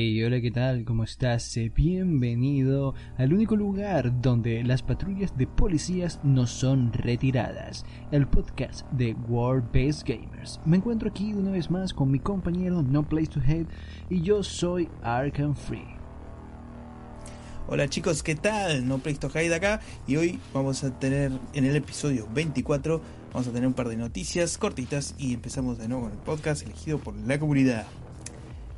Hey, 0.00 0.22
hola, 0.22 0.40
¿qué 0.40 0.52
tal? 0.52 0.84
¿Cómo 0.84 1.02
estás? 1.02 1.56
Eh, 1.56 1.72
Bienvenido 1.74 2.94
al 3.16 3.32
único 3.32 3.56
lugar 3.56 4.22
donde 4.22 4.62
las 4.62 4.80
patrullas 4.80 5.36
de 5.36 5.48
policías 5.48 6.20
no 6.22 6.46
son 6.46 6.92
retiradas, 6.92 7.84
el 8.12 8.28
podcast 8.28 8.88
de 8.92 9.14
World 9.28 9.64
Based 9.72 10.06
Gamers. 10.06 10.60
Me 10.64 10.76
encuentro 10.76 11.10
aquí 11.10 11.34
una 11.34 11.50
vez 11.50 11.68
más 11.68 11.92
con 11.92 12.12
mi 12.12 12.20
compañero 12.20 12.80
No 12.80 13.08
Place 13.08 13.26
to 13.26 13.40
Hate 13.40 13.66
y 14.08 14.22
yo 14.22 14.44
soy 14.44 14.88
Arkham 15.02 15.56
Free. 15.56 15.96
Hola 17.66 17.88
chicos, 17.88 18.22
¿qué 18.22 18.36
tal? 18.36 18.86
No 18.86 18.98
Place 18.98 19.18
to 19.18 19.30
Hide 19.36 19.52
acá 19.52 19.80
y 20.06 20.14
hoy 20.14 20.38
vamos 20.54 20.84
a 20.84 20.96
tener 20.96 21.32
en 21.54 21.64
el 21.64 21.74
episodio 21.74 22.28
24 22.32 23.02
vamos 23.32 23.48
a 23.48 23.50
tener 23.50 23.66
un 23.66 23.74
par 23.74 23.88
de 23.88 23.96
noticias 23.96 24.58
cortitas 24.58 25.16
y 25.18 25.34
empezamos 25.34 25.76
de 25.76 25.88
nuevo 25.88 26.04
con 26.04 26.12
el 26.12 26.18
podcast 26.18 26.62
elegido 26.62 27.00
por 27.00 27.16
la 27.16 27.40
comunidad. 27.40 27.84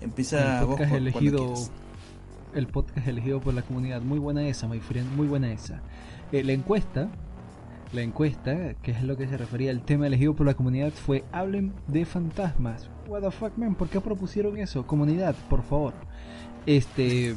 Empieza 0.01 0.61
el 0.61 0.67
podcast 0.67 0.93
elegido 0.93 1.55
el 2.55 2.67
podcast 2.67 3.07
elegido 3.07 3.41
por 3.41 3.55
la 3.55 3.63
comunidad. 3.63 4.03
Muy 4.03 4.19
buena 4.19 4.47
esa 4.49 4.67
my 4.67 4.81
friend 4.81 5.15
muy 5.15 5.27
buena 5.27 5.53
esa. 5.53 5.81
Eh, 6.33 6.43
la 6.45 6.53
encuesta 6.53 7.09
la 7.93 8.03
encuesta 8.03 8.75
que 8.75 8.93
es 8.93 9.03
lo 9.03 9.17
que 9.17 9.27
se 9.27 9.37
refería 9.37 9.73
al 9.73 9.83
tema 9.83 10.07
elegido 10.07 10.35
por 10.35 10.47
la 10.47 10.55
comunidad 10.55 10.93
fue 10.93 11.25
hablen 11.33 11.73
de 11.89 12.05
fantasmas 12.05 12.89
what 13.09 13.21
the 13.21 13.33
fuck 13.33 13.57
man 13.57 13.75
¿por 13.75 13.89
qué 13.89 14.01
propusieron 14.01 14.57
eso? 14.59 14.87
comunidad 14.87 15.35
por 15.49 15.63
favor. 15.63 15.95
Este 16.67 17.35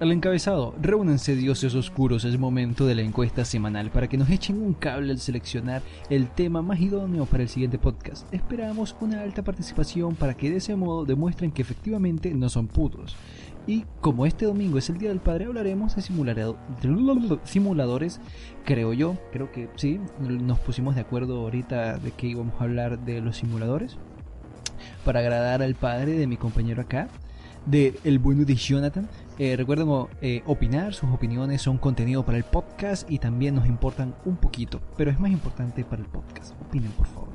el 0.00 0.12
encabezado, 0.12 0.74
reúnanse 0.80 1.36
dioses 1.36 1.74
oscuros, 1.74 2.24
es 2.24 2.38
momento 2.38 2.86
de 2.86 2.94
la 2.94 3.02
encuesta 3.02 3.44
semanal 3.44 3.90
para 3.90 4.08
que 4.08 4.16
nos 4.16 4.30
echen 4.30 4.62
un 4.62 4.72
cable 4.72 5.12
al 5.12 5.18
seleccionar 5.18 5.82
el 6.08 6.28
tema 6.28 6.62
más 6.62 6.80
idóneo 6.80 7.26
para 7.26 7.42
el 7.42 7.50
siguiente 7.50 7.78
podcast. 7.78 8.26
Esperamos 8.32 8.96
una 9.02 9.20
alta 9.20 9.42
participación 9.42 10.14
para 10.14 10.34
que 10.34 10.48
de 10.48 10.56
ese 10.56 10.74
modo 10.74 11.04
demuestren 11.04 11.52
que 11.52 11.60
efectivamente 11.60 12.32
no 12.32 12.48
son 12.48 12.66
putos. 12.66 13.14
Y 13.66 13.84
como 14.00 14.24
este 14.24 14.46
domingo 14.46 14.78
es 14.78 14.88
el 14.88 14.96
Día 14.96 15.10
del 15.10 15.20
Padre, 15.20 15.44
hablaremos 15.44 15.94
de 15.94 16.02
simuladores, 17.44 18.20
creo 18.64 18.94
yo, 18.94 19.18
creo 19.32 19.52
que 19.52 19.68
sí, 19.76 20.00
nos 20.18 20.58
pusimos 20.60 20.94
de 20.94 21.02
acuerdo 21.02 21.40
ahorita 21.40 21.98
de 21.98 22.10
que 22.12 22.26
íbamos 22.26 22.58
a 22.58 22.64
hablar 22.64 23.04
de 23.04 23.20
los 23.20 23.36
simuladores 23.36 23.98
para 25.04 25.20
agradar 25.20 25.62
al 25.62 25.74
padre 25.74 26.12
de 26.12 26.26
mi 26.26 26.38
compañero 26.38 26.80
acá, 26.80 27.08
de 27.66 27.98
el 28.04 28.18
bueno 28.18 28.46
de 28.46 28.54
Jonathan. 28.54 29.06
Eh, 29.42 29.56
recuerden 29.56 29.88
eh, 30.20 30.42
opinar, 30.44 30.92
sus 30.92 31.08
opiniones 31.08 31.62
son 31.62 31.78
contenido 31.78 32.26
para 32.26 32.36
el 32.36 32.44
podcast 32.44 33.10
y 33.10 33.18
también 33.18 33.54
nos 33.54 33.66
importan 33.66 34.14
un 34.26 34.36
poquito, 34.36 34.82
pero 34.98 35.10
es 35.10 35.18
más 35.18 35.30
importante 35.30 35.82
para 35.82 36.02
el 36.02 36.08
podcast. 36.08 36.52
Opinen, 36.60 36.90
por 36.90 37.06
favor. 37.06 37.30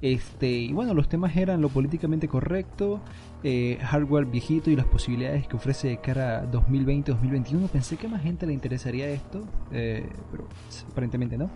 Este, 0.00 0.48
y 0.48 0.72
bueno, 0.72 0.94
los 0.94 1.06
temas 1.06 1.36
eran 1.36 1.60
lo 1.60 1.68
políticamente 1.68 2.28
correcto, 2.28 3.02
eh, 3.42 3.76
hardware 3.82 4.24
viejito 4.24 4.70
y 4.70 4.76
las 4.76 4.86
posibilidades 4.86 5.46
que 5.46 5.56
ofrece 5.56 5.88
de 5.88 5.98
cara 5.98 6.38
a 6.38 6.50
2020-2021. 6.50 7.68
Pensé 7.68 7.98
que 7.98 8.06
a 8.06 8.10
más 8.10 8.22
gente 8.22 8.46
le 8.46 8.54
interesaría 8.54 9.06
esto, 9.10 9.46
pero 9.70 10.48
aparentemente 10.90 11.36
no. 11.36 11.50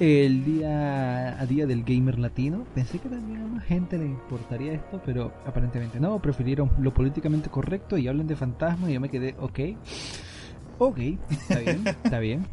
El 0.00 0.44
día 0.44 1.40
a 1.40 1.46
día 1.46 1.66
del 1.66 1.84
gamer 1.84 2.18
latino, 2.18 2.64
pensé 2.74 2.98
que 2.98 3.08
también 3.08 3.42
a 3.42 3.46
más 3.46 3.64
gente 3.64 3.96
le 3.96 4.06
importaría 4.06 4.72
esto, 4.72 5.00
pero 5.04 5.32
aparentemente 5.46 6.00
no. 6.00 6.18
Prefirieron 6.18 6.70
lo 6.78 6.92
políticamente 6.92 7.48
correcto 7.48 7.96
y 7.96 8.08
hablan 8.08 8.26
de 8.26 8.34
fantasmas 8.34 8.90
y 8.90 8.94
yo 8.94 9.00
me 9.00 9.08
quedé, 9.08 9.36
ok. 9.38 9.60
Ok, 10.78 10.98
está 11.30 11.58
bien, 11.60 11.86
está 12.04 12.18
bien. 12.18 12.46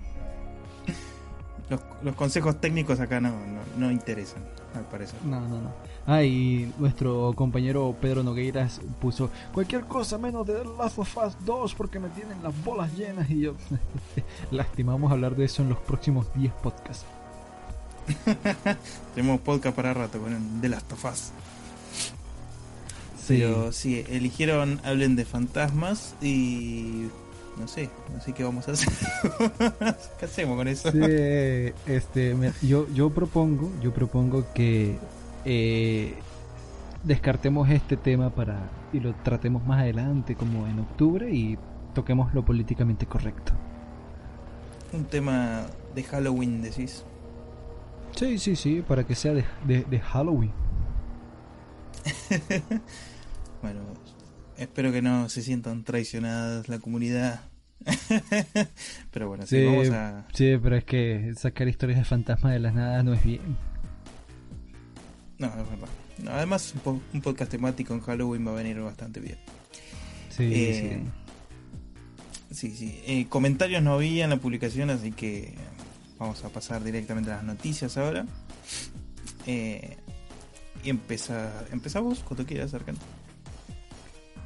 Los, 1.72 1.82
los 2.04 2.16
consejos 2.16 2.62
técnicos 2.62 3.00
acá 3.00 3.20
no, 3.20 3.30
no, 3.30 3.62
no 3.78 3.92
interesan, 3.92 4.44
al 4.76 4.84
parecer. 4.84 5.18
No, 5.24 5.40
no, 5.42 5.62
no. 5.62 5.72
Ah, 6.06 6.22
y 6.22 6.72
nuestro 6.78 7.34
compañero 7.34 7.96
Pedro 8.00 8.22
Nogueiras 8.22 8.82
puso 9.00 9.32
cualquier 9.52 9.86
cosa 9.86 10.20
menos 10.20 10.46
de 10.46 10.54
The 10.54 10.66
Last 10.78 11.00
of 11.00 11.18
Us 11.18 11.36
2 11.44 11.74
porque 11.74 12.00
me 12.00 12.10
tienen 12.10 12.44
las 12.44 12.54
bolas 12.64 12.96
llenas 12.96 13.28
y 13.32 13.42
yo... 13.42 13.56
Lástima, 14.52 14.92
vamos 14.92 15.10
a 15.10 15.16
hablar 15.16 15.36
de 15.36 15.46
eso 15.46 15.64
en 15.64 15.70
los 15.70 15.80
próximos 15.80 16.32
10 16.36 16.52
podcasts. 16.62 17.06
Tenemos 19.16 19.42
podcast 19.42 19.76
para 19.76 19.94
rato 19.94 20.20
con 20.20 20.34
el 20.34 20.62
The 20.62 20.70
Last 20.70 20.92
of 20.94 21.06
Us. 21.06 21.32
Sí. 23.20 23.38
Pero 23.40 23.72
sí, 23.72 24.04
eligieron 24.10 24.82
hablen 24.84 25.16
de 25.16 25.26
fantasmas 25.26 26.16
y 26.22 27.08
no 27.60 27.68
sé, 27.68 27.90
no 28.14 28.22
sé 28.22 28.34
qué 28.34 28.44
vamos 28.44 28.68
a 28.68 28.72
hacer. 28.72 28.90
¿Qué 30.20 30.26
hacemos 30.26 30.58
con 30.58 30.68
eso? 30.68 30.92
Sí, 30.92 31.00
este, 31.86 32.36
yo, 32.62 32.88
yo 32.94 33.10
propongo, 33.12 33.72
yo 33.82 33.94
propongo 33.94 34.46
que 34.54 34.98
eh, 35.46 36.16
descartemos 37.04 37.70
este 37.70 37.98
tema 37.98 38.30
para 38.30 38.70
y 38.94 39.00
lo 39.00 39.14
tratemos 39.16 39.66
más 39.66 39.82
adelante, 39.82 40.36
como 40.36 40.68
en 40.68 40.80
octubre, 40.80 41.32
y 41.32 41.58
toquemos 41.94 42.34
lo 42.34 42.44
políticamente 42.44 43.06
correcto. 43.06 43.54
Un 44.94 45.06
tema 45.06 45.68
de 45.96 46.04
Halloween, 46.04 46.62
decís. 46.62 47.06
Sí, 48.16 48.38
sí, 48.38 48.56
sí, 48.56 48.84
para 48.88 49.06
que 49.06 49.16
sea 49.16 49.34
de, 49.34 49.44
de- 49.66 49.84
de 49.84 50.00
Halloween. 50.00 50.52
Bueno, 53.62 53.82
espero 54.58 54.92
que 54.92 55.04
no 55.04 55.30
se 55.30 55.44
sientan 55.44 55.84
traicionadas 55.84 56.68
la 56.68 56.80
comunidad. 56.80 57.42
Pero 59.12 59.28
bueno, 59.28 59.46
sí, 59.46 59.58
Sí, 59.60 59.66
vamos 59.66 59.90
a... 59.92 60.26
sí, 60.34 60.58
pero 60.62 60.76
es 60.76 60.84
que 60.84 61.34
sacar 61.36 61.68
historias 61.68 62.00
de 62.00 62.06
fantasmas 62.06 62.54
de 62.54 62.60
la 62.60 62.72
nada 62.72 63.04
no 63.04 63.14
es 63.14 63.24
bien. 63.24 63.42
No, 65.38 65.48
es 65.48 65.56
verdad. 65.56 65.88
No, 66.24 66.32
además, 66.32 66.74
un, 66.76 66.82
po- 66.82 67.02
un 67.14 67.22
podcast 67.22 67.52
temático 67.52 67.94
en 67.94 68.02
Halloween 68.02 68.46
va 68.48 68.52
a 68.52 68.56
venir 68.56 68.80
bastante 68.80 69.20
bien. 69.20 69.38
Sí, 70.30 70.50
Eh, 70.52 71.04
Sí, 72.52 72.72
sí. 72.76 73.00
Eh, 73.06 73.28
comentarios 73.30 73.82
no 73.84 73.94
había 73.94 74.24
en 74.24 74.30
la 74.32 74.38
publicación, 74.38 74.90
así 74.90 75.12
que 75.12 75.54
vamos 76.22 76.46
a 76.46 76.50
pasar 76.50 76.84
directamente 76.84 77.32
a 77.32 77.38
las 77.38 77.44
noticias 77.44 77.98
ahora. 77.98 78.28
Eh, 79.48 79.98
y 80.84 80.90
empeza, 80.92 81.66
empezamos 81.72 82.20
cuando 82.20 82.46
quieras, 82.46 82.76
Arcan. 82.76 82.96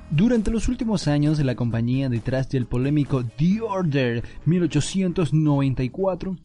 Durante 0.10 0.52
los 0.52 0.70
últimos 0.70 1.10
años, 1.10 1.38
la 1.40 1.56
compañía 1.56 2.08
detrás 2.08 2.48
del 2.50 2.66
polémico 2.66 3.26
The 3.26 3.60
Order 3.62 4.24
1894 4.46 6.38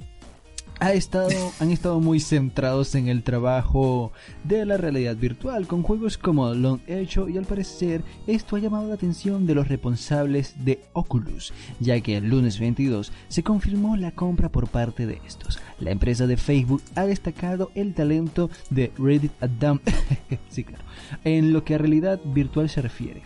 ha 0.81 0.95
estado, 0.95 1.53
han 1.61 1.71
estado 1.71 2.01
muy 2.01 2.21
centrados 2.21 2.95
en 2.95 3.09
el 3.09 3.23
trabajo 3.23 4.13
de 4.45 4.65
la 4.65 4.79
realidad 4.79 5.15
virtual 5.15 5.67
con 5.67 5.83
juegos 5.83 6.17
como 6.17 6.55
Long 6.55 6.81
Echo 6.87 7.29
y 7.29 7.37
al 7.37 7.45
parecer 7.45 8.03
esto 8.27 8.57
ha 8.57 8.61
llamado 8.61 8.89
la 8.89 8.95
atención 8.95 9.47
de 9.47 9.55
los 9.55 9.69
responsables 9.69 10.65
de 10.65 10.81
Oculus, 10.95 11.53
ya 11.81 12.01
que 12.01 12.17
el 12.17 12.31
lunes 12.31 12.59
22 12.59 13.13
se 13.29 13.43
confirmó 13.43 13.97
la 13.97 14.13
compra 14.13 14.49
por 14.49 14.69
parte 14.69 15.07
de 15.07 15.21
estos. 15.27 15.61
La 15.79 15.91
empresa 15.91 16.27
de 16.27 16.39
Facebook 16.39 16.83
ha 16.95 17.05
destacado 17.05 17.71
el 17.75 17.93
talento 17.93 18.49
de 18.71 18.91
Reddit 18.97 19.33
Adam 19.41 19.81
sí, 20.49 20.65
claro, 20.65 20.85
en 21.25 21.53
lo 21.53 21.63
que 21.63 21.75
a 21.75 21.79
realidad 21.79 22.21
virtual 22.25 22.71
se 22.71 22.81
refiere 22.81 23.23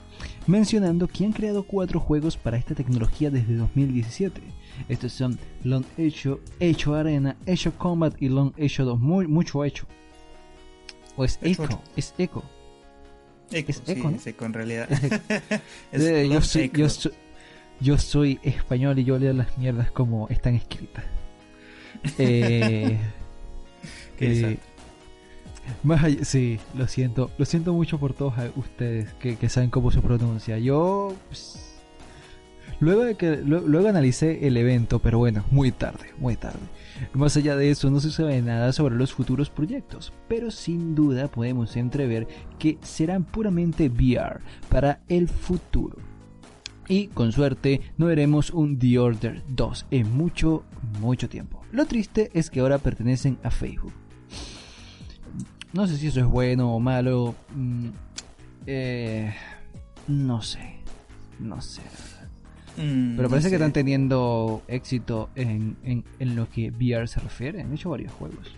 mencionando 0.47 1.09
que 1.09 1.25
han 1.25 1.33
creado 1.33 1.63
cuatro 1.63 2.01
juegos 2.01 2.37
para 2.37 2.57
esta 2.57 2.75
tecnología 2.75 3.31
desde 3.31 3.57
2017. 3.57 4.41
Estos 4.89 5.13
son 5.13 5.39
Long 5.63 5.85
Echo, 5.97 6.41
Echo 6.61 6.95
Arena, 6.95 7.37
Echo 7.47 7.73
Combat 7.79 8.15
y 8.21 8.29
Long 8.29 8.53
Echo 8.57 8.85
2. 8.85 8.99
Muy, 9.01 9.27
mucho 9.27 9.65
hecho. 9.65 9.87
O 11.17 11.25
es 11.25 11.39
Echo 11.43 11.65
Echo, 11.65 11.83
es 11.97 12.15
Echo. 12.19 12.43
Eco, 13.53 13.71
Es 13.71 13.83
sí, 13.85 13.95
¿no? 13.97 14.11
es 14.11 14.27
Eco 14.27 14.45
en 14.47 14.53
realidad. 14.53 14.89
Es 14.91 15.03
Echo. 15.03 15.21
Eh, 15.93 16.29
yo, 16.31 16.41
soy, 16.43 16.71
yo, 16.75 16.89
soy, 16.89 17.13
yo 17.81 17.99
soy 17.99 18.41
español 18.43 18.99
y 18.99 19.05
yo 19.05 19.19
leo 19.19 19.33
las 19.33 19.57
mierdas 19.59 19.91
como 19.93 20.29
están 20.29 20.55
escritas. 20.57 21.05
Eh, 22.19 22.99
eh, 24.21 24.27
desastre. 24.29 24.59
Más 25.83 26.03
allá- 26.05 26.25
sí, 26.25 26.59
lo 26.75 26.87
siento, 26.89 27.31
lo 27.39 27.45
siento 27.47 27.73
mucho 27.73 27.99
por 27.99 28.13
todos 28.13 28.35
ustedes 28.57 29.13
que, 29.15 29.37
que 29.37 29.49
saben 29.49 29.71
cómo 29.71 29.91
se 29.91 30.01
pronuncia. 30.03 30.59
Yo 30.59 31.15
pues, 31.29 31.64
luego 32.81 33.03
de 33.05 33.15
que 33.17 33.37
lu- 33.37 33.67
luego 33.67 33.89
analicé 33.89 34.47
el 34.47 34.57
evento, 34.57 34.99
pero 34.99 35.19
bueno, 35.19 35.45
muy 35.51 35.71
tarde, 35.73 36.13
muy 36.19 36.37
tarde. 36.37 36.59
Más 37.13 37.37
allá 37.37 37.57
de 37.57 37.71
eso, 37.71 37.91
no 37.91 38.01
se 38.01 38.11
sabe 38.11 38.41
nada 38.43 38.73
sobre 38.73 38.95
los 38.97 39.13
futuros 39.13 39.51
proyectos, 39.51 40.13
pero 40.29 40.51
sin 40.51 40.95
duda 40.95 41.29
podemos 41.29 41.77
entrever 41.77 42.27
que 42.59 42.79
serán 42.83 43.25
puramente 43.25 43.89
VR 43.89 44.41
para 44.69 45.01
el 45.09 45.29
futuro. 45.29 45.97
Y 46.87 47.07
con 47.09 47.33
suerte 47.33 47.81
no 47.97 48.07
veremos 48.07 48.51
un 48.51 48.79
The 48.79 48.99
Order 48.99 49.43
2 49.49 49.87
en 49.91 50.13
mucho, 50.17 50.65
mucho 51.01 51.29
tiempo. 51.29 51.63
Lo 51.73 51.87
triste 51.87 52.31
es 52.35 52.51
que 52.51 52.61
ahora 52.61 52.79
pertenecen 52.79 53.39
a 53.43 53.51
Facebook. 53.51 53.93
No 55.73 55.87
sé 55.89 55.97
si 55.97 56.07
eso 56.09 56.21
es 56.21 56.27
bueno 56.27 56.73
o 56.75 56.79
malo. 56.81 57.35
mm, 57.57 57.89
eh, 58.67 59.35
no 60.07 60.41
sé. 60.43 60.77
No 61.41 61.61
sé. 61.61 61.81
Mm, 62.77 63.17
Pero 63.17 63.29
parece 63.29 63.49
que 63.49 63.57
están 63.57 63.73
teniendo 63.73 64.63
éxito 64.69 65.31
en, 65.35 65.77
en, 65.85 66.05
en 66.19 66.37
lo 66.37 66.49
que 66.51 66.71
VR 66.71 67.07
se 67.07 67.21
refiere. 67.21 67.63
Han 67.63 67.73
hecho 67.73 67.91
varios 67.91 68.13
juegos. 68.13 68.55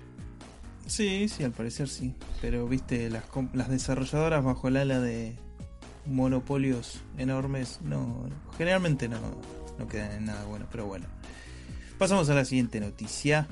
Sí, 0.87 1.29
sí, 1.29 1.45
al 1.45 1.53
parecer 1.53 1.89
sí. 1.89 2.15
Pero 2.41 2.67
viste, 2.67 3.11
las, 3.11 3.25
las 3.53 3.69
desarrolladoras 3.69 4.45
bajo 4.45 4.69
el 4.69 4.77
ala 4.77 5.01
de, 5.01 5.35
monopolios 6.07 7.03
enormes, 7.19 7.81
no, 7.83 8.29
generalmente 8.57 9.09
no, 9.09 9.19
no 9.79 9.89
quedan 9.89 10.13
en 10.13 10.25
nada 10.27 10.45
bueno, 10.45 10.67
pero 10.71 10.87
bueno. 10.87 11.07
Pasamos 11.99 12.29
a 12.29 12.35
la 12.35 12.45
siguiente 12.45 12.79
noticia. 12.81 13.49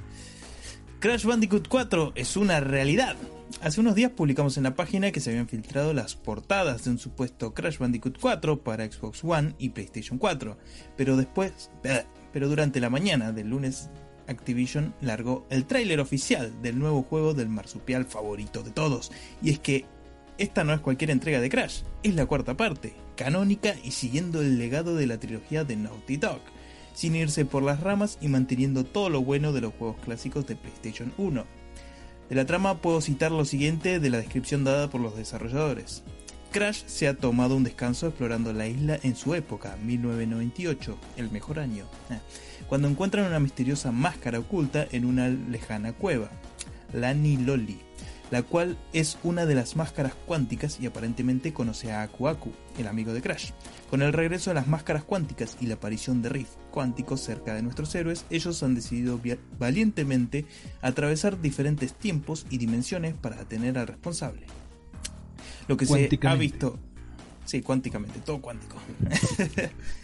Crash 1.04 1.26
Bandicoot 1.26 1.68
4 1.68 2.12
es 2.14 2.34
una 2.34 2.60
realidad. 2.60 3.14
Hace 3.60 3.82
unos 3.82 3.94
días 3.94 4.10
publicamos 4.12 4.56
en 4.56 4.62
la 4.62 4.74
página 4.74 5.12
que 5.12 5.20
se 5.20 5.28
habían 5.28 5.48
filtrado 5.48 5.92
las 5.92 6.14
portadas 6.14 6.84
de 6.84 6.92
un 6.92 6.98
supuesto 6.98 7.52
Crash 7.52 7.76
Bandicoot 7.76 8.18
4 8.18 8.64
para 8.64 8.90
Xbox 8.90 9.22
One 9.22 9.54
y 9.58 9.68
PlayStation 9.68 10.16
4, 10.16 10.56
pero 10.96 11.18
después, 11.18 11.70
pero 12.32 12.48
durante 12.48 12.80
la 12.80 12.88
mañana 12.88 13.32
del 13.32 13.50
lunes 13.50 13.90
Activision 14.28 14.94
largó 15.02 15.46
el 15.50 15.66
tráiler 15.66 16.00
oficial 16.00 16.62
del 16.62 16.78
nuevo 16.78 17.02
juego 17.02 17.34
del 17.34 17.50
marsupial 17.50 18.06
favorito 18.06 18.62
de 18.62 18.70
todos, 18.70 19.12
y 19.42 19.50
es 19.50 19.58
que 19.58 19.84
esta 20.38 20.64
no 20.64 20.72
es 20.72 20.80
cualquier 20.80 21.10
entrega 21.10 21.38
de 21.38 21.50
Crash, 21.50 21.82
es 22.02 22.14
la 22.14 22.24
cuarta 22.24 22.56
parte, 22.56 22.94
canónica 23.14 23.74
y 23.84 23.90
siguiendo 23.90 24.40
el 24.40 24.56
legado 24.56 24.96
de 24.96 25.06
la 25.06 25.20
trilogía 25.20 25.64
de 25.64 25.76
Naughty 25.76 26.16
Dog, 26.16 26.40
sin 26.94 27.14
irse 27.16 27.44
por 27.44 27.62
las 27.62 27.80
ramas 27.80 28.16
y 28.22 28.28
manteniendo 28.28 28.84
todo 28.84 29.10
lo 29.10 29.22
bueno 29.22 29.52
de 29.52 29.60
los 29.60 29.74
juegos 29.74 29.96
clásicos 30.02 30.46
de 30.46 30.56
PlayStation 30.56 31.12
1. 31.18 31.44
De 32.30 32.34
la 32.34 32.46
trama 32.46 32.80
puedo 32.80 33.02
citar 33.02 33.30
lo 33.32 33.44
siguiente 33.44 34.00
de 34.00 34.10
la 34.10 34.18
descripción 34.18 34.64
dada 34.64 34.88
por 34.88 35.02
los 35.02 35.16
desarrolladores. 35.16 36.02
Crash 36.50 36.84
se 36.86 37.08
ha 37.08 37.14
tomado 37.14 37.56
un 37.56 37.64
descanso 37.64 38.06
explorando 38.06 38.52
la 38.52 38.68
isla 38.68 38.98
en 39.02 39.16
su 39.16 39.34
época, 39.34 39.76
1998, 39.82 40.96
el 41.16 41.30
mejor 41.30 41.58
año, 41.58 41.84
ah, 42.10 42.20
cuando 42.68 42.88
encuentran 42.88 43.26
una 43.26 43.40
misteriosa 43.40 43.90
máscara 43.90 44.38
oculta 44.38 44.86
en 44.92 45.04
una 45.04 45.28
lejana 45.28 45.92
cueva, 45.92 46.30
la 46.92 47.12
Niloli, 47.12 47.80
la 48.30 48.42
cual 48.42 48.76
es 48.92 49.18
una 49.22 49.46
de 49.46 49.54
las 49.54 49.76
máscaras 49.76 50.14
cuánticas 50.26 50.78
y 50.80 50.86
aparentemente 50.86 51.52
conoce 51.52 51.92
a 51.92 52.02
Aku 52.02 52.28
Aku, 52.28 52.52
el 52.78 52.88
amigo 52.88 53.12
de 53.12 53.22
Crash. 53.22 53.50
Con 53.90 54.02
el 54.02 54.12
regreso 54.12 54.50
de 54.50 54.54
las 54.54 54.66
máscaras 54.66 55.04
cuánticas 55.04 55.56
y 55.60 55.66
la 55.66 55.74
aparición 55.74 56.22
de 56.22 56.30
Rift 56.30 56.52
cuánticos 56.70 57.20
cerca 57.20 57.54
de 57.54 57.62
nuestros 57.62 57.94
héroes, 57.94 58.24
ellos 58.30 58.62
han 58.62 58.74
decidido 58.74 59.20
valientemente 59.58 60.46
atravesar 60.82 61.40
diferentes 61.40 61.94
tiempos 61.94 62.46
y 62.50 62.58
dimensiones 62.58 63.14
para 63.14 63.36
detener 63.36 63.78
al 63.78 63.86
responsable. 63.86 64.46
Lo 65.68 65.76
que 65.76 65.86
se 65.86 66.08
ha 66.22 66.34
visto... 66.34 66.78
Sí, 67.44 67.60
cuánticamente, 67.60 68.20
todo 68.20 68.40
cuántico. 68.40 68.76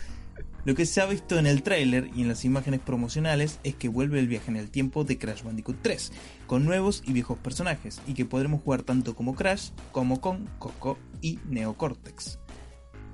Lo 0.64 0.74
que 0.74 0.84
se 0.84 1.00
ha 1.00 1.06
visto 1.06 1.38
en 1.38 1.46
el 1.46 1.62
tráiler 1.62 2.10
y 2.14 2.22
en 2.22 2.28
las 2.28 2.44
imágenes 2.44 2.80
promocionales 2.80 3.60
es 3.64 3.74
que 3.74 3.88
vuelve 3.88 4.18
el 4.18 4.28
viaje 4.28 4.50
en 4.50 4.56
el 4.56 4.70
tiempo 4.70 5.04
de 5.04 5.16
Crash 5.16 5.42
Bandicoot 5.42 5.78
3, 5.80 6.12
con 6.46 6.66
nuevos 6.66 7.02
y 7.06 7.12
viejos 7.12 7.38
personajes, 7.38 8.00
y 8.06 8.12
que 8.12 8.26
podremos 8.26 8.62
jugar 8.62 8.82
tanto 8.82 9.14
como 9.14 9.34
Crash 9.34 9.70
como 9.90 10.20
con 10.20 10.46
Coco 10.58 10.98
y 11.22 11.38
Neocortex. 11.48 12.38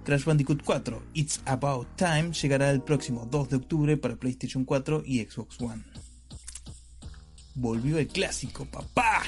Crash 0.05 0.25
Bandicoot 0.25 0.63
4 0.65 1.03
It's 1.15 1.41
About 1.47 1.89
Time 1.97 2.33
llegará 2.33 2.71
el 2.71 2.81
próximo 2.81 3.27
2 3.31 3.49
de 3.49 3.57
octubre 3.57 3.97
para 3.97 4.17
PlayStation 4.17 4.65
4 4.65 5.03
y 5.05 5.25
Xbox 5.25 5.61
One. 5.61 5.85
Volvió 7.55 7.99
el 7.99 8.09
clásico, 8.09 8.67
papá. 8.67 9.23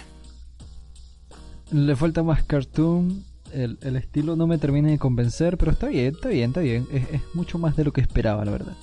Le 1.71 1.97
falta 1.97 2.23
más 2.23 2.45
cartoon 2.45 3.25
el, 3.53 3.97
estilo 3.97 4.37
no 4.37 4.47
me 4.47 4.59
termina 4.59 4.89
de 4.89 4.99
convencer, 4.99 5.59
pero 5.59 5.73
está 5.73 5.87
bien, 5.87 6.15
está 6.15 6.29
bien, 6.29 6.51
está 6.51 6.61
bien. 6.61 6.87
Es, 6.93 7.23
mucho 7.35 7.59
más 7.59 7.77
de 7.77 7.85
lo 7.85 7.93
que 7.93 8.01
esperaba, 8.01 8.45
la 8.45 8.51
verdad. 8.51 8.75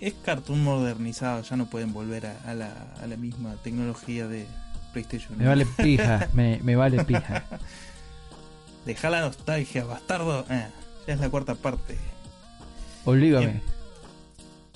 Es 0.00 0.14
cartoon 0.24 0.62
modernizado, 0.62 1.42
ya 1.42 1.56
no 1.56 1.66
pueden 1.66 1.92
volver 1.92 2.26
a, 2.26 2.54
la, 2.54 3.16
misma 3.16 3.54
tecnología 3.62 4.28
de 4.28 4.46
PlayStation. 4.92 5.38
Me 5.38 5.46
vale 5.46 5.66
pija, 5.66 6.28
me, 6.34 6.76
vale 6.76 7.04
pija. 7.04 7.44
Deja 8.84 9.10
la 9.10 9.20
nostalgia, 9.20 9.84
bastardo. 9.84 10.44
Eh, 10.50 10.66
ya 11.06 11.14
es 11.14 11.20
la 11.20 11.30
cuarta 11.30 11.54
parte. 11.54 11.96
Olvígame. 13.04 13.62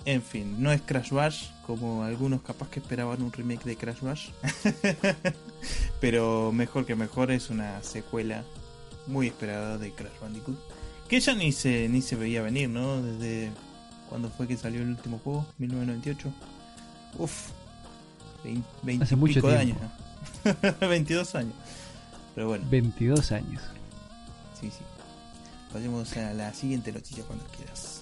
En, 0.05 0.22
fin, 0.22 0.62
no 0.62 0.72
es 0.72 0.81
Crash 0.82 1.10
Bash, 1.10 1.49
como 1.69 2.03
algunos 2.03 2.41
capaz 2.41 2.70
que 2.70 2.81
esperaban 2.81 3.20
un 3.23 3.31
remake 3.31 3.62
de 3.65 3.76
Crash 3.76 4.00
Bash. 4.00 4.31
Pero 6.00 6.50
mejor 6.50 6.87
que 6.87 6.94
mejor 6.94 7.31
es 7.31 7.50
una 7.50 7.82
secuela 7.82 8.43
muy 9.06 9.26
esperada 9.26 9.76
de 9.76 9.93
Crash 9.93 10.19
Bandicoot. 10.19 10.56
Que 11.11 11.20
ya 11.20 11.35
ni 11.35 11.53
se, 11.53 11.87
ni 11.91 12.00
se 12.00 12.17
veía 12.17 12.41
venir, 12.41 12.70
¿no? 12.70 13.03
Desde 13.03 13.50
cuando 14.09 14.31
fue 14.31 14.49
que 14.49 14.56
salió 14.56 14.81
el 14.81 14.88
último 14.88 15.19
juego, 15.23 15.44
1998. 15.59 16.32
Uf, 17.19 17.49
20, 18.82 19.05
Hace 19.05 19.17
mucho 19.17 19.43
tiempo. 19.43 19.49
años. 19.50 19.76
22 20.81 21.35
años. 21.35 21.55
Pero 22.35 22.49
bueno. 22.49 22.65
22 22.70 23.31
años. 23.32 23.62
Sí, 24.59 24.70
sí. 24.70 24.85
Pasemos 25.70 26.17
a 26.17 26.32
la 26.32 26.55
siguiente 26.55 26.93
noticia 26.93 27.25
cuando 27.25 27.44
quieras. 27.55 27.97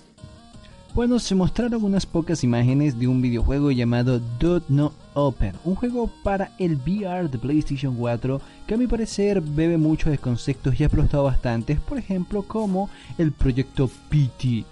Bueno, 0.97 1.19
se 1.19 1.35
mostraron 1.35 1.85
unas 1.85 2.07
pocas 2.07 2.43
imágenes 2.43 2.99
de 2.99 3.07
un 3.07 3.21
videojuego 3.21 3.71
llamado 3.71 4.19
Dot 4.41 4.65
No 4.71 4.95
Open, 5.13 5.53
un 5.63 5.75
juego 5.75 6.11
para 6.23 6.53
el 6.59 6.77
VR 6.77 7.29
de 7.29 7.37
PlayStation 7.37 7.95
4 7.95 8.41
que 8.67 8.73
a 8.73 8.77
mi 8.79 8.87
parecer 8.87 9.43
bebe 9.43 9.77
mucho 9.77 10.09
de 10.09 10.17
conceptos 10.17 10.79
ya 10.79 10.89
probados 10.89 11.25
bastantes, 11.25 11.81
por 11.81 11.99
ejemplo 11.99 12.45
como 12.45 12.89
el 13.19 13.33
proyecto 13.33 13.91
PT. 14.09 14.65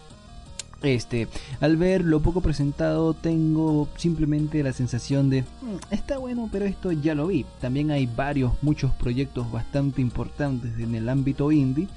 Este, 0.82 1.28
al 1.60 1.76
ver 1.76 2.02
lo 2.02 2.20
poco 2.20 2.40
presentado 2.40 3.12
tengo 3.12 3.86
simplemente 3.96 4.62
la 4.62 4.72
sensación 4.72 5.28
de 5.28 5.42
mm, 5.42 5.92
está 5.92 6.16
bueno 6.16 6.48
pero 6.50 6.64
esto 6.64 6.90
ya 6.90 7.14
lo 7.14 7.26
vi. 7.26 7.44
También 7.60 7.90
hay 7.90 8.06
varios, 8.06 8.54
muchos 8.62 8.92
proyectos 8.92 9.52
bastante 9.52 10.00
importantes 10.00 10.78
en 10.78 10.94
el 10.94 11.10
ámbito 11.10 11.52
indie 11.52 11.88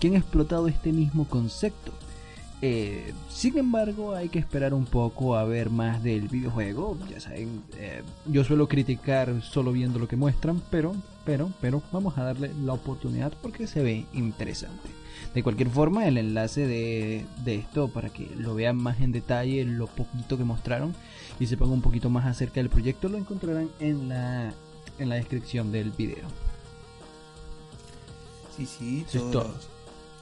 que 0.00 0.08
han 0.08 0.16
explotado 0.16 0.66
este 0.66 0.90
mismo 0.92 1.28
concepto. 1.28 1.92
Eh, 2.62 3.12
sin 3.28 3.58
embargo, 3.58 4.14
hay 4.14 4.30
que 4.30 4.38
esperar 4.38 4.72
un 4.72 4.86
poco 4.86 5.36
a 5.36 5.44
ver 5.44 5.68
más 5.68 6.02
del 6.02 6.28
videojuego. 6.28 6.96
Ya 7.10 7.20
saben, 7.20 7.62
eh, 7.76 8.02
yo 8.26 8.44
suelo 8.44 8.66
criticar 8.66 9.42
solo 9.42 9.72
viendo 9.72 9.98
lo 9.98 10.08
que 10.08 10.16
muestran, 10.16 10.62
pero, 10.70 10.94
pero, 11.24 11.50
pero 11.60 11.82
vamos 11.92 12.16
a 12.16 12.24
darle 12.24 12.50
la 12.64 12.72
oportunidad 12.72 13.32
porque 13.42 13.66
se 13.66 13.82
ve 13.82 14.06
interesante. 14.14 14.88
De 15.34 15.42
cualquier 15.42 15.68
forma, 15.68 16.06
el 16.06 16.16
enlace 16.16 16.66
de, 16.66 17.26
de 17.44 17.56
esto 17.56 17.88
para 17.88 18.08
que 18.08 18.30
lo 18.36 18.54
vean 18.54 18.76
más 18.76 19.00
en 19.00 19.12
detalle, 19.12 19.64
lo 19.64 19.86
poquito 19.86 20.38
que 20.38 20.44
mostraron 20.44 20.94
y 21.38 21.46
sepan 21.46 21.68
un 21.68 21.82
poquito 21.82 22.08
más 22.08 22.24
acerca 22.24 22.60
del 22.60 22.70
proyecto, 22.70 23.08
lo 23.08 23.18
encontrarán 23.18 23.68
en 23.80 24.08
la, 24.08 24.52
en 24.98 25.08
la 25.10 25.16
descripción 25.16 25.72
del 25.72 25.90
video. 25.90 26.26
Sí, 28.56 28.64
sí, 28.64 29.04
todo. 29.12 29.54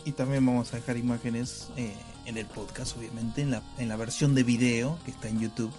Y 0.05 0.13
también 0.13 0.45
vamos 0.45 0.73
a 0.73 0.77
dejar 0.77 0.97
imágenes. 0.97 1.69
Eh, 1.77 1.95
en 2.27 2.39
el 2.39 2.47
podcast, 2.47 2.97
obviamente, 2.97 3.43
en 3.43 3.51
la, 3.51 3.63
en 3.79 3.89
la 3.89 3.97
versión 3.97 4.35
de 4.35 4.43
video 4.43 4.99
que 5.05 5.11
está 5.11 5.29
en 5.29 5.41
YouTube. 5.41 5.73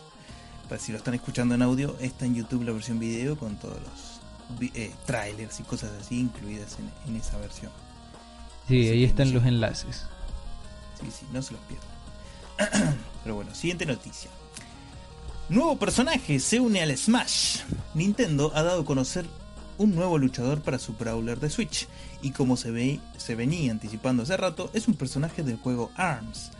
Para 0.69 0.81
si 0.81 0.91
lo 0.91 0.97
están 0.97 1.13
escuchando 1.13 1.55
en 1.55 1.61
audio, 1.61 1.95
está 1.99 2.25
en 2.25 2.35
YouTube 2.35 2.63
la 2.63 2.71
versión 2.71 2.99
video 2.99 3.37
con 3.37 3.55
todos 3.57 3.77
los 3.81 4.71
eh, 4.75 4.91
trailers 5.05 5.59
y 5.59 5.63
cosas 5.63 5.91
así 5.99 6.19
incluidas 6.19 6.77
en, 7.07 7.15
esa 7.15 7.37
versión. 7.37 7.71
Sí, 8.67 8.87
ahí 8.87 9.03
están 9.03 9.33
los 9.33 9.45
enlaces. 9.45 10.05
Sí, 10.99 11.07
sí, 11.11 11.25
no 11.31 11.41
se 11.41 11.53
los 11.53 11.61
pierdan. 11.61 12.97
Pero 13.23 13.35
bueno, 13.35 13.53
siguiente 13.53 13.85
noticia. 13.85 14.31
Nuevo 15.49 15.77
personaje 15.77 16.39
se 16.39 16.59
une 16.59 16.81
al 16.81 16.97
Smash. 16.97 17.59
Nintendo 17.93 18.51
ha 18.55 18.63
dado 18.63 18.81
a 18.81 18.85
conocer 18.85 19.27
un 19.77 19.95
nuevo 19.95 20.17
luchador 20.17 20.61
para 20.61 20.79
su 20.79 20.93
brawler 20.93 21.39
de 21.39 21.49
Switch, 21.49 21.87
y 22.21 22.31
como 22.31 22.57
se, 22.57 22.71
ve, 22.71 22.99
se 23.17 23.35
venía 23.35 23.71
anticipando 23.71 24.23
hace 24.23 24.37
rato, 24.37 24.69
es 24.73 24.87
un 24.87 24.95
personaje 24.95 25.43
del 25.43 25.57
juego 25.57 25.91
ARMS, 25.95 26.51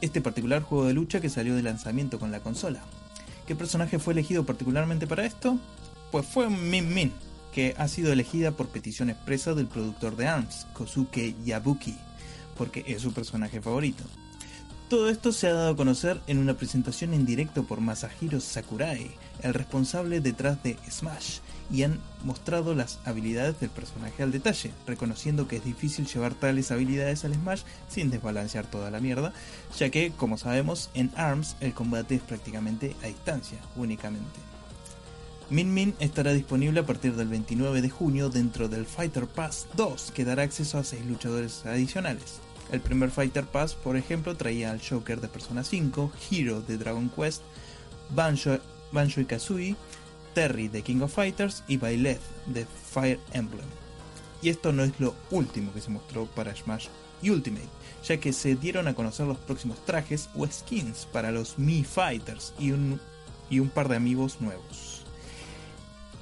este 0.00 0.20
particular 0.20 0.62
juego 0.62 0.86
de 0.86 0.94
lucha 0.94 1.20
que 1.20 1.30
salió 1.30 1.54
de 1.54 1.62
lanzamiento 1.62 2.18
con 2.18 2.30
la 2.30 2.40
consola. 2.40 2.82
¿Qué 3.46 3.54
personaje 3.54 3.98
fue 3.98 4.14
elegido 4.14 4.44
particularmente 4.44 5.06
para 5.06 5.24
esto? 5.24 5.58
Pues 6.10 6.26
fue 6.26 6.48
Min 6.48 6.92
Min, 6.92 7.12
que 7.54 7.74
ha 7.78 7.88
sido 7.88 8.12
elegida 8.12 8.52
por 8.52 8.68
petición 8.68 9.10
expresa 9.10 9.54
del 9.54 9.66
productor 9.66 10.16
de 10.16 10.26
ARMS, 10.26 10.66
Kosuke 10.72 11.34
Yabuki, 11.44 11.96
porque 12.56 12.84
es 12.86 13.02
su 13.02 13.12
personaje 13.12 13.60
favorito. 13.60 14.04
Todo 14.88 15.08
esto 15.08 15.32
se 15.32 15.48
ha 15.48 15.54
dado 15.54 15.70
a 15.70 15.76
conocer 15.76 16.20
en 16.26 16.38
una 16.38 16.54
presentación 16.54 17.14
en 17.14 17.24
directo 17.24 17.64
por 17.64 17.80
Masahiro 17.80 18.40
Sakurai, 18.40 19.10
el 19.42 19.54
responsable 19.54 20.20
detrás 20.20 20.62
de 20.62 20.76
Smash, 20.90 21.38
y 21.70 21.82
han 21.82 22.00
mostrado 22.24 22.74
las 22.74 22.98
habilidades 23.04 23.60
del 23.60 23.70
personaje 23.70 24.22
al 24.22 24.32
detalle, 24.32 24.70
reconociendo 24.86 25.48
que 25.48 25.56
es 25.56 25.64
difícil 25.64 26.06
llevar 26.06 26.34
tales 26.34 26.70
habilidades 26.70 27.24
al 27.24 27.34
Smash 27.34 27.62
sin 27.88 28.10
desbalancear 28.10 28.66
toda 28.66 28.90
la 28.90 29.00
mierda, 29.00 29.32
ya 29.78 29.90
que, 29.90 30.12
como 30.12 30.38
sabemos, 30.38 30.90
en 30.94 31.10
ARMS 31.16 31.56
el 31.60 31.74
combate 31.74 32.16
es 32.16 32.22
prácticamente 32.22 32.96
a 33.02 33.06
distancia, 33.06 33.58
únicamente. 33.76 34.40
Min 35.50 35.74
Min 35.74 35.94
estará 36.00 36.32
disponible 36.32 36.80
a 36.80 36.86
partir 36.86 37.16
del 37.16 37.28
29 37.28 37.82
de 37.82 37.90
junio 37.90 38.30
dentro 38.30 38.68
del 38.68 38.86
Fighter 38.86 39.26
Pass 39.26 39.66
2, 39.76 40.12
que 40.14 40.24
dará 40.24 40.42
acceso 40.42 40.78
a 40.78 40.84
6 40.84 41.04
luchadores 41.04 41.66
adicionales. 41.66 42.40
El 42.72 42.80
primer 42.80 43.10
Fighter 43.10 43.44
Pass, 43.44 43.74
por 43.74 43.96
ejemplo, 43.96 44.36
traía 44.36 44.70
al 44.70 44.80
Joker 44.80 45.20
de 45.20 45.28
Persona 45.28 45.62
5, 45.62 46.12
Hero 46.30 46.62
de 46.62 46.78
Dragon 46.78 47.10
Quest, 47.10 47.42
Banjo, 48.10 48.58
y 49.20 49.24
Kazooie, 49.26 49.76
Terry 50.34 50.68
de 50.68 50.82
King 50.82 51.00
of 51.00 51.14
Fighters 51.14 51.62
y 51.68 51.76
Byleth 51.76 52.20
de 52.46 52.66
Fire 52.66 53.20
Emblem. 53.32 53.66
Y 54.42 54.50
esto 54.50 54.72
no 54.72 54.84
es 54.84 54.92
lo 54.98 55.14
último 55.30 55.72
que 55.72 55.80
se 55.80 55.90
mostró 55.90 56.26
para 56.26 56.54
Smash 56.54 56.88
Ultimate, 57.22 57.68
ya 58.06 58.18
que 58.18 58.32
se 58.32 58.56
dieron 58.56 58.88
a 58.88 58.94
conocer 58.94 59.26
los 59.26 59.38
próximos 59.38 59.82
trajes 59.86 60.28
o 60.34 60.46
skins 60.46 61.06
para 61.10 61.30
los 61.30 61.58
Mii 61.58 61.84
Fighters 61.84 62.52
y 62.58 62.72
un, 62.72 63.00
y 63.48 63.60
un 63.60 63.70
par 63.70 63.88
de 63.88 63.96
amigos 63.96 64.40
nuevos. 64.40 65.04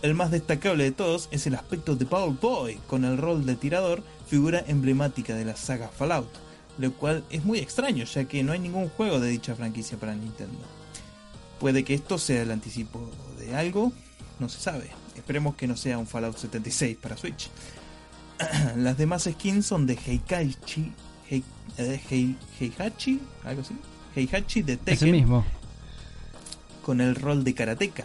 El 0.02 0.14
más 0.14 0.30
destacable 0.30 0.84
de 0.84 0.92
todos 0.92 1.28
es 1.30 1.46
el 1.46 1.54
aspecto 1.54 1.96
de 1.96 2.06
Paul 2.06 2.36
Boy, 2.40 2.76
con 2.86 3.04
el 3.04 3.18
rol 3.18 3.46
de 3.46 3.56
tirador, 3.56 4.02
figura 4.26 4.64
emblemática 4.66 5.34
de 5.34 5.44
la 5.44 5.56
saga 5.56 5.88
Fallout, 5.88 6.30
lo 6.78 6.92
cual 6.92 7.24
es 7.30 7.44
muy 7.44 7.58
extraño 7.58 8.04
ya 8.04 8.24
que 8.24 8.42
no 8.42 8.52
hay 8.52 8.58
ningún 8.58 8.88
juego 8.88 9.20
de 9.20 9.30
dicha 9.30 9.54
franquicia 9.54 9.98
para 9.98 10.14
Nintendo. 10.14 10.58
Puede 11.60 11.84
que 11.84 11.94
esto 11.94 12.18
sea 12.18 12.42
el 12.42 12.50
anticipo 12.50 13.08
de 13.42 13.56
algo, 13.56 13.92
no 14.38 14.48
se 14.48 14.60
sabe. 14.60 14.90
Esperemos 15.16 15.56
que 15.56 15.66
no 15.66 15.76
sea 15.76 15.98
un 15.98 16.06
Fallout 16.06 16.36
76 16.36 16.96
para 16.96 17.16
Switch. 17.16 17.50
Las 18.76 18.96
demás 18.96 19.28
skins 19.30 19.66
son 19.66 19.86
de 19.86 19.94
Heikaichi, 19.94 20.92
eh, 21.30 22.00
Heihachi, 22.58 23.20
algo 23.44 23.62
así. 23.62 23.76
Heihachi 24.14 24.62
de 24.62 24.76
Tekken. 24.76 25.10
mismo. 25.10 25.44
Con 26.84 27.00
el 27.00 27.14
rol 27.14 27.44
de 27.44 27.54
Karateka. 27.54 28.04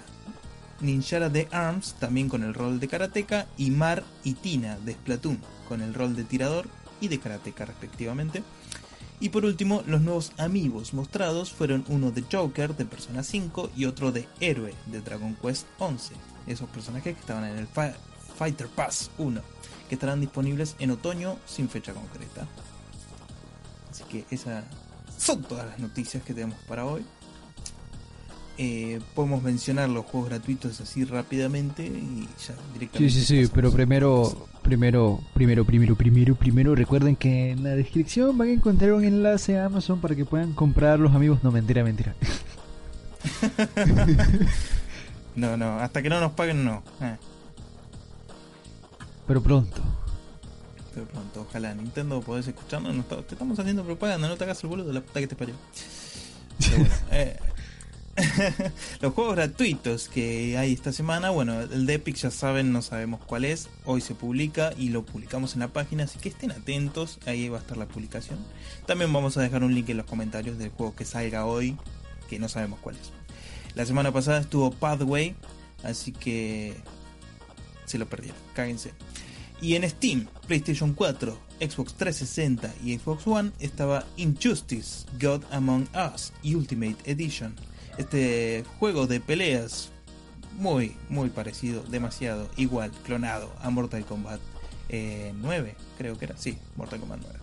Ninjara 0.79 1.29
de 1.29 1.47
ARMS 1.51 1.95
también 1.99 2.29
con 2.29 2.43
el 2.43 2.53
rol 2.53 2.79
de 2.79 2.87
Karateka. 2.87 3.47
Y 3.57 3.71
Mar 3.71 4.03
y 4.23 4.33
Tina 4.33 4.77
de 4.77 4.93
Splatoon 4.93 5.39
con 5.67 5.81
el 5.81 5.93
rol 5.93 6.15
de 6.15 6.23
tirador 6.23 6.67
y 7.01 7.07
de 7.07 7.19
Karateka 7.19 7.65
respectivamente. 7.65 8.43
Y 9.19 9.29
por 9.29 9.45
último, 9.45 9.83
los 9.87 10.01
nuevos 10.01 10.31
amigos 10.37 10.93
mostrados 10.93 11.51
fueron 11.51 11.83
uno 11.87 12.11
de 12.11 12.23
Joker 12.31 12.75
de 12.75 12.85
Persona 12.85 13.23
5 13.23 13.71
y 13.75 13.85
otro 13.85 14.11
de 14.11 14.27
Héroe 14.39 14.75
de 14.85 15.01
Dragon 15.01 15.35
Quest 15.41 15.65
11. 15.79 16.13
Esos 16.45 16.69
personajes 16.69 17.15
que 17.15 17.19
estaban 17.19 17.45
en 17.45 17.57
el 17.57 17.67
Fighter 17.67 18.67
Pass 18.67 19.09
1, 19.17 19.41
que 19.89 19.95
estarán 19.95 20.21
disponibles 20.21 20.75
en 20.77 20.91
otoño 20.91 21.37
sin 21.47 21.67
fecha 21.67 21.93
concreta. 21.93 22.47
Así 23.89 24.03
que 24.03 24.25
esas 24.29 24.65
son 25.17 25.41
todas 25.41 25.65
las 25.65 25.79
noticias 25.79 26.23
que 26.23 26.35
tenemos 26.35 26.59
para 26.67 26.85
hoy. 26.85 27.03
Eh, 28.59 28.99
podemos 29.13 29.43
mencionar 29.43 29.87
los 29.87 30.03
juegos 30.05 30.29
gratuitos 30.29 30.81
así 30.81 31.03
rápidamente 31.05 31.85
y 31.85 32.27
ya 32.47 32.55
directamente. 32.73 33.13
Sí, 33.13 33.23
sí, 33.23 33.45
sí, 33.45 33.51
pero 33.53 33.71
primero, 33.71 34.47
primero, 34.63 35.19
primero, 35.35 35.63
primero, 35.63 35.95
primero, 35.95 36.35
primero, 36.35 36.73
recuerden 36.73 37.15
que 37.15 37.51
en 37.51 37.63
la 37.63 37.75
descripción 37.75 38.35
van 38.35 38.47
a 38.47 38.53
encontrar 38.53 38.93
un 38.93 39.03
enlace 39.03 39.59
a 39.59 39.65
Amazon 39.65 40.01
para 40.01 40.15
que 40.15 40.25
puedan 40.25 40.53
comprar 40.53 40.97
los 40.97 41.13
amigos. 41.13 41.43
No, 41.43 41.51
mentira, 41.51 41.83
mentira. 41.83 42.15
no, 45.35 45.55
no, 45.55 45.79
hasta 45.79 46.01
que 46.01 46.09
no 46.09 46.19
nos 46.19 46.31
paguen, 46.31 46.65
no. 46.65 46.81
Eh. 47.01 47.15
Pero 49.27 49.43
pronto. 49.43 49.81
Pero 50.95 51.05
pronto, 51.05 51.45
ojalá. 51.47 51.75
Nintendo 51.75 52.21
podés 52.21 52.47
escucharnos. 52.47 53.07
te 53.07 53.35
estamos 53.35 53.59
haciendo 53.59 53.83
propaganda, 53.83 54.27
no 54.27 54.35
te 54.35 54.45
hagas 54.45 54.63
el 54.63 54.69
boludo, 54.69 54.91
la 54.91 55.01
puta 55.01 55.19
que 55.19 55.27
te 55.27 55.35
parió. 55.35 55.53
Pero 56.59 56.77
bueno, 56.79 56.95
eh. 57.11 57.37
los 59.01 59.13
juegos 59.13 59.35
gratuitos 59.35 60.07
que 60.07 60.57
hay 60.57 60.73
esta 60.73 60.91
semana, 60.91 61.29
bueno, 61.29 61.61
el 61.61 61.85
de 61.85 61.95
Epic 61.95 62.15
ya 62.15 62.31
saben, 62.31 62.73
no 62.73 62.81
sabemos 62.81 63.21
cuál 63.23 63.45
es, 63.45 63.69
hoy 63.85 64.01
se 64.01 64.15
publica 64.15 64.73
y 64.77 64.89
lo 64.89 65.05
publicamos 65.05 65.53
en 65.53 65.59
la 65.59 65.67
página, 65.67 66.05
así 66.05 66.17
que 66.17 66.29
estén 66.29 66.51
atentos, 66.51 67.19
ahí 67.25 67.47
va 67.47 67.57
a 67.57 67.61
estar 67.61 67.77
la 67.77 67.87
publicación. 67.87 68.39
También 68.87 69.13
vamos 69.13 69.37
a 69.37 69.41
dejar 69.41 69.63
un 69.63 69.75
link 69.75 69.89
en 69.89 69.97
los 69.97 70.07
comentarios 70.07 70.57
del 70.57 70.69
juego 70.71 70.95
que 70.95 71.05
salga 71.05 71.45
hoy, 71.45 71.77
que 72.27 72.39
no 72.39 72.49
sabemos 72.49 72.79
cuál 72.79 72.95
es. 72.95 73.11
La 73.75 73.85
semana 73.85 74.11
pasada 74.11 74.39
estuvo 74.39 74.71
Pathway, 74.71 75.35
así 75.83 76.11
que 76.11 76.73
se 77.85 77.99
lo 77.99 78.07
perdieron, 78.07 78.39
cáguense. 78.53 78.93
Y 79.61 79.75
en 79.75 79.87
Steam, 79.87 80.27
PlayStation 80.47 80.93
4, 80.93 81.37
Xbox 81.59 81.93
360 81.95 82.73
y 82.83 82.97
Xbox 82.97 83.27
One 83.27 83.51
estaba 83.59 84.05
Injustice, 84.17 85.05
God 85.19 85.43
Among 85.51 85.87
Us 85.95 86.33
Ultimate 86.43 86.97
Edition 87.05 87.55
este 87.97 88.63
juego 88.79 89.07
de 89.07 89.19
peleas 89.19 89.91
muy, 90.57 90.95
muy 91.09 91.29
parecido, 91.29 91.83
demasiado 91.83 92.49
igual, 92.57 92.91
clonado 93.03 93.53
a 93.61 93.69
Mortal 93.69 94.05
Kombat 94.05 94.39
9, 94.89 95.69
eh, 95.69 95.75
creo 95.97 96.17
que 96.17 96.25
era, 96.25 96.37
sí, 96.37 96.57
Mortal 96.75 96.99
Kombat 96.99 97.19
9. 97.21 97.39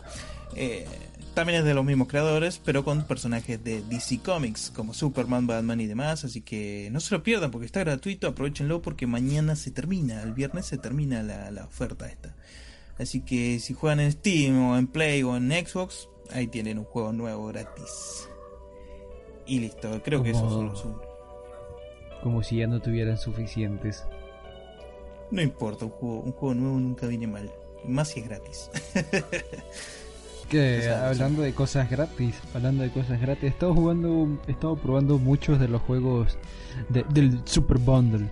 Eh, 0.57 0.87
también 1.35 1.59
es 1.59 1.65
de 1.65 1.75
los 1.75 1.85
mismos 1.85 2.07
creadores, 2.09 2.61
pero 2.65 2.85
con 2.85 3.03
personajes 3.05 3.63
de 3.63 3.83
DC 3.83 4.21
Comics 4.21 4.71
como 4.71 4.95
Superman, 4.95 5.49
Batman 5.49 5.81
y 5.81 5.87
demás. 5.87 6.25
Así 6.25 6.43
que 6.43 6.89
no 6.93 7.01
se 7.01 7.13
lo 7.13 7.25
pierdan 7.25 7.51
porque 7.51 7.67
está 7.67 7.81
gratuito, 7.81 8.29
aprovechenlo 8.29 8.81
porque 8.83 9.09
mañana 9.09 9.57
se 9.57 9.73
termina, 9.73 10.23
el 10.23 10.33
viernes 10.33 10.67
se 10.67 10.79
termina 10.79 11.25
la, 11.25 11.51
la 11.51 11.65
oferta 11.65 12.07
esta. 12.07 12.37
Así 12.99 13.21
que 13.21 13.59
si 13.59 13.75
juegan 13.75 13.99
en 13.99 14.13
Steam 14.13 14.65
o 14.65 14.79
en 14.79 14.87
Play 14.87 15.25
o 15.25 15.37
en 15.37 15.51
Xbox, 15.51 16.09
ahí 16.31 16.47
tienen 16.47 16.79
un 16.79 16.85
juego 16.85 17.13
nuevo 17.13 17.47
gratis. 17.47 18.29
Y 19.47 19.61
listo, 19.61 20.01
creo 20.03 20.23
que 20.23 20.31
esos 20.31 20.51
son 20.51 20.67
los 20.67 20.85
Como 22.23 22.43
si 22.43 22.57
ya 22.57 22.67
no 22.67 22.81
tuvieran 22.81 23.19
suficientes. 23.19 24.05
No 25.31 25.43
importa, 25.43 25.85
un 25.85 25.91
juego, 25.91 26.21
un 26.21 26.33
juego 26.33 26.55
nuevo 26.55 26.79
nunca 26.79 27.07
viene 27.07 27.27
mal. 27.27 27.51
Más 27.87 28.09
si 28.09 28.21
es 28.21 28.29
gratis. 28.29 28.71
que 30.49 30.89
hablando 30.89 31.43
de 31.43 31.53
cosas 31.53 31.91
gratis, 31.91 32.37
hablando 32.55 32.83
de 32.83 32.91
cosas 32.91 33.21
gratis, 33.21 33.45
he 33.45 33.49
estado 33.49 33.75
jugando, 33.75 34.39
he 34.47 34.53
estado 34.53 34.77
probando 34.77 35.19
muchos 35.19 35.59
de 35.59 35.69
los 35.69 35.83
juegos 35.83 36.39
del 36.89 37.41
Super 37.45 37.79
Bundle 37.79 38.29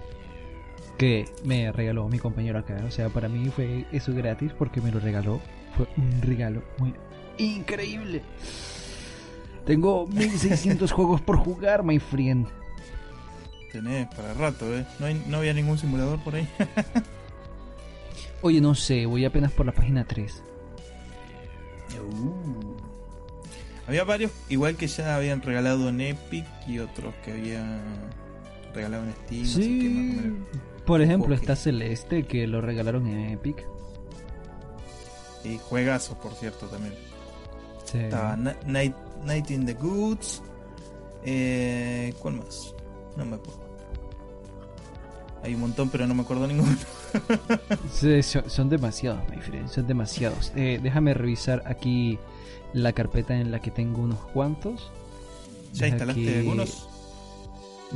que 0.99 1.25
me 1.45 1.73
regaló 1.73 2.09
mi 2.09 2.19
compañero 2.19 2.59
acá. 2.59 2.83
O 2.87 2.90
sea, 2.90 3.09
para 3.09 3.28
mí 3.28 3.49
fue 3.49 3.87
eso 3.92 4.14
gratis 4.14 4.52
porque 4.57 4.81
me 4.81 4.90
lo 4.90 5.00
regaló. 5.00 5.40
Fue 5.76 5.88
un 5.97 6.23
regalo 6.23 6.62
muy 6.78 6.95
increíble. 7.38 8.23
Tengo 9.64 10.07
1600 10.07 10.90
juegos 10.92 11.21
por 11.21 11.37
jugar, 11.38 11.83
my 11.83 11.99
friend. 11.99 12.47
Tenés 13.71 14.07
para 14.14 14.35
rato, 14.35 14.66
¿eh? 14.76 14.85
No, 14.99 15.07
hay, 15.07 15.25
no 15.28 15.38
había 15.38 15.54
ningún 15.54 15.78
simulador 15.78 16.23
por 16.23 16.35
ahí. 16.35 16.47
Oye, 18.42 18.61
no 18.61 18.75
sé, 18.75 19.07
voy 19.07 19.25
apenas 19.25 19.52
por 19.52 19.64
la 19.64 19.73
página 19.73 20.04
3. 20.04 20.42
Uh. 22.00 22.75
Había 23.87 24.04
varios, 24.04 24.31
igual 24.49 24.76
que 24.76 24.87
ya 24.87 25.16
habían 25.16 25.42
regalado 25.42 25.88
en 25.88 26.00
Epic 26.00 26.47
y 26.66 26.78
otros 26.78 27.14
que 27.25 27.33
habían 27.33 27.81
regalado 28.75 29.04
en 29.04 29.12
Steam. 29.25 29.47
Sí. 29.47 30.33
por 30.85 31.02
ejemplo, 31.02 31.35
está 31.35 31.57
Celeste 31.57 32.25
que 32.25 32.47
lo 32.47 32.61
regalaron 32.61 33.07
en 33.07 33.31
Epic. 33.31 33.66
Y 35.45 35.59
juegazo, 35.59 36.19
por 36.19 36.35
cierto, 36.35 36.66
también. 36.66 36.95
Estaba 37.92 38.37
Night, 38.66 38.95
Night 39.24 39.50
in 39.50 39.66
the 39.66 39.74
Goods. 39.74 40.42
Eh, 41.24 42.14
¿Cuál 42.18 42.34
más? 42.34 42.74
No 43.16 43.24
me 43.24 43.36
acuerdo. 43.36 43.62
Hay 45.42 45.54
un 45.54 45.60
montón, 45.60 45.88
pero 45.90 46.06
no 46.06 46.14
me 46.14 46.22
acuerdo 46.22 46.46
ninguno. 46.46 46.76
son, 48.46 48.68
demasiados, 48.68 49.28
my 49.28 49.38
friend, 49.38 49.68
son 49.68 49.86
demasiados. 49.86 50.52
Eh, 50.54 50.78
déjame 50.80 51.14
revisar 51.14 51.62
aquí 51.66 52.18
la 52.72 52.92
carpeta 52.92 53.34
en 53.34 53.50
la 53.50 53.60
que 53.60 53.72
tengo 53.72 54.02
unos 54.02 54.20
cuantos. 54.32 54.92
¿Ya 55.72 55.88
instalaste 55.88 56.38
algunos? 56.38 56.88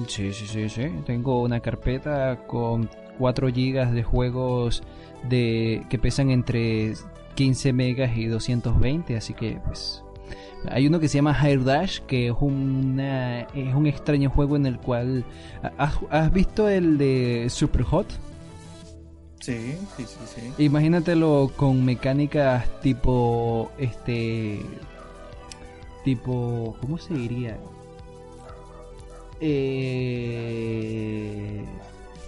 Sí, 0.08 0.32
sí, 0.32 0.46
sí, 0.46 0.68
sí. 0.68 0.90
Tengo 1.06 1.40
una 1.42 1.60
carpeta 1.60 2.46
con 2.46 2.90
4 3.18 3.48
GB 3.48 3.92
de 3.92 4.02
juegos 4.02 4.82
de 5.28 5.86
que 5.88 5.98
pesan 5.98 6.30
entre 6.30 6.94
15 7.36 7.72
megas 7.72 8.16
y 8.16 8.26
220, 8.26 9.16
así 9.16 9.34
que 9.34 9.60
pues 9.64 10.02
hay 10.70 10.86
uno 10.86 11.00
que 11.00 11.08
se 11.08 11.18
llama 11.18 11.36
Hair 11.38 11.64
Dash, 11.64 12.00
que 12.00 12.28
es, 12.28 12.34
una, 12.40 13.40
es 13.40 13.74
un 13.74 13.86
extraño 13.86 14.30
juego 14.30 14.56
en 14.56 14.66
el 14.66 14.78
cual... 14.78 15.24
¿Has, 15.78 16.32
visto 16.32 16.68
el 16.68 16.98
de 16.98 17.46
Super 17.50 17.82
Hot? 17.82 18.06
Sí, 19.40 19.76
sí, 19.96 20.04
sí, 20.04 20.18
sí. 20.26 20.64
Imagínatelo 20.64 21.50
con 21.56 21.84
mecánicas 21.84 22.68
tipo... 22.80 23.70
Este... 23.78 24.60
Tipo... 26.04 26.76
¿Cómo 26.80 26.98
se 26.98 27.14
diría? 27.14 27.58
Eh... 29.40 30.46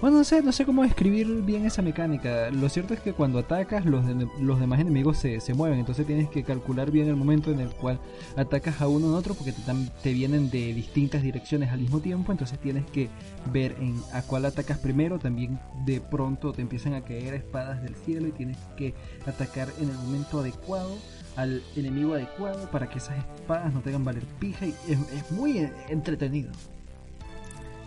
Bueno, 0.01 0.19
no 0.19 0.25
sé, 0.25 0.43
no 0.43 0.53
sé 0.53 0.65
cómo 0.65 0.85
describir 0.85 1.27
bien 1.43 1.67
esa 1.67 1.83
mecánica. 1.83 2.51
Lo 2.53 2.69
cierto 2.69 2.95
es 2.95 3.01
que 3.01 3.15
cuando 3.15 3.41
atacas, 3.41 3.85
los, 3.85 4.05
los 4.41 4.61
demás 4.61 4.79
enemigos 4.79 5.19
se, 5.19 5.41
se, 5.41 5.55
mueven. 5.55 5.81
Entonces 5.81 6.07
tienes 6.07 6.31
que 6.31 6.45
calcular 6.45 6.93
bien 6.93 7.09
el 7.09 7.17
momento 7.17 7.51
en 7.51 7.59
el 7.59 7.71
cual 7.71 7.99
atacas 8.37 8.81
a 8.81 8.87
uno 8.87 9.09
en 9.09 9.15
otro, 9.15 9.35
porque 9.35 9.51
te, 9.51 9.61
te 10.01 10.13
vienen 10.13 10.51
de 10.51 10.73
distintas 10.73 11.23
direcciones 11.23 11.73
al 11.73 11.81
mismo 11.81 11.99
tiempo. 11.99 12.31
Entonces 12.31 12.61
tienes 12.61 12.87
que 12.87 13.09
ver 13.53 13.75
en 13.81 14.01
a 14.13 14.23
cuál 14.23 14.45
atacas 14.45 14.79
primero. 14.79 15.19
También 15.19 15.59
de 15.85 16.01
pronto 16.01 16.53
te 16.53 16.63
empiezan 16.63 16.95
a 16.95 17.01
caer 17.01 17.35
espadas 17.35 17.83
del 17.83 17.97
cielo 17.97 18.29
y 18.29 18.31
tienes 18.31 18.57
que 18.77 18.95
atacar 19.27 19.67
en 19.81 19.89
el 19.89 19.97
momento 19.97 20.39
adecuado 20.39 20.97
al 21.35 21.61
enemigo 21.75 22.15
adecuado 22.15 22.71
para 22.71 22.89
que 22.89 22.99
esas 22.99 23.19
espadas 23.19 23.75
no 23.75 23.81
tengan 23.81 24.05
valer 24.05 24.23
pija. 24.39 24.65
Y 24.65 24.75
es, 24.89 24.99
es 25.13 25.33
muy 25.33 25.69
entretenido. 25.89 26.53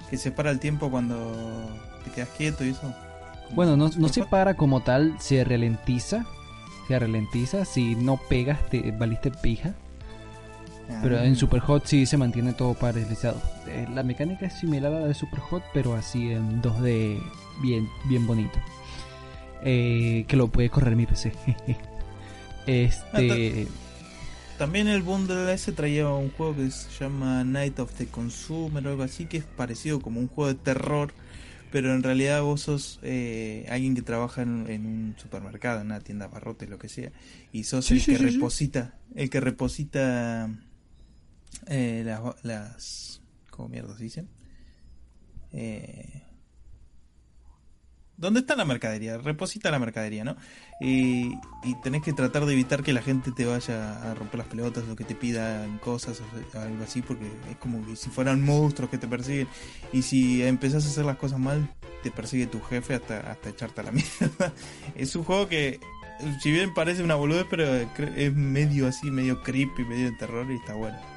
Que 0.10 0.18
se 0.18 0.30
para 0.34 0.52
el 0.52 0.60
tiempo 0.60 0.92
cuando 0.92 1.72
te 2.02 2.12
quedas 2.12 2.30
quieto 2.38 2.66
y 2.66 2.70
eso. 2.70 2.94
Bueno, 3.54 3.76
no, 3.78 3.90
no 3.90 4.10
se 4.10 4.26
para 4.26 4.56
como 4.56 4.82
tal, 4.82 5.16
se 5.20 5.44
ralentiza. 5.44 6.26
Se 6.88 6.98
ralentiza. 6.98 7.66
Si 7.66 7.96
no 7.96 8.20
pegas, 8.30 8.70
te 8.70 8.92
valiste 8.92 9.32
pija. 9.32 9.74
Pero 11.02 11.20
en 11.20 11.36
Super 11.36 11.60
Hot 11.62 11.86
sí 11.86 12.06
se 12.06 12.18
mantiene 12.18 12.54
todo 12.54 12.74
paralizado. 12.74 13.42
Eh, 13.68 13.88
La 13.94 14.04
mecánica 14.04 14.46
es 14.46 14.54
similar 14.54 14.94
a 14.94 15.00
la 15.00 15.08
de 15.08 15.14
Super 15.14 15.40
Hot, 15.40 15.64
pero 15.74 15.96
así 15.96 16.32
en 16.32 16.62
2D 16.62 17.22
bien, 17.62 17.88
bien 18.10 18.28
bonito. 18.28 18.60
Eh, 19.64 20.26
que 20.28 20.36
lo 20.36 20.48
puede 20.48 20.70
correr 20.70 20.96
mi 20.96 21.06
PC. 21.06 21.32
este. 22.68 23.68
También 24.58 24.88
el 24.88 25.02
bundle 25.02 25.52
ese 25.52 25.72
traía 25.72 26.08
un 26.10 26.30
juego 26.32 26.56
que 26.56 26.70
se 26.70 26.90
llama 27.00 27.44
Night 27.44 27.80
of 27.80 27.94
the 27.94 28.06
Consumer 28.06 28.86
o 28.86 28.90
algo 28.92 29.04
así, 29.04 29.26
que 29.26 29.38
es 29.38 29.44
parecido 29.44 30.00
como 30.02 30.20
un 30.20 30.28
juego 30.28 30.54
de 30.54 30.60
terror, 30.60 31.14
pero 31.72 31.94
en 31.94 32.04
realidad 32.04 32.42
vos 32.42 32.62
sos 32.62 33.00
eh, 33.02 33.66
alguien 33.70 33.96
que 33.96 34.02
trabaja 34.02 34.42
en, 34.42 34.70
en 34.70 34.86
un 34.86 35.16
supermercado, 35.18 35.80
en 35.82 35.88
una 35.88 36.02
tienda 36.02 36.28
barrote, 36.28 36.68
lo 36.68 36.78
que 36.78 36.90
sea, 36.90 37.12
y 37.52 37.64
sos 37.64 37.86
Sí, 37.86 37.96
el 37.96 38.02
sí, 38.02 38.12
que 38.12 38.18
sí, 38.18 38.26
reposita, 38.26 38.98
el 39.16 39.30
que 39.30 39.40
reposita 39.40 40.50
eh, 41.68 42.04
las, 42.06 42.22
las, 42.44 43.22
¿cómo 43.50 43.70
mierda 43.70 43.98
se 43.98 44.04
dice? 44.04 44.26
Eh, 45.54 46.24
¿Dónde 48.22 48.42
está 48.42 48.56
la 48.56 48.66
mercadería? 48.66 49.18
Reposita 49.18 49.72
la 49.72 49.80
mercadería, 49.80 50.24
¿no? 50.24 50.36
Y, 50.80 51.36
tenés 51.82 52.04
que 52.04 52.14
tratar 52.14 52.46
de 52.46 52.54
evitar 52.54 52.84
que 52.84 52.94
la 52.94 53.02
gente 53.02 53.32
te 53.32 53.46
vaya 53.46 54.12
a 54.12 54.14
romper 54.14 54.38
las 54.38 54.48
pelotas 54.48 54.84
o 54.92 54.96
que 54.96 55.04
te 55.04 55.16
pidan 55.16 55.80
cosas 55.80 56.22
o 56.22 56.60
algo 56.60 56.84
así, 56.84 57.02
porque 57.02 57.26
es 57.50 57.58
como 57.58 57.84
si 57.96 58.12
fueran 58.12 58.46
monstruos 58.46 58.92
que 58.92 59.00
te 59.00 59.08
persiguen. 59.08 59.48
Y 59.92 60.04
si 60.04 60.44
empezás 60.44 60.86
a 60.86 60.90
hacer 60.90 61.04
las 61.04 61.18
cosas 61.18 61.40
mal, 61.40 61.68
te 62.04 62.12
persigue 62.12 62.46
tu 62.46 62.62
jefe 62.62 62.94
hasta, 62.94 63.22
hasta 63.22 63.50
echarte 63.50 63.82
a 63.82 63.86
la 63.86 63.92
mierda. 63.92 64.54
Es 64.96 65.16
un 65.16 65.24
juego 65.24 65.50
que, 65.50 65.80
si 66.44 66.52
bien 66.52 66.76
parece 66.76 67.02
una 67.02 67.16
boludez, 67.16 67.48
pero 67.50 67.66
es 67.66 68.36
medio 68.36 68.88
así, 68.88 69.10
medio 69.10 69.42
creepy, 69.42 69.84
medio 69.84 70.12
de 70.12 70.18
terror 70.18 70.46
y 70.52 70.58
está 70.58 70.76
bueno. 70.76 71.11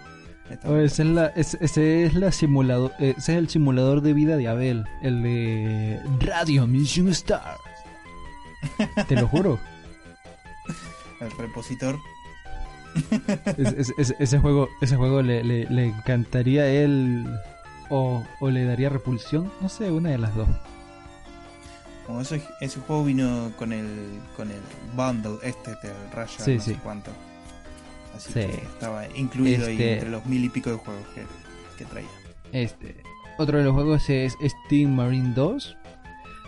Bueno. 0.65 0.81
ese 0.81 1.03
es 1.03 1.09
la, 1.09 1.27
es- 1.29 1.59
ese 1.61 2.05
es 2.05 2.15
la 2.15 2.31
simulador, 2.33 2.93
eh, 2.99 3.15
ese 3.17 3.33
es 3.33 3.39
el 3.39 3.49
simulador 3.49 4.03
de 4.03 4.13
vida 4.13 4.37
de 4.37 4.49
Abel, 4.49 4.85
el 5.03 5.23
de 5.23 6.01
Radio 6.21 6.67
Mission 6.67 7.09
Star. 7.09 7.57
Te 9.09 9.15
lo 9.17 9.27
juro. 9.29 9.59
El 11.21 11.31
repositor. 11.39 11.99
Es- 13.57 13.73
es- 13.73 13.93
es- 13.99 14.15
ese 14.19 14.39
juego, 14.39 14.69
ese 14.81 14.97
juego 14.97 15.23
le, 15.23 15.43
le- 15.43 15.65
le 15.69 15.87
encantaría 15.87 16.63
a 16.63 16.69
él 16.69 17.27
o, 17.91 18.23
o 18.41 18.51
le 18.51 18.65
daría 18.65 18.89
repulsión, 18.89 19.51
no 19.61 19.69
sé, 19.69 19.91
una 19.91 20.11
de 20.11 20.19
las 20.19 20.35
dos. 20.35 20.49
Como 22.07 22.21
ese, 22.21 22.43
ese 22.61 22.81
juego 22.81 23.03
vino 23.05 23.51
con 23.57 23.73
el 23.73 24.21
con 24.37 24.51
el 24.51 24.61
bundle 24.95 25.39
este 25.43 25.71
del 25.83 25.95
Raya 26.13 26.39
Sí, 26.45 26.57
no 26.57 26.61
sé 26.63 26.75
cuánto. 26.83 27.11
Así 28.15 28.33
Sí. 28.33 28.41
que 28.41 28.55
estaba 28.55 29.07
incluido 29.17 29.67
ahí 29.67 29.73
Este- 29.73 29.93
entre 29.95 30.11
los 30.11 30.25
mil 30.27 30.45
y 30.45 30.49
pico 30.49 30.71
de 30.71 30.77
juegos 30.77 31.03
que, 31.15 31.23
que 31.79 31.85
traía. 31.85 32.09
Este, 32.53 32.97
otro 33.39 33.59
de 33.59 33.65
los 33.65 33.75
juegos 33.75 34.09
es 34.11 34.37
Steam 34.67 34.95
Marine 34.95 35.33
2. 35.35 35.77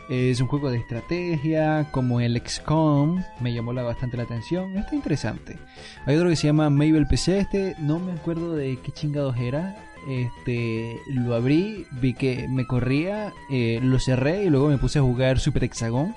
Es 0.09 0.41
un 0.41 0.47
juego 0.47 0.71
de 0.71 0.79
estrategia, 0.79 1.89
como 1.91 2.21
el 2.21 2.37
XCOM, 2.41 3.25
me 3.41 3.53
llamó 3.53 3.73
la- 3.73 3.83
bastante 3.83 4.17
la 4.17 4.23
atención, 4.23 4.77
está 4.79 4.95
interesante. 4.95 5.59
Hay 6.07 6.15
otro 6.15 6.29
que 6.29 6.37
se 6.37 6.47
llama 6.47 6.71
Mabel 6.71 7.09
PC, 7.09 7.41
este 7.41 7.75
no 7.81 7.99
me 7.99 8.13
acuerdo 8.13 8.55
de 8.55 8.79
qué 8.85 8.93
chingados 8.93 9.37
era. 9.37 9.77
Este, 10.09 11.01
lo 11.09 11.35
abrí, 11.35 11.85
vi 12.01 12.15
que 12.15 12.47
me 12.47 12.65
corría, 12.69 13.33
eh, 13.51 13.81
lo 13.83 13.99
cerré 13.99 14.45
y 14.45 14.51
luego 14.51 14.69
me 14.69 14.79
puse 14.79 15.01
a 15.01 15.03
jugar 15.03 15.41
Super 15.41 15.65
Hexagon. 15.65 16.15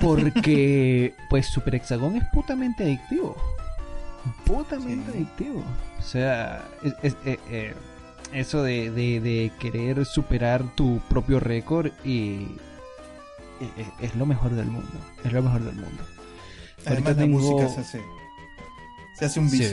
Porque, 0.00 1.14
pues, 1.28 1.46
Super 1.46 1.74
Hexagon 1.74 2.16
es 2.16 2.24
putamente 2.32 2.84
adictivo. 2.84 3.36
Putamente 4.48 5.12
Sí. 5.12 5.18
adictivo. 5.18 5.62
O 5.98 6.02
sea, 6.02 6.64
es- 6.82 6.94
es- 7.02 7.16
eh, 7.24 7.38
eh, 7.50 7.74
eso 8.32 8.62
de, 8.62 8.90
de- 8.90 9.20
de 9.20 9.52
querer 9.58 10.04
superar 10.04 10.62
tu 10.74 11.00
propio 11.08 11.38
récord 11.40 11.92
y 12.04 12.46
eh, 13.60 13.86
es 14.00 14.14
lo 14.16 14.26
mejor 14.26 14.52
del 14.52 14.66
mundo. 14.66 14.90
Es 15.24 15.32
lo 15.32 15.42
mejor 15.42 15.62
del 15.62 15.74
mundo. 15.76 16.02
Además 16.86 17.16
la 17.16 17.22
tengo- 17.22 17.38
música 17.40 17.68
se 17.68 17.80
hace 17.80 18.02
se 19.18 19.24
hace 19.24 19.40
un 19.40 19.50
vicio. 19.50 19.68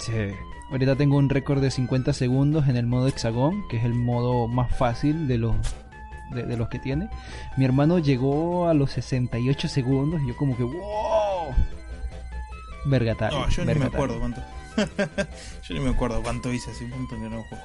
Sí. 0.00 0.12
Sí. 0.12 0.34
Ahorita 0.70 0.96
tengo 0.96 1.18
un 1.18 1.28
récord 1.28 1.60
de 1.60 1.70
50 1.70 2.14
segundos 2.14 2.66
en 2.66 2.76
el 2.78 2.86
modo 2.86 3.06
hexagón, 3.08 3.62
que 3.68 3.76
es 3.76 3.84
el 3.84 3.92
modo 3.94 4.48
más 4.48 4.74
fácil 4.74 5.28
de 5.28 5.36
los 5.38 5.54
de, 6.34 6.44
de 6.44 6.56
los 6.56 6.70
que 6.70 6.78
tiene. 6.78 7.10
Mi 7.58 7.66
hermano 7.66 7.98
llegó 7.98 8.66
a 8.68 8.72
los 8.74 8.90
68 8.92 9.68
segundos 9.68 10.22
y 10.22 10.28
yo 10.28 10.36
como 10.38 10.56
que 10.56 10.62
¡Wow! 10.62 11.52
Vergatario. 12.84 13.38
No, 13.40 13.48
yo 13.48 13.64
ni 13.64 13.74
me 13.74 13.84
acuerdo 13.86 14.18
cuánto. 14.18 14.40
yo 15.68 15.74
ni 15.74 15.80
me 15.80 15.90
acuerdo 15.90 16.22
cuánto 16.22 16.52
hice 16.52 16.70
hace 16.70 16.84
un 16.84 16.90
montón 16.90 17.20
que 17.22 17.28
no 17.28 17.42
juego. 17.44 17.64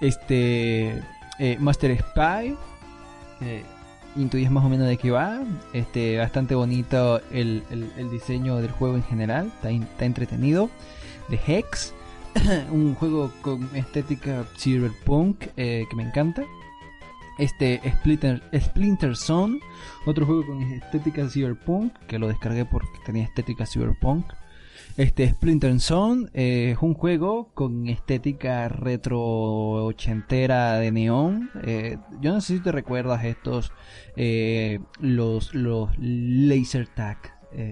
Este 0.00 1.02
eh, 1.38 1.56
Master 1.60 1.96
Spy. 1.98 2.56
Eh, 3.40 3.64
intuyes 4.16 4.50
más 4.50 4.64
o 4.64 4.68
menos 4.68 4.88
de 4.88 4.96
qué 4.98 5.10
va. 5.10 5.40
Este, 5.72 6.18
bastante 6.18 6.54
bonito 6.54 7.20
el, 7.32 7.62
el- 7.70 7.90
el 7.96 8.10
diseño 8.10 8.56
del 8.58 8.70
juego 8.70 8.96
en 8.96 9.04
general. 9.04 9.46
Está, 9.56 9.70
in- 9.70 9.84
está 9.84 10.04
entretenido. 10.04 10.70
The 11.30 11.40
Hex. 11.46 11.94
un 12.70 12.94
juego 12.94 13.30
con 13.42 13.68
estética 13.76 14.44
cyberpunk 14.58 15.44
eh, 15.56 15.84
que 15.88 15.96
me 15.96 16.02
encanta. 16.02 16.42
Este 17.42 17.80
Splinter, 17.90 18.40
Splinter 18.54 19.16
Zone, 19.16 19.58
otro 20.06 20.26
juego 20.26 20.46
con 20.46 20.62
estética 20.62 21.28
cyberpunk, 21.28 21.92
que 22.06 22.20
lo 22.20 22.28
descargué 22.28 22.64
porque 22.64 23.00
tenía 23.04 23.24
estética 23.24 23.66
cyberpunk. 23.66 24.26
Este 24.96 25.28
Splinter 25.28 25.80
Zone 25.80 26.28
eh, 26.34 26.74
es 26.76 26.78
un 26.82 26.94
juego 26.94 27.50
con 27.52 27.88
estética 27.88 28.68
retro 28.68 29.20
ochentera 29.20 30.74
de 30.74 30.92
neón. 30.92 31.50
Eh, 31.64 31.98
yo 32.20 32.32
no 32.32 32.40
sé 32.40 32.58
si 32.58 32.62
te 32.62 32.70
recuerdas 32.70 33.24
estos, 33.24 33.72
eh, 34.14 34.78
los, 35.00 35.52
los 35.52 35.90
laser 35.98 36.86
tag, 36.86 37.18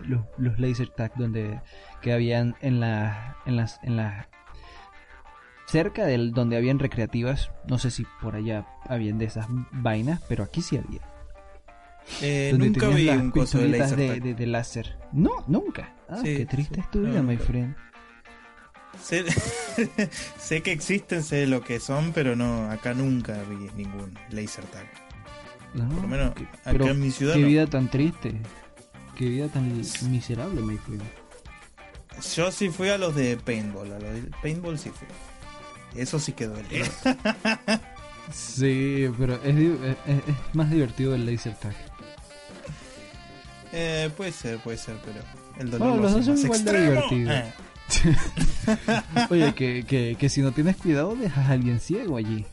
los, 0.04 0.22
los 0.36 0.58
laser 0.58 0.88
tag 0.88 1.12
donde 1.14 1.60
que 2.02 2.12
habían 2.12 2.56
en 2.60 2.80
la, 2.80 3.36
en 3.46 3.54
las, 3.54 3.78
en 3.84 3.96
las 3.96 4.26
cerca 5.70 6.04
del 6.06 6.32
donde 6.32 6.56
habían 6.56 6.78
recreativas. 6.78 7.50
No 7.66 7.78
sé 7.78 7.90
si 7.90 8.06
por 8.20 8.34
allá 8.36 8.66
habían 8.88 9.18
de 9.18 9.26
esas 9.26 9.46
vainas, 9.72 10.20
pero 10.28 10.44
aquí 10.44 10.62
sí 10.62 10.76
había. 10.76 11.00
Eh, 12.22 12.52
nunca 12.56 12.88
vi 12.88 13.04
las 13.04 13.18
un 13.20 13.30
coso 13.30 13.58
de 13.58 14.46
láser. 14.46 14.98
No, 15.12 15.30
nunca. 15.46 15.94
Ah, 16.08 16.18
Sí, 16.24 16.36
qué 16.38 16.46
triste 16.46 16.74
sí. 16.76 16.80
es 16.80 16.90
tu 16.90 17.00
No, 17.00 17.10
vida, 17.10 17.22
my 17.22 17.36
friend. 17.36 17.76
Sé, 19.00 19.24
sé 20.38 20.62
que 20.62 20.72
existen, 20.72 21.22
sé 21.22 21.46
lo 21.46 21.62
que 21.62 21.78
son, 21.78 22.12
pero 22.12 22.34
no, 22.34 22.68
acá 22.70 22.92
nunca 22.92 23.38
vi 23.48 23.70
ningún 23.76 24.12
laser 24.30 24.64
tag. 24.64 24.86
No, 25.74 25.88
Por 25.88 26.02
lo 26.02 26.08
menos 26.08 26.34
qué- 26.34 26.48
acá 26.64 26.90
en 26.90 27.00
mi 27.00 27.10
ciudad 27.12 27.34
Qué 27.34 27.40
no. 27.42 27.46
vida 27.46 27.66
tan 27.66 27.88
triste. 27.88 28.34
Qué 29.16 29.26
vida 29.28 29.46
tan 29.48 29.68
miserable, 30.10 30.60
my 30.62 30.76
friend. 30.78 31.02
Yo 32.34 32.50
sí 32.50 32.68
fui 32.70 32.88
a 32.88 32.98
los 32.98 33.14
de 33.14 33.36
paintball, 33.36 33.92
a 33.92 33.98
los 34.00 34.14
de 34.14 34.30
paintball 34.42 34.78
sí 34.78 34.90
fui. 34.90 35.06
Eso 35.94 36.18
sí 36.18 36.32
que 36.32 36.46
duele. 36.46 36.82
Sí, 38.32 39.10
pero 39.18 39.34
es, 39.42 39.56
di- 39.56 39.76
es- 40.06 40.54
más 40.54 40.70
divertido 40.70 41.16
el 41.16 41.26
laser 41.26 41.52
tag. 41.54 41.74
Eh, 43.72 44.08
puede 44.16 44.30
ser, 44.30 44.58
puede 44.58 44.78
ser, 44.78 44.96
pero 45.04 45.18
el 45.58 45.68
dolor 45.70 45.88
Bueno, 45.88 46.02
lo 46.02 46.02
los 46.02 46.12
hace 46.20 46.30
dos 46.30 46.40
son 46.40 46.48
más 46.50 46.60
igual 46.60 46.64
de 46.64 46.70
extremo. 46.94 47.10
divertidos. 47.10 47.34
Eh, 47.34 49.26
Oye, 49.30 49.54
que, 49.54 49.84
que, 49.84 50.16
que 50.16 50.28
si 50.28 50.42
no 50.42 50.52
tienes 50.52 50.76
cuidado 50.76 51.16
dejas 51.16 51.48
a 51.48 51.52
alguien 51.54 51.80
ciego 51.80 52.16
allí. 52.18 52.44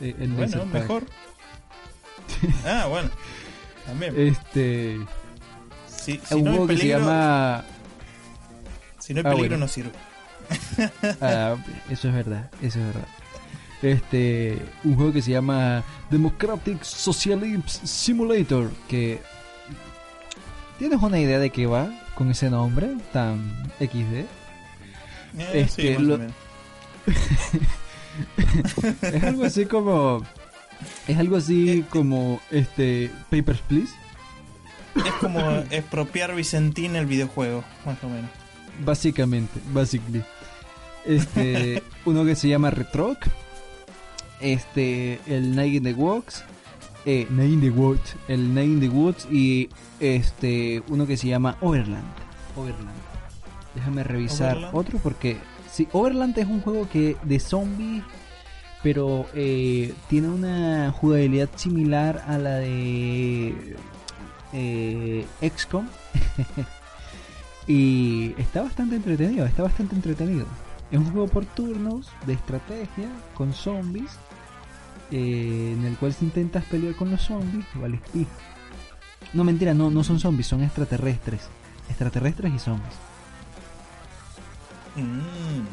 eh, 0.00 0.14
en 0.18 0.36
bueno, 0.36 0.64
mejor. 0.66 1.04
Ah, 2.64 2.86
bueno. 2.88 3.10
También. 3.84 4.14
Este. 4.18 4.98
si, 5.86 6.12
Es 6.12 6.28
si 6.28 6.34
un 6.36 6.44
no 6.44 6.50
hay 6.50 6.56
juego 6.56 6.66
que 6.68 6.76
se 6.76 6.78
peligro, 6.80 7.00
llama. 7.00 7.64
si 8.98 9.12
no 9.12 9.18
hay 9.20 9.26
Ah, 9.26 9.30
peligro 9.30 9.48
bueno. 9.50 9.56
no 9.58 9.68
sirve. 9.68 9.90
Ah, 11.20 11.56
eso 11.90 12.08
es 12.08 12.14
verdad, 12.14 12.50
eso 12.62 12.78
es 12.80 12.86
verdad. 12.86 13.06
Este, 13.82 14.58
un 14.84 14.94
juego 14.96 15.12
que 15.12 15.22
se 15.22 15.30
llama 15.30 15.82
Democratic 16.10 16.82
Socialism 16.82 17.62
Simulator, 17.66 18.70
que 18.88 19.20
tienes 20.78 21.00
una 21.00 21.18
idea 21.18 21.38
de 21.38 21.50
qué 21.50 21.66
va 21.66 21.88
con 22.14 22.30
ese 22.30 22.50
nombre 22.50 22.90
tan 23.12 23.70
XD. 23.78 24.14
Eh, 24.14 24.26
Este, 25.54 25.96
sí, 25.96 26.02
lo-. 26.02 26.18
Es 29.02 29.22
algo 29.24 29.44
así 29.44 29.64
como 29.66 30.22
es 31.06 31.18
algo 31.18 31.36
así 31.36 31.84
como 31.90 32.40
este 32.50 33.10
Papers 33.30 33.60
Please, 33.60 33.92
Es 34.96 35.12
como 35.20 35.40
expropiar 35.70 36.34
Vicentín 36.34 36.96
el 36.96 37.06
videojuego, 37.06 37.64
más 37.86 38.02
o 38.02 38.08
menos. 38.08 38.30
básicamente, 38.84 39.60
basically. 39.72 40.22
Este, 41.04 41.82
uno 42.04 42.24
que 42.24 42.36
se 42.36 42.48
llama 42.48 42.70
Retroc, 42.70 43.18
este, 44.40 45.20
el 45.26 45.54
Night 45.54 45.74
in 45.74 45.82
the 45.84 45.94
Walks, 45.94 46.44
eh, 47.06 47.26
Night 47.30 47.52
in 47.52 47.60
the 47.60 47.70
Woods, 47.70 48.16
el 48.28 48.54
Night 48.54 48.68
in 48.68 48.80
the 48.80 48.88
Woods 48.88 49.26
y 49.30 49.70
este 50.00 50.82
uno 50.88 51.06
que 51.06 51.16
se 51.16 51.28
llama 51.28 51.56
Overland. 51.60 52.04
Overland. 52.56 52.98
Déjame 53.74 54.04
revisar 54.04 54.56
Overland. 54.56 54.76
otro 54.76 54.98
porque 54.98 55.38
sí, 55.70 55.88
Overland 55.92 56.38
es 56.38 56.46
un 56.46 56.60
juego 56.60 56.88
que 56.88 57.16
de 57.22 57.40
zombies, 57.40 58.02
pero 58.82 59.26
eh, 59.34 59.94
tiene 60.08 60.28
una 60.28 60.92
jugabilidad 60.92 61.48
similar 61.56 62.22
a 62.26 62.36
la 62.36 62.56
de 62.56 63.76
eh, 64.52 65.26
XCOM. 65.40 65.86
y 67.66 68.34
está 68.36 68.62
bastante 68.62 68.96
entretenido, 68.96 69.46
está 69.46 69.62
bastante 69.62 69.94
entretenido. 69.94 70.46
Es 70.90 70.98
un 70.98 71.10
juego 71.12 71.28
por 71.28 71.44
turnos 71.46 72.08
de 72.26 72.32
estrategia 72.34 73.08
con 73.34 73.52
zombies 73.54 74.10
eh, 75.12 75.74
en 75.76 75.84
el 75.84 75.96
cual 75.96 76.12
si 76.14 76.24
intentas 76.24 76.64
pelear 76.64 76.94
con 76.94 77.10
los 77.10 77.20
zombies, 77.22 77.64
vale 77.74 78.00
pija. 78.12 78.30
No, 79.32 79.44
mentira, 79.44 79.74
no, 79.74 79.90
no 79.90 80.02
son 80.04 80.18
zombies, 80.18 80.46
son 80.48 80.62
extraterrestres. 80.62 81.42
Extraterrestres 81.88 82.52
y 82.54 82.58
zombies. 82.58 82.94
Mm, 84.96 85.02
mm. 85.02 85.64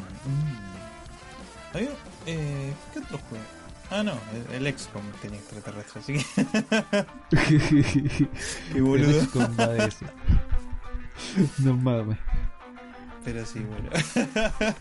Había- 1.74 1.88
eh, 2.26 2.72
¿Qué 2.92 2.98
otro 3.00 3.18
juego? 3.28 3.44
Ah, 3.90 4.02
no, 4.02 4.12
el, 4.52 4.66
el 4.66 4.78
XCOM 4.78 5.02
tenía 5.22 5.38
extraterrestre, 5.38 6.00
así 6.00 6.12
que. 6.14 6.24
Qué 8.72 8.80
boludo. 8.80 9.08
El 9.10 9.26
XCOM 9.26 9.56
va 9.58 9.66
de 9.68 9.84
eso. 9.86 10.04
No 11.58 11.74
mames. 11.76 12.16
Pero 13.24 13.44
sí, 13.44 13.60
bueno. 13.60 13.90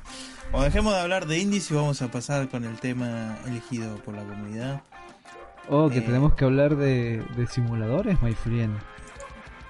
bueno, 0.52 0.66
dejemos 0.66 0.94
de 0.94 1.00
hablar 1.00 1.26
de 1.28 1.40
indies 1.40 1.70
y 1.72 1.74
vamos 1.74 2.02
a 2.02 2.10
pasar 2.10 2.48
con 2.50 2.64
el 2.64 2.76
tema 2.80 3.38
elegido 3.46 3.96
por 3.98 4.16
la 4.16 4.24
comunidad. 4.24 4.82
Oh, 5.70 5.90
que 5.90 5.98
Eh. 5.98 6.02
tenemos 6.02 6.34
que 6.36 6.46
hablar 6.46 6.76
de, 6.78 7.24
de 7.36 7.48
simuladores, 7.48 8.22
my 8.22 8.34
friend. 8.34 8.78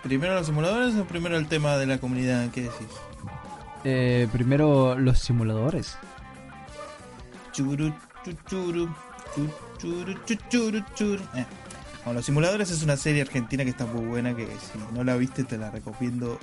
¿Primero 0.04 0.36
los 0.36 0.46
simuladores 0.46 0.96
o 0.96 1.06
primero 1.06 1.38
el 1.38 1.48
tema 1.48 1.76
de 1.78 1.88
la 1.88 1.98
comunidad? 1.98 2.50
¿Qué 2.52 2.62
decís? 2.64 2.88
Eh, 3.84 4.28
primero, 4.32 4.98
los 4.98 5.20
simuladores. 5.20 5.98
Churu, 7.52 7.92
chu, 8.24 8.32
churu, 8.48 8.96
chu, 9.36 9.50
churu, 9.80 10.14
chu, 10.26 10.36
churu, 10.50 10.84
churu. 10.94 11.24
Eh. 11.36 11.46
Bueno, 12.06 12.20
Los 12.20 12.26
Simuladores 12.26 12.70
es 12.72 12.84
una 12.84 12.96
serie 12.96 13.22
argentina 13.24 13.64
que 13.66 13.72
está 13.72 13.86
muy 13.86 14.06
buena, 14.06 14.34
que 14.36 14.46
si 14.46 14.78
no 14.94 15.04
la 15.04 15.16
viste 15.18 15.44
te 15.44 15.58
la 15.58 15.72
recomiendo 15.72 16.40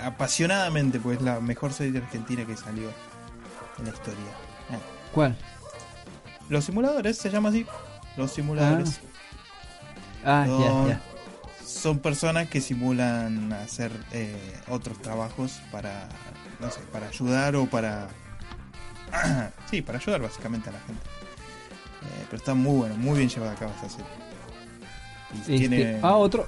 apasionadamente, 0.00 0.98
pues 1.00 1.18
es 1.18 1.22
la 1.24 1.40
mejor 1.40 1.72
serie 1.72 1.98
argentina 2.00 2.44
que 2.46 2.56
salió 2.56 2.90
en 3.78 3.84
la 3.84 3.90
historia. 3.90 4.20
Eh. 4.70 4.78
¿Cuál? 5.12 5.36
Los 6.48 6.64
Simuladores 6.64 7.18
se 7.18 7.30
llama 7.30 7.50
así. 7.50 7.66
Los 8.16 8.32
Simuladores. 8.32 9.00
Ah, 10.24 10.44
No. 10.46 10.86
ya, 10.86 10.94
ya. 10.94 11.00
Son 11.64 11.98
personas 11.98 12.48
que 12.48 12.60
simulan 12.60 13.52
hacer 13.52 13.92
eh, 14.12 14.34
otros 14.68 15.00
trabajos 15.00 15.60
para, 15.70 16.08
no 16.60 16.70
sé, 16.70 16.80
para 16.92 17.08
ayudar 17.08 17.54
o 17.56 17.66
para... 17.66 18.08
sí, 19.70 19.82
para 19.82 19.98
ayudar 19.98 20.22
básicamente 20.22 20.70
a 20.70 20.72
la 20.72 20.80
gente. 20.80 21.02
Eh, 22.02 22.24
pero 22.26 22.36
está 22.38 22.54
muy 22.54 22.78
bueno, 22.78 22.96
muy 22.96 23.18
bien 23.18 23.28
llevada 23.28 23.52
a 23.52 23.54
cabo 23.56 23.72
esta 23.76 23.88
serie. 23.90 24.06
Y 25.34 25.38
Este, 25.40 25.58
tiene... 25.68 26.00
Ah, 26.02 26.16
otro 26.16 26.46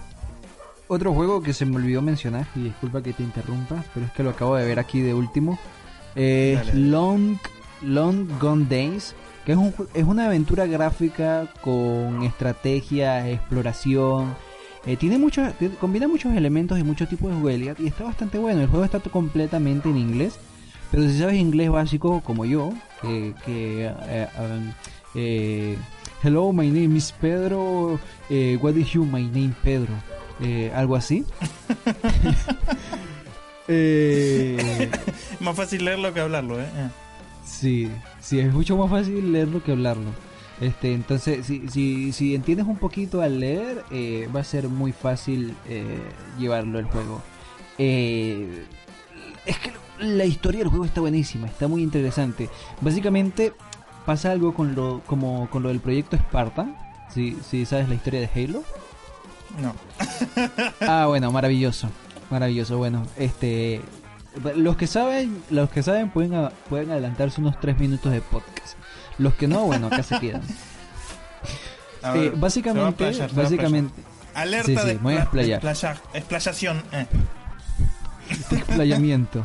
otro 0.90 1.14
juego 1.14 1.40
que 1.40 1.52
se 1.52 1.64
me 1.64 1.76
olvidó 1.76 2.02
mencionar, 2.02 2.46
y 2.56 2.64
disculpa 2.64 3.00
que 3.00 3.12
te 3.12 3.22
interrumpa, 3.22 3.84
pero 3.94 4.06
es 4.06 4.12
que 4.12 4.24
lo 4.24 4.30
acabo 4.30 4.56
de 4.56 4.66
ver 4.66 4.80
aquí 4.80 5.00
de 5.00 5.14
último. 5.14 5.58
Dale, 6.16 6.54
dale. 6.56 6.74
Long, 6.74 7.36
Long 7.82 8.26
Gone 8.40 8.66
Days, 8.68 9.14
que 9.46 9.52
es, 9.52 9.58
un, 9.58 9.72
es 9.94 10.04
una 10.04 10.26
aventura 10.26 10.66
gráfica 10.66 11.46
con 11.62 12.24
estrategia, 12.24 13.28
exploración. 13.30 14.34
Eh, 14.84 14.96
tiene 14.96 15.16
muchos, 15.16 15.52
combina 15.78 16.08
muchos 16.08 16.34
elementos 16.34 16.78
y 16.78 16.82
muchos 16.82 17.08
tipos 17.08 17.30
de 17.30 17.36
jugabilidad 17.38 17.76
y 17.78 17.86
está 17.86 18.02
bastante 18.02 18.38
bueno. 18.38 18.60
El 18.60 18.66
juego 18.66 18.84
está 18.84 18.98
completamente 18.98 19.88
en 19.88 19.96
inglés, 19.96 20.38
pero 20.90 21.04
si 21.04 21.18
sabes 21.18 21.36
inglés 21.36 21.70
básico 21.70 22.20
como 22.22 22.44
yo, 22.44 22.72
que, 23.00 23.34
que 23.46 23.86
eh, 23.86 24.28
um, 24.38 24.72
eh, 25.14 25.76
Hello, 26.22 26.52
my 26.52 26.68
name 26.68 26.96
is 26.96 27.12
Pedro. 27.12 27.98
eh, 28.28 28.58
what 28.60 28.74
is 28.74 28.90
you, 28.90 29.04
my 29.04 29.22
name 29.22 29.54
Pedro? 29.62 29.94
Eh, 30.42 30.72
algo 30.74 30.96
así. 30.96 31.24
eh, 33.68 34.90
Más 35.40 35.56
fácil 35.56 35.84
leerlo 35.84 36.14
que 36.14 36.20
hablarlo, 36.20 36.60
¿eh? 36.60 36.68
Eh. 36.74 36.88
sí, 37.44 37.90
sí, 38.20 38.40
es 38.40 38.52
mucho 38.52 38.76
más 38.76 38.90
fácil 38.90 39.32
leerlo 39.32 39.62
que 39.62 39.72
hablarlo. 39.72 40.10
Este, 40.60 40.92
entonces, 40.92 41.46
si, 41.46 41.68
si, 41.68 42.12
si 42.12 42.34
entiendes 42.34 42.66
un 42.66 42.76
poquito 42.76 43.22
al 43.22 43.40
leer, 43.40 43.82
eh, 43.90 44.28
va 44.34 44.40
a 44.40 44.44
ser 44.44 44.68
muy 44.68 44.92
fácil 44.92 45.54
llevarlo 46.38 46.78
el 46.78 46.84
juego. 46.84 47.22
Es 47.78 49.58
que 49.58 49.72
la 49.98 50.26
historia 50.26 50.60
del 50.60 50.68
juego 50.68 50.84
está 50.84 51.00
buenísima, 51.00 51.46
está 51.46 51.66
muy 51.66 51.82
interesante. 51.82 52.50
Básicamente 52.82 53.54
pasa 54.04 54.32
algo 54.32 54.52
con 54.52 54.74
lo, 54.74 55.00
como 55.06 55.48
con 55.48 55.62
lo 55.62 55.70
del 55.70 55.80
proyecto 55.80 56.18
Spartan. 56.18 56.76
Si, 57.08 57.38
si 57.48 57.64
sabes 57.64 57.88
la 57.88 57.94
historia 57.94 58.20
de 58.20 58.28
Halo. 58.34 58.62
No. 59.58 59.74
Ah, 60.80 61.06
bueno, 61.06 61.30
maravilloso. 61.32 61.88
Maravilloso. 62.30 62.78
Bueno, 62.78 63.06
este 63.16 63.80
los 64.56 64.76
que 64.76 64.86
saben, 64.86 65.42
los 65.50 65.70
que 65.70 65.82
saben 65.82 66.10
pueden 66.10 66.34
a- 66.34 66.50
pueden 66.68 66.90
adelantarse 66.92 67.40
unos 67.40 67.58
3 67.60 67.78
minutos 67.78 68.12
de 68.12 68.20
podcast. 68.20 68.76
Los 69.18 69.34
que 69.34 69.48
no, 69.48 69.64
bueno, 69.64 69.88
acá 69.88 70.02
se 70.02 70.18
quedan. 70.20 70.42
A 72.02 72.12
ver, 72.12 72.32
básicamente, 72.36 73.12
básicamente, 73.34 74.02
Alerta 74.32 74.66
Sí, 74.82 74.86
de 74.88 74.94
voy 74.98 75.14
a 75.14 75.16
expla- 75.18 75.22
explayar. 75.24 75.60
explaya- 75.60 76.00
explayación. 76.14 76.82
Eh. 76.92 77.06
este 78.30 78.56
explayamiento. 78.56 79.44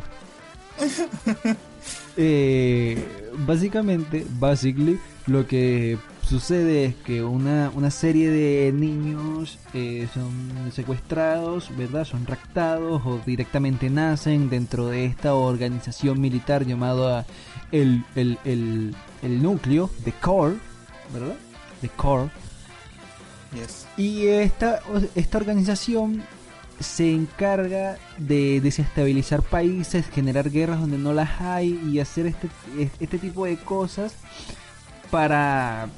Eh, 2.16 3.30
básicamente, 3.46 4.26
basically, 4.38 4.98
lo 5.26 5.46
que 5.46 5.98
sucede 6.28 6.86
es 6.86 6.94
que 6.96 7.22
una, 7.22 7.70
una 7.74 7.90
serie 7.90 8.30
de 8.30 8.72
niños 8.72 9.58
eh, 9.74 10.08
son 10.12 10.72
secuestrados, 10.72 11.70
¿verdad? 11.76 12.04
Son 12.04 12.26
raptados 12.26 13.02
o 13.04 13.20
directamente 13.24 13.90
nacen 13.90 14.50
dentro 14.50 14.88
de 14.88 15.04
esta 15.04 15.34
organización 15.34 16.20
militar 16.20 16.66
llamada 16.66 17.26
el, 17.70 18.04
el, 18.14 18.38
el, 18.44 18.94
el 19.22 19.42
núcleo, 19.42 19.90
The 20.04 20.12
Core, 20.12 20.56
¿verdad? 21.12 21.36
The 21.80 21.88
Core. 21.90 22.30
Yes. 23.54 23.86
Y 23.96 24.26
esta, 24.26 24.80
esta 25.14 25.38
organización 25.38 26.22
se 26.80 27.10
encarga 27.10 27.96
de 28.18 28.60
desestabilizar 28.60 29.42
países, 29.42 30.08
generar 30.08 30.50
guerras 30.50 30.80
donde 30.80 30.98
no 30.98 31.14
las 31.14 31.40
hay 31.40 31.80
y 31.90 32.00
hacer 32.00 32.26
este, 32.26 32.48
este 33.00 33.18
tipo 33.18 33.46
de 33.46 33.56
cosas 33.56 34.14
para 35.10 35.88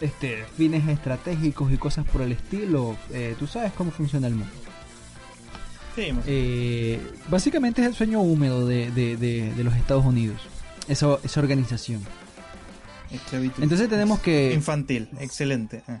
este, 0.00 0.44
fines 0.56 0.86
estratégicos 0.88 1.72
y 1.72 1.76
cosas 1.78 2.04
por 2.06 2.22
el 2.22 2.32
estilo. 2.32 2.96
Eh, 3.12 3.34
Tú 3.38 3.46
sabes 3.46 3.72
cómo 3.72 3.90
funciona 3.90 4.26
el 4.26 4.34
mundo. 4.34 4.52
Sí, 5.96 6.12
Eh, 6.26 7.00
básicamente 7.28 7.80
es 7.82 7.88
el 7.88 7.94
sueño 7.94 8.20
húmedo 8.20 8.66
de, 8.66 8.90
de- 8.92 9.16
de- 9.16 9.52
de 9.52 9.64
los 9.64 9.74
Estados 9.74 10.04
Unidos. 10.04 10.40
Esa, 10.86 11.18
esa 11.24 11.40
organización. 11.40 12.02
esclavitud. 13.10 13.62
Entonces 13.62 13.88
tenemos 13.88 14.20
que... 14.20 14.52
Infantil, 14.54 15.08
excelente. 15.18 15.82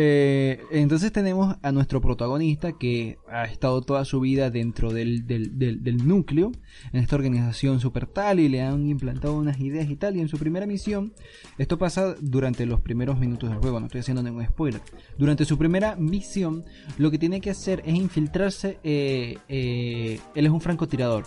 eh. 0.00 0.60
Entonces 0.70 1.10
tenemos 1.12 1.56
a 1.60 1.72
nuestro 1.72 2.00
protagonista 2.00 2.72
que 2.72 3.18
ha 3.28 3.44
estado 3.46 3.82
toda 3.82 4.04
su 4.04 4.20
vida 4.20 4.48
dentro 4.50 4.92
del, 4.92 5.26
del, 5.26 5.58
del- 5.58 5.82
del 5.82 6.06
núcleo, 6.06 6.52
en 6.92 7.00
esta 7.00 7.16
organización 7.16 7.80
super 7.80 8.06
tal, 8.06 8.38
y 8.38 8.48
le 8.48 8.62
han 8.62 8.88
implantado 8.88 9.36
unas 9.36 9.58
ideas 9.60 9.90
y 9.90 9.96
tal, 9.96 10.16
y 10.16 10.20
en 10.20 10.28
su 10.28 10.38
primera 10.38 10.66
misión, 10.66 11.12
esto 11.58 11.78
pasa 11.78 12.14
durante 12.20 12.64
los 12.64 12.80
primeros 12.80 13.18
minutos 13.18 13.50
del 13.50 13.58
juego, 13.58 13.80
no 13.80 13.86
estoy 13.86 14.02
haciendo 14.02 14.22
ningún 14.22 14.46
spoiler, 14.46 14.80
durante 15.18 15.44
su 15.44 15.58
primera 15.58 15.96
misión, 15.96 16.64
lo 16.96 17.10
que 17.10 17.18
tiene 17.18 17.40
que 17.40 17.50
hacer 17.50 17.82
es 17.84 17.94
infiltrarse, 17.96 18.78
eh, 18.84 19.38
eh, 19.48 20.20
él 20.34 20.46
es 20.46 20.52
un 20.52 20.60
francotirador, 20.60 21.24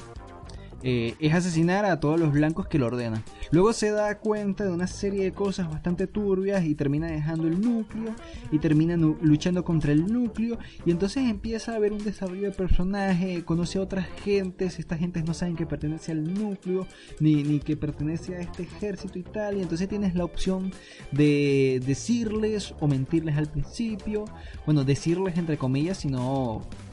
eh, 0.84 1.15
es 1.20 1.34
asesinar 1.34 1.86
a 1.86 2.00
todos 2.00 2.20
los 2.20 2.32
blancos 2.32 2.67
que 2.67 2.80
lo 2.80 2.88
ordenan. 2.88 3.24
Luego 3.52 3.74
se 3.74 3.91
da 3.91 4.17
cuenta 4.20 4.63
de 4.63 4.72
una 4.72 4.88
serie 4.88 5.24
de 5.24 5.32
cosas 5.32 5.70
bastante 5.70 6.08
turbias 6.08 6.65
y 6.65 6.76
termina 6.76 7.08
dejando 7.08 7.48
el 7.48 7.62
núcleo 7.62 8.15
y 8.52 8.60
termina 8.60 8.96
luchando 8.98 9.63
contra 9.63 9.91
el 9.91 10.12
núcleo. 10.12 10.58
Y 10.86 10.91
entonces 10.91 11.30
empieza 11.30 11.74
a 11.74 11.76
haber 11.76 11.94
un 11.94 12.04
desarrollo 12.04 12.44
de 12.44 12.52
personaje, 12.52 13.44
conoce 13.44 13.78
a 13.78 13.82
otras 13.82 14.08
gentes, 14.24 14.80
estas 14.80 15.00
gentes 15.00 15.26
no 15.26 15.34
saben 15.34 15.56
que 15.56 15.65
pertenece 15.65 16.12
al 16.12 16.34
núcleo 16.34 16.88
ni, 17.20 17.44
ni 17.44 17.60
que 17.60 17.78
pertenece 17.78 18.36
a 18.36 18.39
este 18.39 18.63
ejército 18.63 19.20
y 19.20 19.24
tal. 19.24 19.58
Y 19.58 19.62
entonces 19.62 19.88
tienes 19.88 20.15
la 20.15 20.26
opción 20.26 20.72
de 21.12 21.82
decirles 21.86 22.74
o 22.80 22.88
mentirles 22.88 23.38
al 23.38 23.48
principio, 23.48 24.26
bueno 24.65 24.84
decirles 24.84 25.38
entre 25.38 25.58
comillas 25.58 25.98
si 25.98 26.10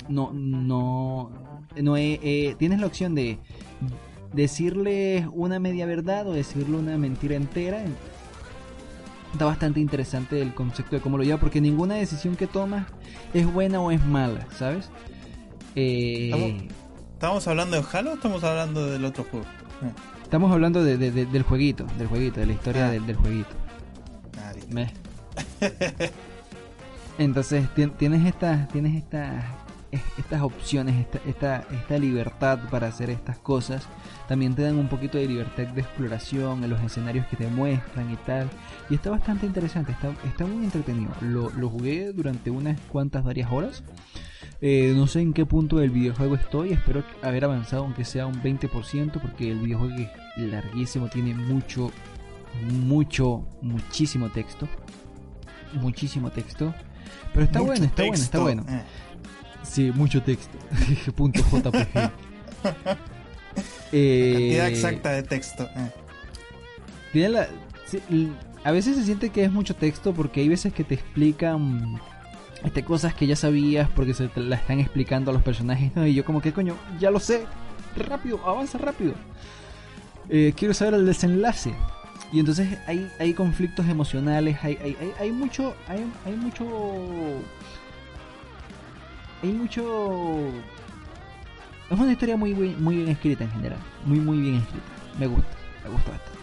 no 0.08 0.32
no 0.32 1.30
no 1.76 1.96
eh, 1.96 2.20
eh, 2.22 2.56
tienes 2.58 2.80
la 2.80 2.86
opción 2.86 3.14
de 3.14 3.38
decirles 4.32 5.26
una 5.32 5.58
media 5.58 5.86
verdad 5.86 6.26
o 6.26 6.32
decirle 6.32 6.76
una 6.76 6.96
mentira 6.98 7.36
entera. 7.36 7.82
está 9.32 9.44
bastante 9.44 9.80
interesante 9.80 10.40
el 10.40 10.54
concepto 10.54 10.96
de 10.96 11.02
cómo 11.02 11.18
lo 11.18 11.24
lleva, 11.24 11.38
porque 11.38 11.60
ninguna 11.60 11.94
decisión 11.94 12.36
que 12.36 12.46
tomas 12.46 12.86
es 13.34 13.50
buena 13.50 13.80
o 13.80 13.90
es 13.90 14.04
mala, 14.04 14.46
¿sabes? 14.56 14.90
Eh, 15.74 16.68
¿Estamos, 17.12 17.46
hablando 17.48 17.76
de 17.76 17.84
Halo 17.92 18.12
o 18.12 18.14
estamos 18.14 18.44
hablando 18.44 18.86
del 18.86 19.04
otro 19.04 19.24
juego? 19.24 19.46
Eh. 19.82 19.92
Estamos 20.22 20.52
hablando 20.52 20.84
de, 20.84 20.96
del 20.98 21.42
jueguito, 21.42 21.86
del 21.96 22.06
jueguito, 22.06 22.40
de 22.40 22.46
la 22.46 22.52
historia 22.52 22.88
ah. 22.88 22.90
del, 22.90 23.16
jueguito. 23.16 23.48
Ah, 24.36 24.52
Entonces 27.18 27.66
tienes 27.96 28.26
estas, 28.26 28.68
tienes 28.68 28.96
estas, 28.96 29.44
estas 29.90 30.42
opciones, 30.42 31.06
esta, 31.26 31.64
esta, 31.70 31.98
libertad 31.98 32.58
para 32.70 32.88
hacer 32.88 33.10
estas 33.10 33.38
cosas. 33.38 33.86
También 34.28 34.54
te 34.54 34.62
dan 34.62 34.76
un 34.76 34.88
poquito 34.88 35.18
de 35.18 35.26
libertad 35.26 35.66
de 35.68 35.80
exploración 35.80 36.62
en 36.62 36.70
los 36.70 36.80
escenarios 36.82 37.26
que 37.26 37.36
te 37.36 37.48
muestran 37.48 38.10
y 38.12 38.16
tal. 38.16 38.48
Y 38.90 38.94
está 38.94 39.10
bastante 39.10 39.46
interesante, 39.46 39.92
está, 39.92 40.10
está 40.26 40.46
muy 40.46 40.64
entretenido. 40.64 41.10
Lo, 41.20 41.50
lo 41.50 41.68
jugué 41.70 42.12
durante 42.12 42.50
unas 42.50 42.78
cuantas 42.82 43.24
varias 43.24 43.50
horas. 43.50 43.82
Eh, 44.60 44.92
no 44.96 45.06
sé 45.06 45.20
en 45.20 45.32
qué 45.32 45.46
punto 45.46 45.76
del 45.76 45.90
videojuego 45.90 46.34
estoy, 46.34 46.72
espero 46.72 47.04
haber 47.22 47.44
avanzado 47.44 47.84
aunque 47.84 48.04
sea 48.04 48.26
un 48.26 48.42
20% 48.42 49.20
porque 49.20 49.52
el 49.52 49.60
videojuego 49.60 49.94
es 49.96 50.42
larguísimo, 50.42 51.06
tiene 51.08 51.32
mucho, 51.32 51.92
mucho, 52.84 53.46
muchísimo 53.62 54.30
texto. 54.30 54.68
Muchísimo 55.74 56.30
texto. 56.30 56.74
Pero 57.32 57.44
está 57.44 57.60
bueno, 57.60 57.84
está 57.84 58.02
bueno, 58.02 58.22
está 58.22 58.38
bueno. 58.40 58.64
Eh. 58.68 58.82
Sí, 59.62 59.92
mucho 59.92 60.22
texto. 60.22 60.56
punto 61.16 61.40
JPG. 61.40 62.10
eh, 63.92 64.66
exacta 64.68 65.12
de 65.12 65.22
texto. 65.22 65.68
Eh. 67.14 67.48
a 68.64 68.70
veces 68.70 68.96
se 68.96 69.04
siente 69.04 69.30
que 69.30 69.44
es 69.44 69.52
mucho 69.52 69.74
texto 69.74 70.12
porque 70.14 70.40
hay 70.40 70.48
veces 70.48 70.72
que 70.72 70.84
te 70.84 70.94
explican 70.94 72.00
este, 72.64 72.84
cosas 72.84 73.14
que 73.14 73.26
ya 73.26 73.36
sabías 73.36 73.88
porque 73.90 74.14
se 74.14 74.28
te 74.28 74.40
la 74.40 74.56
están 74.56 74.80
explicando 74.80 75.30
a 75.30 75.34
los 75.34 75.42
personajes. 75.42 75.92
Y 75.96 76.14
yo 76.14 76.24
como 76.24 76.40
que 76.40 76.52
coño, 76.52 76.76
ya 76.98 77.10
lo 77.10 77.20
sé. 77.20 77.44
Rápido, 77.96 78.40
avanza 78.44 78.78
rápido. 78.78 79.14
Eh, 80.28 80.52
quiero 80.56 80.74
saber 80.74 80.94
el 80.94 81.06
desenlace. 81.06 81.72
Y 82.32 82.40
entonces 82.40 82.78
hay, 82.86 83.10
hay 83.18 83.32
conflictos 83.32 83.88
emocionales, 83.88 84.58
hay, 84.62 84.76
hay, 84.82 85.12
hay, 85.18 85.32
mucho, 85.32 85.74
hay, 85.88 86.04
hay 86.26 86.34
mucho... 86.34 86.66
Hay 89.42 89.52
mucho... 89.52 90.38
Es 91.90 91.98
una 91.98 92.12
historia 92.12 92.36
muy, 92.36 92.54
muy 92.54 92.96
bien 92.96 93.08
escrita 93.08 93.44
en 93.44 93.50
general. 93.50 93.78
Muy, 94.04 94.20
muy 94.20 94.40
bien 94.40 94.56
escrita. 94.56 94.86
Me 95.18 95.26
gusta, 95.26 95.48
me 95.84 95.90
gusta 95.90 96.10
bastante. 96.10 96.38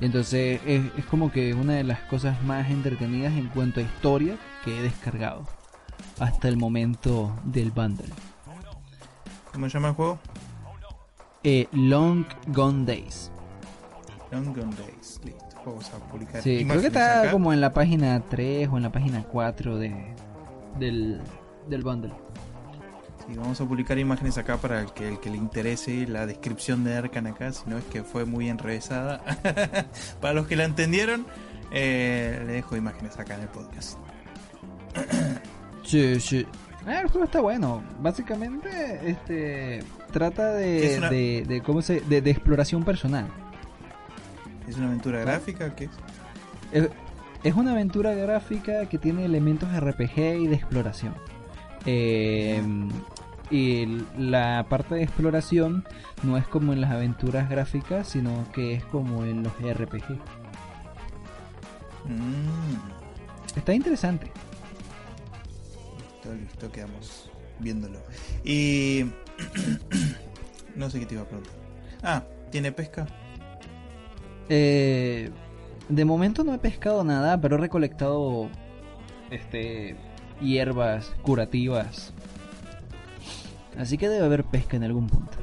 Y 0.00 0.04
entonces 0.06 0.60
es, 0.64 0.82
es 0.96 1.04
como 1.06 1.30
que 1.30 1.54
una 1.54 1.74
de 1.74 1.84
las 1.84 2.00
cosas 2.00 2.42
más 2.44 2.70
entretenidas 2.70 3.32
en 3.34 3.48
cuanto 3.48 3.80
a 3.80 3.82
historia 3.82 4.36
que 4.64 4.78
he 4.78 4.82
descargado 4.82 5.46
hasta 6.18 6.48
el 6.48 6.56
momento 6.56 7.34
del 7.44 7.70
bundle. 7.70 8.08
¿Cómo 9.52 9.68
se 9.68 9.74
llama 9.74 9.88
el 9.88 9.94
juego? 9.94 10.18
Eh, 11.42 11.66
Long 11.72 12.24
Gone 12.48 12.84
Days. 12.84 13.32
Long 14.30 14.54
Gone 14.54 14.74
Days, 14.76 15.20
listo. 15.24 15.44
Vamos 15.66 15.90
a 15.92 15.98
publicar. 16.10 16.42
Sí, 16.42 16.64
creo 16.64 16.80
que 16.80 16.86
está 16.86 17.30
como 17.30 17.52
en 17.52 17.60
la 17.60 17.72
página 17.72 18.22
3 18.28 18.68
o 18.70 18.76
en 18.76 18.82
la 18.84 18.92
página 18.92 19.24
4 19.24 19.76
de, 19.78 20.14
del, 20.78 21.20
del 21.68 21.82
bundle. 21.82 22.12
Sí, 23.26 23.36
vamos 23.36 23.60
a 23.60 23.66
publicar 23.66 23.98
imágenes 23.98 24.38
acá 24.38 24.56
para 24.56 24.80
el 24.80 24.92
que, 24.92 25.08
el 25.08 25.20
que 25.20 25.30
le 25.30 25.36
interese 25.36 26.06
la 26.06 26.26
descripción 26.26 26.84
de 26.84 26.96
Arcan 26.96 27.26
acá, 27.26 27.52
si 27.52 27.68
no 27.68 27.78
es 27.78 27.84
que 27.84 28.02
fue 28.02 28.24
muy 28.24 28.48
enrevesada. 28.48 29.22
para 30.20 30.34
los 30.34 30.46
que 30.46 30.56
la 30.56 30.64
entendieron, 30.64 31.26
eh, 31.70 32.42
le 32.46 32.52
dejo 32.54 32.76
imágenes 32.76 33.18
acá 33.18 33.34
en 33.34 33.42
el 33.42 33.48
podcast. 33.48 33.98
Sí, 35.84 36.20
sí. 36.20 36.46
Ah, 36.86 37.00
el 37.00 37.08
juego 37.08 37.24
está 37.24 37.40
bueno. 37.40 37.82
Básicamente, 38.00 39.00
este 39.04 39.84
trata 40.12 40.52
de, 40.52 41.44
de, 41.46 41.62
cómo 41.62 41.82
se, 41.82 42.00
de, 42.00 42.18
exploración 42.30 42.84
personal. 42.84 43.26
¿Es 44.68 44.76
una 44.76 44.86
aventura 44.86 45.20
gráfica? 45.20 45.74
¿Qué 45.74 45.88
es? 46.72 46.88
Es? 47.42 47.54
una 47.54 47.72
aventura 47.72 48.14
gráfica 48.14 48.86
que 48.86 48.98
tiene 48.98 49.24
elementos 49.24 49.68
RPG 49.74 50.40
y 50.40 50.46
de 50.46 50.54
exploración. 50.54 51.14
Eh, 51.86 52.62
y 53.50 53.86
la 54.16 54.66
parte 54.68 54.94
de 54.94 55.02
exploración 55.02 55.84
no 56.22 56.36
es 56.36 56.46
como 56.46 56.72
en 56.72 56.80
las 56.80 56.92
aventuras 56.92 57.50
gráficas, 57.50 58.08
sino 58.08 58.46
que 58.52 58.74
es 58.74 58.84
como 58.84 59.24
en 59.24 59.42
los 59.42 59.52
RPG. 59.54 60.10
Mm. 62.06 63.56
Está 63.56 63.74
interesante 63.74 64.30
listo, 66.34 66.70
quedamos 66.70 67.30
viéndolo. 67.58 67.98
Y. 68.44 69.06
no 70.76 70.90
sé 70.90 71.00
qué 71.00 71.06
te 71.06 71.14
iba 71.14 71.22
a 71.22 71.26
preguntar. 71.26 71.54
Ah, 72.02 72.22
¿tiene 72.50 72.72
pesca? 72.72 73.06
Eh, 74.48 75.30
de 75.90 76.04
momento 76.04 76.44
no 76.44 76.54
he 76.54 76.58
pescado 76.58 77.04
nada, 77.04 77.40
pero 77.40 77.56
he 77.56 77.58
recolectado 77.58 78.48
este 79.30 79.96
hierbas 80.40 81.12
curativas. 81.22 82.12
Así 83.78 83.98
que 83.98 84.08
debe 84.08 84.24
haber 84.24 84.44
pesca 84.44 84.76
en 84.76 84.84
algún 84.84 85.08
punto. 85.08 85.36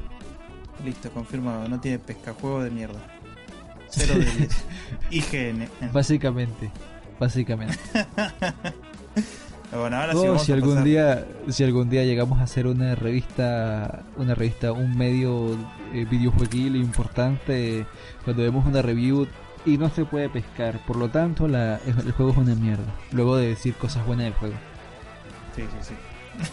Listo, 0.84 1.10
confirmado. 1.10 1.68
No 1.68 1.80
tiene 1.80 1.98
pesca. 1.98 2.34
Juego 2.34 2.62
de 2.62 2.70
mierda. 2.70 3.00
Cero 3.88 4.14
de 4.14 4.24
10. 4.24 4.64
IGN. 5.10 5.68
Básicamente. 5.92 6.70
Básicamente. 7.18 7.78
Bueno, 9.70 9.98
ahora 9.98 10.16
oh, 10.16 10.38
si 10.38 10.50
algún 10.52 10.82
día, 10.82 11.26
si 11.50 11.62
algún 11.62 11.90
día 11.90 12.02
llegamos 12.02 12.38
a 12.38 12.44
hacer 12.44 12.66
una 12.66 12.94
revista, 12.94 14.02
una 14.16 14.34
revista, 14.34 14.72
un 14.72 14.96
medio 14.96 15.58
eh, 15.92 16.06
videojueguil 16.10 16.74
importante, 16.76 17.84
cuando 18.24 18.42
vemos 18.42 18.66
una 18.66 18.80
review 18.80 19.26
y 19.68 19.78
no 19.78 19.90
se 19.90 20.04
puede 20.04 20.28
pescar, 20.28 20.84
por 20.86 20.96
lo 20.96 21.10
tanto 21.10 21.46
la, 21.46 21.76
el 21.86 22.12
juego 22.12 22.32
es 22.32 22.38
una 22.38 22.54
mierda. 22.54 22.94
Luego 23.12 23.36
de 23.36 23.48
decir 23.48 23.74
cosas 23.74 24.06
buenas 24.06 24.24
del 24.24 24.34
juego. 24.34 24.54
Sí, 25.54 25.62
sí, 25.62 25.88
sí. 25.88 25.94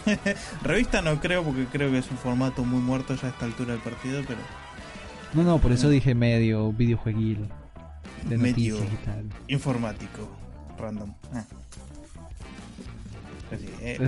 revista 0.62 1.00
no 1.00 1.20
creo 1.20 1.44
porque 1.44 1.64
creo 1.66 1.90
que 1.90 1.98
es 1.98 2.10
un 2.10 2.18
formato 2.18 2.64
muy 2.64 2.80
muerto 2.80 3.14
ya 3.14 3.28
a 3.28 3.30
esta 3.30 3.46
altura 3.46 3.72
del 3.72 3.80
partido, 3.80 4.22
pero. 4.26 4.40
No, 5.32 5.42
no, 5.42 5.58
por 5.58 5.72
eso 5.72 5.88
dije 5.88 6.14
medio 6.14 6.72
videojueguil. 6.72 7.48
De 8.28 8.38
medio 8.38 8.78
informático, 9.46 10.28
random. 10.78 11.12
Ah. 11.32 11.44
Eh, 13.80 13.98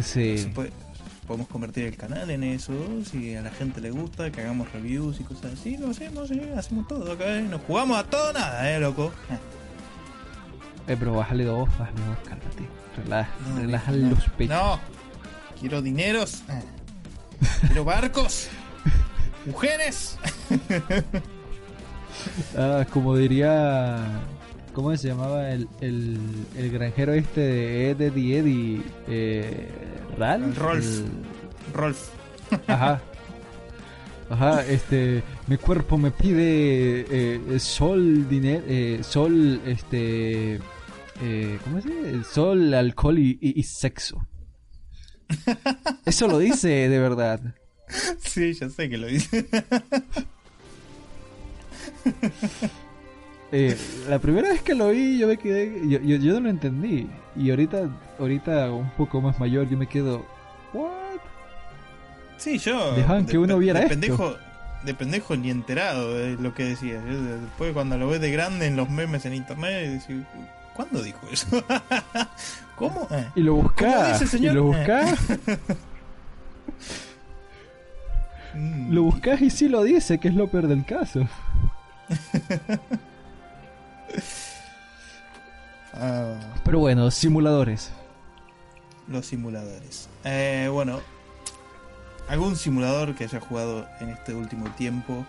podemos 1.28 1.48
convertir 1.48 1.84
el 1.84 1.96
canal 1.96 2.30
en 2.30 2.42
eso, 2.42 2.72
si 3.04 3.36
a 3.36 3.42
la 3.42 3.50
gente 3.50 3.82
le 3.82 3.90
gusta, 3.90 4.32
que 4.32 4.40
hagamos 4.40 4.72
reviews 4.72 5.20
y 5.20 5.24
cosas 5.24 5.52
así, 5.52 5.76
lo 5.76 5.90
hacemos, 5.90 6.30
hacemos 6.56 6.88
todo 6.88 7.12
acá, 7.12 7.36
¿eh? 7.36 7.42
nos 7.42 7.60
jugamos 7.60 7.98
a 7.98 8.04
todo 8.04 8.32
nada, 8.32 8.74
eh, 8.74 8.80
loco. 8.80 9.12
Eh, 10.88 10.96
pero 10.98 11.12
bájale 11.12 11.44
dos, 11.44 11.68
bájale 11.78 12.00
dos, 12.00 12.18
cálmate. 12.26 12.66
Relaja, 13.58 13.92
los 13.92 14.24
pechos. 14.38 14.56
No, 14.56 14.80
quiero 15.60 15.82
dineros, 15.82 16.44
eh. 16.48 16.62
quiero 17.66 17.84
barcos, 17.84 18.48
mujeres. 19.44 20.16
ah, 22.56 22.86
como 22.90 23.14
diría 23.14 24.02
¿Cómo 24.78 24.96
se 24.96 25.08
llamaba 25.08 25.50
el, 25.50 25.68
el, 25.80 26.20
el 26.56 26.70
granjero 26.70 27.12
este 27.12 27.40
de 27.40 27.90
Eddie 27.90 28.38
Eddie? 28.38 28.82
Eh, 29.08 29.68
¿Ralph? 30.16 30.56
Rolf. 30.56 31.00
Rolf. 31.74 32.10
Ajá. 32.68 33.02
Ajá, 34.30 34.64
este, 34.64 35.24
mi 35.48 35.56
cuerpo 35.56 35.98
me 35.98 36.12
pide 36.12 37.06
eh, 37.10 37.58
sol, 37.58 38.28
dinero, 38.28 38.62
eh, 38.68 39.00
sol, 39.02 39.60
este, 39.66 40.60
eh, 41.22 41.58
¿cómo 41.64 41.80
se 41.80 41.88
dice? 41.88 42.22
Sol, 42.32 42.72
alcohol 42.72 43.18
y, 43.18 43.36
y, 43.40 43.62
sexo. 43.64 44.28
Eso 46.06 46.28
lo 46.28 46.38
dice 46.38 46.68
de 46.68 46.98
verdad. 47.00 47.40
Sí, 48.20 48.54
ya 48.54 48.70
sé 48.70 48.88
que 48.88 48.96
lo 48.96 49.08
dice. 49.08 49.44
Eh, 53.50 53.76
la 54.08 54.18
primera 54.18 54.50
vez 54.50 54.62
que 54.62 54.74
lo 54.74 54.90
vi 54.90 55.18
yo 55.18 55.26
me 55.26 55.37
quedé, 55.37 55.88
yo, 55.88 55.98
yo, 56.00 56.34
no 56.34 56.40
lo 56.40 56.50
entendí. 56.50 57.08
Y 57.37 57.50
ahorita, 57.50 57.88
ahorita 58.18 58.70
un 58.72 58.90
poco 58.90 59.20
más 59.20 59.38
mayor 59.38 59.68
yo 59.68 59.78
me 59.78 59.87
quedo, 59.87 60.24
¿what? 60.72 61.18
Sí, 62.37 62.58
yo... 62.58 62.94
Dejaban 62.94 63.26
que 63.26 63.38
uno 63.38 63.58
viera 63.58 63.80
de 63.80 63.88
Pendejo, 63.88 64.37
de 64.84 64.94
pendejo 64.94 65.37
ni 65.37 65.50
enterado 65.50 66.14
de 66.14 66.37
lo 66.37 66.54
que 66.54 66.64
decía. 66.64 67.00
después 67.00 67.72
cuando 67.72 67.96
lo 67.96 68.08
ves 68.08 68.20
de 68.20 68.30
grande 68.30 68.66
en 68.66 68.76
los 68.76 68.88
memes 68.90 69.24
en 69.24 69.34
internet, 69.34 70.02
¿cuándo 70.74 71.02
dijo 71.02 71.20
eso? 71.32 71.64
¿Cómo? 72.76 73.08
Y 73.34 73.42
lo 73.42 73.54
buscás, 73.54 74.34
y 74.34 74.48
lo 74.50 74.64
buscás. 74.64 75.18
Mm. 78.54 78.92
lo 78.92 79.02
buscás 79.04 79.40
y 79.42 79.50
sí 79.50 79.68
lo 79.68 79.82
dice, 79.82 80.18
que 80.18 80.28
es 80.28 80.34
lo 80.34 80.48
peor 80.48 80.66
del 80.68 80.84
caso. 80.84 81.28
Ah, 85.94 86.34
Pero 86.64 86.78
bueno, 86.80 87.10
simuladores. 87.10 87.90
los 89.08 89.26
simuladores. 89.26 90.08
Eh, 90.24 90.68
bueno, 90.70 91.00
¿algún 92.28 92.56
simulador 92.56 93.14
que 93.14 93.24
hayas 93.24 93.42
jugado 93.42 93.88
en 94.00 94.10
este 94.10 94.34
último 94.34 94.68
tiempo 94.76 95.24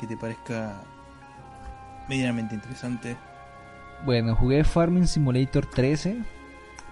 que 0.00 0.06
te 0.06 0.16
parezca 0.16 0.74
medianamente 2.08 2.54
interesante? 2.54 3.16
Bueno, 4.04 4.34
jugué 4.34 4.64
Farming 4.64 5.06
Simulator 5.06 5.66
13, 5.66 6.16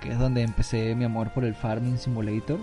que 0.01 0.13
es 0.13 0.19
donde 0.19 0.43
empecé 0.43 0.95
mi 0.95 1.05
amor 1.05 1.31
por 1.33 1.45
el 1.45 1.55
Farming 1.55 1.99
Simulator. 1.99 2.59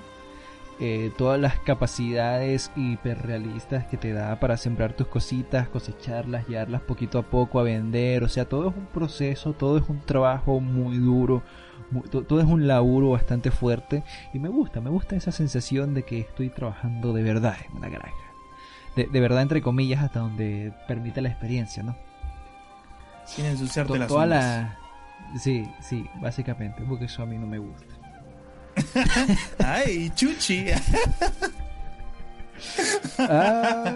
Eh, 0.79 1.11
todas 1.17 1.39
las 1.39 1.59
capacidades 1.59 2.71
hiperrealistas 2.75 3.85
que 3.85 3.95
te 3.95 4.11
da 4.11 4.39
para 4.39 4.57
sembrar 4.57 4.93
tus 4.93 5.07
cositas, 5.07 5.69
cosecharlas, 5.69 6.47
llevarlas 6.47 6.81
poquito 6.81 7.19
a 7.19 7.21
poco 7.23 7.59
a 7.59 7.63
vender. 7.63 8.23
O 8.23 8.27
sea, 8.29 8.45
todo 8.45 8.69
es 8.69 8.75
un 8.75 8.87
proceso, 8.87 9.53
todo 9.53 9.77
es 9.77 9.87
un 9.87 10.01
trabajo 10.01 10.59
muy 10.59 10.97
duro, 10.97 11.43
muy- 11.91 12.03
todo 12.09 12.39
es 12.39 12.45
un 12.47 12.67
laburo 12.67 13.11
bastante 13.11 13.51
fuerte. 13.51 14.03
Y 14.33 14.39
me 14.39 14.49
gusta, 14.49 14.81
me 14.81 14.89
gusta 14.89 15.15
esa 15.15 15.31
sensación 15.31 15.93
de 15.93 16.03
que 16.03 16.19
estoy 16.19 16.49
trabajando 16.49 17.13
de 17.13 17.21
verdad 17.23 17.55
en 17.69 17.77
una 17.77 17.89
granja. 17.89 18.15
De, 18.95 19.05
de 19.05 19.19
verdad, 19.19 19.41
entre 19.43 19.61
comillas, 19.61 20.03
hasta 20.03 20.19
donde 20.21 20.73
permite 20.87 21.21
la 21.21 21.29
experiencia, 21.29 21.83
¿no? 21.83 21.95
Sin 23.25 23.45
ensuciarte 23.45 23.93
To- 23.93 23.99
las 23.99 24.07
toda 24.07 24.25
la 24.25 24.77
sí 25.37 25.67
sí 25.79 26.05
básicamente 26.21 26.83
porque 26.87 27.05
eso 27.05 27.23
a 27.23 27.25
mí 27.25 27.37
no 27.37 27.47
me 27.47 27.57
gusta 27.57 27.92
¡Ay, 29.63 30.11
chuchi! 30.15 30.65
Ah, 33.17 33.93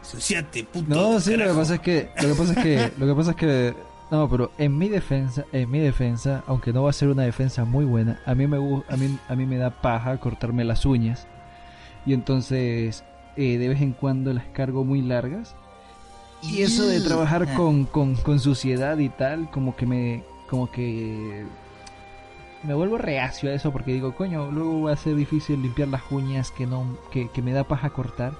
¡Ensuciate, 0.00 0.64
puto! 0.64 0.94
no 0.94 1.20
sí 1.20 1.36
lo 1.36 1.46
que 1.48 1.54
pasa 1.54 1.74
es 1.74 1.80
que 1.80 2.10
lo 2.22 2.28
que 2.28 2.34
pasa 2.34 2.52
es 2.52 2.58
que 2.58 2.92
lo 2.98 3.06
que 3.06 3.14
pasa 3.14 3.30
es 3.30 3.36
que 3.36 3.74
no 4.10 4.28
pero 4.30 4.50
en 4.58 4.76
mi 4.78 4.88
defensa 4.88 5.44
en 5.52 5.70
mi 5.70 5.80
defensa 5.80 6.42
aunque 6.46 6.72
no 6.72 6.82
va 6.84 6.90
a 6.90 6.94
ser 6.94 7.08
una 7.08 7.24
defensa 7.24 7.64
muy 7.64 7.84
buena 7.84 8.20
a 8.24 8.34
mí 8.34 8.46
me 8.46 8.56
a 8.56 8.96
mí 8.96 9.18
a 9.28 9.34
mí 9.34 9.46
me 9.46 9.58
da 9.58 9.70
paja 9.70 10.16
cortarme 10.18 10.64
las 10.64 10.86
uñas 10.86 11.26
y 12.06 12.14
entonces 12.14 13.04
eh, 13.36 13.58
de 13.58 13.68
vez 13.68 13.82
en 13.82 13.92
cuando 13.92 14.32
las 14.32 14.44
cargo 14.46 14.84
muy 14.84 15.02
largas 15.02 15.54
y 16.42 16.62
eso 16.62 16.86
de 16.86 17.00
trabajar 17.00 17.46
Ah. 17.50 17.54
con, 17.56 17.84
con, 17.84 18.14
con 18.14 18.38
suciedad 18.38 18.96
y 18.98 19.08
tal, 19.08 19.50
como 19.50 19.74
que 19.74 19.86
me. 19.86 20.22
como 20.48 20.70
que. 20.70 21.44
Me 22.62 22.74
vuelvo 22.74 22.98
reacio 22.98 23.50
a 23.50 23.54
eso 23.54 23.72
porque 23.72 23.92
digo, 23.92 24.14
coño, 24.14 24.50
luego 24.50 24.82
va 24.82 24.92
a 24.92 24.96
ser 24.96 25.14
difícil 25.14 25.62
limpiar 25.62 25.88
las 25.88 26.02
uñas 26.10 26.50
que 26.50 26.66
no. 26.66 26.98
que, 27.12 27.28
que 27.30 27.42
me 27.42 27.52
da 27.52 27.64
paja 27.64 27.90
cortar. 27.90 28.32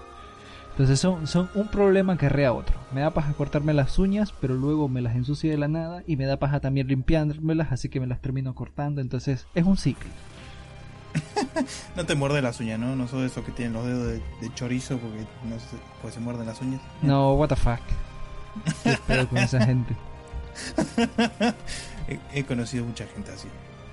Entonces 0.70 1.00
son, 1.00 1.26
son 1.26 1.50
un 1.54 1.66
problema 1.68 2.16
que 2.16 2.26
arrea 2.26 2.52
otro. 2.52 2.78
Me 2.92 3.00
da 3.00 3.10
paja 3.10 3.32
cortarme 3.32 3.74
las 3.74 3.98
uñas, 3.98 4.32
pero 4.40 4.54
luego 4.54 4.88
me 4.88 5.00
las 5.00 5.16
ensucio 5.16 5.50
de 5.50 5.56
la 5.56 5.66
nada 5.66 6.04
y 6.06 6.16
me 6.16 6.24
da 6.24 6.36
paja 6.36 6.60
también 6.60 6.86
limpiármelas, 6.86 7.72
así 7.72 7.88
que 7.88 7.98
me 7.98 8.06
las 8.06 8.20
termino 8.20 8.54
cortando. 8.54 9.00
Entonces 9.00 9.46
es 9.54 9.64
un 9.64 9.76
ciclo. 9.76 10.08
No 11.96 12.06
te 12.06 12.14
muerde 12.14 12.40
las 12.42 12.60
uñas, 12.60 12.78
¿no? 12.78 12.94
No 12.94 13.08
sos 13.08 13.20
de 13.20 13.26
esos 13.26 13.44
que 13.44 13.50
tienen 13.50 13.72
los 13.72 13.84
dedos 13.84 14.06
de, 14.06 14.22
de 14.40 14.54
chorizo 14.54 14.98
porque 14.98 15.26
no 15.48 15.58
se, 15.58 15.76
pues 16.00 16.14
se 16.14 16.20
muerden 16.20 16.46
las 16.46 16.60
uñas. 16.60 16.80
No, 17.02 17.34
what 17.34 17.48
the 17.48 17.56
fuck. 17.56 17.80
¿Qué 18.84 18.96
pedo 19.06 19.28
con 19.28 19.38
esa 19.38 19.64
gente? 19.64 19.96
he, 22.08 22.18
he 22.32 22.44
conocido 22.44 22.84
mucha 22.84 23.06
gente 23.06 23.32
así. 23.32 23.48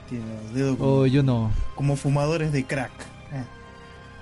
Tienen 0.10 0.28
los 0.44 0.54
dedos 0.54 0.78
como, 0.78 0.92
Oh, 0.92 1.06
yo 1.06 1.24
no. 1.24 1.52
como 1.76 1.96
fumadores 1.96 2.52
de 2.52 2.64
crack. 2.66 2.92
Ah, 3.34 3.44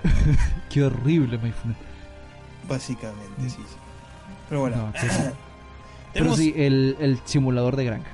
Qué 0.70 0.82
horrible, 0.82 1.38
básicamente, 2.68 3.42
sí, 3.42 3.50
sí. 3.50 3.76
Pero 4.48 4.60
bueno, 4.62 4.76
No, 4.76 4.92
Pero 6.14 6.36
sí, 6.36 6.52
el, 6.56 6.96
el 7.00 7.18
simulador 7.24 7.74
de 7.76 7.84
granja. 7.86 8.10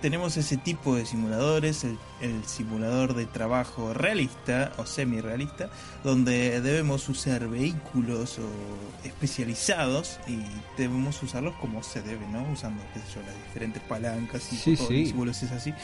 tenemos 0.00 0.36
ese 0.36 0.56
tipo 0.56 0.94
de 0.94 1.04
simuladores, 1.04 1.82
el, 1.82 1.98
el 2.20 2.44
simulador 2.44 3.14
de 3.14 3.26
trabajo 3.26 3.92
realista 3.92 4.72
o 4.76 4.86
semi-realista, 4.86 5.68
donde 6.04 6.60
debemos 6.60 7.08
usar 7.08 7.48
vehículos 7.48 8.38
o 8.38 9.06
especializados 9.06 10.20
y 10.28 10.38
debemos 10.80 11.20
usarlos 11.24 11.54
como 11.56 11.82
se 11.82 12.02
debe, 12.02 12.24
¿no? 12.28 12.42
Usando, 12.52 12.80
qué 12.94 13.00
sé 13.00 13.06
yo, 13.16 13.20
las 13.22 13.34
diferentes 13.46 13.82
palancas 13.82 14.52
y 14.52 14.56
Sí, 14.56 14.76
botones 15.12 15.36
sí. 15.38 15.48
así. 15.52 15.74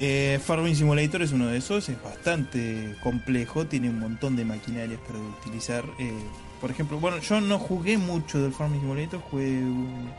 Eh, 0.00 0.40
Farming 0.44 0.74
Simulator 0.74 1.22
es 1.22 1.32
uno 1.32 1.46
de 1.46 1.58
esos, 1.58 1.88
es 1.88 2.02
bastante 2.02 2.96
complejo, 3.02 3.66
tiene 3.66 3.88
un 3.90 4.00
montón 4.00 4.34
de 4.36 4.44
maquinarias 4.44 5.00
para 5.06 5.18
utilizar. 5.20 5.84
eh, 5.98 6.12
por 6.60 6.70
ejemplo, 6.70 6.98
bueno, 6.98 7.18
yo 7.18 7.40
no 7.40 7.58
jugué 7.58 7.98
mucho 7.98 8.40
del 8.42 8.52
Farming 8.52 8.80
Simulator, 8.80 9.20
jugué 9.30 9.58
un- 9.58 10.10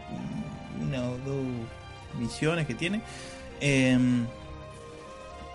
una 0.82 1.04
o 1.10 1.18
dos 1.18 1.44
misiones 2.20 2.68
que 2.68 2.76
tiene. 2.76 3.02
em, 3.62 4.26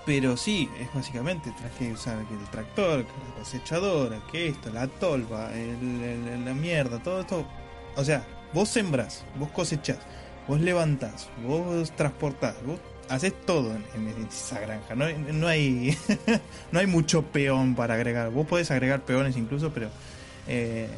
pero 0.06 0.36
sí, 0.36 0.68
es 0.80 0.92
básicamente, 0.94 1.52
tenés 1.52 1.72
que 1.72 1.92
usar 1.92 2.16
el 2.18 2.50
tractor, 2.50 3.00
la 3.00 3.34
cosechadora, 3.38 4.20
que 4.32 4.48
esto, 4.48 4.70
la 4.70 4.88
tolva, 4.88 5.52
el- 5.54 6.44
la 6.44 6.54
mierda, 6.54 6.98
todo 7.02 7.20
esto. 7.20 7.46
O 7.96 8.02
sea, 8.04 8.24
vos 8.54 8.68
sembrás, 8.70 9.24
vos 9.38 9.50
cosechás, 9.50 9.98
vos 10.48 10.60
levantás, 10.60 11.28
vos 11.46 11.92
transportás, 11.94 12.54
vos 12.64 12.80
haces 13.10 13.34
todo 13.44 13.74
en, 13.74 13.84
en 14.08 14.26
esa 14.26 14.58
granja. 14.60 14.94
No, 14.94 15.04
hay- 15.04 15.18
no 15.18 15.46
hay 15.46 15.96
no 16.72 16.78
hay 16.80 16.86
mucho 16.86 17.22
peón 17.22 17.74
para 17.74 17.94
agregar. 17.94 18.30
Vos 18.30 18.46
podés 18.46 18.70
agregar 18.70 19.02
peones 19.02 19.36
incluso, 19.36 19.70
pero 19.72 19.90
eh, 20.48 20.88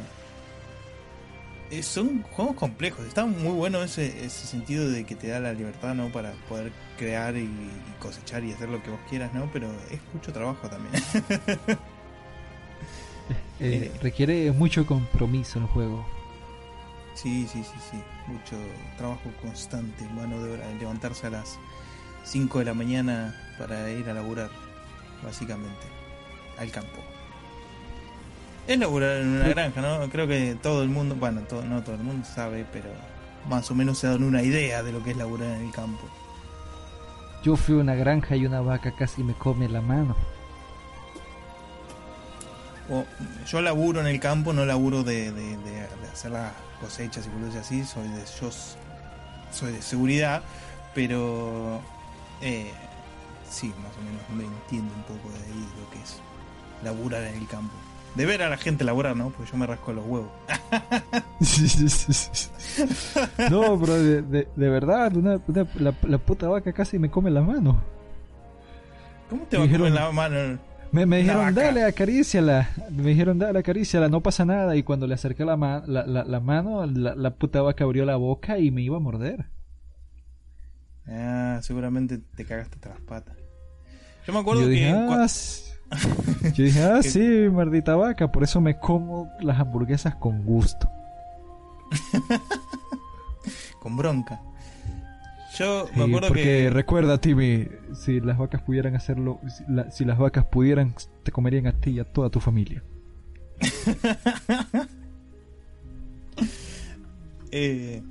eh, 1.70 1.82
son 1.82 2.22
juegos 2.22 2.54
complejos. 2.56 3.04
Está 3.06 3.26
muy 3.26 3.52
bueno 3.52 3.82
ese, 3.82 4.24
ese 4.24 4.46
sentido 4.46 4.88
de 4.88 5.04
que 5.04 5.14
te 5.16 5.28
da 5.28 5.40
la 5.40 5.52
libertad, 5.52 5.94
¿no? 5.94 6.08
Para 6.10 6.32
poder 6.48 6.70
crear 6.98 7.34
y, 7.36 7.40
y 7.44 7.70
cosechar 7.98 8.44
y 8.44 8.52
hacer 8.52 8.68
lo 8.68 8.82
que 8.82 8.90
vos 8.90 9.00
quieras, 9.08 9.32
¿no? 9.34 9.50
Pero 9.52 9.68
es 9.90 9.98
mucho 10.14 10.32
trabajo 10.32 10.68
también. 10.68 11.02
Eh. 13.60 13.92
requiere 14.02 14.50
mucho 14.50 14.84
compromiso 14.86 15.60
el 15.60 15.66
juego. 15.66 16.04
Sí, 17.14 17.46
sí, 17.52 17.62
sí, 17.62 17.78
sí. 17.90 17.96
Mucho 18.26 18.56
trabajo 18.96 19.30
constante, 19.40 20.04
mano 20.16 20.42
de 20.42 20.54
obra. 20.54 20.64
Levantarse 20.80 21.28
a 21.28 21.30
las 21.30 21.58
5 22.24 22.58
de 22.60 22.64
la 22.66 22.74
mañana 22.74 23.34
para 23.58 23.90
ir 23.90 24.08
a 24.08 24.14
laburar, 24.14 24.50
básicamente, 25.24 25.86
al 26.58 26.70
campo. 26.70 26.98
Es 28.66 28.78
laburar 28.78 29.16
en 29.18 29.28
una 29.28 29.48
granja, 29.48 29.80
¿no? 29.80 30.08
Creo 30.08 30.26
que 30.28 30.56
todo 30.62 30.82
el 30.82 30.88
mundo, 30.88 31.16
bueno, 31.16 31.40
todo, 31.42 31.62
no 31.64 31.82
todo 31.82 31.96
el 31.96 32.02
mundo 32.02 32.26
sabe, 32.32 32.64
pero 32.72 32.88
más 33.48 33.70
o 33.70 33.74
menos 33.74 33.98
se 33.98 34.06
dan 34.06 34.22
una 34.22 34.42
idea 34.42 34.82
de 34.82 34.92
lo 34.92 35.02
que 35.02 35.10
es 35.10 35.16
laburar 35.16 35.48
en 35.56 35.66
el 35.66 35.72
campo. 35.72 36.02
Yo 37.42 37.56
fui 37.56 37.74
a 37.74 37.78
una 37.78 37.96
granja 37.96 38.36
y 38.36 38.46
una 38.46 38.60
vaca 38.60 38.94
casi 38.94 39.24
me 39.24 39.34
come 39.34 39.68
la 39.68 39.80
mano. 39.80 40.14
O, 42.88 43.04
yo 43.46 43.60
laburo 43.62 44.00
en 44.00 44.06
el 44.06 44.20
campo, 44.20 44.52
no 44.52 44.64
laburo 44.64 45.02
de, 45.02 45.32
de- 45.32 45.56
de- 45.56 45.72
de 45.72 46.08
hacer 46.12 46.30
las 46.32 46.52
cosechas 46.80 47.26
y 47.26 47.30
cosas 47.44 47.56
así, 47.64 47.84
soy 47.84 48.08
de 48.08 48.22
yo 48.40 48.50
soy 49.52 49.72
de 49.72 49.82
seguridad, 49.82 50.42
pero 50.94 51.80
eh, 52.42 52.70
sí, 53.48 53.72
más 53.82 53.92
o 53.96 54.02
menos 54.02 54.20
me 54.36 54.44
entiendo 54.56 54.92
un 54.94 55.02
poco 55.04 55.30
de 55.30 55.36
ahí 55.44 55.66
lo 55.80 55.90
que 55.90 55.98
es 56.02 56.20
laburar 56.84 57.22
en 57.24 57.36
el 57.36 57.46
campo. 57.48 57.72
De 58.14 58.26
ver 58.26 58.42
a 58.42 58.50
la 58.50 58.58
gente 58.58 58.84
laburar, 58.84 59.16
¿no? 59.16 59.30
Porque 59.30 59.50
yo 59.50 59.56
me 59.56 59.66
rasco 59.66 59.90
los 59.94 60.04
huevos. 60.06 60.28
no, 63.50 63.78
pero 63.80 63.94
de, 64.02 64.22
de- 64.22 64.48
de 64.54 64.68
verdad, 64.68 65.16
una- 65.16 65.40
una- 65.46 65.66
la, 65.76 65.94
la 66.02 66.18
puta 66.18 66.48
vaca 66.48 66.72
casi 66.72 66.98
me 66.98 67.10
come 67.10 67.30
la 67.30 67.42
mano. 67.42 67.82
¿Cómo 69.30 69.44
te 69.44 69.56
va 69.56 69.64
a 69.64 69.66
Dijeron- 69.66 69.88
comer 69.88 70.02
la 70.02 70.12
mano? 70.12 70.58
Me, 70.90 71.06
me 71.06 71.18
dijeron, 71.18 71.40
vaca. 71.46 71.52
dale, 71.52 71.84
acaríciala. 71.84 72.68
Me 72.90 73.02
dijeron, 73.04 73.38
dale, 73.38 73.58
acaríciala, 73.60 74.08
no 74.10 74.20
pasa 74.20 74.44
nada. 74.44 74.76
Y 74.76 74.82
cuando 74.82 75.06
le 75.06 75.14
acerqué 75.14 75.44
la, 75.46 75.56
ma- 75.56 75.82
la, 75.86 76.04
la- 76.06 76.40
mano, 76.40 76.84
la, 76.86 77.14
la 77.14 77.30
puta 77.30 77.62
vaca 77.62 77.84
abrió 77.84 78.04
la 78.04 78.16
boca 78.16 78.58
y 78.58 78.70
me 78.70 78.82
iba 78.82 78.98
a 78.98 79.00
morder. 79.00 79.46
Ah, 81.12 81.58
seguramente 81.62 82.18
te 82.34 82.44
cagaste 82.44 82.78
las 82.88 83.00
patas. 83.00 83.36
Yo 84.26 84.32
me 84.32 84.38
acuerdo 84.38 84.62
yo 84.62 84.68
que... 84.68 84.72
dije, 84.74 84.90
ah, 84.90 85.26
yo 86.54 86.64
dije, 86.64 86.82
ah, 86.82 87.02
sí, 87.02 87.48
maldita 87.52 87.96
vaca, 87.96 88.32
por 88.32 88.42
eso 88.44 88.60
me 88.60 88.78
como 88.78 89.30
las 89.40 89.58
hamburguesas 89.60 90.14
con 90.16 90.44
gusto. 90.44 90.88
con 93.80 93.96
bronca. 93.96 94.40
Yo 95.58 95.86
me 95.94 96.04
Sí, 96.04 96.08
acuerdo 96.08 96.28
porque 96.28 96.42
que... 96.44 96.70
recuerda, 96.70 97.18
Timmy, 97.18 97.68
si 97.94 98.20
las 98.20 98.38
vacas 98.38 98.62
pudieran 98.62 98.96
hacerlo, 98.96 99.38
si, 99.48 99.64
la- 99.68 99.90
si 99.90 100.04
las 100.06 100.16
vacas 100.18 100.46
pudieran, 100.46 100.94
te 101.24 101.30
comerían 101.30 101.66
a 101.66 101.72
ti 101.78 101.90
y 101.90 101.98
a 102.00 102.04
toda 102.04 102.30
tu 102.30 102.40
familia. 102.40 102.82
Eh, 107.54 108.02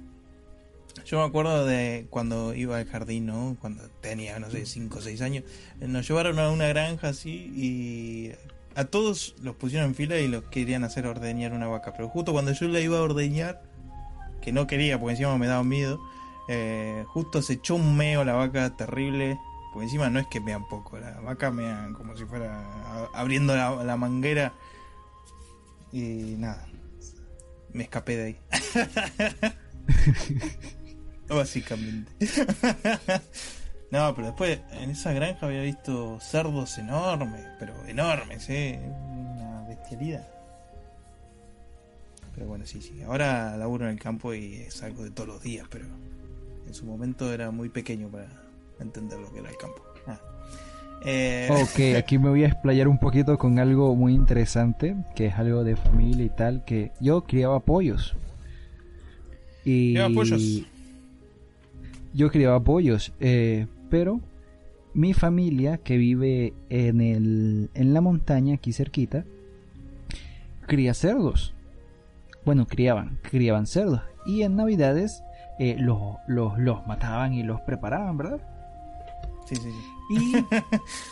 yo 1.12 1.18
me 1.18 1.26
acuerdo 1.26 1.66
de 1.66 2.08
cuando 2.10 2.54
iba 2.56 2.78
al 2.78 2.88
jardín, 2.88 3.26
¿no? 3.26 3.58
Cuando 3.60 3.84
tenía, 4.00 4.40
no 4.40 4.50
sé, 4.50 4.66
5 4.66 4.98
o 4.98 5.02
6 5.02 5.22
años. 5.22 5.44
Eh, 5.82 5.88
Nos 5.90 6.08
llevaron 6.08 6.40
a 6.40 6.50
una 6.50 6.68
granja 6.68 7.10
así 7.10 7.52
y 7.54 8.32
a 8.80 8.86
todos 8.86 9.36
los 9.42 9.58
pusieron 9.58 9.90
en 9.90 9.96
fila 9.96 10.18
y 10.20 10.30
los 10.30 10.46
querían 10.46 10.86
hacer 10.86 11.06
ordeñar 11.08 11.52
una 11.52 11.68
vaca. 11.68 11.92
Pero 11.92 12.08
justo 12.08 12.32
cuando 12.32 12.54
yo 12.54 12.66
la 12.70 12.80
iba 12.80 12.98
a 12.98 13.02
ordeñar, 13.02 13.62
que 14.42 14.54
no 14.54 14.68
quería 14.68 14.98
porque 14.98 15.12
encima 15.12 15.38
me 15.38 15.48
daba 15.48 15.64
miedo, 15.64 16.00
Eh, 16.48 17.04
justo 17.08 17.42
se 17.42 17.54
echó 17.54 17.76
un 17.76 17.98
meo 17.98 18.24
la 18.24 18.34
vaca 18.34 18.78
terrible. 18.78 19.38
Porque 19.74 19.86
encima 19.86 20.10
no 20.10 20.20
es 20.20 20.28
que 20.28 20.40
mean 20.40 20.66
poco, 20.70 20.98
la 20.98 21.20
vaca 21.20 21.52
mean 21.52 21.94
como 21.94 22.16
si 22.16 22.24
fuera 22.26 22.66
abriendo 23.14 23.54
la, 23.56 23.98
manguera. 23.98 24.54
Y 25.92 26.36
nada, 26.38 26.66
me 27.74 27.84
escapé 27.84 28.16
de 28.16 28.24
ahí. 28.24 28.38
Básicamente. 31.36 32.12
no, 33.92 34.14
pero 34.16 34.28
después 34.28 34.60
en 34.74 34.90
esa 34.90 35.14
granja 35.14 35.46
había 35.46 35.62
visto 35.62 36.20
cerdos 36.20 36.78
enormes, 36.78 37.46
pero 37.60 37.74
enormes, 37.88 38.50
¿eh? 38.50 38.80
Una 38.84 39.66
bestialidad. 39.68 40.28
Pero 42.36 42.48
bueno, 42.48 42.66
sí, 42.66 42.82
sí. 42.82 43.02
Ahora 43.04 43.56
laburo 43.58 43.86
en 43.86 43.92
el 43.92 44.00
campo 44.00 44.34
y 44.34 44.56
es 44.56 44.84
algo 44.84 45.04
de 45.04 45.12
todos 45.12 45.28
los 45.28 45.44
días, 45.44 45.68
pero 45.70 45.86
en 46.68 46.74
su 46.74 46.86
momento 46.86 47.32
era 47.34 47.52
muy 47.52 47.70
pequeño 47.70 48.10
para 48.10 48.28
entender 48.80 49.20
lo 49.20 49.32
que 49.32 49.40
era 49.40 49.50
el 49.50 49.58
campo. 49.58 49.82
Ah. 50.08 50.20
Eh, 51.06 51.50
ok, 51.50 51.98
aquí 51.98 52.18
me 52.18 52.30
voy 52.30 52.44
a 52.44 52.48
explayar 52.48 52.88
un 52.88 52.98
poquito 52.98 53.38
con 53.38 53.60
algo 53.60 53.96
muy 53.96 54.14
interesante, 54.14 54.96
que 55.16 55.28
es 55.28 55.36
algo 55.36 55.64
de 55.64 55.76
familia 55.76 56.26
y 56.26 56.30
tal, 56.30 56.66
que 56.66 56.92
yo 57.00 57.24
criaba 57.24 57.60
pollos. 57.62 58.16
Y 59.64 59.94
¿Criaba 59.94 60.14
pollos? 60.14 60.64
Yo 62.14 62.30
criaba 62.30 62.60
pollos, 62.62 63.14
eh, 63.20 63.68
pero 63.90 64.20
mi 64.94 65.14
familia 65.14 65.78
que 65.78 65.98
vive 65.98 66.54
en, 66.70 67.02
el, 67.02 67.70
en 67.74 67.94
la 67.94 68.02
montaña 68.02 68.56
aquí 68.56 68.74
cerquita, 68.74 69.24
cría 70.68 70.94
cerdos. 70.94 71.54
Bueno, 72.46 72.68
criaban, 72.68 73.20
criaban 73.22 73.68
cerdos. 73.68 74.02
Y 74.26 74.44
en 74.44 74.56
Navidades 74.56 75.24
eh, 75.60 75.76
los, 75.80 76.00
los, 76.28 76.58
los 76.60 76.86
mataban 76.88 77.34
y 77.34 77.44
los 77.44 77.62
preparaban, 77.62 78.18
¿verdad? 78.18 78.42
Sí, 79.46 79.56
sí, 79.56 79.70
sí. 79.70 80.01
Y 80.12 80.34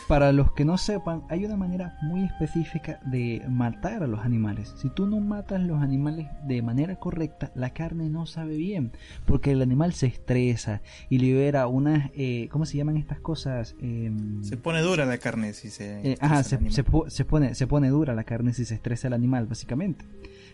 para 0.08 0.32
los 0.34 0.52
que 0.52 0.66
no 0.66 0.78
sepan, 0.78 1.24
hay 1.30 1.46
una 1.46 1.56
manera 1.56 1.98
muy 2.02 2.24
específica 2.24 3.00
de 3.06 3.42
matar 3.50 4.04
a 4.04 4.08
los 4.08 4.20
animales. 4.22 4.74
Si 4.78 4.90
tú 4.90 5.08
no 5.08 5.20
matas 5.20 5.62
los 5.62 5.82
animales 5.82 6.28
de 6.44 6.62
manera 6.62 6.98
correcta, 6.98 7.52
la 7.56 7.72
carne 7.72 8.10
no 8.10 8.26
sabe 8.26 8.58
bien, 8.58 8.92
porque 9.26 9.52
el 9.52 9.62
animal 9.62 9.94
se 9.94 10.08
estresa 10.08 10.82
y 11.10 11.20
libera 11.20 11.68
unas, 11.68 12.10
eh, 12.14 12.50
¿cómo 12.52 12.66
se 12.66 12.78
llaman 12.78 12.98
estas 12.98 13.20
cosas? 13.20 13.76
Em, 13.82 14.44
se 14.44 14.58
pone 14.58 14.82
dura 14.82 15.06
la 15.06 15.18
carne 15.18 15.54
si 15.54 15.70
se... 15.70 16.12
Eh, 16.12 16.18
ajá, 16.20 16.44
se, 16.44 16.60
se, 16.70 16.84
pone, 17.26 17.56
se 17.56 17.68
pone 17.68 17.90
dura 17.90 18.14
la 18.14 18.24
carne 18.24 18.54
si 18.54 18.66
se 18.66 18.76
estresa 18.76 19.08
el 19.08 19.14
animal, 19.14 19.48
básicamente. 19.48 20.06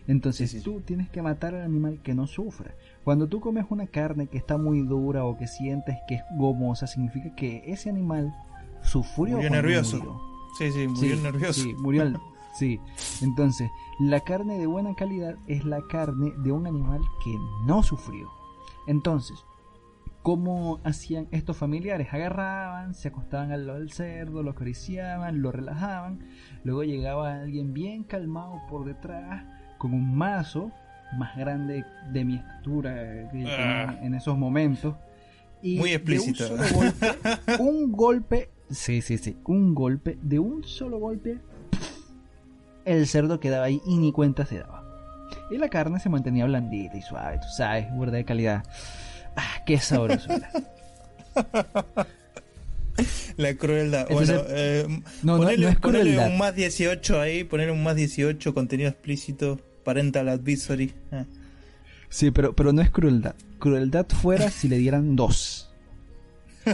Entonces 0.08 0.62
tú 0.62 0.82
tienes 0.82 1.10
que 1.10 1.22
matar 1.22 1.56
al 1.56 1.64
animal 1.64 2.00
que 2.04 2.14
no 2.14 2.28
sufra. 2.28 2.76
Cuando 3.06 3.28
tú 3.28 3.40
comes 3.40 3.68
una 3.70 3.86
carne 3.86 4.26
que 4.26 4.40
está 4.40 4.58
muy 4.58 4.82
dura 4.82 5.26
o 5.26 5.38
que 5.38 5.46
sientes 5.46 5.96
que 6.08 6.16
es 6.16 6.24
gomosa, 6.40 6.88
significa 6.88 7.36
que 7.36 7.62
ese 7.68 7.88
animal 7.88 8.36
sufrió. 8.82 9.36
Murió 9.36 9.52
nervioso. 9.52 10.20
Sí, 10.58 10.72
sí, 10.72 10.88
murió 10.88 11.16
nervioso. 11.18 11.62
Sí, 11.62 11.74
murió. 11.76 12.12
sí. 12.58 12.80
Entonces, 13.22 13.70
la 14.00 14.22
carne 14.22 14.58
de 14.58 14.66
buena 14.66 14.96
calidad 14.96 15.36
es 15.46 15.66
la 15.66 15.84
carne 15.84 16.34
de 16.38 16.52
un 16.52 16.66
animal 16.66 17.00
que 17.24 17.38
no 17.68 17.84
sufrió. 17.84 18.28
Entonces, 18.88 19.38
¿cómo 20.24 20.80
hacían 20.84 21.28
estos 21.30 21.58
familiares? 21.58 22.12
Agarraban, 22.12 22.96
se 22.96 23.10
acostaban 23.10 23.52
al 23.52 23.68
lado 23.68 23.78
del 23.78 23.92
cerdo, 23.92 24.42
lo 24.42 24.50
acariciaban, 24.50 25.44
lo 25.44 25.52
relajaban. 25.52 26.26
Luego 26.64 26.84
llegaba 26.84 27.36
alguien 27.36 27.72
bien 27.72 28.04
calmado 28.04 28.64
por 28.68 28.84
detrás 28.84 29.46
con 29.78 29.94
un 29.94 30.18
mazo 30.18 30.72
más 31.18 31.36
grande 31.36 31.86
de 32.12 32.26
mi 32.26 32.36
estatura 32.36 32.96
ah. 33.58 34.00
en 34.02 34.16
esos 34.16 34.38
momentos. 34.38 34.96
Y 35.62 35.78
Muy 35.78 35.92
explícito. 35.94 36.48
un, 36.54 36.58
golpe, 36.74 37.08
un 37.60 37.92
golpe, 37.92 38.50
sí, 38.70 39.02
sí, 39.02 39.18
sí, 39.18 39.38
un 39.46 39.74
golpe, 39.74 40.18
de 40.22 40.40
un 40.40 40.64
solo 40.64 41.00
golpe, 41.00 41.40
el 42.86 43.08
cerdo 43.08 43.40
quedaba 43.40 43.66
ahí 43.66 43.82
y 43.86 43.98
ni 43.98 44.12
cuenta 44.12 44.46
se 44.46 44.60
daba. 44.60 44.84
Y 45.50 45.58
la 45.58 45.70
carne 45.70 46.00
se 46.00 46.10
mantenía 46.10 46.46
blandita 46.46 46.98
y 46.98 47.02
suave, 47.02 47.40
tú 47.40 47.48
sabes, 47.56 47.92
burda 47.94 48.14
de 48.14 48.26
calidad. 48.26 48.64
Ah, 49.36 49.64
qué 49.66 49.80
sabroso 49.80 50.30
La 53.38 53.54
crueldad. 53.56 54.08
bueno, 54.10 54.42
eh, 54.48 54.88
no, 55.22 55.38
no, 55.38 55.50
es 55.50 55.80
crueldad. 55.80 56.28
un 56.32 56.38
más 56.38 56.56
18 56.56 57.20
ahí, 57.20 57.44
poner 57.44 57.70
un 57.70 57.84
más 57.84 57.98
18, 57.98 58.54
contenido 58.54 58.90
explícito, 58.90 59.60
parental 59.86 60.28
advisory. 60.28 60.94
Eh. 61.14 61.26
Sí, 62.10 62.32
pero, 62.32 62.54
pero 62.54 62.74
no 62.74 62.82
es 62.82 62.90
crueldad. 62.90 63.36
Crueldad 63.60 64.08
fuera 64.08 64.50
si 64.50 64.68
le 64.68 64.78
dieran 64.78 65.16
dos. 65.16 65.74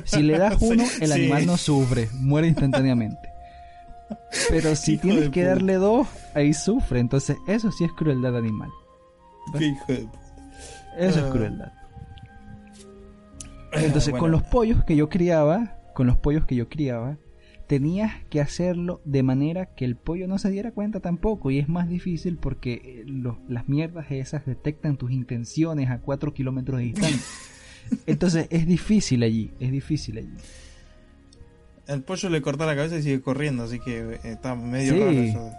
Si 0.06 0.24
le 0.24 0.40
das 0.40 0.58
uno, 0.62 0.84
el 1.00 1.12
animal 1.12 1.46
no 1.46 1.58
sufre, 1.58 2.10
muere 2.14 2.48
instantáneamente. 2.48 3.30
Pero 4.50 4.76
si 4.76 4.98
tienes 4.98 5.30
que 5.30 5.44
darle 5.44 5.76
dos, 5.76 6.08
ahí 6.34 6.54
sufre. 6.54 7.00
Entonces, 7.00 7.38
eso 7.48 7.72
sí 7.72 7.84
es 7.84 7.92
crueldad 7.94 8.36
animal. 8.36 8.70
hijo 9.60 9.86
de 9.88 10.08
Eso 10.98 11.20
es 11.20 11.26
ah. 11.26 11.30
crueldad. 11.32 11.72
Entonces, 13.74 14.14
con 14.16 14.32
los 14.32 14.44
pollos 14.44 14.84
que 14.84 14.96
yo 14.96 15.10
criaba, 15.10 15.78
con 15.94 16.08
los 16.08 16.18
pollos 16.18 16.46
que 16.46 16.56
yo 16.56 16.68
criaba, 16.68 17.18
tenías 17.72 18.12
que 18.30 18.42
hacerlo 18.42 19.00
de 19.06 19.24
manera 19.24 19.68
que 19.68 19.86
el 19.86 19.96
pollo 19.96 20.28
no 20.28 20.38
se 20.40 20.52
diera 20.52 20.74
cuenta 20.74 21.00
tampoco 21.00 21.52
y 21.52 21.58
es 21.60 21.70
más 21.70 21.88
difícil 21.88 22.36
porque 22.36 23.06
eh, 23.08 23.34
las 23.48 23.70
mierdas 23.70 24.12
esas 24.12 24.46
detectan 24.46 24.98
tus 24.98 25.12
intenciones 25.12 25.90
a 25.90 26.00
4 26.00 26.34
kilómetros 26.34 26.80
de 26.80 26.84
distancia. 26.88 27.22
Entonces 28.08 28.48
es 28.50 28.68
difícil 28.68 29.24
allí, 29.24 29.54
es 29.62 29.72
difícil 29.72 30.18
allí. 30.18 30.34
El 31.88 32.04
pollo 32.04 32.28
le 32.28 32.42
corta 32.42 32.66
la 32.66 32.76
cabeza 32.76 32.98
y 32.98 33.04
sigue 33.04 33.22
corriendo, 33.22 33.64
así 33.64 33.80
que 33.80 34.00
eh, 34.00 34.20
está 34.26 34.54
medio 34.54 35.06
raro 35.06 35.12
eso. 35.12 35.52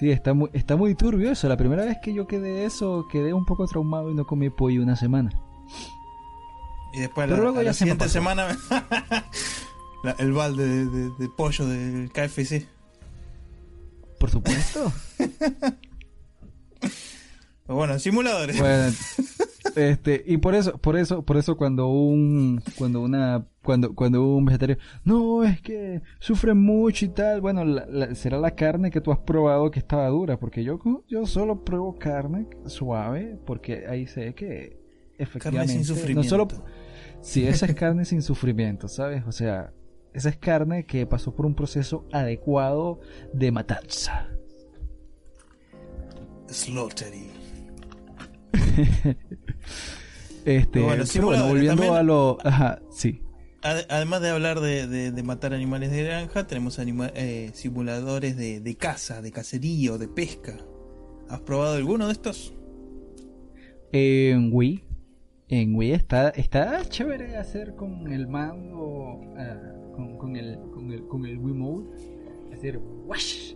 Sí, 0.00 0.10
está 0.10 0.34
muy, 0.34 0.50
está 0.54 0.74
muy 0.74 0.96
turbio 0.96 1.30
eso. 1.30 1.48
La 1.48 1.56
primera 1.56 1.84
vez 1.84 1.98
que 2.02 2.12
yo 2.12 2.26
quedé 2.26 2.64
eso, 2.64 3.06
quedé 3.12 3.32
un 3.32 3.44
poco 3.44 3.64
traumado 3.68 4.10
y 4.10 4.14
no 4.14 4.26
comí 4.26 4.50
pollo 4.50 4.82
una 4.82 4.96
semana. 4.96 5.30
Y 6.92 6.98
después 6.98 7.30
la, 7.30 7.72
siguiente 7.74 8.08
semana 8.08 8.48
el 10.18 10.32
balde 10.32 10.86
de, 10.86 11.28
pollo 11.36 11.66
del 11.66 12.10
KFC. 12.10 12.66
Por 14.18 14.30
supuesto. 14.30 14.92
bueno, 17.66 17.98
simuladores. 17.98 18.60
este, 19.76 20.22
y 20.26 20.38
por 20.38 20.54
eso, 20.54 20.76
por 20.78 20.96
eso, 20.96 21.22
por 21.24 21.36
eso 21.36 21.56
cuando 21.56 21.88
un, 21.88 22.62
cuando 22.76 23.00
una, 23.00 23.46
cuando, 23.62 23.94
cuando 23.94 24.22
un 24.22 24.44
vegetariano, 24.44 24.80
no, 25.04 25.44
es 25.44 25.60
que 25.60 26.02
sufre 26.18 26.54
mucho 26.54 27.04
y 27.04 27.08
tal, 27.08 27.40
bueno, 27.40 27.62
será 28.14 28.38
la 28.38 28.54
carne 28.54 28.90
que 28.90 29.00
tú 29.00 29.12
has 29.12 29.18
probado 29.18 29.70
que 29.70 29.78
estaba 29.78 30.08
dura, 30.08 30.38
porque 30.38 30.64
yo, 30.64 30.78
yo 31.08 31.26
solo 31.26 31.64
pruebo 31.64 31.98
carne 31.98 32.46
suave, 32.66 33.38
porque 33.46 33.86
ahí 33.86 34.06
sé 34.06 34.34
que 34.34 34.78
efectivamente, 35.18 35.72
carne 35.72 35.84
sin 35.84 35.84
sufrimiento. 35.84 36.36
no 36.36 36.46
solo, 36.48 36.64
sí, 37.20 37.46
esa 37.46 37.66
es 37.66 37.74
carne 37.74 38.04
sin 38.04 38.22
sufrimiento, 38.22 38.88
¿sabes? 38.88 39.24
O 39.26 39.32
sea, 39.32 39.72
esa 40.12 40.28
es 40.28 40.36
carne 40.36 40.84
que 40.86 41.06
pasó 41.06 41.34
por 41.34 41.46
un 41.46 41.54
proceso 41.54 42.06
adecuado 42.12 43.00
de 43.32 43.52
matanza. 43.52 44.28
Slaughtery. 46.48 47.30
este, 50.44 50.80
bueno, 50.80 51.04
volviendo 51.48 51.94
a 51.94 52.02
lo. 52.02 52.38
Ajá, 52.42 52.80
sí. 52.90 53.22
Además 53.62 54.22
de 54.22 54.30
hablar 54.30 54.60
de, 54.60 55.22
matar 55.22 55.52
animales 55.52 55.90
de 55.90 56.04
granja, 56.04 56.46
tenemos 56.46 56.78
eh, 56.78 57.50
simuladores 57.52 58.36
de, 58.36 58.76
caza, 58.76 59.20
de 59.20 59.32
cacería 59.32 59.92
o 59.92 59.98
de 59.98 60.08
pesca. 60.08 60.56
¿Has 61.28 61.40
probado 61.40 61.74
alguno 61.74 62.06
de 62.06 62.12
estos? 62.12 62.54
En 63.92 64.50
Wii. 64.52 64.84
En 65.48 65.74
Wii 65.74 65.92
está, 65.92 66.30
está 66.30 66.84
chévere 66.88 67.36
hacer 67.36 67.74
con 67.74 68.10
el 68.10 68.28
mando. 68.28 69.20
Ah, 69.36 69.58
con, 70.18 70.36
el, 70.36 70.58
con, 70.72 70.92
el, 70.92 71.06
con 71.06 71.26
el 71.26 71.38
Wiimote, 71.38 71.90
hacer 72.52 72.80
wash. 73.06 73.54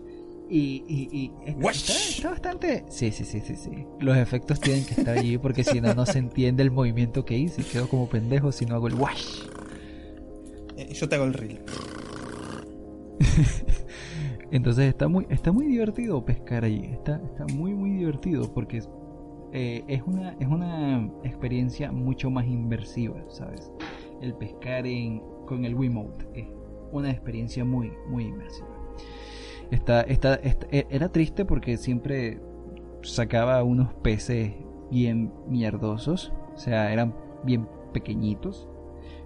Y, 0.48 0.84
y, 0.86 1.32
está, 1.46 2.30
bastante. 2.30 2.84
Sí, 2.88 3.10
sí, 3.10 3.24
sí, 3.24 3.40
sí, 3.40 3.56
sí. 3.56 3.86
Los 3.98 4.16
efectos 4.16 4.60
tienen 4.60 4.84
que 4.84 4.92
estar 4.94 5.16
allí 5.16 5.38
porque 5.38 5.64
si 5.64 5.80
no, 5.80 5.94
no 5.94 6.04
se 6.04 6.18
entiende 6.18 6.62
el 6.62 6.70
movimiento 6.70 7.24
que 7.24 7.36
hice. 7.36 7.62
Quedo 7.64 7.88
como 7.88 8.08
pendejo 8.08 8.52
si 8.52 8.66
no 8.66 8.74
hago 8.74 8.88
el 8.88 8.94
wash. 8.94 9.46
Eh, 10.76 10.92
yo 10.92 11.08
te 11.08 11.16
hago 11.16 11.24
el 11.24 11.34
reel. 11.34 11.60
Entonces 14.50 14.88
está 14.88 15.08
muy, 15.08 15.26
está 15.30 15.50
muy 15.50 15.66
divertido 15.66 16.24
pescar 16.24 16.64
allí. 16.64 16.84
Está, 16.92 17.20
está 17.24 17.46
muy, 17.54 17.72
muy 17.74 17.90
divertido 17.90 18.52
porque 18.52 18.82
eh, 19.52 19.84
es, 19.88 20.02
una, 20.02 20.36
es 20.40 20.46
una 20.46 21.10
experiencia 21.22 21.90
mucho 21.90 22.30
más 22.30 22.46
inversiva, 22.46 23.24
¿sabes? 23.28 23.72
El 24.20 24.34
pescar 24.34 24.86
en, 24.86 25.22
con 25.46 25.64
el 25.64 25.74
Wiimote. 25.74 26.26
Es 26.34 26.46
una 26.92 27.10
experiencia 27.10 27.64
muy, 27.64 27.92
muy 28.08 28.24
inmersiva. 28.26 28.68
Está, 29.70 30.02
está, 30.02 30.34
e, 30.42 30.86
era 30.90 31.10
triste 31.10 31.44
porque 31.44 31.76
siempre 31.76 32.40
sacaba 33.02 33.62
unos 33.62 33.92
peces 33.94 34.52
bien 34.90 35.32
mierdosos. 35.48 36.32
O 36.54 36.58
sea, 36.58 36.92
eran 36.92 37.14
bien 37.44 37.68
pequeñitos. 37.92 38.68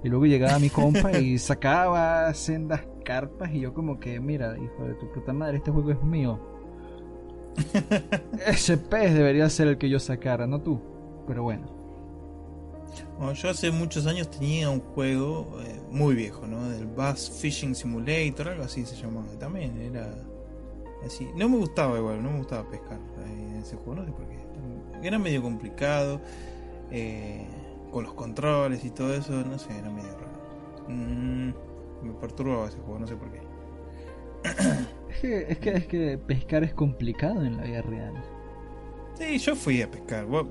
Y 0.03 0.09
luego 0.09 0.27
llegaba 0.27 0.59
mi 0.59 0.71
compa 0.71 1.19
y 1.19 1.39
sacaba 1.39 2.33
sendas 2.35 2.83
carpas 3.05 3.53
y 3.53 3.61
yo 3.61 3.75
como 3.75 3.99
que, 3.99 4.21
mira, 4.21 4.57
hijo 4.59 4.85
de 4.85 4.95
tu 4.95 5.11
puta 5.13 5.33
madre, 5.33 5.59
este 5.59 5.71
juego 5.71 5.91
es 5.91 6.03
mío. 6.03 6.39
Ese 8.47 8.77
pez 8.77 9.15
debería 9.15 9.49
ser 9.51 9.69
el 9.69 9.79
que 9.79 9.89
yo 9.89 9.99
sacara, 9.99 10.47
no 10.47 10.61
tú. 10.61 10.81
Pero 11.27 11.43
bueno. 11.43 11.67
Bueno, 13.19 13.33
yo 13.33 13.51
hace 13.51 13.71
muchos 13.71 14.07
años 14.07 14.31
tenía 14.31 14.71
un 14.71 14.81
juego 14.81 15.59
eh, 15.61 15.78
muy 15.91 16.15
viejo, 16.15 16.47
¿no? 16.47 16.69
Del 16.69 16.87
Bass 16.87 17.31
Fishing 17.41 17.75
Simulator, 17.75 18.49
algo 18.49 18.65
así 18.65 18.85
se 18.85 18.97
llamaba. 18.97 19.27
También 19.39 19.81
era 19.81 20.15
así. 21.05 21.29
No 21.37 21.49
me 21.49 21.57
gustaba 21.57 21.99
igual, 21.99 22.23
no 22.23 22.31
me 22.31 22.39
gustaba 22.39 22.69
pescar 22.69 22.99
en 23.27 23.57
ese 23.57 23.77
juego, 23.77 23.97
no 23.97 24.05
sé 24.05 24.13
por 24.13 24.29
qué. 24.29 24.39
Era 25.03 25.19
medio 25.19 25.43
complicado. 25.43 26.21
Eh, 26.91 27.47
con 27.91 28.05
los 28.05 28.15
controles 28.15 28.85
y 28.85 28.91
todo 28.91 29.15
eso, 29.15 29.33
no 29.45 29.59
sé, 29.59 29.77
era 29.79 29.91
medio 29.91 30.13
raro. 30.13 30.89
Mm, 30.89 31.53
me 32.03 32.13
perturbaba 32.21 32.69
ese 32.69 32.79
juego, 32.79 32.99
no 32.99 33.07
sé 33.07 33.17
por 33.17 33.31
qué. 33.31 33.41
Es 35.09 35.21
que, 35.21 35.47
es 35.49 35.59
que, 35.59 35.71
es 35.71 35.87
que 35.87 36.19
pescar 36.19 36.63
es 36.63 36.73
complicado 36.75 37.45
en 37.45 37.57
la 37.57 37.65
vida 37.65 37.83
real. 37.83 38.15
Sí, 39.19 39.39
yo 39.39 39.57
fui 39.57 39.83
a 39.83 39.91
pescar. 39.91 40.25
Vos, 40.27 40.47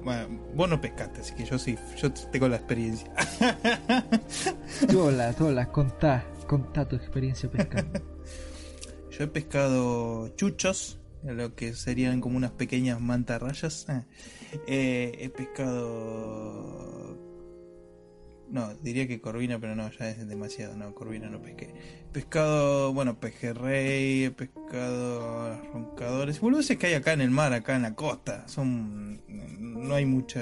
no 0.70 0.82
pescaste, 0.82 1.22
así 1.22 1.34
que 1.34 1.46
yo 1.46 1.58
sí, 1.58 1.78
yo 1.98 2.12
tengo 2.12 2.50
la 2.50 2.58
experiencia. 2.58 3.10
tú 4.90 5.10
la, 5.10 5.34
tú 5.34 5.50
la, 5.52 5.72
contá, 5.72 6.26
contá 6.48 6.86
tu 6.86 6.98
experiencia 6.98 7.50
pescando. 7.50 8.02
yo 9.12 9.24
he 9.24 9.28
pescado 9.28 10.28
chuchos, 10.36 11.00
lo 11.24 11.56
que 11.56 11.74
serían 11.74 12.20
como 12.20 12.36
unas 12.38 12.52
pequeñas 12.52 13.00
mantarrayas. 13.00 13.86
Eh, 14.66 15.12
he 15.20 15.30
pescado 15.30 17.18
no, 18.50 18.74
diría 18.76 19.08
que 19.08 19.20
corvina, 19.20 19.60
pero 19.60 19.76
no, 19.76 19.90
ya 19.92 20.10
es 20.10 20.28
demasiado. 20.28 20.76
No, 20.78 20.94
corvina 20.94 21.30
no 21.30 21.42
pesqué. 21.42 21.74
Pescado, 22.12 22.94
bueno, 22.94 23.20
pejerrey, 23.20 24.30
pescado 24.30 25.62
roncadores. 25.74 26.40
Boludeces 26.40 26.78
que 26.78 26.88
hay 26.88 26.94
acá 26.94 27.14
en 27.14 27.22
el 27.22 27.32
mar, 27.32 27.54
acá 27.54 27.76
en 27.76 27.82
la 27.82 27.96
costa. 27.96 28.48
Son. 28.48 29.22
No 29.28 29.94
hay 29.94 30.06
mucha 30.06 30.42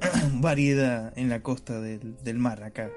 variedad 0.34 1.12
en 1.16 1.28
la 1.28 1.42
costa 1.42 1.80
del, 1.80 2.38
mar 2.38 2.62
acá. 2.62 2.90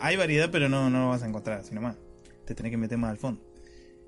hay 0.00 0.16
variedad, 0.16 0.50
pero 0.50 0.68
no, 0.68 0.90
no 0.90 1.00
lo 1.00 1.08
vas 1.08 1.22
a 1.22 1.28
encontrar 1.28 1.60
así 1.60 1.74
nomás. 1.74 1.96
Te 2.46 2.54
tenés 2.54 2.70
que 2.70 2.78
meter 2.78 2.98
más 2.98 3.10
al 3.10 3.18
fondo. 3.18 3.42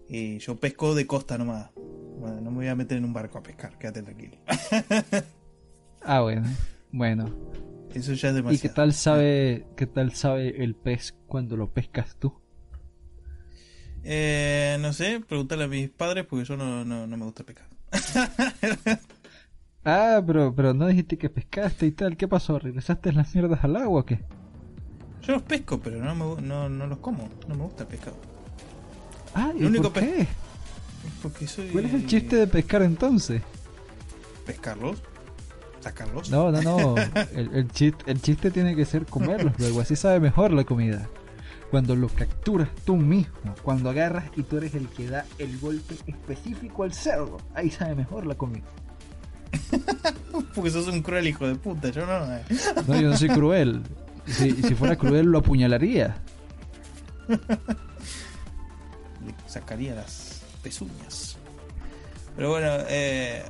Y 0.08 0.38
yo 0.38 0.56
pesco 0.56 0.94
de 0.94 1.06
costa 1.06 1.38
nomás. 1.38 1.70
Bueno, 1.74 2.40
no 2.40 2.50
me 2.50 2.56
voy 2.58 2.68
a 2.68 2.74
meter 2.74 2.98
en 2.98 3.04
un 3.04 3.12
barco 3.12 3.38
a 3.38 3.42
pescar, 3.42 3.78
quédate 3.78 4.02
tranquilo. 4.02 4.38
ah, 6.02 6.20
bueno. 6.20 6.46
Bueno, 6.96 7.34
eso 7.94 8.12
ya 8.12 8.28
es 8.30 8.34
demasiado. 8.34 8.54
¿Y 8.54 8.58
qué 8.58 8.68
tal 8.68 8.92
sabe, 8.92 9.66
qué 9.76 9.86
tal 9.86 10.14
sabe 10.14 10.62
el 10.62 10.74
pez 10.74 11.14
cuando 11.26 11.56
lo 11.56 11.72
pescas 11.72 12.16
tú? 12.18 12.34
Eh, 14.02 14.76
no 14.80 14.92
sé, 14.92 15.20
preguntarle 15.20 15.64
a 15.64 15.68
mis 15.68 15.90
padres 15.90 16.26
porque 16.26 16.44
yo 16.44 16.56
no, 16.56 16.84
no, 16.84 17.06
no 17.06 17.16
me 17.16 17.24
gusta 17.24 17.44
pescar. 17.44 17.66
ah, 19.84 20.22
pero, 20.26 20.54
pero 20.54 20.74
no 20.74 20.86
dijiste 20.86 21.16
que 21.16 21.30
pescaste 21.30 21.86
y 21.86 21.92
tal. 21.92 22.16
¿Qué 22.16 22.28
pasó? 22.28 22.58
¿Regresaste 22.58 23.12
las 23.12 23.34
mierdas 23.34 23.64
al 23.64 23.76
agua 23.76 24.00
o 24.00 24.04
qué? 24.04 24.20
Yo 25.22 25.34
los 25.34 25.42
pesco, 25.42 25.80
pero 25.80 26.04
no, 26.04 26.14
me, 26.14 26.42
no, 26.42 26.68
no 26.68 26.86
los 26.86 26.98
como. 26.98 27.30
No 27.48 27.54
me 27.54 27.62
gusta 27.62 27.84
el 27.84 27.88
pescado. 27.88 28.16
Ah, 29.34 29.52
¿y 29.56 29.64
por 29.78 29.92
qué? 29.92 30.26
Porque 31.22 31.46
soy... 31.46 31.68
¿Cuál 31.68 31.86
es 31.86 31.94
el 31.94 32.06
chiste 32.06 32.36
de 32.36 32.46
pescar 32.46 32.82
entonces? 32.82 33.42
¿Pescarlos? 34.44 35.02
No, 36.30 36.50
no, 36.50 36.62
no. 36.62 36.94
El, 37.34 37.70
chiste, 37.70 38.10
el 38.10 38.20
chiste 38.20 38.50
tiene 38.50 38.74
que 38.74 38.84
ser 38.84 39.06
comerlos 39.06 39.52
luego. 39.58 39.80
Así 39.80 39.96
sabe 39.96 40.20
mejor 40.20 40.52
la 40.52 40.64
comida. 40.64 41.08
Cuando 41.70 41.96
los 41.96 42.12
capturas 42.12 42.68
tú 42.84 42.96
mismo, 42.96 43.54
cuando 43.62 43.90
agarras 43.90 44.26
y 44.36 44.44
tú 44.44 44.58
eres 44.58 44.74
el 44.74 44.88
que 44.88 45.08
da 45.08 45.24
el 45.38 45.58
golpe 45.58 45.96
específico 46.06 46.84
al 46.84 46.92
cerdo, 46.92 47.38
ahí 47.54 47.70
sabe 47.70 47.96
mejor 47.96 48.26
la 48.26 48.36
comida. 48.36 48.64
Porque 50.54 50.70
sos 50.70 50.86
un 50.88 51.02
cruel 51.02 51.26
hijo 51.26 51.46
de 51.46 51.56
puta, 51.56 51.90
yo 51.90 52.06
no. 52.06 52.34
Eh. 52.34 52.42
No, 52.86 53.00
yo 53.00 53.08
no 53.08 53.16
soy 53.16 53.28
cruel. 53.28 53.82
Si, 54.26 54.52
si 54.52 54.74
fuera 54.74 54.96
cruel 54.96 55.26
lo 55.26 55.38
apuñalaría. 55.38 56.16
Le 57.28 57.38
sacaría 59.46 59.94
las 59.94 60.42
pezuñas. 60.62 61.36
Pero 62.36 62.50
bueno, 62.50 62.68
eh, 62.88 63.44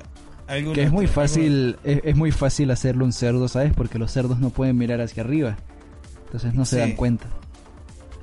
que 0.46 0.82
es 0.82 0.92
muy 0.92 1.06
fácil, 1.06 1.78
es, 1.84 2.16
muy 2.16 2.30
fácil 2.30 2.70
hacerlo 2.70 3.04
un 3.04 3.12
cerdo, 3.12 3.48
¿sabes? 3.48 3.72
Porque 3.74 3.98
los 3.98 4.12
cerdos 4.12 4.38
no 4.40 4.50
pueden 4.50 4.76
mirar 4.76 5.00
hacia 5.00 5.22
arriba. 5.22 5.56
Entonces 6.26 6.54
no 6.54 6.64
se 6.64 6.78
dan 6.78 6.92
cuenta. 6.92 7.26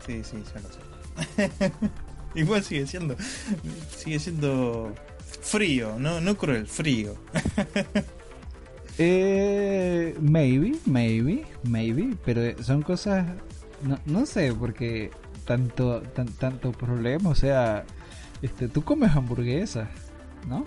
Sí, 0.05 0.21
sí, 0.23 0.37
ya 0.53 0.61
lo 0.61 0.69
sé. 0.69 1.71
Igual 2.35 2.63
sigue 2.63 2.87
siendo. 2.87 3.15
Sigue 3.95 4.19
siendo 4.19 4.93
frío, 5.41 5.95
no, 5.97 6.21
no 6.21 6.37
cruel, 6.37 6.67
frío. 6.67 7.15
eh, 8.97 10.15
maybe, 10.19 10.73
maybe, 10.85 11.45
maybe. 11.63 12.15
Pero 12.25 12.63
son 12.63 12.81
cosas. 12.81 13.25
No, 13.83 13.99
no 14.05 14.25
sé, 14.25 14.53
porque 14.53 15.11
tanto, 15.45 16.01
tan, 16.01 16.27
tanto 16.27 16.71
problema. 16.71 17.29
O 17.29 17.35
sea, 17.35 17.85
este, 18.41 18.67
tú 18.67 18.83
comes 18.83 19.11
hamburguesas, 19.15 19.89
¿no? 20.47 20.65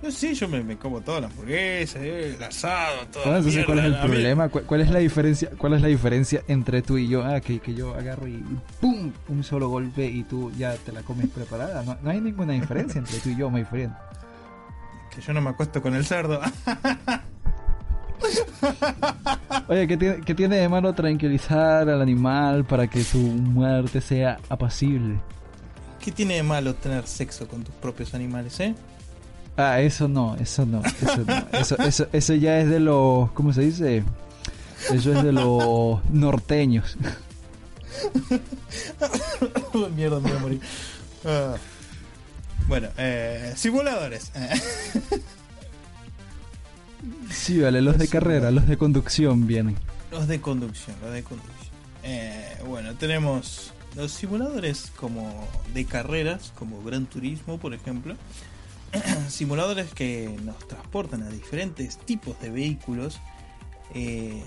No, 0.00 0.12
sí, 0.12 0.32
yo 0.34 0.46
me, 0.46 0.76
como 0.76 1.00
toda 1.00 1.22
la 1.22 1.26
hamburguesa, 1.26 1.98
eh, 2.00 2.34
el 2.36 2.42
asado, 2.42 3.04
todo. 3.12 3.24
Entonces, 3.24 3.66
¿cuál 3.66 3.80
es 3.80 3.84
el 3.86 3.98
problema? 3.98 4.48
¿Cuál, 4.48 4.80
es 4.80 4.90
la 4.90 5.00
diferencia? 5.00 5.50
¿Cuál 5.58 5.74
es 5.74 5.82
la 5.82 5.88
diferencia 5.88 6.44
entre 6.46 6.82
tú 6.82 6.98
y 6.98 7.08
yo? 7.08 7.24
Ah, 7.24 7.40
que, 7.40 7.58
que 7.58 7.74
yo 7.74 7.94
agarro 7.94 8.28
y, 8.28 8.44
¡pum! 8.80 9.12
Un 9.28 9.42
solo 9.42 9.68
golpe 9.68 10.06
y 10.06 10.22
tú 10.22 10.52
ya 10.56 10.74
te 10.76 10.92
la 10.92 11.02
comes 11.02 11.28
preparada. 11.28 11.82
No, 11.82 11.98
no 12.00 12.10
hay 12.10 12.20
ninguna 12.20 12.52
diferencia 12.52 13.00
entre 13.00 13.18
tú 13.18 13.30
y 13.30 13.36
yo, 13.36 13.50
my 13.50 13.64
friend. 13.64 13.92
Que 15.12 15.20
yo 15.20 15.32
no 15.32 15.40
me 15.40 15.50
acuesto 15.50 15.82
con 15.82 15.96
el 15.96 16.06
cerdo. 16.06 16.40
Oye, 19.68 19.88
¿qué 19.88 19.96
tiene, 19.96 20.20
¿qué 20.20 20.34
tiene 20.34 20.56
de 20.56 20.68
malo 20.68 20.92
tranquilizar 20.92 21.88
al 21.88 22.00
animal 22.00 22.64
para 22.64 22.86
que 22.86 23.02
su 23.02 23.18
muerte 23.18 24.00
sea 24.00 24.38
apacible? 24.48 25.18
¿Qué 26.00 26.12
tiene 26.12 26.34
de 26.34 26.44
malo 26.44 26.74
tener 26.74 27.06
sexo 27.08 27.48
con 27.48 27.64
tus 27.64 27.74
propios 27.74 28.14
animales, 28.14 28.60
eh? 28.60 28.76
Ah, 29.58 29.80
eso 29.80 30.06
no, 30.06 30.36
eso 30.36 30.64
no, 30.64 30.80
eso 30.84 31.24
no. 31.26 31.58
Eso, 31.58 31.76
eso, 31.78 32.06
eso 32.12 32.34
ya 32.34 32.60
es 32.60 32.68
de 32.68 32.78
los, 32.78 33.32
¿cómo 33.32 33.52
se 33.52 33.62
dice? 33.62 34.04
Eso 34.92 35.12
es 35.12 35.24
de 35.24 35.32
los 35.32 36.00
norteños. 36.10 36.96
Mierda, 39.96 40.20
me 40.20 40.28
voy 40.28 40.36
a 40.36 40.40
morir. 40.40 40.60
Ah. 41.24 41.56
Bueno, 42.68 42.88
eh, 42.98 43.52
simuladores. 43.56 44.30
sí, 47.32 47.58
vale, 47.58 47.82
los 47.82 47.98
de 47.98 48.06
carrera, 48.06 48.52
los 48.52 48.68
de 48.68 48.78
conducción 48.78 49.48
vienen. 49.48 49.76
Los 50.12 50.28
de 50.28 50.40
conducción, 50.40 50.94
los 51.02 51.12
de 51.12 51.24
conducción. 51.24 51.56
Eh, 52.04 52.58
bueno, 52.64 52.94
tenemos 52.94 53.72
los 53.96 54.12
simuladores 54.12 54.92
como 54.94 55.48
de 55.74 55.84
carreras, 55.84 56.52
como 56.56 56.80
Gran 56.84 57.06
Turismo, 57.06 57.58
por 57.58 57.74
ejemplo, 57.74 58.14
simuladores 59.28 59.92
que 59.92 60.34
nos 60.44 60.58
transportan 60.66 61.22
a 61.22 61.28
diferentes 61.28 61.98
tipos 61.98 62.40
de 62.40 62.50
vehículos. 62.50 63.20
Eh, 63.94 64.42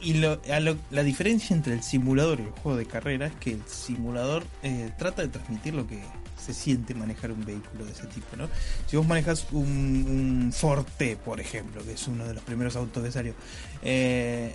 y 0.00 0.14
la 0.14 1.02
diferencia 1.02 1.56
entre 1.56 1.74
el 1.74 1.82
simulador 1.82 2.38
y 2.38 2.44
el 2.44 2.50
juego 2.50 2.78
de 2.78 2.86
carrera 2.86 3.26
es 3.26 3.34
que 3.34 3.50
el 3.50 3.62
simulador 3.66 4.44
eh, 4.62 4.92
trata 4.96 5.22
de 5.22 5.28
transmitir 5.28 5.74
lo 5.74 5.88
que 5.88 6.00
se 6.40 6.54
siente 6.54 6.94
manejar 6.94 7.32
un 7.32 7.44
vehículo 7.44 7.84
de 7.84 7.90
ese 7.90 8.06
tipo. 8.06 8.36
¿no? 8.36 8.48
Si 8.86 8.96
vos 8.96 9.04
manejas 9.08 9.46
un, 9.50 10.52
Forte, 10.54 11.16
por 11.16 11.40
ejemplo, 11.40 11.84
que 11.84 11.92
es 11.92 12.06
uno 12.06 12.26
de 12.26 12.34
los 12.34 12.44
primeros 12.44 12.76
autos 12.76 13.02
que 13.02 13.10
salió, 13.10 13.34
eh, 13.82 14.54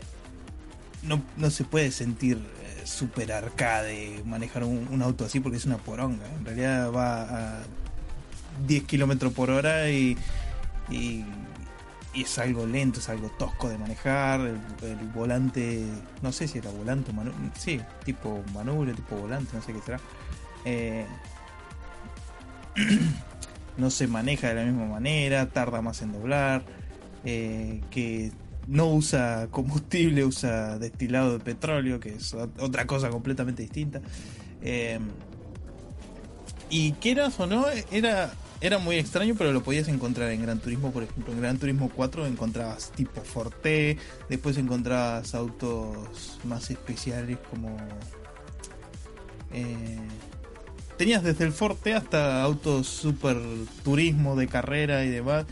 no, 1.01 1.22
no, 1.36 1.49
se 1.49 1.66
puede 1.66 1.91
sentir 1.91 2.39
super 2.86 3.34
arcade 3.34 4.22
manejar 4.26 4.64
un, 4.64 4.88
un, 4.89 5.01
auto 5.01 5.26
así 5.26 5.41
porque 5.41 5.57
es 5.57 5.66
una 5.66 5.78
poronga. 5.78 6.26
En 6.38 6.45
realidad 6.45 6.89
va 6.93 7.57
a 7.59 7.64
10 8.66 8.84
kilómetros 8.84 9.34
por 9.34 9.49
hora 9.49 9.89
y, 9.89 10.18
y, 10.89 11.26
es 12.14 12.38
algo 12.38 12.68
lento, 12.68 12.99
es 12.99 13.10
algo 13.10 13.30
tosco 13.30 13.70
de 13.70 13.78
manejar. 13.78 14.41
El, 14.41 14.97
volante, 15.14 15.84
no 16.22 16.32
sé 16.32 16.47
si 16.47 16.60
era 16.60 16.70
volante 16.70 17.12
o 17.12 17.14
manubrio, 17.14 17.51
sí, 17.58 17.82
tipo 18.06 18.43
manubrio, 18.54 18.93
tipo 18.93 19.16
volante, 19.16 19.56
no 19.56 19.62
sé 19.62 19.74
qué 19.74 19.82
será. 19.82 19.99
Eh, 20.66 21.06
no 23.78 23.89
se 23.89 24.08
maneja 24.08 24.49
de 24.49 24.56
la 24.56 24.64
misma 24.64 24.86
manera, 24.86 25.49
tarda 25.49 25.82
más 25.82 26.01
en 26.01 26.12
doblar, 26.14 26.64
eh, 27.26 27.82
que 27.89 28.32
no 28.68 28.88
usa 28.93 29.47
combustible, 29.51 30.24
usa 30.24 30.78
destilado 30.78 31.34
de 31.34 31.39
petróleo, 31.39 31.99
que 31.99 32.16
es 32.16 32.34
otra 32.34 32.86
cosa 32.86 33.10
completamente 33.10 33.62
distinta. 33.62 34.01
Eh, 34.62 34.99
y 36.70 36.93
quieras 36.93 37.39
o 37.39 37.47
no, 37.47 37.66
era 37.91 38.32
era 38.64 38.78
muy 38.78 38.95
extraño, 38.95 39.36
pero 39.38 39.51
lo 39.51 39.61
podías 39.61 39.89
encontrar 39.89 40.32
en 40.32 40.41
Gran 40.41 40.57
Turismo, 40.57 40.93
por 40.93 41.03
ejemplo. 41.03 41.34
En 41.34 41.41
Gran 41.41 41.59
Turismo 41.59 41.91
4 41.93 42.26
encontrabas 42.26 42.93
tipo 42.93 43.20
Forte, 43.22 43.97
después 44.30 44.57
encontrabas 44.57 45.36
autos 45.36 46.39
más 46.45 46.72
especiales 46.72 47.38
como... 47.49 47.76
Eh, 49.51 49.99
tenías 50.97 51.24
desde 51.24 51.43
el 51.43 51.51
Forte 51.51 51.93
hasta 51.93 52.41
autos 52.41 52.88
super 52.88 53.38
turismo 53.84 54.38
de 54.38 54.47
carrera 54.47 55.03
y 55.03 55.09
demás, 55.09 55.45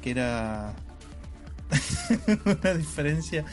que 0.00 0.12
era 0.12 0.72
una 2.44 2.74
diferencia 2.74 3.44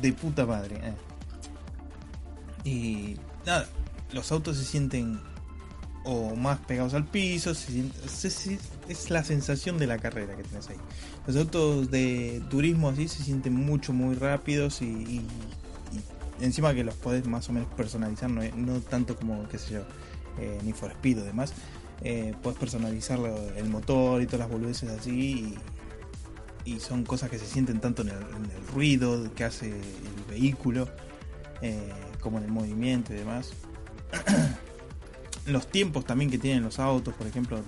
de 0.00 0.12
puta 0.12 0.46
madre. 0.46 0.76
Eh. 0.84 0.94
Y 2.62 3.16
nada, 3.44 3.66
los 4.12 4.30
autos 4.30 4.56
se 4.56 4.64
sienten 4.64 5.20
o 6.10 6.34
más 6.34 6.58
pegados 6.60 6.94
al 6.94 7.04
piso, 7.04 7.52
es 7.52 9.10
la 9.10 9.22
sensación 9.22 9.76
de 9.76 9.86
la 9.86 9.98
carrera 9.98 10.34
que 10.36 10.42
tienes 10.42 10.66
ahí. 10.70 10.76
Los 11.26 11.36
autos 11.36 11.90
de 11.90 12.42
turismo 12.48 12.88
así 12.88 13.08
se 13.08 13.22
sienten 13.22 13.52
mucho, 13.52 13.92
muy 13.92 14.14
rápidos 14.14 14.80
y, 14.80 15.20
encima 16.40 16.72
que 16.72 16.82
los 16.82 16.94
podés 16.94 17.26
más 17.26 17.50
o 17.50 17.52
menos 17.52 17.68
personalizar, 17.74 18.30
no, 18.30 18.80
tanto 18.80 19.16
como, 19.16 19.46
qué 19.48 19.58
sé 19.58 19.74
yo, 19.74 19.80
eh, 20.38 20.58
ni 20.64 20.72
for 20.72 20.90
Speed 20.92 21.20
o 21.20 21.24
demás. 21.24 21.52
Eh, 22.00 22.32
puedes 22.42 22.58
personalizar 22.58 23.18
el 23.56 23.68
motor 23.68 24.22
y 24.22 24.26
todas 24.26 24.40
las 24.40 24.48
boludeces 24.48 24.88
así 24.88 25.58
y, 26.64 26.80
son 26.80 27.04
cosas 27.04 27.28
que 27.28 27.38
se 27.38 27.46
sienten 27.46 27.80
tanto 27.80 28.00
en 28.02 28.08
el, 28.08 28.66
ruido 28.72 29.32
que 29.34 29.44
hace 29.44 29.68
el 29.68 30.24
vehículo 30.28 30.88
eh, 31.60 31.92
como 32.20 32.38
en 32.38 32.44
el 32.44 32.50
movimiento 32.50 33.12
y 33.12 33.16
demás. 33.16 33.52
Los 35.48 35.68
tiempos 35.70 36.04
también 36.04 36.30
que 36.30 36.38
tienen 36.38 36.62
los 36.62 36.78
autos, 36.78 37.14
por 37.14 37.26
ejemplo, 37.26 37.60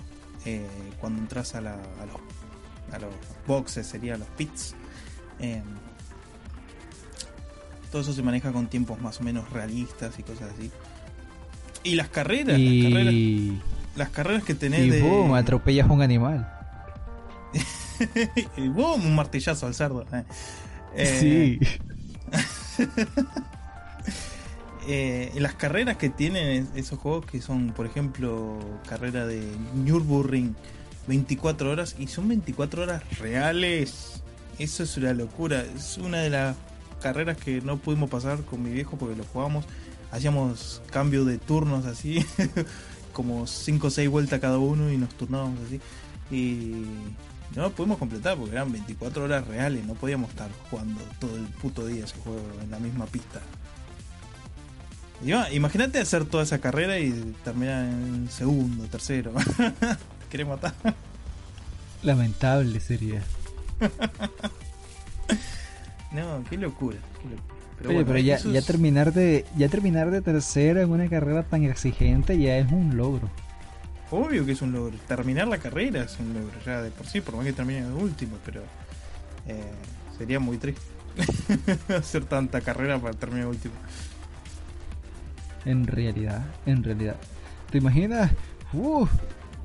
eh, 0.45 0.67
cuando 1.01 1.21
entras 1.21 1.55
a, 1.55 1.61
la, 1.61 1.75
a, 1.75 2.07
los, 2.07 2.95
a 2.95 2.99
los 2.99 3.15
boxes, 3.47 3.87
sería 3.87 4.17
los 4.17 4.29
pits. 4.29 4.75
Em, 5.39 5.63
todo 7.91 8.03
eso 8.03 8.13
se 8.13 8.23
maneja 8.23 8.53
con 8.53 8.69
tiempos 8.69 9.01
más 9.01 9.21
o 9.21 9.25
menos 9.25 9.51
realistas 9.51 10.19
y 10.19 10.23
cosas 10.23 10.53
así. 10.57 10.71
Y 11.83 11.95
las 11.95 12.09
carreras, 12.09 12.59
las 12.59 12.85
carreras, 12.85 13.15
las 13.97 14.11
carreras 14.11 14.45
que 14.45 14.55
tenés 14.55 14.81
y 14.81 14.91
de. 14.91 15.03
Boom, 15.03 15.35
atropellas 15.35 15.89
un 15.89 16.03
animal. 16.03 16.49
y 18.57 18.69
boom, 18.69 19.07
un 19.07 19.15
martillazo 19.15 19.67
al 19.67 19.75
cerdo. 19.75 20.05
Eh, 20.95 21.59
sí. 21.59 21.59
Eh, 24.87 25.33
las 25.37 25.55
carreras 25.55 25.97
que 25.97 26.09
tienen 26.09 26.69
esos 26.75 26.99
juegos 26.99 27.27
que 27.27 27.41
son, 27.41 27.73
por 27.73 27.87
ejemplo, 27.87 28.59
carrera 28.89 29.27
de 29.27 29.43
Nürburgring 29.75 30.57
24 31.07 31.71
horas 31.71 31.97
y 31.99 32.07
son 32.07 32.29
24 32.29 32.83
horas 32.83 33.19
reales. 33.19 34.23
Eso 34.59 34.83
es 34.83 34.97
una 34.97 35.13
locura. 35.13 35.65
Es 35.77 35.99
una 35.99 36.19
de 36.19 36.31
las 36.31 36.57
carreras 37.03 37.37
que 37.37 37.61
no 37.61 37.79
pudimos 37.79 38.11
pasar 38.11 38.43
con 38.43 38.63
mi 38.63 38.71
viejo 38.71 38.97
porque 38.97 39.17
lo 39.17 39.25
jugábamos. 39.25 39.65
Hacíamos 40.13 40.83
cambio 40.91 41.25
de 41.25 41.39
turnos 41.39 41.87
así, 41.87 42.25
como 43.13 43.47
5 43.47 43.87
o 43.87 43.91
6 43.91 44.09
vueltas 44.09 44.41
cada 44.41 44.59
uno 44.59 44.91
y 44.91 44.97
nos 44.97 45.11
turnábamos 45.11 45.59
así. 45.67 45.81
Y 46.31 46.85
no 47.55 47.63
lo 47.63 47.71
pudimos 47.73 47.99
completar 47.99 48.37
porque 48.37 48.53
eran 48.53 48.73
24 48.73 49.25
horas 49.25 49.47
reales. 49.47 49.85
No 49.85 49.95
podíamos 49.95 50.31
estar 50.31 50.51
jugando 50.71 51.01
todo 51.19 51.37
el 51.37 51.45
puto 51.45 51.87
día 51.87 52.05
ese 52.05 52.17
juego 52.19 52.41
en 52.63 52.71
la 52.71 52.79
misma 52.79 53.07
pista. 53.07 53.41
Imagínate 55.23 55.99
hacer 55.99 56.25
toda 56.25 56.45
esa 56.45 56.59
carrera 56.59 56.99
y 56.99 57.35
terminar 57.45 57.85
en 57.85 58.29
segundo, 58.31 58.85
tercero. 58.85 59.33
¿Querés 60.31 60.47
matar? 60.47 60.75
Lamentable 62.03 62.81
sería. 62.81 63.23
no, 66.13 66.43
qué 66.49 66.57
locura. 66.57 66.97
Pero, 67.83 68.05
pero 68.07 68.19
ya, 68.19 68.39
ya 68.39 68.63
terminar 68.63 69.13
de 69.13 69.47
ya 69.57 69.69
terminar 69.69 70.11
de 70.11 70.21
tercero 70.21 70.81
en 70.81 70.91
una 70.91 71.09
carrera 71.09 71.43
tan 71.43 71.65
exigente 71.65 72.39
ya 72.39 72.57
es 72.59 72.71
un 72.71 72.97
logro. 72.97 73.29
Obvio 74.11 74.45
que 74.45 74.53
es 74.53 74.63
un 74.63 74.73
logro. 74.73 74.97
Terminar 75.07 75.49
la 75.49 75.59
carrera 75.59 76.03
es 76.03 76.19
un 76.19 76.35
logro 76.35 76.59
ya 76.65 76.83
de 76.83 76.91
por 76.91 77.07
sí, 77.07 77.21
por 77.21 77.37
más 77.37 77.45
que 77.45 77.53
termine 77.53 77.83
de 77.83 77.93
último, 77.93 78.37
pero 78.45 78.63
eh, 79.47 79.73
sería 80.19 80.41
muy 80.41 80.59
triste 80.59 80.83
hacer 81.97 82.25
tanta 82.25 82.61
carrera 82.61 82.99
para 82.99 83.15
terminar 83.15 83.47
último. 83.47 83.75
En 85.65 85.87
realidad, 85.87 86.45
en 86.67 86.83
realidad. 86.83 87.17
¿Te 87.71 87.79
imaginas? 87.79 88.33
Uh, 88.73 89.07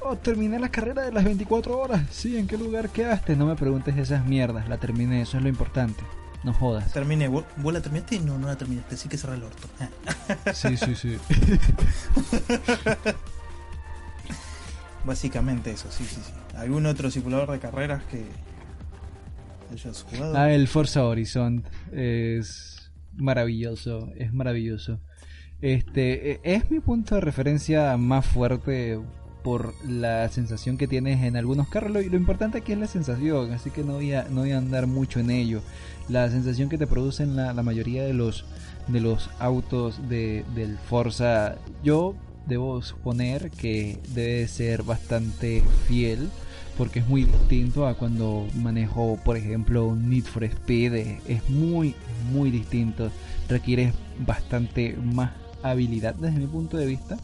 oh, 0.01 0.15
terminé 0.17 0.59
la 0.59 0.69
carrera 0.69 1.03
de 1.03 1.11
las 1.11 1.23
24 1.23 1.77
horas. 1.77 2.01
Sí, 2.11 2.37
¿en 2.37 2.47
qué 2.47 2.57
lugar 2.57 2.89
quedaste? 2.89 3.35
No 3.35 3.45
me 3.45 3.55
preguntes 3.55 3.97
esas 3.97 4.25
mierdas. 4.25 4.67
La 4.69 4.77
terminé, 4.77 5.21
eso 5.21 5.37
es 5.37 5.43
lo 5.43 5.49
importante. 5.49 6.03
No 6.43 6.53
jodas. 6.53 6.93
Terminé. 6.93 7.27
¿Vos, 7.27 7.45
la 7.57 7.81
terminaste? 7.81 8.19
No, 8.19 8.37
no 8.37 8.47
la 8.47 8.55
terminaste. 8.55 8.97
Sí 8.97 9.09
que 9.09 9.17
cerré 9.17 9.35
el 9.35 9.43
orto. 9.43 9.67
sí, 10.53 10.77
sí, 10.77 10.95
sí. 10.95 11.17
Básicamente 15.05 15.71
eso, 15.71 15.91
sí, 15.91 16.03
sí, 16.03 16.21
sí. 16.23 16.33
¿Algún 16.57 16.85
otro 16.85 17.11
simulador 17.11 17.51
de 17.51 17.59
carreras 17.59 18.03
que 18.05 18.25
hayas 19.71 20.03
jugado? 20.03 20.37
Ah, 20.37 20.51
el 20.51 20.67
Forza 20.67 21.03
Horizon. 21.03 21.63
Es 21.91 22.91
maravilloso, 23.13 24.11
es 24.15 24.33
maravilloso. 24.33 24.99
Este 25.61 26.33
e, 26.33 26.39
es 26.43 26.69
mi 26.69 26.79
punto 26.79 27.15
de 27.15 27.21
referencia 27.21 27.95
más 27.97 28.25
fuerte 28.25 28.99
por 29.43 29.73
la 29.85 30.27
sensación 30.29 30.77
que 30.77 30.87
tienes 30.87 31.23
en 31.23 31.37
algunos 31.37 31.69
carros. 31.69 31.91
Lo, 31.91 32.01
lo, 32.01 32.17
importante 32.17 32.57
aquí 32.57 32.73
es 32.73 32.79
la 32.79 32.87
sensación, 32.87 33.51
así 33.53 33.69
que 33.69 33.83
no 33.83 33.93
voy, 33.93 34.13
a, 34.13 34.23
no 34.23 34.41
voy 34.41 34.51
a 34.51 34.57
andar 34.57 34.87
mucho 34.87 35.19
en 35.19 35.29
ello. 35.29 35.61
La 36.09 36.29
sensación 36.29 36.67
que 36.67 36.79
te 36.79 36.87
producen 36.87 37.35
la, 37.35 37.53
la 37.53 37.61
mayoría 37.61 38.03
de 38.03 38.13
los, 38.13 38.45
de 38.87 39.01
los 39.01 39.29
autos 39.39 40.09
de, 40.09 40.43
del 40.55 40.77
Forza, 40.77 41.57
yo 41.83 42.15
debo 42.47 42.81
suponer 42.81 43.51
que 43.51 43.99
debe 44.13 44.47
ser 44.47 44.83
bastante 44.83 45.63
fiel 45.87 46.29
porque 46.77 46.99
es 46.99 47.07
muy 47.07 47.23
distinto 47.23 47.87
a 47.87 47.95
cuando 47.95 48.47
manejo, 48.55 49.17
por 49.23 49.37
ejemplo, 49.37 49.85
un 49.85 50.09
Need 50.09 50.25
for 50.25 50.43
Speed. 50.43 50.93
Es 51.27 51.49
muy, 51.49 51.95
muy 52.31 52.51
distinto. 52.51 53.11
Requiere 53.47 53.93
bastante 54.25 54.97
más 55.01 55.31
habilidad 55.69 56.15
desde 56.15 56.39
mi 56.39 56.47
punto 56.47 56.77
de 56.77 56.85
vista. 56.85 57.17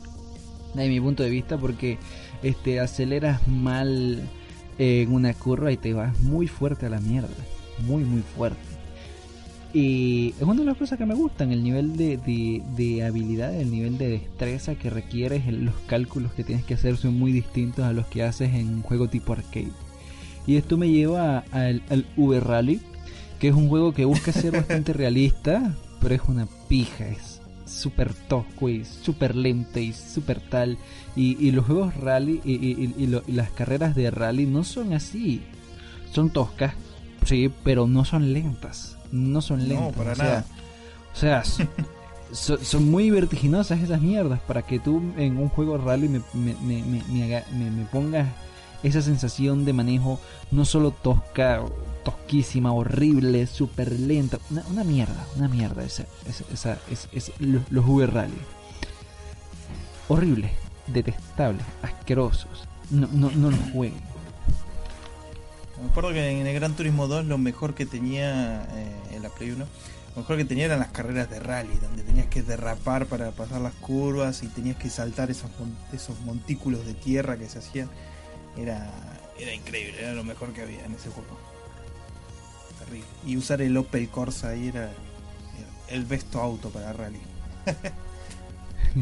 Desde 0.73 0.89
mi 0.89 0.99
punto 0.99 1.23
de 1.23 1.29
vista 1.29 1.57
porque 1.57 1.97
este 2.43 2.79
aceleras 2.79 3.47
mal 3.47 4.21
en 4.77 5.11
una 5.11 5.33
curva 5.33 5.71
y 5.71 5.77
te 5.77 5.93
vas 5.93 6.19
muy 6.21 6.47
fuerte 6.47 6.85
a 6.85 6.89
la 6.89 6.99
mierda. 6.99 7.29
Muy 7.85 8.03
muy 8.03 8.21
fuerte. 8.21 8.71
Y 9.73 10.33
es 10.37 10.41
una 10.41 10.59
de 10.59 10.65
las 10.65 10.77
cosas 10.77 10.97
que 10.97 11.05
me 11.05 11.15
gustan, 11.15 11.51
el 11.51 11.63
nivel 11.63 11.95
de, 11.95 12.17
de, 12.75 13.03
habilidad, 13.03 13.55
el 13.55 13.71
nivel 13.71 13.97
de 13.97 14.09
destreza 14.09 14.75
que 14.75 14.89
requieres, 14.89 15.47
los 15.47 15.75
cálculos 15.87 16.33
que 16.33 16.43
tienes 16.43 16.65
que 16.65 16.73
hacer 16.73 16.97
son 16.97 17.17
muy 17.17 17.31
distintos 17.31 17.85
a 17.85 17.93
los 17.93 18.05
que 18.07 18.23
haces 18.23 18.53
en 18.53 18.67
un 18.67 18.81
juego 18.81 19.07
tipo 19.07 19.31
arcade. 19.31 19.71
Y 20.45 20.57
esto 20.57 20.77
me 20.77 20.89
lleva 20.89 21.45
al, 21.51 21.83
al 21.89 22.05
V 22.17 22.39
Rally, 22.41 22.81
que 23.39 23.47
es 23.47 23.55
un 23.55 23.69
juego 23.69 23.93
que 23.93 24.03
busca 24.03 24.33
ser 24.33 24.51
bastante 24.57 24.91
realista, 24.91 25.73
pero 26.01 26.15
es 26.15 26.21
una 26.27 26.47
pija, 26.67 27.05
súper 27.71 28.13
tosco 28.13 28.69
y 28.69 28.85
súper 28.85 29.35
lento 29.35 29.79
y 29.79 29.93
súper 29.93 30.39
tal. 30.39 30.77
Y, 31.15 31.51
los 31.51 31.65
juegos 31.65 31.95
rally 31.95 32.41
y, 32.43 33.07
las 33.31 33.51
carreras 33.51 33.95
de 33.95 34.11
rally 34.11 34.45
no 34.45 34.63
son 34.63 34.93
así. 34.93 35.41
Son 36.11 36.29
toscas, 36.29 36.73
sí, 37.25 37.51
pero 37.63 37.87
no 37.87 38.05
son 38.05 38.33
lentas. 38.33 38.97
No 39.11 39.41
son 39.41 39.67
lentas. 39.67 39.95
para 39.95 40.13
o 40.13 40.15
nada. 40.15 40.45
Sea, 41.13 41.43
o 41.43 42.35
sea, 42.35 42.57
son 42.63 42.89
muy 42.89 43.09
vertiginosas 43.09 43.81
esas 43.81 44.01
mierdas 44.01 44.39
para 44.41 44.61
que 44.61 44.79
tú 44.79 45.01
en 45.17 45.37
un 45.37 45.49
juego 45.49 45.77
rally 45.77 46.07
me, 46.07 46.21
me, 46.33 46.55
me, 46.61 46.81
me 46.83 47.85
pongas 47.91 48.27
esa 48.83 49.01
sensación 49.01 49.65
de 49.65 49.73
manejo 49.73 50.19
no 50.49 50.65
solo 50.65 50.91
tosca 50.91 51.61
tosquísima, 52.03 52.73
horrible, 52.73 53.47
súper 53.47 53.91
lenta. 53.91 54.39
Una, 54.69 54.83
mierda, 54.83 55.27
una 55.35 55.47
mierda 55.47 55.83
esa, 55.83 56.05
esa, 56.51 56.79
es, 56.89 57.31
los, 57.39 57.63
V 57.69 58.05
Rally. 58.07 58.41
Horrible, 60.07 60.51
detestable, 60.87 61.61
asquerosos. 61.81 62.67
No, 62.89 63.07
no, 63.11 63.31
no 63.31 63.51
los 63.51 63.59
jueguen. 63.71 64.01
Me 65.81 65.89
acuerdo 65.89 66.11
que 66.13 66.29
en 66.29 66.45
el 66.45 66.53
Gran 66.53 66.75
Turismo 66.75 67.07
2 67.07 67.25
lo 67.25 67.37
mejor 67.37 67.73
que 67.73 67.85
tenía 67.85 68.63
eh, 68.63 69.15
en 69.15 69.23
la 69.23 69.29
Play 69.29 69.51
1, 69.51 69.65
lo 70.15 70.21
mejor 70.21 70.37
que 70.37 70.45
tenía 70.45 70.65
eran 70.65 70.79
las 70.79 70.89
carreras 70.89 71.29
de 71.29 71.39
rally, 71.39 71.73
donde 71.81 72.03
tenías 72.03 72.27
que 72.27 72.43
derrapar 72.43 73.07
para 73.07 73.31
pasar 73.31 73.61
las 73.61 73.73
curvas 73.73 74.43
y 74.43 74.47
tenías 74.47 74.75
que 74.75 74.89
saltar 74.89 75.31
esos, 75.31 75.49
esos 75.93 76.19
montículos 76.21 76.85
de 76.85 76.93
tierra 76.93 77.37
que 77.37 77.49
se 77.49 77.59
hacían. 77.59 77.89
Era, 78.57 78.91
era 79.39 79.53
increíble, 79.53 79.99
era 79.99 80.13
lo 80.13 80.23
mejor 80.23 80.53
que 80.53 80.61
había 80.61 80.85
en 80.85 80.93
ese 80.93 81.09
juego. 81.09 81.50
Y 83.25 83.37
usar 83.37 83.61
el 83.61 83.77
Opel 83.77 84.09
Corsa 84.09 84.49
ahí 84.49 84.67
era 84.69 84.91
el 85.89 86.05
besto 86.05 86.41
auto 86.41 86.69
para 86.69 86.93
rally. 86.93 87.19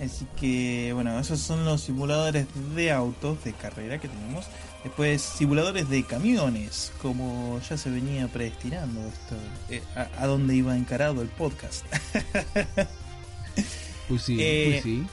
Así 0.00 0.26
que, 0.38 0.90
bueno, 0.92 1.18
esos 1.18 1.40
son 1.40 1.64
los 1.64 1.80
simuladores 1.80 2.46
de 2.74 2.92
autos 2.92 3.42
de 3.44 3.54
carrera 3.54 3.98
que 3.98 4.08
tenemos. 4.08 4.44
Después, 4.84 5.22
simuladores 5.22 5.88
de 5.88 6.04
camiones, 6.04 6.92
como 7.00 7.58
ya 7.68 7.76
se 7.78 7.90
venía 7.90 8.28
predestinando 8.28 9.00
esto, 9.00 9.36
eh, 9.70 9.82
a, 9.96 10.08
a, 10.22 10.26
dónde 10.26 10.54
iba 10.54 10.76
encarado 10.76 11.22
el 11.22 11.28
podcast. 11.28 11.86
pues 14.08 14.22
sí, 14.22 14.36
Eh, 14.38 14.68
pues 14.70 14.82
sí. 14.82 15.06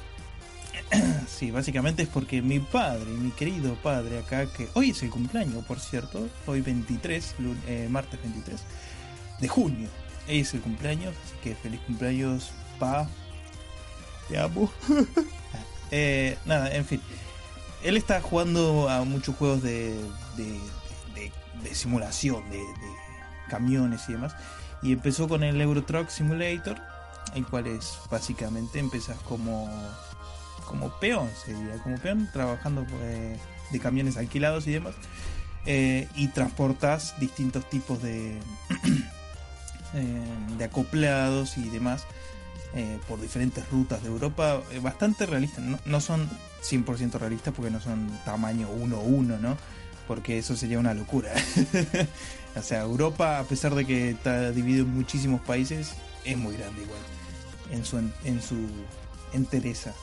Sí, 1.27 1.51
básicamente 1.51 2.03
es 2.03 2.09
porque 2.09 2.41
mi 2.41 2.59
padre, 2.59 3.05
mi 3.05 3.31
querido 3.31 3.75
padre 3.75 4.19
acá, 4.19 4.45
que 4.45 4.69
hoy 4.73 4.91
es 4.91 5.01
el 5.03 5.09
cumpleaños, 5.09 5.63
por 5.65 5.79
cierto, 5.79 6.27
hoy 6.45 6.61
23, 6.61 7.35
lun- 7.39 7.59
eh, 7.67 7.87
martes 7.89 8.21
23 8.21 8.61
de 9.39 9.47
junio, 9.47 9.89
es 10.27 10.53
el 10.53 10.61
cumpleaños, 10.61 11.13
así 11.25 11.35
que 11.43 11.55
feliz 11.55 11.79
cumpleaños, 11.87 12.51
pa. 12.79 13.07
Te 14.29 14.37
amo. 14.39 14.71
Eh, 15.95 16.39
nada, 16.45 16.73
en 16.73 16.85
fin. 16.85 16.99
Él 17.83 17.97
está 17.97 18.19
jugando 18.19 18.89
a 18.89 19.03
muchos 19.03 19.35
juegos 19.35 19.61
de, 19.61 19.95
simulación, 21.71 22.49
de, 22.49 22.57
de 22.57 22.65
camiones 23.47 24.01
y 24.09 24.13
demás. 24.13 24.35
Y 24.81 24.91
empezó 24.93 25.27
con 25.27 25.43
el 25.43 25.61
Euro 25.61 25.83
Truck 25.83 26.09
Simulator, 26.09 26.77
el 27.35 27.45
cual 27.45 27.67
es 27.67 27.99
básicamente 28.09 28.79
empezás 28.79 29.17
como 29.19 29.69
como 30.63 30.99
peón, 30.99 31.29
sería 31.45 31.77
como 31.83 31.97
peón, 31.97 32.29
trabajando 32.31 32.85
eh, 33.01 33.37
de 33.71 33.79
camiones 33.79 34.17
alquilados 34.17 34.67
y 34.67 34.71
demás. 34.73 34.95
eh, 35.65 36.07
y 36.15 36.27
transportas 36.27 37.15
distintos 37.19 37.69
tipos 37.69 38.01
de, 38.01 38.37
eh, 39.93 40.23
de 40.57 40.63
acoplados 40.65 41.57
y 41.57 41.69
demás 41.69 42.05
eh, 42.75 42.99
por 43.07 43.21
diferentes 43.21 43.69
rutas 43.69 44.01
de 44.03 44.09
Europa. 44.09 44.61
bastante 44.81 45.25
realistas, 45.25 45.63
no, 45.63 45.79
no 45.85 46.01
son 46.01 46.29
100% 46.63 47.13
realistas 47.19 47.53
porque 47.53 47.71
no 47.71 47.79
son 47.79 48.09
tamaño 48.25 48.67
1-1, 48.75 49.39
¿no? 49.39 49.57
Porque 50.07 50.37
eso 50.37 50.57
sería 50.57 50.79
una 50.79 50.93
locura. 50.93 51.31
o 52.57 52.61
sea, 52.61 52.81
Europa, 52.81 53.39
a 53.39 53.43
pesar 53.43 53.73
de 53.75 53.85
que 53.85 54.09
está 54.09 54.51
dividido 54.51 54.83
en 54.83 54.93
muchísimos 54.93 55.39
países, 55.41 55.93
es 56.25 56.37
muy 56.37 56.57
grande 56.57 56.81
igual. 56.81 56.99
En 57.71 57.85
su, 57.85 57.97
en 57.97 58.41
su 58.41 58.67
entereza. 59.31 59.93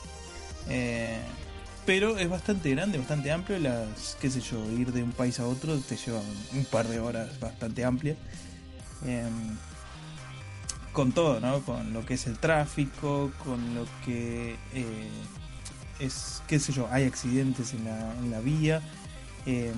Eh, 0.69 1.19
pero 1.85 2.17
es 2.17 2.29
bastante 2.29 2.69
grande, 2.71 2.97
bastante 2.97 3.31
amplio. 3.31 3.59
Las, 3.59 4.17
qué 4.19 4.29
sé 4.29 4.41
yo, 4.41 4.63
ir 4.71 4.91
de 4.91 5.03
un 5.03 5.11
país 5.11 5.39
a 5.39 5.47
otro 5.47 5.77
te 5.79 5.97
lleva 5.97 6.19
un, 6.53 6.65
par 6.65 6.87
de 6.87 6.99
horas 6.99 7.39
bastante 7.39 7.83
amplias. 7.83 8.17
Eh, 9.05 9.23
con 10.93 11.11
todo, 11.11 11.39
¿no? 11.39 11.61
Con 11.61 11.93
lo 11.93 12.05
que 12.05 12.15
es 12.15 12.27
el 12.27 12.37
tráfico, 12.37 13.31
con 13.43 13.75
lo 13.75 13.85
que 14.05 14.57
eh, 14.73 15.09
es, 15.99 16.43
qué 16.47 16.59
sé 16.59 16.73
yo, 16.73 16.87
hay 16.91 17.05
accidentes 17.05 17.73
en 17.73 18.31
la, 18.31 18.39
vía. 18.41 18.81
Eh, 19.45 19.73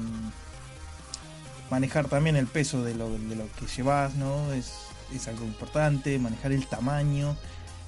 manejar 1.69 2.07
también 2.07 2.35
el 2.35 2.47
peso 2.47 2.83
de 2.83 2.95
lo, 2.95 3.09
de 3.09 3.35
lo 3.35 3.47
que 3.53 3.65
llevas, 3.67 4.15
¿no? 4.15 4.51
Es, 4.53 4.73
es 5.13 5.27
algo 5.27 5.45
importante. 5.45 6.17
Manejar 6.19 6.51
el 6.51 6.67
tamaño 6.67 7.37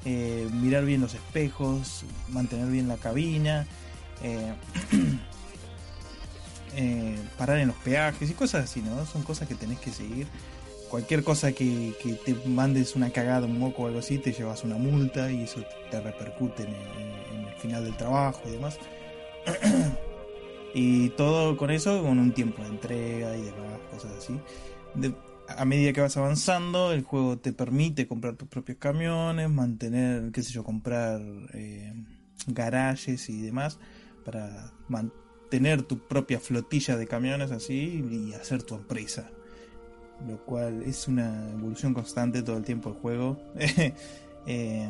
eh, 0.05 0.47
mirar 0.53 0.85
bien 0.85 1.01
los 1.01 1.15
espejos, 1.15 2.05
mantener 2.29 2.67
bien 2.67 2.87
la 2.87 2.97
cabina, 2.97 3.65
eh, 4.21 4.53
eh, 6.75 7.17
parar 7.39 7.57
en 7.57 7.69
los 7.69 7.77
peajes 7.77 8.29
y 8.29 8.33
cosas 8.33 8.65
así, 8.65 8.83
¿no? 8.83 9.03
Son 9.07 9.23
cosas 9.23 9.47
que 9.47 9.55
tenés 9.55 9.79
que 9.79 9.91
seguir. 9.91 10.27
Cualquier 10.91 11.23
cosa 11.23 11.51
que, 11.53 11.95
te 12.23 12.35
mandes 12.47 12.95
una 12.95 13.09
cagada, 13.09 13.47
un 13.47 13.57
moco 13.57 13.83
o 13.83 13.87
algo 13.87 13.97
así, 13.99 14.19
te 14.19 14.31
llevas 14.31 14.63
una 14.63 14.77
multa 14.77 15.31
y 15.31 15.43
eso 15.43 15.63
te 15.89 15.99
repercute 15.99 16.63
en, 16.63 17.47
el 17.47 17.55
final 17.55 17.83
del 17.83 17.97
trabajo 17.97 18.41
y 18.45 18.51
demás. 18.51 18.77
y 20.75 21.09
todo 21.09 21.57
con 21.57 21.71
eso, 21.71 22.03
con 22.03 22.19
un 22.19 22.31
tiempo 22.31 22.61
de 22.61 22.69
entrega 22.69 23.35
y 23.35 23.41
demás, 23.41 23.79
cosas 23.91 24.11
así. 24.19 24.39
A 25.47 25.65
medida 25.65 25.93
que 25.93 26.01
vas 26.01 26.17
avanzando, 26.17 26.91
el 26.91 27.03
juego 27.03 27.37
te 27.37 27.53
permite 27.53 28.07
comprar 28.07 28.35
tus 28.35 28.47
propios 28.47 28.77
camiones, 28.77 29.49
mantener, 29.49 30.31
qué 30.31 30.43
sé 30.43 30.51
yo, 30.51 30.63
comprar 30.63 31.21
eh, 31.53 31.93
garajes 32.47 33.29
y 33.29 33.41
demás 33.41 33.79
para 34.23 34.71
mantener 34.87 35.83
tu 35.83 35.99
propia 35.99 36.39
flotilla 36.39 36.97
de 36.97 37.07
camiones 37.07 37.51
así 37.51 38.05
y 38.09 38.33
hacer 38.33 38.63
tu 38.63 38.75
empresa. 38.75 39.29
Lo 40.27 40.37
cual 40.45 40.83
es 40.83 41.07
una 41.07 41.51
evolución 41.51 41.93
constante 41.93 42.41
todo 42.41 42.57
el 42.57 42.63
tiempo 42.63 42.89
el 42.89 42.95
juego. 42.95 43.39
Eh, 44.47 44.87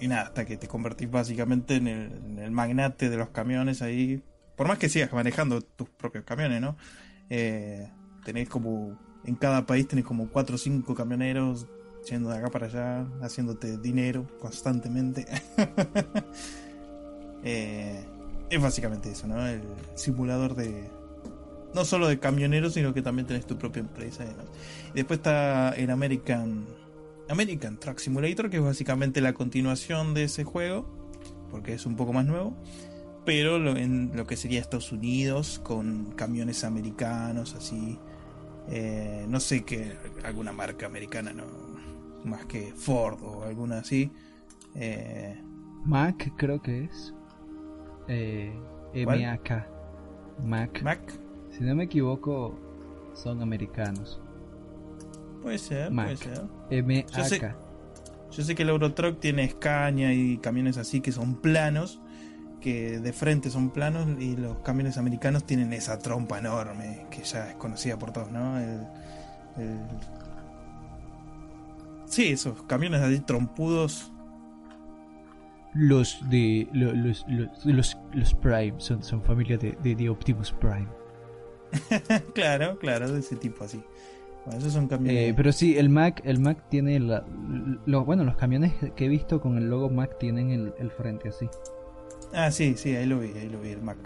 y 0.00 0.08
nada, 0.08 0.22
hasta 0.22 0.46
que 0.46 0.56
te 0.56 0.66
convertís 0.66 1.10
básicamente 1.10 1.76
en 1.76 1.86
el, 1.86 2.10
en 2.10 2.38
el 2.38 2.50
magnate 2.50 3.10
de 3.10 3.18
los 3.18 3.28
camiones 3.28 3.82
ahí. 3.82 4.22
Por 4.56 4.66
más 4.66 4.78
que 4.78 4.88
sigas 4.88 5.12
manejando 5.12 5.60
tus 5.60 5.90
propios 5.90 6.24
camiones, 6.24 6.62
¿no? 6.62 6.74
Eh, 7.28 7.86
tenés 8.24 8.48
como 8.48 8.98
en 9.24 9.34
cada 9.34 9.66
país 9.66 9.86
tenés 9.86 10.04
como 10.04 10.28
4 10.28 10.54
o 10.54 10.58
5 10.58 10.94
camioneros 10.94 11.66
yendo 12.08 12.30
de 12.30 12.38
acá 12.38 12.50
para 12.50 12.66
allá, 12.66 13.06
haciéndote 13.20 13.78
dinero 13.78 14.26
constantemente. 14.40 15.26
Eh, 17.42 18.04
es 18.50 18.60
básicamente 18.60 19.10
eso, 19.10 19.26
¿no? 19.26 19.46
El 19.46 19.62
simulador 19.94 20.54
de. 20.54 20.90
No 21.72 21.86
solo 21.86 22.06
de 22.06 22.18
camioneros, 22.18 22.74
sino 22.74 22.92
que 22.92 23.00
también 23.00 23.26
tenés 23.26 23.46
tu 23.46 23.56
propia 23.56 23.80
empresa 23.80 24.26
después 24.92 25.20
está 25.20 25.70
el 25.70 25.88
American. 25.88 26.66
American 27.30 27.78
Truck 27.78 27.98
Simulator, 27.98 28.50
que 28.50 28.58
es 28.58 28.62
básicamente 28.62 29.22
la 29.22 29.32
continuación 29.32 30.12
de 30.12 30.24
ese 30.24 30.44
juego, 30.44 30.86
porque 31.50 31.72
es 31.72 31.86
un 31.86 31.96
poco 31.96 32.12
más 32.12 32.26
nuevo. 32.26 32.54
Pero 33.24 33.56
en 33.74 34.10
lo 34.14 34.26
que 34.26 34.36
sería 34.36 34.60
Estados 34.60 34.92
Unidos, 34.92 35.60
con 35.64 36.12
camiones 36.12 36.62
americanos, 36.62 37.54
así. 37.54 37.98
Eh, 38.70 39.24
no 39.28 39.40
sé 39.40 39.64
qué, 39.64 39.96
alguna 40.24 40.52
marca 40.52 40.86
americana, 40.86 41.32
no 41.32 41.44
más 42.24 42.44
que 42.46 42.72
Ford 42.72 43.18
o 43.22 43.42
alguna 43.44 43.78
así. 43.78 44.10
Eh, 44.74 45.40
Mac 45.84 46.32
creo 46.36 46.60
que 46.62 46.84
es. 46.84 47.14
Eh. 48.08 48.52
MAK. 48.94 49.66
Mac. 50.44 50.82
Mac, 50.82 51.00
Si 51.50 51.60
no 51.64 51.74
me 51.74 51.84
equivoco, 51.84 52.58
son 53.14 53.40
americanos. 53.42 54.20
puede 55.42 55.58
ser, 55.58 55.90
Mac. 55.90 56.06
puede 56.06 56.16
ser. 56.16 56.84
MAK. 56.84 57.24
sé- 57.24 57.54
Yo 58.30 58.44
sé 58.44 58.54
que 58.54 58.62
el 58.62 58.68
Eurotruck 58.68 59.18
tiene 59.18 59.48
Scania 59.48 60.12
y 60.14 60.38
camiones 60.38 60.76
así 60.76 61.00
que 61.00 61.10
son 61.12 61.34
planos, 61.40 62.00
que 62.60 62.98
de 63.00 63.12
frente 63.12 63.50
son 63.50 63.70
planos, 63.70 64.06
y 64.20 64.36
los 64.36 64.58
camiones 64.60 64.98
americanos 64.98 65.44
tienen 65.44 65.72
esa 65.72 65.98
trompa 65.98 66.38
enorme, 66.38 67.06
que 67.10 67.22
ya 67.22 67.50
es 67.50 67.56
conocida 67.56 67.98
por 67.98 68.12
todos, 68.12 68.30
¿no? 68.30 68.58
El, 68.58 68.80
el- 69.58 69.78
Sí, 72.06 72.28
esos 72.32 72.62
camiones 72.64 73.00
así 73.00 73.20
trompudos. 73.20 74.10
Los 75.74 76.18
de. 76.28 76.68
lo- 76.72 76.92
Los, 76.92 77.24
los, 77.28 77.64
los, 77.64 77.98
los 78.12 78.34
Prime 78.34 78.74
son, 78.78 79.02
son 79.04 79.22
familia 79.22 79.56
de, 79.56 79.76
de, 79.82 79.94
de 79.94 80.08
Optimus 80.08 80.52
Prime. 80.52 80.88
claro, 82.34 82.78
claro, 82.78 83.12
de 83.12 83.20
ese 83.20 83.36
tipo 83.36 83.62
así. 83.64 83.80
Bueno, 84.44 84.58
esos 84.58 84.72
son 84.72 84.88
camiones. 84.88 85.30
Eh, 85.30 85.34
pero 85.36 85.52
sí, 85.52 85.78
el 85.78 85.88
Mac, 85.88 86.20
el 86.24 86.40
Mac 86.40 86.64
tiene 86.68 86.98
la, 86.98 87.24
lo- 87.86 88.04
bueno, 88.04 88.24
los 88.24 88.36
camiones 88.36 88.72
que 88.96 89.04
he 89.04 89.08
visto 89.08 89.40
con 89.40 89.56
el 89.56 89.70
logo 89.70 89.88
Mac 89.90 90.18
tienen 90.18 90.50
el, 90.50 90.74
el 90.78 90.90
frente 90.90 91.28
así. 91.28 91.48
Ah, 92.32 92.50
sí, 92.50 92.74
sí, 92.76 92.94
ahí 92.94 93.06
lo 93.06 93.18
vi, 93.18 93.28
ahí 93.32 93.48
lo 93.48 93.60
vi, 93.60 93.70
el 93.70 93.82
Mac. 93.82 93.98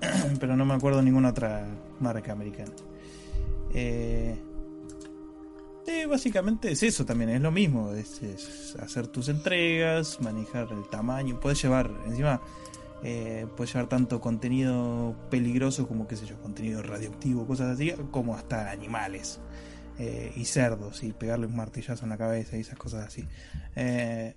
Pero 0.40 0.56
no 0.56 0.64
me 0.64 0.74
acuerdo 0.74 1.02
ninguna 1.02 1.30
otra 1.30 1.66
marca 2.00 2.32
americana. 2.32 2.72
Eh, 3.72 4.36
básicamente 6.08 6.70
es 6.70 6.82
eso 6.82 7.04
también, 7.04 7.30
es 7.30 7.40
lo 7.40 7.50
mismo. 7.50 7.92
Es 7.92 8.76
hacer 8.80 9.06
tus 9.08 9.28
entregas, 9.28 10.20
manejar 10.20 10.68
el 10.72 10.88
tamaño. 10.88 11.40
Puedes 11.40 11.62
llevar, 11.62 11.90
encima, 12.06 12.40
eh, 13.02 13.46
puedes 13.56 13.72
llevar 13.72 13.88
tanto 13.88 14.20
contenido 14.20 15.16
peligroso 15.30 15.88
como, 15.88 16.06
qué 16.06 16.16
sé 16.16 16.26
yo, 16.26 16.40
contenido 16.40 16.82
radioactivo, 16.82 17.46
cosas 17.46 17.70
así, 17.74 17.92
como 18.10 18.34
hasta 18.36 18.70
animales. 18.70 19.40
eh, 19.98 20.32
y 20.36 20.44
cerdos, 20.46 21.04
y 21.04 21.12
pegarle 21.12 21.46
un 21.46 21.54
martillazo 21.56 22.04
en 22.04 22.10
la 22.10 22.18
cabeza 22.18 22.56
y 22.56 22.60
esas 22.60 22.76
cosas 22.78 23.06
así. 23.06 23.24
Eh, 23.76 24.34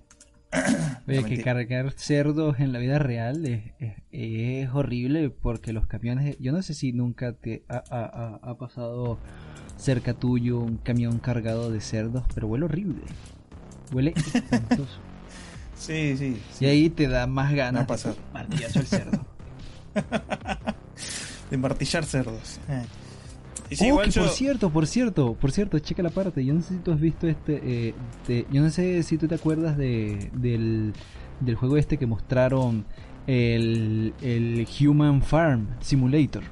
Oye, 1.07 1.21
no, 1.21 1.27
que 1.27 1.41
cargar 1.41 1.91
cerdos 1.93 2.59
en 2.59 2.71
la 2.73 2.79
vida 2.79 2.99
real 2.99 3.45
es, 3.45 3.63
es- 3.79 3.95
es 4.11 4.69
horrible 4.73 5.29
porque 5.29 5.73
los 5.73 5.87
camiones, 5.87 6.37
yo 6.39 6.51
no 6.51 6.61
sé 6.61 6.73
si 6.73 6.93
nunca 6.93 7.33
te 7.33 7.63
ha, 7.69 7.83
ha- 7.89 8.05
ha- 8.05 8.39
ha 8.51 8.57
pasado 8.57 9.17
cerca 9.77 10.13
tuyo 10.13 10.59
un 10.59 10.77
camión 10.77 11.19
cargado 11.19 11.69
de 11.71 11.81
cerdos, 11.81 12.23
pero 12.33 12.47
huele 12.47 12.65
horrible. 12.65 13.01
Huele 13.93 14.13
espantoso. 14.15 14.99
Sí, 15.77 16.15
sí. 16.17 16.41
sí. 16.53 16.65
Y 16.65 16.67
ahí 16.67 16.89
te 16.89 17.07
da 17.07 17.27
más 17.27 17.53
ganas 17.53 17.83
ha 17.83 17.87
pasado. 17.87 18.15
de 18.15 18.33
martillazo 18.33 18.79
el 18.79 18.87
cerdo. 18.87 19.25
de 21.51 21.57
martillar 21.57 22.05
cerdos. 22.05 22.59
Eh. 22.69 22.83
Sí, 23.71 23.91
Oh, 23.91 23.99
que 24.01 24.09
yo- 24.11 24.21
por 24.23 24.29
cierto, 24.31 24.69
por 24.69 24.87
cierto, 24.87 25.33
por 25.33 25.51
cierto, 25.51 25.77
checa 25.79 26.01
la 26.03 26.09
parte. 26.09 26.43
Yo 26.45 26.53
no 26.53 26.61
sé 26.61 26.75
si 26.75 26.79
tú 26.79 26.91
has 26.91 26.99
visto 26.99 27.27
este. 27.27 27.59
eh, 27.63 27.93
de- 28.27 28.45
yo 28.51 28.61
no 28.61 28.69
sé 28.69 29.03
si 29.03 29.17
tú 29.17 29.27
te 29.27 29.35
acuerdas 29.35 29.77
de, 29.77 30.29
del, 30.33 30.93
del 31.41 31.55
juego 31.55 31.75
este 31.77 31.97
que 31.97 32.05
mostraron 32.05 32.85
el, 33.27 34.13
el 34.21 34.65
Human 34.79 35.21
Farm 35.21 35.67
Simulator. 35.81 36.43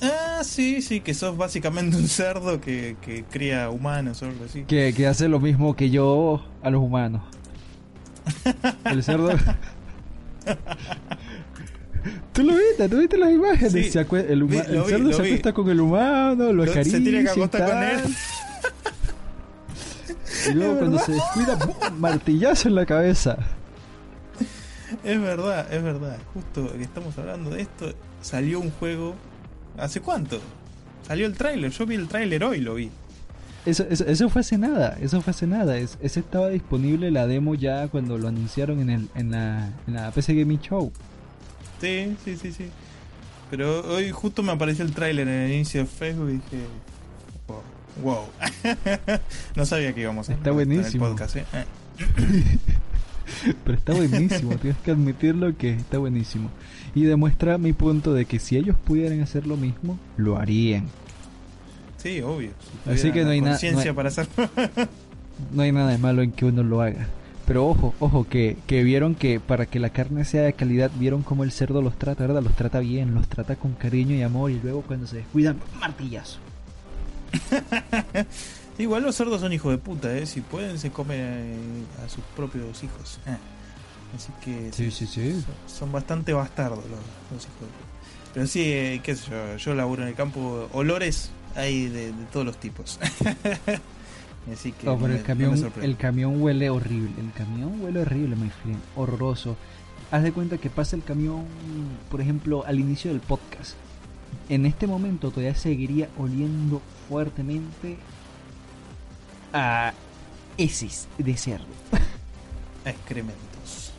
Ah, 0.00 0.42
sí, 0.44 0.80
sí, 0.80 1.00
que 1.00 1.12
sos 1.12 1.36
básicamente 1.36 1.96
un 1.96 2.06
cerdo 2.08 2.60
que, 2.60 2.96
que 3.02 3.24
cría 3.24 3.68
humanos 3.68 4.22
o 4.22 4.26
algo 4.26 4.44
así. 4.44 4.62
Que, 4.62 4.94
que 4.96 5.06
hace 5.08 5.28
lo 5.28 5.40
mismo 5.40 5.74
que 5.74 5.90
yo 5.90 6.44
a 6.62 6.70
los 6.70 6.80
humanos. 6.82 7.22
El 8.84 9.02
cerdo. 9.02 9.30
Tú 12.32 12.42
lo 12.42 12.54
viste, 12.54 12.88
tú 12.88 12.98
viste 12.98 13.16
las 13.18 13.30
imágenes. 13.32 13.72
Sí. 13.72 13.90
Se 13.90 14.06
acue- 14.06 14.26
el, 14.28 14.44
Vi- 14.44 14.56
el 14.58 14.82
vi, 14.82 14.88
cerdo 14.88 15.12
se 15.12 15.22
vi. 15.22 15.28
acuesta 15.28 15.52
con 15.52 15.68
el 15.70 15.80
humano, 15.80 16.44
lo 16.46 16.52
Lo- 16.52 16.64
se 16.64 16.70
acaricia. 16.70 16.98
tiene 17.00 17.18
que 17.18 17.24
y 17.24 17.28
acostar 17.28 17.68
con 17.70 17.82
él. 17.82 18.00
Y 20.50 20.54
luego 20.54 20.72
Es 20.74 20.78
cuando 20.78 20.96
verdad. 20.98 21.06
se 21.06 21.12
descuida, 21.12 21.58
martillazo 21.98 22.68
en 22.68 22.74
la 22.76 22.86
cabeza. 22.86 23.36
Es 25.04 25.20
verdad, 25.20 25.72
es 25.72 25.82
verdad. 25.82 26.16
Justo 26.32 26.72
que 26.72 26.82
estamos 26.82 27.16
hablando 27.18 27.50
de 27.50 27.62
esto, 27.62 27.92
salió 28.22 28.60
un 28.60 28.70
juego. 28.70 29.14
¿Hace 29.76 30.00
cuánto? 30.00 30.40
Salió 31.06 31.26
el 31.26 31.34
tráiler. 31.34 31.70
Yo 31.70 31.86
vi 31.86 31.94
el 31.96 32.08
tráiler 32.08 32.42
hoy, 32.44 32.60
lo 32.60 32.74
vi. 32.74 32.90
Eso, 33.66 33.84
eso, 33.90 34.04
eso 34.06 34.28
fue 34.30 34.40
hace 34.40 34.56
nada, 34.56 34.96
eso 35.00 35.20
fue 35.20 35.32
hace 35.32 35.46
nada. 35.46 35.76
Es, 35.76 35.98
ese 36.00 36.20
estaba 36.20 36.48
disponible 36.48 37.10
la 37.10 37.26
demo 37.26 37.54
ya 37.54 37.88
cuando 37.88 38.16
lo 38.16 38.28
anunciaron 38.28 38.80
en, 38.80 38.90
el, 38.90 39.08
en, 39.14 39.30
la, 39.32 39.70
en 39.86 39.94
la 39.94 40.10
PC 40.10 40.34
Gaming 40.34 40.60
Show. 40.60 40.90
Sí, 41.80 42.16
sí, 42.24 42.36
sí, 42.36 42.52
sí. 42.52 42.66
Pero 43.50 43.80
hoy 43.94 44.10
justo 44.10 44.42
me 44.42 44.52
apareció 44.52 44.84
el 44.84 44.92
tráiler 44.92 45.26
en 45.28 45.34
el 45.34 45.52
inicio 45.52 45.80
de 45.80 45.86
Facebook 45.86 46.28
y 46.28 46.32
dije. 46.34 46.64
Wow. 47.46 47.62
wow. 48.02 48.24
no 49.56 49.64
sabía 49.64 49.94
que 49.94 50.00
íbamos 50.02 50.28
a 50.28 50.32
Está 50.34 50.50
en 50.50 50.58
el 50.58 50.66
buenísimo. 50.66 51.08
podcast, 51.08 51.36
¿eh? 51.36 51.44
Eh. 51.52 51.64
Pero 53.64 53.76
está 53.78 53.92
buenísimo, 53.92 54.56
tienes 54.60 54.78
que 54.80 54.90
admitirlo 54.90 55.56
que 55.56 55.70
está 55.70 55.98
buenísimo. 55.98 56.50
Y 56.94 57.04
demuestra 57.04 57.58
mi 57.58 57.72
punto 57.72 58.12
de 58.14 58.24
que 58.24 58.38
si 58.38 58.56
ellos 58.56 58.76
pudieran 58.84 59.20
hacer 59.20 59.46
lo 59.46 59.56
mismo, 59.56 59.98
lo 60.16 60.38
harían. 60.38 60.86
Sí, 61.98 62.20
obvio. 62.22 62.50
Si 62.84 62.90
Así 62.90 63.12
que 63.12 63.24
no 63.24 63.30
hay 63.30 63.40
na- 63.40 63.50
conciencia 63.50 63.92
no 63.92 64.00
hay- 64.00 64.10
para. 64.10 64.68
No 65.52 65.62
hay 65.62 65.72
nada 65.72 65.90
de 65.90 65.98
malo 65.98 66.22
en 66.22 66.32
que 66.32 66.44
uno 66.46 66.62
lo 66.62 66.80
haga. 66.80 67.06
Pero 67.48 67.66
ojo, 67.66 67.94
ojo, 67.98 68.26
que, 68.28 68.58
que 68.66 68.82
vieron 68.82 69.14
que 69.14 69.40
para 69.40 69.64
que 69.64 69.80
la 69.80 69.88
carne 69.88 70.26
sea 70.26 70.42
de 70.42 70.52
calidad, 70.52 70.90
vieron 70.96 71.22
cómo 71.22 71.44
el 71.44 71.50
cerdo 71.50 71.80
los 71.80 71.98
trata, 71.98 72.26
¿verdad? 72.26 72.42
Los 72.42 72.54
trata 72.54 72.78
bien, 72.78 73.14
los 73.14 73.26
trata 73.26 73.56
con 73.56 73.72
cariño 73.72 74.14
y 74.14 74.20
amor 74.20 74.50
y 74.50 74.60
luego 74.60 74.82
cuando 74.82 75.06
se 75.06 75.16
descuidan, 75.16 75.58
martillazo. 75.80 76.40
Igual 78.78 79.02
los 79.02 79.16
cerdos 79.16 79.40
son 79.40 79.50
hijos 79.54 79.72
de 79.72 79.78
puta, 79.78 80.14
¿eh? 80.14 80.26
Si 80.26 80.42
pueden, 80.42 80.78
se 80.78 80.90
comen 80.90 81.20
eh, 81.20 82.04
a 82.04 82.08
sus 82.10 82.22
propios 82.36 82.84
hijos. 82.84 83.18
Eh. 83.26 83.36
Así 84.14 84.30
que 84.44 84.70
Sí, 84.70 84.90
sí, 84.90 85.06
sí. 85.06 85.42
son, 85.66 85.90
bastante 85.90 86.34
bastardos 86.34 86.84
los, 86.84 87.00
los 87.32 87.44
hijos 87.44 87.60
de 87.60 87.66
puta. 87.66 88.32
Pero 88.34 88.46
sí, 88.46 88.60
eh, 88.64 89.00
qué 89.02 89.16
sé 89.16 89.30
yo, 89.30 89.56
yo 89.56 89.74
laburo 89.74 90.02
en 90.02 90.08
el 90.08 90.14
campo, 90.14 90.68
olores 90.74 91.30
hay 91.56 91.88
de, 91.88 92.12
de 92.12 92.24
todos 92.30 92.44
los 92.44 92.58
tipos. 92.58 93.00
Así 94.52 94.72
que 94.72 94.86
no 94.86 94.96
pero 94.96 95.08
me- 95.08 95.16
el 95.16 95.22
camión, 95.24 95.54
el 95.82 95.96
huele 96.42 96.70
horrible. 96.70 97.10
El 97.20 97.32
camión 97.32 97.80
huele 97.82 98.00
horrible, 98.00 98.36
my 98.36 98.50
friend. 98.50 98.80
Horroroso. 98.96 99.56
Haz 100.10 100.22
de 100.22 100.32
cuenta 100.32 100.56
que 100.58 100.70
pasa 100.70 100.96
el 100.96 101.02
camión, 101.04 101.44
por 102.10 102.20
ejemplo, 102.20 102.64
al 102.66 102.80
inicio 102.80 103.10
del 103.10 103.20
podcast. 103.20 103.74
En 104.48 104.64
este 104.64 104.86
momento 104.86 105.30
todavía 105.30 105.54
seguiría 105.54 106.08
oliendo 106.18 106.80
fuertemente 107.08 107.98
a 109.52 109.92
heces 110.56 111.08
de 111.18 111.36
cerdo, 111.36 111.66
Excrementos. 112.84 113.92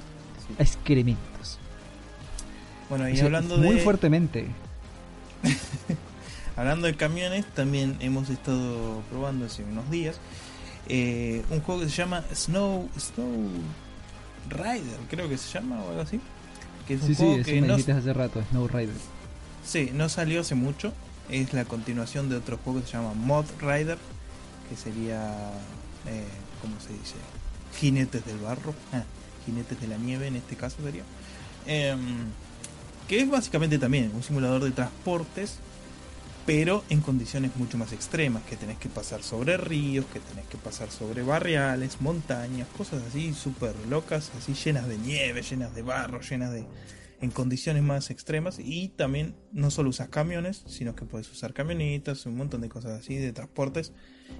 Sí. 0.48 0.56
a 0.58 0.62
excrementos. 0.64 1.60
Bueno, 2.90 3.08
y 3.08 3.14
O 3.14 3.16
sea, 3.16 3.26
hablando 3.26 3.58
muy 3.58 3.76
de 3.76 3.82
fuertemente. 3.82 4.48
hablando 6.60 6.88
de 6.88 6.96
camiones, 6.96 7.46
también 7.56 7.96
hemos 8.02 8.30
estado 8.30 9.02
probando 9.10 9.46
hace 9.46 9.64
unos 9.64 9.90
días 9.90 10.18
eh, 10.88 11.44
un 11.52 11.62
juego 11.62 11.82
que 11.82 11.90
se 11.90 11.96
llama 11.96 12.24
Snow 12.34 12.90
Snow 13.00 13.48
Rider, 14.50 14.98
creo 15.10 15.30
que 15.30 15.38
se 15.38 15.52
llama 15.54 15.82
o 15.84 15.90
algo 15.90 16.02
así. 16.02 16.20
Que 16.88 16.96
es 16.96 17.02
un 17.02 17.08
Sí, 17.08 17.16
sí, 17.16 17.22
juego 17.24 17.36
eso 17.38 17.52
que 17.52 17.62
no, 17.62 17.76
hace 17.76 18.14
rato, 18.14 18.44
Snow 18.50 18.68
Rider. 18.68 18.96
sí, 19.64 19.92
no 19.94 20.10
salió 20.10 20.42
hace 20.42 20.56
mucho. 20.56 20.92
Es 21.30 21.54
la 21.54 21.64
continuación 21.66 22.28
de 22.28 22.38
otro 22.38 22.58
juego 22.58 22.82
que 22.82 22.88
se 22.88 22.94
llama 22.94 23.14
Mod 23.14 23.46
Rider, 23.62 24.00
que 24.68 24.76
sería, 24.76 25.52
eh, 26.08 26.24
¿cómo 26.60 26.80
se 26.80 26.92
dice? 26.92 27.16
Jinetes 27.80 28.26
del 28.26 28.40
barro, 28.40 28.74
ah, 28.94 29.04
jinetes 29.46 29.80
de 29.80 29.88
la 29.88 29.98
nieve 29.98 30.26
en 30.26 30.38
este 30.38 30.56
caso 30.56 30.78
sería. 30.84 31.04
Em, 31.68 32.00
que 33.08 33.22
es 33.22 33.30
básicamente 33.30 33.78
también 33.78 34.12
un 34.16 34.24
simulador 34.24 34.64
de 34.64 34.72
transportes, 34.72 35.60
pero 36.50 36.84
en 36.90 37.02
condiciones 37.02 37.56
mucho 37.58 37.78
más 37.78 37.94
extremas, 37.94 38.42
que 38.42 38.56
tenés 38.56 38.80
que 38.80 38.90
pasar 38.90 39.22
sobre 39.22 39.56
ríos, 39.56 40.08
que 40.08 40.20
tenés 40.20 40.48
que 40.48 40.58
pasar 40.58 40.90
sobre 40.90 41.22
barriales, 41.22 42.02
montañas, 42.02 42.68
cosas 42.76 43.04
así 43.04 43.36
súper 43.36 43.76
locas, 43.88 44.32
así 44.36 44.56
llenas 44.56 44.88
de 44.88 44.98
nieve, 44.98 45.44
llenas 45.44 45.76
de 45.76 45.84
barro, 45.84 46.22
llenas 46.22 46.52
de... 46.52 46.66
en 47.22 47.30
condiciones 47.30 47.84
más 47.84 48.10
extremas 48.10 48.58
y 48.58 48.88
también 48.88 49.36
no 49.52 49.70
solo 49.70 49.92
usas 49.92 50.10
camiones, 50.10 50.64
sino 50.66 50.96
que 50.96 51.06
puedes 51.06 51.30
usar 51.30 51.54
camionetas, 51.54 52.26
un 52.26 52.38
montón 52.38 52.62
de 52.62 52.70
cosas 52.70 53.00
así, 53.00 53.18
de 53.18 53.32
transportes 53.32 53.94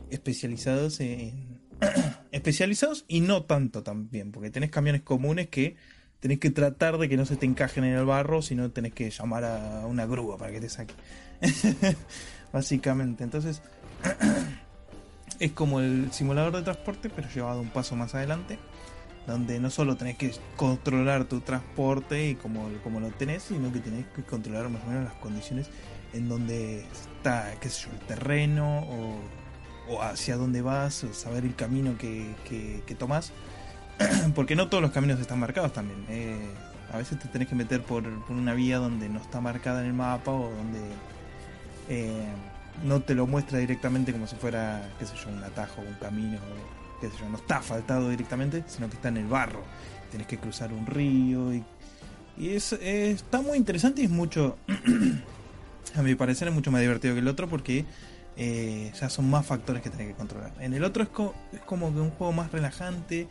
especializados 0.10 1.02
en... 1.02 1.60
especializados 2.32 3.06
y 3.08 3.22
no 3.22 3.44
tanto 3.44 3.84
también, 3.84 4.32
porque 4.32 4.50
tenés 4.50 4.72
camiones 4.72 5.04
comunes 5.04 5.50
que 5.50 5.76
tenés 6.20 6.40
que 6.40 6.50
tratar 6.50 6.98
de 6.98 7.08
que 7.08 7.18
no 7.18 7.28
se 7.28 7.36
te 7.36 7.46
encajen 7.46 7.84
en 7.84 7.94
el 7.94 8.06
barro, 8.06 8.42
sino 8.42 8.72
tenés 8.72 8.94
que 8.94 9.12
llamar 9.12 9.44
a 9.44 9.86
una 9.86 10.08
grúa 10.08 10.40
para 10.40 10.52
que 10.52 10.60
te 10.60 10.70
saque. 10.70 10.96
Básicamente, 12.54 13.24
entonces 13.24 13.62
es 15.40 15.52
como 15.52 15.80
el 15.80 16.12
simulador 16.12 16.56
de 16.56 16.64
transporte, 16.64 17.10
pero 17.10 17.30
llevado 17.30 17.62
un 17.62 17.70
paso 17.70 17.96
más 17.96 18.16
adelante, 18.16 18.58
donde 19.28 19.60
no 19.60 19.70
solo 19.70 19.96
tenés 19.96 20.18
que 20.18 20.34
controlar 20.56 21.26
tu 21.26 21.42
transporte 21.42 22.30
y 22.30 22.36
como, 22.36 22.70
como 22.84 23.00
lo 23.00 23.10
tenés, 23.10 23.44
sino 23.44 23.72
que 23.72 23.80
tenés 23.80 24.06
que 24.16 24.24
controlar 24.24 24.70
más 24.70 24.84
o 24.84 24.88
menos 24.88 25.04
las 25.04 25.14
condiciones 25.16 25.70
en 26.14 26.28
donde 26.28 26.80
está, 26.92 27.54
qué 27.62 27.70
sé 27.70 27.90
el 27.90 28.00
terreno 28.08 28.80
o, 28.80 29.20
o 29.90 30.02
hacia 30.02 30.38
dónde 30.38 30.62
vas, 30.62 31.04
o 31.04 31.14
saber 31.14 31.46
el 31.46 31.56
camino 31.56 31.98
que, 31.98 32.34
que, 32.48 32.84
que. 32.86 32.98
Porque 34.36 34.56
no 34.56 34.70
todos 34.70 34.82
los 34.82 34.92
caminos 34.92 35.20
están 35.20 35.40
marcados 35.40 35.74
también. 35.74 36.06
eh, 36.10 36.40
a 36.92 36.98
veces 36.98 37.20
te 37.20 37.28
tenés 37.28 37.48
que 37.48 37.56
meter 37.56 37.84
por, 37.84 38.04
por 38.26 38.36
una 38.36 38.54
vía 38.54 38.78
donde 38.78 39.10
no 39.10 39.20
está 39.20 39.42
marcada 39.42 39.82
en 39.82 39.88
el 39.88 39.94
mapa 39.94 40.32
o 40.32 40.50
donde 40.50 40.80
eh, 41.90 42.24
no 42.86 43.02
te 43.02 43.14
lo 43.16 43.28
muestra 43.28 43.60
directamente 43.60 44.12
como 44.14 44.28
si 44.28 44.36
fuera, 44.36 44.90
qué 45.00 45.06
sé 45.06 45.14
yo, 45.22 45.30
un 45.30 45.44
atajo, 45.44 45.82
un 45.82 45.96
camino, 45.96 46.38
qué 47.02 47.10
sé 47.10 47.14
yo, 47.20 47.30
no 47.30 47.38
está 47.38 47.58
asfaltado 47.58 48.10
directamente, 48.10 48.64
sino 48.68 48.88
que 48.90 48.96
está 48.96 49.10
en 49.10 49.18
el 49.18 49.26
barro. 49.28 49.64
Tenés 50.12 50.28
que 50.28 50.38
cruzar 50.38 50.72
un 50.74 50.86
río 50.86 51.54
y, 51.54 51.64
y 52.38 52.50
es, 52.52 52.74
eh, 52.74 53.12
está 53.12 53.42
muy 53.42 53.58
interesante 53.58 54.02
y 54.02 54.06
es 54.06 54.12
mucho, 54.12 54.58
a 55.96 56.02
mi 56.02 56.16
parecer 56.16 56.48
es 56.48 56.54
mucho 56.54 56.72
más 56.72 56.82
divertido 56.82 57.14
que 57.16 57.20
el 57.20 57.28
otro 57.28 57.48
porque 57.50 57.86
eh, 58.38 58.92
ya 59.00 59.10
son 59.10 59.30
más 59.30 59.46
factores 59.46 59.82
que 59.82 59.90
tenés 59.90 60.08
que 60.08 60.14
controlar. 60.14 60.54
En 60.60 60.74
el 60.74 60.84
otro 60.84 61.04
es, 61.04 61.10
co- 61.10 61.36
es 61.52 61.60
como 61.62 61.94
que 61.94 62.00
un 62.00 62.12
juego 62.12 62.32
más 62.34 62.52
relajante, 62.52 63.28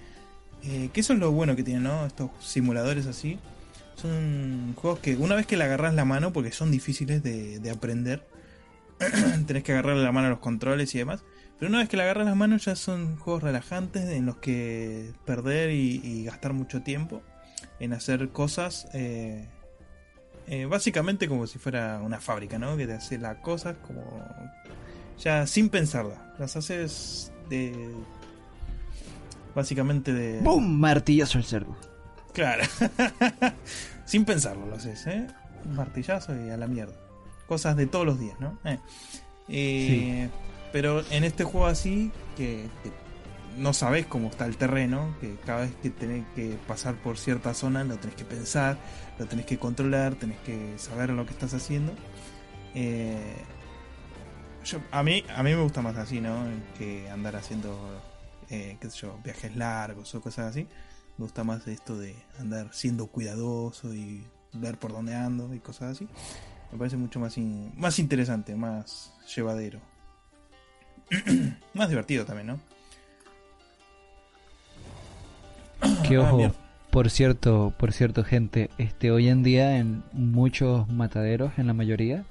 que 0.60 0.90
eso 1.00 1.12
es 1.12 1.18
lo 1.20 1.30
bueno 1.30 1.54
que 1.56 1.62
tienen, 1.62 1.84
¿no? 1.84 2.04
Estos 2.04 2.30
simuladores 2.40 3.06
así. 3.06 3.38
Son 3.94 4.74
juegos 4.76 4.98
que 5.00 5.16
una 5.16 5.34
vez 5.34 5.46
que 5.46 5.56
le 5.56 5.64
agarras 5.64 5.94
la 5.94 6.04
mano, 6.04 6.32
porque 6.32 6.52
son 6.52 6.70
difíciles 6.70 7.22
de, 7.22 7.58
de 7.60 7.70
aprender, 7.70 8.26
tenés 9.46 9.62
que 9.62 9.72
agarrarle 9.72 10.02
la 10.02 10.12
mano 10.12 10.28
a 10.28 10.30
los 10.30 10.40
controles 10.40 10.94
y 10.94 10.98
demás. 10.98 11.24
Pero 11.58 11.70
una 11.70 11.78
vez 11.78 11.88
que 11.88 11.96
le 11.96 12.04
agarras 12.04 12.26
las 12.26 12.36
manos 12.36 12.64
ya 12.64 12.76
son 12.76 13.16
juegos 13.16 13.42
relajantes 13.42 14.08
en 14.10 14.26
los 14.26 14.36
que 14.36 15.12
perder 15.24 15.70
y, 15.70 16.00
y 16.04 16.24
gastar 16.24 16.52
mucho 16.52 16.82
tiempo 16.82 17.22
en 17.80 17.92
hacer 17.92 18.28
cosas 18.30 18.88
eh, 18.92 19.48
eh, 20.46 20.64
básicamente 20.64 21.28
como 21.28 21.46
si 21.46 21.58
fuera 21.58 22.00
una 22.02 22.20
fábrica, 22.20 22.58
¿no? 22.58 22.76
Que 22.76 22.86
te 22.86 22.94
hace 22.94 23.18
las 23.18 23.36
cosas 23.38 23.76
como 23.86 24.02
ya 25.18 25.46
sin 25.46 25.68
pensarlas. 25.68 26.18
Las 26.38 26.56
haces 26.56 27.32
de 27.50 27.92
básicamente 29.54 30.12
de 30.12 30.40
¡Bum! 30.40 30.66
Martillazo 30.66 31.38
al 31.38 31.44
cerdo. 31.44 31.76
Claro. 32.32 32.62
Sin 34.04 34.24
pensarlo 34.24 34.66
lo 34.66 34.76
haces, 34.76 35.06
¿eh? 35.06 35.26
Un 35.66 35.76
martillazo 35.76 36.34
y 36.34 36.50
a 36.50 36.56
la 36.56 36.66
mierda. 36.66 36.94
Cosas 37.48 37.76
de 37.76 37.86
todos 37.86 38.06
los 38.06 38.20
días, 38.20 38.38
¿no? 38.40 38.58
Eh. 38.64 38.78
Eh, 39.48 40.28
Pero 40.72 41.02
en 41.10 41.24
este 41.24 41.44
juego 41.44 41.66
así, 41.66 42.12
que, 42.36 42.68
que 42.84 42.92
no 43.56 43.72
sabes 43.72 44.06
cómo 44.06 44.28
está 44.28 44.44
el 44.46 44.56
terreno, 44.58 45.16
que 45.20 45.36
cada 45.46 45.62
vez 45.62 45.72
que 45.82 45.90
tenés 45.90 46.24
que 46.36 46.58
pasar 46.68 46.94
por 47.02 47.16
cierta 47.18 47.54
zona 47.54 47.82
lo 47.84 47.96
tenés 47.96 48.14
que 48.16 48.24
pensar, 48.26 48.76
lo 49.18 49.26
tenés 49.26 49.46
que 49.46 49.58
controlar, 49.58 50.14
tenés 50.14 50.38
que 50.40 50.74
saber 50.78 51.10
lo 51.10 51.24
que 51.24 51.32
estás 51.32 51.54
haciendo. 51.54 51.92
Eh, 52.74 53.34
yo- 54.64 54.80
a, 54.90 55.02
mí, 55.02 55.24
a 55.34 55.42
mí 55.42 55.54
me 55.54 55.62
gusta 55.62 55.80
más 55.80 55.96
así, 55.96 56.20
¿no? 56.20 56.36
Que 56.76 57.08
andar 57.10 57.34
haciendo, 57.36 57.74
eh, 58.50 58.76
qué 58.80 58.90
sé 58.90 58.98
yo, 58.98 59.18
viajes 59.24 59.56
largos 59.56 60.14
o 60.14 60.20
cosas 60.20 60.50
así 60.50 60.66
me 61.16 61.24
gusta 61.24 61.42
más 61.42 61.66
esto 61.66 61.98
de 61.98 62.14
andar 62.38 62.68
siendo 62.72 63.08
cuidadoso 63.08 63.92
y 63.92 64.24
ver 64.52 64.78
por 64.78 64.92
dónde 64.92 65.16
ando 65.16 65.52
y 65.52 65.58
cosas 65.58 65.96
así. 65.96 66.06
Me 66.72 66.78
parece 66.78 66.96
mucho 66.96 67.18
más, 67.18 67.36
más 67.76 67.98
interesante, 67.98 68.54
más 68.54 69.12
llevadero. 69.34 69.80
más 71.74 71.88
divertido 71.88 72.24
también, 72.24 72.48
¿no? 72.48 72.60
Qué 76.08 76.16
ah, 76.16 76.32
ojo. 76.32 76.54
por 76.90 77.10
cierto, 77.10 77.72
por 77.78 77.92
cierto, 77.92 78.24
gente, 78.24 78.70
este 78.78 79.10
hoy 79.10 79.28
en 79.28 79.42
día 79.42 79.78
en 79.78 80.02
muchos 80.12 80.88
mataderos, 80.88 81.52
en 81.58 81.66
la 81.66 81.72
mayoría, 81.72 82.24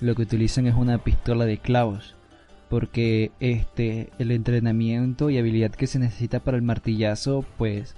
lo 0.00 0.14
que 0.14 0.22
utilizan 0.22 0.66
es 0.66 0.74
una 0.74 0.98
pistola 0.98 1.44
de 1.44 1.58
clavos, 1.58 2.14
porque 2.70 3.30
este 3.40 4.10
el 4.18 4.30
entrenamiento 4.30 5.30
y 5.30 5.38
habilidad 5.38 5.72
que 5.72 5.86
se 5.86 5.98
necesita 5.98 6.40
para 6.40 6.56
el 6.56 6.62
martillazo, 6.62 7.44
pues 7.58 7.94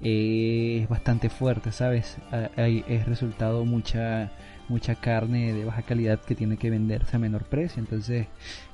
es 0.00 0.88
bastante 0.88 1.30
fuerte, 1.30 1.72
¿sabes? 1.72 2.18
Hay, 2.56 2.84
es 2.88 3.06
resultado 3.06 3.64
mucha 3.64 4.30
mucha 4.68 4.94
carne 4.94 5.52
de 5.52 5.64
baja 5.64 5.82
calidad 5.82 6.20
que 6.20 6.34
tiene 6.34 6.56
que 6.56 6.70
venderse 6.70 7.16
a 7.16 7.18
menor 7.18 7.44
precio. 7.44 7.80
Entonces, 7.80 8.26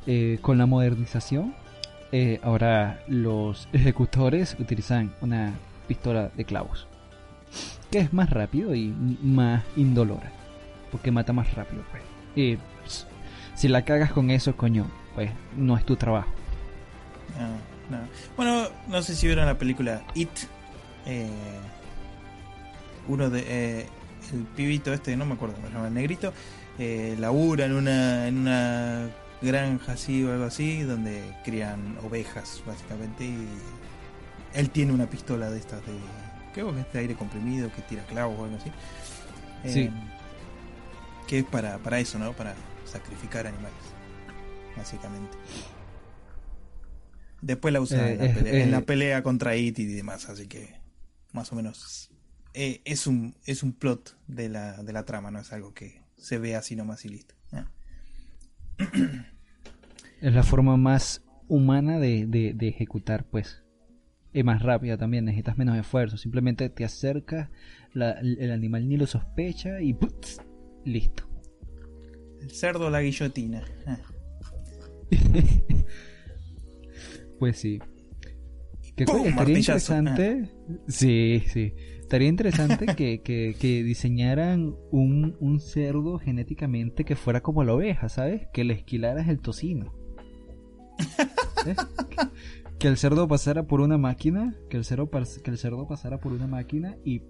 eh, 0.06 0.38
con 0.40 0.58
la 0.58 0.66
modernización, 0.66 1.54
eh, 2.12 2.40
ahora 2.42 3.02
los 3.08 3.68
ejecutores 3.72 4.56
utilizan 4.58 5.12
una 5.20 5.54
pistola 5.88 6.30
de 6.36 6.44
clavos, 6.44 6.86
que 7.90 7.98
es 7.98 8.12
más 8.12 8.30
rápido 8.30 8.74
y 8.74 8.94
más 9.22 9.64
indolora, 9.76 10.30
porque 10.90 11.10
mata 11.10 11.32
más 11.32 11.54
rápido. 11.54 11.82
Pues. 11.90 12.02
Y 12.34 12.58
si 13.54 13.68
la 13.68 13.84
cagas 13.84 14.12
con 14.12 14.30
eso, 14.30 14.56
coño, 14.56 14.86
pues 15.14 15.30
no 15.56 15.76
es 15.76 15.84
tu 15.84 15.96
trabajo. 15.96 16.30
Bueno, 18.36 18.68
no 18.88 19.02
sé 19.02 19.14
si 19.14 19.26
vieron 19.26 19.46
la 19.46 19.58
película 19.58 20.02
It. 20.14 20.30
Eh, 21.06 21.28
uno 23.08 23.28
de 23.28 23.44
eh, 23.46 23.86
el 24.32 24.44
pibito 24.56 24.92
este, 24.92 25.16
no 25.16 25.26
me 25.26 25.34
acuerdo 25.34 25.54
cómo 25.56 25.68
se 25.68 25.74
llama, 25.74 25.88
el 25.88 25.94
negrito, 25.94 26.32
eh, 26.78 27.16
labura 27.18 27.66
en 27.66 27.72
una 27.72 28.28
en 28.28 28.38
una 28.38 29.10
granja 29.40 29.92
así 29.92 30.24
o 30.24 30.32
algo 30.32 30.44
así, 30.44 30.82
donde 30.82 31.22
crían 31.44 31.98
ovejas 32.02 32.62
básicamente 32.66 33.24
y 33.24 33.48
él 34.54 34.70
tiene 34.70 34.92
una 34.92 35.08
pistola 35.08 35.50
de 35.50 35.58
estas 35.58 35.84
de 35.86 35.92
creo 36.52 36.72
que 36.74 36.80
es 36.80 36.92
de 36.92 36.98
aire 36.98 37.14
comprimido 37.14 37.72
que 37.72 37.82
tira 37.82 38.04
clavos 38.04 38.38
o 38.38 38.44
algo 38.44 38.56
así. 38.56 38.70
Sí. 39.64 39.90
que 41.28 41.38
es 41.38 41.44
para, 41.44 41.78
para 41.78 42.00
eso, 42.00 42.18
¿no? 42.18 42.32
Para 42.32 42.54
sacrificar 42.84 43.46
animales, 43.46 43.76
básicamente. 44.76 45.38
Después 47.40 47.72
la 47.72 47.80
usa 47.80 48.10
en, 48.10 48.70
la 48.70 48.78
eh, 48.78 48.82
pelea, 48.82 49.22
contra 49.22 49.56
It 49.56 49.78
y 49.78 49.86
demás, 49.86 50.28
así 50.28 50.46
que 50.46 50.80
más 51.32 51.50
o 51.52 51.56
menos 51.56 52.11
eh, 52.54 52.82
es, 52.84 53.06
un, 53.06 53.34
es 53.44 53.62
un 53.62 53.72
plot 53.72 54.16
de 54.26 54.48
la, 54.48 54.82
de 54.82 54.92
la 54.92 55.04
trama, 55.04 55.30
no 55.30 55.40
es 55.40 55.52
algo 55.52 55.72
que 55.72 56.02
se 56.16 56.38
ve 56.38 56.54
así 56.54 56.76
nomás 56.76 57.04
y 57.04 57.08
listo. 57.08 57.34
Es 60.20 60.32
la 60.32 60.44
forma 60.44 60.76
más 60.76 61.24
humana 61.48 61.98
de, 61.98 62.26
de, 62.26 62.68
ejecutar, 62.68 63.24
pues. 63.24 63.64
Es 64.32 64.44
más 64.44 64.62
rápida 64.62 64.96
también, 64.96 65.24
necesitas 65.24 65.58
menos 65.58 65.76
esfuerzo. 65.76 66.16
Simplemente 66.16 66.70
te 66.70 66.84
acercas, 66.84 67.48
el 67.92 68.52
animal 68.52 68.88
ni 68.88 68.96
lo 68.96 69.08
sospecha 69.08 69.80
y 69.80 69.96
listo. 70.84 71.28
El 72.40 72.52
cerdo 72.52 72.88
la 72.88 73.02
guillotina. 73.02 73.64
Ah. 73.84 73.98
pues 77.40 77.58
sí. 77.58 77.80
Que 78.94 79.02
estaría 79.02 79.58
interesante. 79.58 80.44
Ah. 80.44 80.74
Sí, 80.86 81.42
sí. 81.48 81.74
Estaría 82.12 82.28
interesante 82.28 82.84
que, 82.94 83.22
que, 83.22 83.82
diseñaran 83.82 84.76
un, 84.90 85.34
un, 85.40 85.60
cerdo 85.60 86.18
genéticamente 86.18 87.06
que 87.06 87.16
fuera 87.16 87.40
como 87.40 87.64
la 87.64 87.72
oveja, 87.72 88.10
¿sabes? 88.10 88.48
Que 88.52 88.64
le 88.64 88.74
esquilaras 88.74 89.28
el 89.28 89.40
tocino. 89.40 89.94
¿Eh? 91.64 91.74
que 92.78 92.88
el 92.88 92.98
cerdo 92.98 93.26
pasara 93.28 93.62
por 93.62 93.80
una 93.80 93.96
máquina, 93.96 94.54
que 94.68 94.76
el 94.76 94.84
cerdo, 94.84 95.08
que 95.10 95.50
el 95.50 95.56
cerdo 95.56 95.88
pasara 95.88 96.20
por 96.20 96.34
una 96.34 96.46
máquina 96.46 96.98
y 97.02 97.22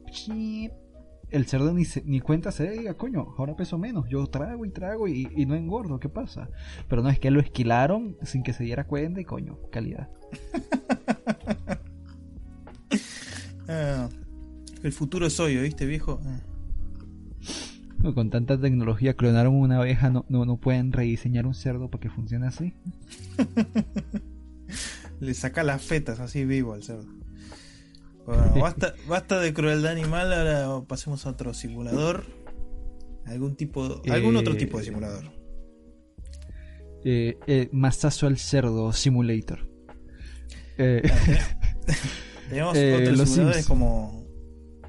el 1.31 1.47
cerdo 1.47 1.73
ni, 1.73 1.85
ni 2.05 2.19
cuenta 2.19 2.51
se 2.51 2.69
diga, 2.69 2.95
coño, 2.95 3.37
ahora 3.39 3.55
peso 3.55 3.79
menos, 3.79 4.09
yo 4.09 4.27
trago 4.27 4.65
y 4.65 4.71
trago 4.71 5.07
y, 5.07 5.47
no 5.47 5.55
engordo, 5.55 6.01
¿qué 6.01 6.09
pasa? 6.09 6.49
Pero 6.89 7.03
no, 7.03 7.09
es 7.09 7.21
que 7.21 7.31
lo 7.31 7.39
esquilaron 7.39 8.17
sin 8.23 8.43
que 8.43 8.53
se 8.53 8.65
diera 8.65 8.89
cuenta 8.89 9.21
y 9.21 9.25
coño, 9.25 9.61
calidad. 9.71 10.09
Ah, 13.69 14.09
el 14.83 14.93
futuro 14.93 15.27
es 15.27 15.39
hoy, 15.41 15.57
¿viste, 15.57 15.87
viejo? 15.87 16.21
Ah. 16.25 16.41
con 18.15 18.31
tanta 18.31 18.61
tecnología, 18.61 19.15
clonaron 19.15 19.55
una 19.55 19.79
abeja, 19.79 20.11
no, 20.11 20.25
no, 20.29 20.45
no 20.45 20.57
pueden 20.57 20.93
rediseñar 20.93 21.47
un 21.47 21.55
cerdo 21.55 21.89
para 21.91 22.01
que 22.01 22.11
funcione 22.11 22.47
así. 22.47 22.75
Le 25.21 25.35
saca 25.35 25.63
las 25.63 25.83
fetas 25.83 26.19
así 26.19 26.45
vivo 26.45 26.75
al 26.75 26.83
cerdo. 26.83 27.07
basta, 28.61 28.95
basta 29.09 29.39
de 29.39 29.55
crueldad 29.55 29.93
animal, 29.93 30.33
ahora 30.33 30.85
pasemos 30.87 31.27
a 31.27 31.31
otro 31.31 31.55
simulador. 31.55 32.25
Algún 33.25 33.55
tipo, 33.55 34.03
algún 34.11 34.35
otro 34.37 34.57
tipo 34.57 34.79
de 34.79 34.83
eh, 34.83 34.87
simulador. 34.87 35.43
Eh, 37.05 37.39
eh, 37.47 37.69
Masazo 37.73 38.27
al 38.27 38.39
cerdo 38.39 38.93
simulator. 38.93 39.69
Eh, 40.79 41.03
tenemos 42.49 42.77
otros 42.77 43.29
simuladores 43.29 43.67
como 43.67 44.22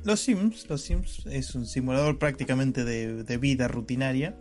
los 0.03 0.19
Sims. 0.19 0.69
Los 0.69 0.81
Sims 0.81 1.25
es 1.25 1.55
un 1.55 1.65
simulador 1.65 2.19
prácticamente 2.19 2.83
de, 2.83 3.37
vida 3.37 3.67
rutinaria. 3.67 4.37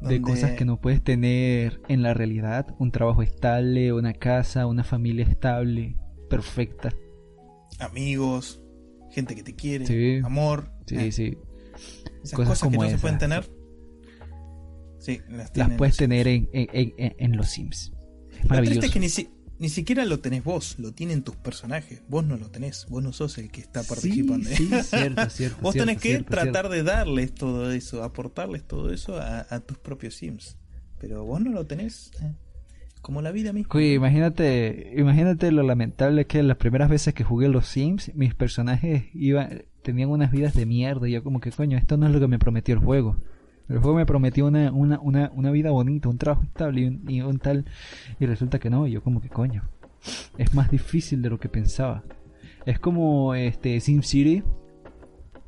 De 0.00 0.20
cosas 0.20 0.52
que 0.52 0.64
no 0.64 0.80
puedes 0.80 1.02
tener 1.02 1.80
en 1.88 2.02
la 2.02 2.14
realidad. 2.14 2.74
Un 2.78 2.90
trabajo 2.90 3.22
estable, 3.22 3.92
una 3.92 4.14
casa, 4.14 4.66
una 4.66 4.84
familia 4.84 5.26
estable, 5.26 5.96
perfecta 6.28 6.90
amigos, 7.80 8.60
gente 9.10 9.34
que 9.34 9.42
te 9.42 9.54
quiere, 9.54 10.20
amor. 10.24 10.70
Sí, 10.86 10.96
eh. 10.96 11.12
sí. 11.12 11.38
Esas 12.22 12.36
cosas, 12.36 12.60
que 12.70 12.76
no 12.76 12.88
se 12.88 12.98
pueden 12.98 13.18
tener. 13.18 13.50
Sí, 14.98 15.20
las, 15.28 15.70
puedes 15.78 15.96
tener 15.96 16.28
en, 16.28 16.48
en, 16.52 17.36
los 17.36 17.48
Sims. 17.48 17.92
Es 18.38 18.48
maravilloso. 18.48 18.86
es 18.86 18.92
que 18.92 19.00
ni, 19.00 19.08
siquiera 19.68 20.06
lo 20.06 20.20
tenés 20.20 20.42
vos, 20.42 20.78
lo 20.78 20.92
tienen 20.92 21.22
tus 21.22 21.36
personajes. 21.36 22.02
Vos 22.08 22.24
no 22.24 22.36
lo 22.36 22.50
tenés, 22.50 22.86
vos 22.88 23.02
no 23.02 23.12
sos 23.12 23.36
el 23.38 23.50
que 23.50 23.60
está 23.60 23.82
participando. 23.82 24.48
Sí, 24.48 24.70
cierto, 24.82 25.28
cierto. 25.28 25.58
vos 25.60 25.74
tenés 25.74 26.00
que 26.00 26.22
tratar 26.22 26.70
de 26.70 26.82
darles 26.82 27.34
todo 27.34 27.70
eso, 27.70 28.02
aportarles 28.02 28.66
todo 28.66 28.90
eso 28.90 29.18
a, 29.18 29.46
a, 29.50 29.60
tus 29.60 29.76
propios 29.78 30.14
Sims. 30.14 30.56
Pero 30.98 31.24
vos 31.24 31.40
no 31.40 31.50
lo 31.50 31.66
tenés. 31.66 32.10
Eh. 32.22 32.32
Como 33.02 33.22
la 33.22 33.32
vida 33.32 33.52
misma. 33.52 33.82
imagínate, 33.82 34.94
imagínate 34.96 35.52
lo 35.52 35.62
lamentable 35.62 36.26
que 36.26 36.42
las 36.42 36.58
primeras 36.58 36.90
veces 36.90 37.14
que 37.14 37.24
jugué 37.24 37.48
los 37.48 37.66
Sims, 37.66 38.12
mis 38.14 38.34
personajes 38.34 39.04
iban, 39.14 39.64
tenían 39.82 40.10
unas 40.10 40.30
vidas 40.30 40.54
de 40.54 40.66
mierda. 40.66 41.08
Y 41.08 41.12
yo 41.12 41.24
como 41.24 41.40
que 41.40 41.50
coño, 41.50 41.78
esto 41.78 41.96
no 41.96 42.06
es 42.06 42.12
lo 42.12 42.20
que 42.20 42.28
me 42.28 42.38
prometió 42.38 42.74
el 42.74 42.80
juego. 42.80 43.16
El 43.70 43.78
juego 43.78 43.96
me 43.96 44.04
prometió 44.04 44.46
una, 44.46 44.72
una, 44.72 44.98
una, 45.00 45.30
una 45.32 45.50
vida 45.52 45.70
bonita, 45.70 46.08
un 46.08 46.18
trabajo 46.18 46.42
estable 46.42 46.98
y 47.06 47.20
un, 47.20 47.38
tal. 47.38 47.64
Y 48.18 48.26
resulta 48.26 48.58
que 48.58 48.68
no, 48.68 48.86
y 48.88 48.90
yo 48.90 49.02
como 49.02 49.20
que 49.20 49.28
coño. 49.28 49.62
Es 50.38 50.54
más 50.54 50.70
difícil 50.70 51.22
de 51.22 51.30
lo 51.30 51.38
que 51.38 51.48
pensaba. 51.48 52.02
Es 52.66 52.80
como 52.80 53.34
este 53.34 53.78
Sim 53.80 54.02
City. 54.02 54.42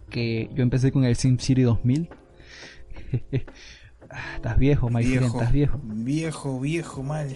Que 0.09 0.51
yo 0.55 0.62
empecé 0.62 0.93
con 0.93 1.05
el 1.05 1.16
Sim 1.16 1.39
City 1.39 1.62
2000. 1.62 2.09
Ah, 4.14 4.35
estás 4.37 4.59
viejo, 4.59 4.91
Mike 4.91 5.25
estás 5.25 5.53
viejo. 5.53 5.81
Viejo, 5.83 6.61
viejo, 6.61 7.03
mal. 7.03 7.35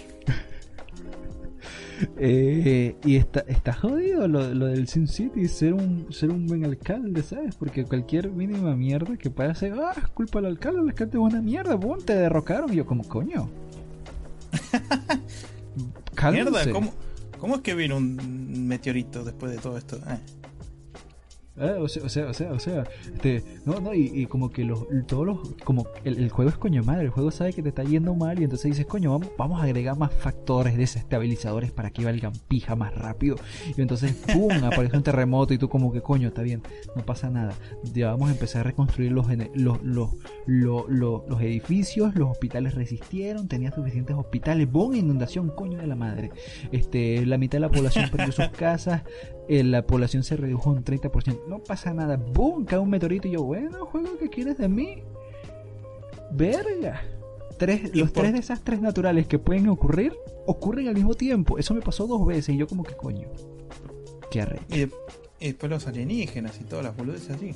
Eh, 2.19 2.97
y 3.05 3.17
está, 3.17 3.41
está 3.41 3.73
jodido 3.73 4.29
lo, 4.29 4.53
lo 4.55 4.67
del 4.67 4.89
Sin 4.89 5.09
City, 5.09 5.49
ser 5.49 5.75
un, 5.75 6.07
ser 6.11 6.31
un 6.31 6.47
buen 6.47 6.65
alcalde, 6.65 7.23
¿sabes? 7.23 7.57
Porque 7.57 7.85
cualquier 7.85 8.31
mínima 8.31 8.75
mierda 8.77 9.17
que 9.17 9.31
pueda 9.31 9.55
ser, 9.55 9.75
ah, 9.75 9.95
es 9.97 10.09
culpa 10.09 10.41
del 10.41 10.53
alcalde, 10.53 10.81
el 10.81 10.89
alcalde 10.89 11.19
es 11.19 11.23
una 11.23 11.41
mierda, 11.41 11.75
boom, 11.75 12.03
te 12.05 12.15
derrocaron. 12.15 12.73
Y 12.73 12.77
yo, 12.77 12.87
como, 12.87 13.05
coño. 13.05 13.49
Mierda, 16.33 16.73
¿cómo, 16.73 16.95
¿cómo 17.39 17.57
es 17.57 17.61
que 17.61 17.75
vino 17.75 17.97
un 17.99 18.67
meteorito 18.67 19.23
después 19.23 19.53
de 19.53 19.59
todo 19.59 19.77
esto? 19.77 19.97
Eh. 19.97 20.19
Eh, 21.59 21.77
o, 21.81 21.89
sea, 21.89 22.05
o 22.05 22.09
sea, 22.09 22.27
o 22.29 22.35
sea, 22.35 22.53
o 22.53 22.59
sea, 22.59 22.85
este, 23.07 23.43
no, 23.65 23.81
no, 23.81 23.95
y, 23.95 24.27
como 24.27 24.51
que 24.51 24.65
los, 24.65 24.85
todos 25.07 25.27
los, 25.27 25.39
como 25.65 25.87
el, 26.05 26.29
juego 26.29 26.51
es 26.51 26.59
coño 26.59 26.83
madre, 26.83 27.05
el 27.05 27.11
juego 27.11 27.31
sabe 27.31 27.55
que 27.55 27.63
te 27.63 27.71
está 27.71 27.83
yendo 27.83 28.15
mal 28.15 28.39
y 28.39 28.45
entonces 28.45 28.73
dices, 28.73 28.87
coño, 28.87 29.11
vamos, 29.11 29.31
vamos 29.39 29.61
a 29.61 29.65
agregar 29.65 29.97
más 29.97 30.13
factores 30.13 30.77
desestabilizadores 30.77 31.73
para 31.73 31.91
que 31.91 32.05
valgan 32.05 32.33
pija 32.49 32.77
más 32.77 32.95
rápido. 32.95 33.37
Y 33.75 33.81
entonces, 33.81 34.13
¡pum! 34.13 34.53
aparece 34.65 34.97
un 34.99 35.03
terremoto 35.03 35.55
y 35.55 35.59
tú 35.59 35.69
como 35.71 35.93
que, 35.93 36.03
coño, 36.03 36.29
está 36.29 36.43
bien, 36.43 36.63
no 36.95 37.05
pasa 37.07 37.31
nada. 37.31 37.55
Ya 37.95 38.11
vamos 38.11 38.29
a 38.29 38.33
empezar 38.33 38.61
a 38.61 38.65
reconstruir 38.65 39.13
los, 39.13 39.27
los, 39.55 39.83
los, 39.83 40.11
los, 40.47 40.89
los, 40.91 41.41
edificios, 41.41 42.15
los 42.17 42.31
hospitales 42.31 42.75
resistieron, 42.75 43.49
tenía 43.49 43.73
suficientes 43.73 44.15
hospitales, 44.15 44.71
¡boom! 44.71 44.95
Inundación, 44.95 45.51
coño 45.51 45.79
de 45.79 45.87
la 45.87 45.97
madre. 45.97 46.33
Este, 46.71 47.25
la 47.25 47.39
mitad 47.39 47.57
de 47.57 47.61
la 47.61 47.71
población 47.71 48.11
perdió 48.11 48.33
sus 48.33 48.49
casas, 48.59 49.03
eh, 49.49 49.63
la 49.65 49.87
población 49.87 50.23
se 50.23 50.37
redujo 50.37 50.71
un 50.71 50.85
30%. 50.85 51.47
No 51.49 51.59
pasa 51.61 51.95
nada. 51.95 52.17
¡Bum! 52.17 52.65
Cae 52.65 52.79
un 52.79 52.91
meteorito 52.91 53.29
y 53.29 53.33
yo, 53.33 53.43
bueno, 53.43 53.87
juego, 53.87 54.19
¿qué 54.19 54.29
quieres 54.29 54.59
de 54.59 54.69
mí? 54.69 55.03
Verga. 56.33 57.03
Tres, 57.59 57.95
los 57.95 58.13
tres 58.13 58.33
desastres 58.35 58.81
naturales 58.81 59.27
que 59.27 59.39
pueden 59.39 59.69
ocurrir 59.69 60.13
ocurren 60.47 60.89
al 60.89 60.95
mismo 60.95 61.15
tiempo. 61.15 61.59
Eso 61.59 61.75
me 61.75 61.81
pasó 61.81 62.07
dos 62.07 62.27
veces 62.27 62.55
y 62.55 62.59
yo 62.59 62.67
como 62.67 62.83
que 62.83 62.95
coño. 62.95 63.29
Qué 64.31 64.43
arrecho. 64.43 64.65
Y, 64.69 65.47
después 65.47 65.71
los 65.71 65.87
alienígenas 65.87 66.61
y 66.61 66.65
todas 66.65 66.85
las 66.85 66.97
boludeces 66.97 67.31
así. 67.31 67.55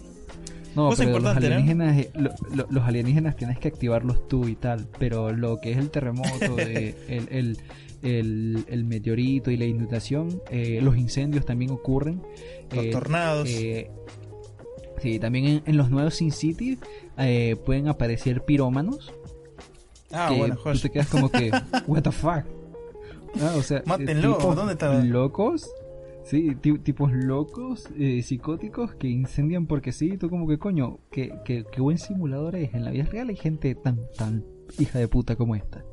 No, 0.76 0.90
pero 0.96 1.18
los 1.18 1.36
alienígenas, 1.36 1.98
eh, 1.98 2.12
los 2.14 2.84
alienígenas 2.84 3.36
tienes 3.36 3.58
que 3.58 3.68
activarlos 3.68 4.28
tú 4.28 4.46
y 4.46 4.54
tal, 4.54 4.86
pero 4.98 5.32
lo 5.32 5.60
que 5.60 5.72
es 5.72 5.78
el 5.78 5.90
terremoto, 5.90 6.30
el, 6.58 6.94
el, 7.08 7.58
el, 8.02 8.64
el, 8.68 8.84
meteorito 8.84 9.50
y 9.50 9.56
la 9.56 9.64
inundación, 9.64 10.42
eh, 10.50 10.80
los 10.82 10.96
incendios 10.96 11.44
también 11.44 11.70
ocurren. 11.70 12.22
Los 12.74 12.84
eh, 12.84 12.90
tornados. 12.90 13.48
sí, 13.48 15.18
también 15.18 15.62
en, 15.64 15.76
los 15.76 15.90
nuevos 15.90 16.14
Sin 16.14 16.32
City 16.32 16.78
pueden 17.64 17.88
aparecer 17.88 18.44
pirómanos. 18.44 19.12
Ah, 20.12 20.32
bueno, 20.36 20.56
Tú 20.56 20.78
te 20.78 20.90
quedas 20.90 21.08
como 21.08 21.30
que, 21.30 21.50
what 21.86 22.02
the 22.02 22.12
fuck. 22.12 22.44
Ah, 23.40 23.54
o 23.56 23.62
sea, 23.62 23.82
Mátenlo, 23.86 24.38
¿dónde 24.38 24.72
está? 24.72 25.04
Locos 25.04 25.70
Sí, 26.30 26.54
tipos 26.54 27.10
locos, 27.12 27.88
eh, 27.98 28.22
psicóticos 28.22 28.94
que 28.94 29.08
incendian 29.08 29.66
porque 29.66 29.90
sí, 29.90 30.16
tú 30.16 30.30
como 30.30 30.46
que 30.46 30.58
coño, 30.58 31.00
que, 31.10 31.32
que, 31.44 31.64
buen 31.80 31.98
simulador 31.98 32.54
es. 32.54 32.72
En 32.72 32.84
la 32.84 32.92
vida 32.92 33.04
real 33.04 33.30
hay 33.30 33.36
gente 33.36 33.74
tan, 33.74 33.98
tan 34.16 34.44
hija 34.78 35.00
de 35.00 35.08
puta 35.08 35.34
como 35.34 35.56
esta. 35.56 35.84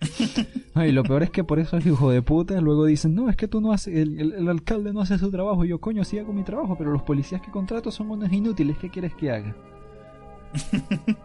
y 0.76 0.92
lo 0.92 1.02
peor 1.02 1.24
es 1.24 1.30
que 1.30 1.42
por 1.44 1.58
eso 1.58 1.76
es 1.76 1.86
hijo 1.86 2.10
de 2.10 2.22
puta 2.22 2.60
luego 2.60 2.84
dicen, 2.84 3.14
no, 3.14 3.28
es 3.28 3.36
que 3.36 3.48
tú 3.48 3.60
no 3.60 3.72
haces, 3.72 3.94
el, 3.94 4.48
alcalde 4.48 4.92
no 4.92 5.00
hace 5.00 5.18
su 5.18 5.30
trabajo. 5.30 5.64
Y 5.64 5.68
yo, 5.68 5.80
coño, 5.80 6.04
sí 6.04 6.18
hago 6.18 6.32
mi 6.32 6.44
trabajo, 6.44 6.76
pero 6.76 6.92
los 6.92 7.02
policías 7.02 7.42
que 7.42 7.50
contrato 7.50 7.90
son 7.90 8.10
unos 8.10 8.32
inútiles, 8.32 8.78
¿qué 8.78 8.90
quieres 8.90 9.14
que 9.14 9.30
haga? 9.30 9.56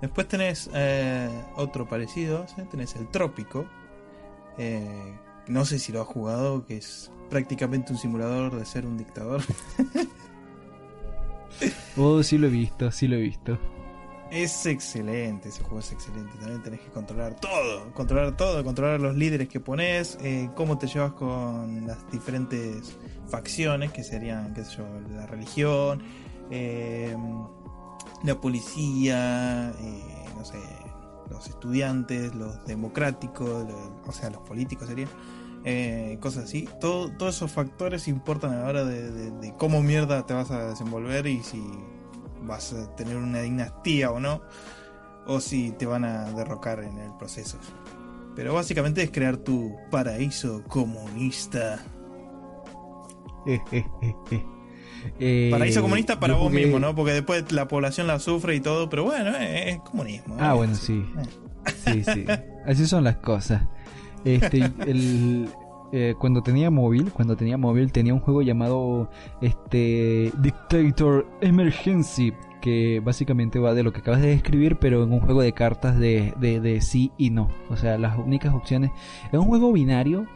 Después 0.00 0.28
tenés 0.28 0.68
eh, 0.74 1.44
otro 1.56 1.88
parecido, 1.88 2.46
tenés 2.70 2.96
el 2.96 3.08
trópico. 3.08 3.66
Eh, 4.58 5.14
no 5.48 5.64
sé 5.64 5.78
si 5.78 5.92
lo 5.92 6.02
has 6.02 6.08
jugado, 6.08 6.64
que 6.66 6.76
es 6.76 7.10
prácticamente 7.30 7.92
un 7.92 7.98
simulador 7.98 8.56
de 8.56 8.64
ser 8.64 8.86
un 8.86 8.98
dictador. 8.98 9.42
oh, 11.96 12.22
sí 12.22 12.38
lo 12.38 12.48
he 12.48 12.50
visto, 12.50 12.90
sí 12.90 13.06
lo 13.06 13.16
he 13.16 13.20
visto. 13.20 13.58
Es 14.30 14.66
excelente, 14.66 15.48
ese 15.48 15.62
juego 15.62 15.78
es 15.78 15.92
excelente. 15.92 16.36
También 16.38 16.62
tenés 16.62 16.80
que 16.80 16.90
controlar 16.90 17.38
todo, 17.38 17.92
controlar 17.94 18.36
todo, 18.36 18.64
controlar 18.64 19.00
los 19.00 19.14
líderes 19.14 19.48
que 19.48 19.60
pones, 19.60 20.18
eh, 20.20 20.50
cómo 20.54 20.78
te 20.78 20.86
llevas 20.88 21.12
con 21.12 21.86
las 21.86 22.10
diferentes 22.10 22.96
facciones, 23.28 23.92
que 23.92 24.02
serían, 24.02 24.52
qué 24.52 24.64
sé 24.64 24.78
yo, 24.78 24.86
la 25.14 25.26
religión, 25.26 26.02
eh, 26.50 27.16
la 28.24 28.40
policía, 28.40 29.72
eh, 29.80 30.24
no 30.36 30.44
sé, 30.44 30.58
los 31.30 31.46
estudiantes, 31.48 32.34
los 32.34 32.64
democráticos, 32.66 33.66
o 34.06 34.12
sea, 34.12 34.30
los 34.30 34.42
políticos 34.42 34.88
serían. 34.88 35.08
Eh, 35.68 36.18
cosas 36.20 36.44
así. 36.44 36.68
Todo, 36.80 37.10
todos 37.10 37.34
esos 37.34 37.50
factores 37.50 38.06
importan 38.06 38.52
a 38.52 38.62
la 38.62 38.68
hora 38.68 38.84
de, 38.84 39.52
cómo 39.58 39.82
mierda 39.82 40.24
te 40.24 40.32
vas 40.32 40.52
a 40.52 40.68
desenvolver 40.68 41.26
y 41.26 41.42
si 41.42 41.60
vas 42.46 42.72
a 42.72 42.94
tener 42.96 43.16
una 43.16 43.40
dinastía 43.40 44.10
o 44.10 44.20
no, 44.20 44.42
o 45.26 45.40
si 45.40 45.72
te 45.72 45.86
van 45.86 46.04
a 46.04 46.32
derrocar 46.32 46.82
en 46.82 46.98
el 46.98 47.12
proceso. 47.18 47.58
Pero 48.34 48.54
básicamente 48.54 49.02
es 49.02 49.10
crear 49.10 49.38
tu 49.38 49.76
paraíso 49.90 50.62
comunista. 50.68 51.82
Eh, 55.20 55.50
paraíso 55.52 55.82
comunista 55.82 56.18
para 56.18 56.34
vos 56.34 56.50
mismo, 56.50 56.80
¿no? 56.80 56.96
Porque 56.96 57.12
después 57.12 57.52
la 57.52 57.68
población 57.68 58.08
la 58.08 58.18
sufre 58.18 58.56
y 58.56 58.60
todo, 58.60 58.88
pero 58.88 59.04
bueno, 59.04 59.36
es, 59.36 59.78
comunismo. 59.78 60.36
Ah, 60.40 60.54
bueno, 60.54 60.74
sí. 60.74 61.04
Sí, 61.84 62.02
sí. 62.02 62.24
Así 62.66 62.86
son 62.86 63.04
las 63.04 63.18
cosas. 63.18 63.62
Este, 64.24 64.58
el, 64.86 65.48
eh, 65.98 66.14
cuando 66.18 66.42
tenía 66.42 66.70
móvil, 66.70 67.10
cuando 67.10 67.36
tenía 67.36 67.56
móvil 67.56 67.90
tenía 67.90 68.12
un 68.12 68.20
juego 68.20 68.42
llamado 68.42 69.08
este 69.40 70.30
Dictator 70.42 71.26
Emergency 71.40 72.34
que 72.60 73.00
básicamente 73.02 73.58
va 73.58 73.72
de 73.72 73.82
lo 73.82 73.94
que 73.94 74.00
acabas 74.00 74.20
de 74.20 74.28
describir, 74.28 74.76
pero 74.76 75.04
en 75.04 75.12
un 75.14 75.20
juego 75.20 75.40
de 75.40 75.52
cartas 75.54 75.98
de, 75.98 76.34
de, 76.38 76.80
sí 76.82 77.12
y 77.16 77.30
no. 77.30 77.48
O 77.70 77.78
sea, 77.78 77.96
las 77.96 78.18
únicas 78.18 78.52
opciones. 78.52 78.90
Es 79.32 79.38
un 79.38 79.46
juego 79.46 79.72
binario. 79.72 80.26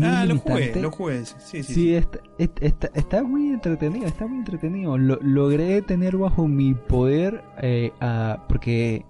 ah, 0.00 0.24
lo 0.24 0.38
jugué, 0.38 0.80
lo 0.80 0.92
jugué. 0.92 1.24
Sí, 1.24 1.64
sí, 1.64 1.74
sí. 1.74 1.94
Está, 2.38 2.88
está, 2.94 3.24
muy 3.24 3.48
entretenido, 3.48 4.06
está 4.06 4.28
muy 4.28 4.38
entretenido. 4.38 4.96
Lo, 4.98 5.18
logré 5.20 5.82
tener 5.82 6.16
bajo 6.16 6.46
mi 6.46 6.74
poder 6.74 7.42
eh, 7.60 7.90
porque 8.48 9.04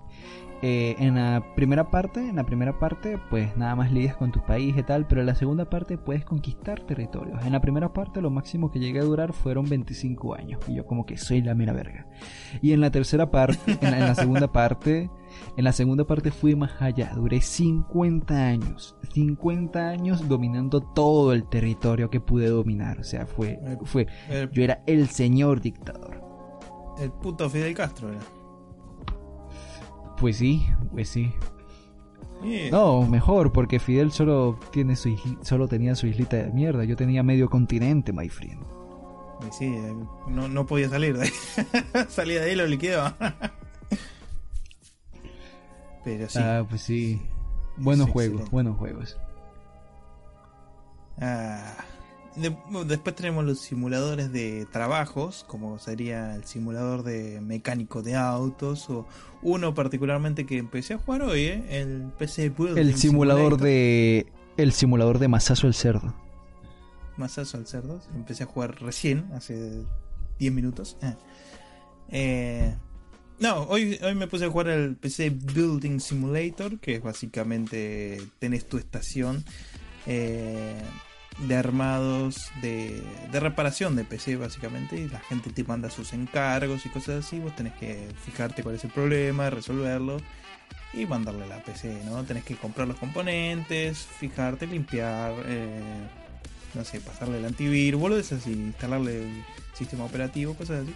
eh, 0.64 0.94
en 1.00 1.16
la 1.16 1.44
primera 1.56 1.90
parte, 1.90 2.20
en 2.20 2.36
la 2.36 2.46
primera 2.46 2.78
parte, 2.78 3.18
pues 3.30 3.56
nada 3.56 3.74
más 3.74 3.90
lidias 3.90 4.14
con 4.14 4.30
tu 4.30 4.40
país 4.44 4.76
y 4.78 4.82
tal, 4.84 5.08
pero 5.08 5.20
en 5.20 5.26
la 5.26 5.34
segunda 5.34 5.68
parte 5.68 5.98
puedes 5.98 6.24
conquistar 6.24 6.80
territorios. 6.80 7.44
En 7.44 7.50
la 7.50 7.60
primera 7.60 7.92
parte 7.92 8.20
lo 8.20 8.30
máximo 8.30 8.70
que 8.70 8.78
llegué 8.78 9.00
a 9.00 9.04
durar 9.04 9.32
fueron 9.32 9.68
25 9.68 10.34
años 10.36 10.60
y 10.68 10.74
yo 10.74 10.86
como 10.86 11.04
que 11.04 11.18
soy 11.18 11.42
la 11.42 11.56
mera 11.56 11.72
verga. 11.72 12.06
Y 12.60 12.72
en 12.72 12.80
la 12.80 12.92
tercera 12.92 13.28
parte, 13.32 13.76
en 13.80 13.90
la, 13.98 14.14
segunda 14.14 14.52
parte, 14.52 15.10
en 15.56 15.64
la 15.64 15.72
segunda 15.72 16.04
parte 16.04 16.30
fui 16.30 16.54
más 16.54 16.80
allá, 16.80 17.10
duré 17.16 17.40
50 17.40 18.32
años, 18.32 18.96
50 19.14 19.88
años 19.88 20.28
dominando 20.28 20.80
todo 20.80 21.32
el 21.32 21.48
territorio 21.48 22.08
que 22.08 22.20
pude 22.20 22.48
dominar, 22.48 23.00
o 23.00 23.04
sea, 23.04 23.26
fue, 23.26 23.58
fue, 23.82 24.06
yo 24.52 24.62
era 24.62 24.84
el 24.86 25.08
señor 25.08 25.60
dictador. 25.60 26.22
El 27.00 27.10
puto 27.10 27.50
Fidel 27.50 27.74
Castro 27.74 28.10
era. 28.10 28.20
Pues 30.22 30.36
sí, 30.36 30.64
pues 30.92 31.08
sí. 31.08 31.34
No, 32.70 33.02
mejor, 33.02 33.52
porque 33.52 33.80
Fidel 33.80 34.12
solo 34.12 34.56
tiene 34.70 34.94
su 34.94 35.16
solo 35.42 35.66
tenía 35.66 35.96
su 35.96 36.06
islita 36.06 36.36
de 36.36 36.52
mierda. 36.52 36.84
Yo 36.84 36.94
tenía 36.94 37.24
medio 37.24 37.50
continente, 37.50 38.12
my 38.12 38.28
friend. 38.28 38.62
Sí, 39.50 39.64
eh, 39.64 39.94
no, 40.28 40.46
no 40.46 40.64
podía 40.64 40.88
salir 40.88 41.18
de 41.18 41.24
ahí. 41.24 41.32
Salía 42.08 42.40
de 42.40 42.50
ahí 42.50 42.54
lo 42.54 42.68
liquidaba. 42.68 43.16
Pero 46.04 46.28
sí. 46.28 46.38
Ah, 46.40 46.64
pues 46.70 46.82
sí. 46.82 47.20
Buenos 47.76 48.08
juegos, 48.08 48.48
buenos 48.52 48.78
juegos. 48.78 49.18
Ah 51.20 51.74
después 52.36 53.16
tenemos 53.16 53.44
los 53.44 53.60
simuladores 53.60 54.32
de 54.32 54.66
trabajos, 54.70 55.44
como 55.48 55.78
sería 55.78 56.34
el 56.34 56.44
simulador 56.44 57.02
de 57.02 57.40
mecánico 57.40 58.02
de 58.02 58.16
autos, 58.16 58.88
o 58.88 59.06
uno 59.42 59.74
particularmente 59.74 60.46
que 60.46 60.58
empecé 60.58 60.94
a 60.94 60.98
jugar 60.98 61.22
hoy, 61.22 61.42
¿eh? 61.42 61.64
el 61.70 62.10
PC 62.18 62.50
Building 62.50 62.78
El 62.78 62.96
simulador 62.96 63.58
de. 63.58 64.26
El 64.56 64.72
simulador 64.72 65.18
de 65.18 65.28
Masazo 65.28 65.66
el 65.66 65.74
Cerdo. 65.74 66.14
Masazo 67.16 67.58
al 67.58 67.66
Cerdo, 67.66 68.00
empecé 68.14 68.44
a 68.44 68.46
jugar 68.46 68.80
recién, 68.80 69.30
hace 69.34 69.82
10 70.38 70.52
minutos. 70.52 70.96
Ah. 71.02 71.16
Eh, 72.08 72.74
no, 73.38 73.62
hoy, 73.64 73.98
hoy 74.02 74.14
me 74.14 74.26
puse 74.26 74.44
a 74.44 74.50
jugar 74.50 74.68
el 74.68 74.96
PC 74.96 75.30
Building 75.30 75.98
Simulator, 75.98 76.78
que 76.78 76.96
es 76.96 77.02
básicamente 77.02 78.22
tenés 78.38 78.68
tu 78.68 78.78
estación. 78.78 79.44
Eh, 80.06 80.80
de 81.38 81.56
armados 81.56 82.50
de, 82.60 83.02
de, 83.30 83.40
reparación 83.40 83.96
de 83.96 84.04
PC 84.04 84.36
básicamente 84.36 84.96
y 84.96 85.08
la 85.08 85.20
gente 85.20 85.50
te 85.50 85.64
manda 85.64 85.90
sus 85.90 86.12
encargos 86.12 86.86
y 86.86 86.88
cosas 86.88 87.24
así 87.24 87.38
vos 87.38 87.56
tenés 87.56 87.72
que 87.74 88.08
fijarte 88.24 88.62
cuál 88.62 88.76
es 88.76 88.84
el 88.84 88.90
problema 88.90 89.50
resolverlo 89.50 90.18
y 90.92 91.06
mandarle 91.06 91.46
la 91.46 91.62
PC 91.62 92.02
no 92.04 92.22
tenés 92.24 92.44
que 92.44 92.56
comprar 92.56 92.86
los 92.86 92.98
componentes 92.98 93.98
fijarte 93.98 94.66
limpiar 94.66 95.32
eh, 95.46 95.80
no 96.74 96.84
sé 96.84 97.00
pasarle 97.00 97.38
el 97.38 97.44
antivirus 97.46 98.12
es 98.12 98.32
así 98.32 98.52
instalarle 98.52 99.22
el 99.22 99.44
sistema 99.72 100.04
operativo 100.04 100.54
cosas 100.54 100.82
así 100.82 100.94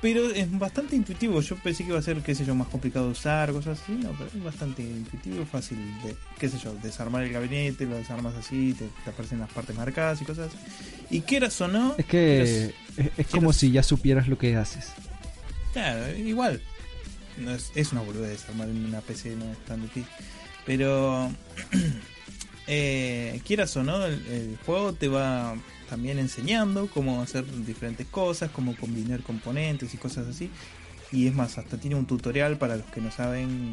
pero 0.00 0.30
es 0.30 0.58
bastante 0.58 0.96
intuitivo. 0.96 1.40
Yo 1.40 1.56
pensé 1.56 1.84
que 1.84 1.90
iba 1.90 1.98
a 1.98 2.02
ser, 2.02 2.22
qué 2.22 2.34
sé 2.34 2.44
yo, 2.44 2.54
más 2.54 2.68
complicado 2.68 3.06
de 3.06 3.12
usar, 3.12 3.52
cosas 3.52 3.80
así. 3.80 3.92
No, 3.92 4.12
pero 4.12 4.30
es 4.34 4.42
bastante 4.42 4.82
intuitivo, 4.82 5.44
fácil 5.44 5.78
de, 6.02 6.16
qué 6.38 6.48
sé 6.48 6.58
yo, 6.58 6.74
desarmar 6.82 7.22
el 7.24 7.32
gabinete, 7.32 7.84
lo 7.84 7.96
desarmas 7.96 8.34
así, 8.34 8.74
te, 8.74 8.88
aparecen 9.10 9.40
las 9.40 9.50
partes 9.50 9.76
marcadas 9.76 10.20
y 10.22 10.24
cosas 10.24 10.48
así. 10.48 10.58
Y 11.10 11.20
quieras 11.20 11.60
o 11.60 11.68
no. 11.68 11.94
Es 11.98 12.06
que 12.06 12.74
es, 13.16 13.26
como 13.28 13.52
si 13.52 13.70
ya 13.72 13.82
supieras 13.82 14.26
lo 14.28 14.38
que 14.38 14.56
haces. 14.56 14.92
Claro, 15.72 16.16
igual. 16.16 16.62
No 17.36 17.52
es, 17.52 17.70
es 17.74 17.92
una 17.92 18.00
boludez 18.00 18.30
desarmar 18.30 18.68
en 18.68 18.84
una 18.84 19.00
PC, 19.00 19.36
no 19.36 19.50
es 19.52 19.58
tan 19.66 19.82
difícil. 19.82 20.06
Pero. 20.64 21.30
eh, 22.66 23.40
quieras 23.46 23.76
o 23.76 23.82
no, 23.82 24.06
el 24.06 24.58
juego 24.64 24.94
te 24.94 25.08
va 25.08 25.56
también 25.90 26.18
enseñando 26.18 26.88
cómo 26.88 27.20
hacer 27.20 27.44
diferentes 27.66 28.06
cosas, 28.06 28.50
cómo 28.50 28.76
combinar 28.76 29.22
componentes 29.22 29.92
y 29.92 29.98
cosas 29.98 30.28
así. 30.28 30.50
Y 31.12 31.26
es 31.26 31.34
más, 31.34 31.58
hasta 31.58 31.76
tiene 31.76 31.96
un 31.96 32.06
tutorial 32.06 32.56
para 32.56 32.76
los 32.76 32.86
que 32.86 33.00
no 33.00 33.10
saben 33.10 33.72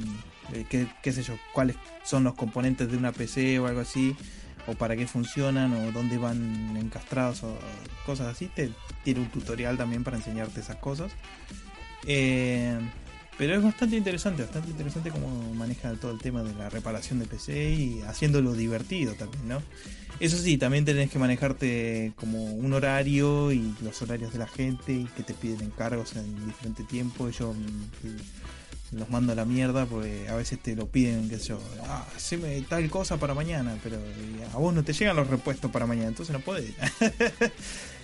eh, 0.52 0.65
qué, 1.02 1.11
sé 1.11 1.22
yo, 1.22 1.35
cuáles 1.53 1.76
son 2.03 2.23
los 2.23 2.34
componentes 2.34 2.91
de 2.91 2.98
una 2.98 3.11
PC 3.11 3.60
o 3.60 3.68
algo 3.68 3.81
así. 3.81 4.15
o 4.65 4.73
para 4.73 4.98
qué 4.98 5.07
funcionan 5.07 5.72
o 5.73 5.91
dónde 5.94 6.18
van 6.18 6.76
encastrados 6.76 7.44
o 7.44 7.57
cosas 8.06 8.27
así. 8.27 8.48
Te 8.48 8.72
tiene 9.03 9.22
un 9.22 9.30
tutorial 9.30 9.77
también 9.77 10.03
para 10.03 10.18
enseñarte 10.18 10.60
esas 10.60 10.77
cosas. 10.77 11.11
Eh, 12.06 12.77
pero 13.38 13.55
es 13.55 13.64
bastante 13.64 13.95
interesante, 13.95 14.43
bastante 14.43 14.72
interesante 14.72 15.11
cómo 15.11 15.53
maneja 15.53 15.93
todo 15.93 16.11
el 16.11 16.19
tema 16.19 16.43
de 16.43 16.53
la 16.55 16.69
reparación 16.69 17.19
de 17.19 17.26
PC 17.26 17.72
y 17.72 18.01
haciéndolo 18.01 18.53
divertido 18.53 19.14
también, 19.14 19.47
¿no? 19.47 19.61
Eso 20.19 20.38
sí, 20.38 20.57
también 20.57 20.84
tenés 20.84 21.11
que 21.11 21.19
manejarte 21.19 22.14
como 22.15 22.43
un 22.43 22.73
horario 22.73 23.51
y 23.51 23.76
los 23.84 24.01
horarios 24.01 24.34
de 24.34 24.39
la 24.39 24.47
gente 24.47 24.93
y 24.93 25.05
que 25.15 25.22
te 25.22 25.35
piden 25.35 25.61
encargos 25.61 26.15
en 26.15 26.47
diferente 26.47 26.84
tiempo. 26.84 27.30
Yo 27.30 27.53
mm, 27.53 28.97
los 28.97 29.09
mando 29.11 29.34
a 29.34 29.35
la 29.35 29.45
mierda 29.45 29.85
porque 29.85 30.27
a 30.27 30.35
veces 30.35 30.59
te 30.59 30.76
lo 30.76 30.88
piden, 30.88 31.30
sé 31.30 31.49
yo, 31.49 31.59
ah, 31.84 32.07
haceme 32.15 32.61
tal 32.61 32.89
cosa 32.89 33.18
para 33.18 33.35
mañana, 33.35 33.77
pero 33.84 33.97
a 34.53 34.57
vos 34.57 34.73
no 34.73 34.84
te 34.84 34.93
llegan 34.93 35.15
los 35.15 35.27
repuestos 35.27 35.69
para 35.69 35.85
mañana, 35.85 36.07
entonces 36.07 36.34
no 36.34 36.39
podés. 36.39 36.73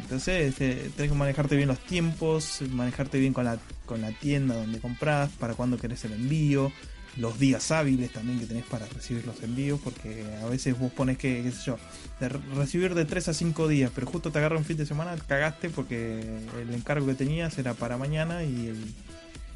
Entonces 0.00 0.60
eh, 0.60 0.90
tenés 0.96 1.12
que 1.12 1.18
manejarte 1.18 1.56
bien 1.56 1.68
los 1.68 1.78
tiempos, 1.80 2.62
manejarte 2.70 3.18
bien 3.18 3.32
con 3.32 3.44
la, 3.44 3.58
con 3.86 4.00
la 4.00 4.12
tienda 4.12 4.54
donde 4.54 4.80
compras, 4.80 5.30
para 5.38 5.54
cuándo 5.54 5.76
querés 5.76 6.04
el 6.04 6.12
envío, 6.12 6.72
los 7.16 7.38
días 7.38 7.70
hábiles 7.72 8.12
también 8.12 8.38
que 8.38 8.46
tenés 8.46 8.64
para 8.64 8.86
recibir 8.86 9.26
los 9.26 9.42
envíos, 9.42 9.80
porque 9.82 10.24
a 10.42 10.46
veces 10.46 10.78
vos 10.78 10.92
pones 10.92 11.18
que, 11.18 11.42
qué 11.42 11.50
sé 11.50 11.64
yo, 11.66 11.78
de 12.20 12.28
recibir 12.28 12.94
de 12.94 13.04
3 13.04 13.28
a 13.28 13.34
5 13.34 13.68
días, 13.68 13.90
pero 13.94 14.06
justo 14.06 14.30
te 14.30 14.38
agarra 14.38 14.56
un 14.56 14.64
fin 14.64 14.76
de 14.76 14.86
semana, 14.86 15.16
cagaste 15.26 15.68
porque 15.68 16.20
el 16.60 16.72
encargo 16.72 17.06
que 17.06 17.14
tenías 17.14 17.58
era 17.58 17.74
para 17.74 17.98
mañana 17.98 18.44
y 18.44 18.68
el, 18.68 18.94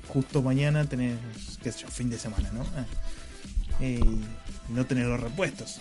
justo 0.09 0.43
mañana 0.43 0.85
tenés, 0.85 1.19
qué 1.63 1.73
sé 1.73 1.81
yo, 1.81 1.89
fin 1.89 2.11
de 2.11 2.19
semana, 2.19 2.51
¿no? 2.53 2.65
Eh, 3.81 4.01
y 4.69 4.73
no 4.73 4.85
tenés 4.87 5.07
los 5.07 5.21
repuestos. 5.21 5.81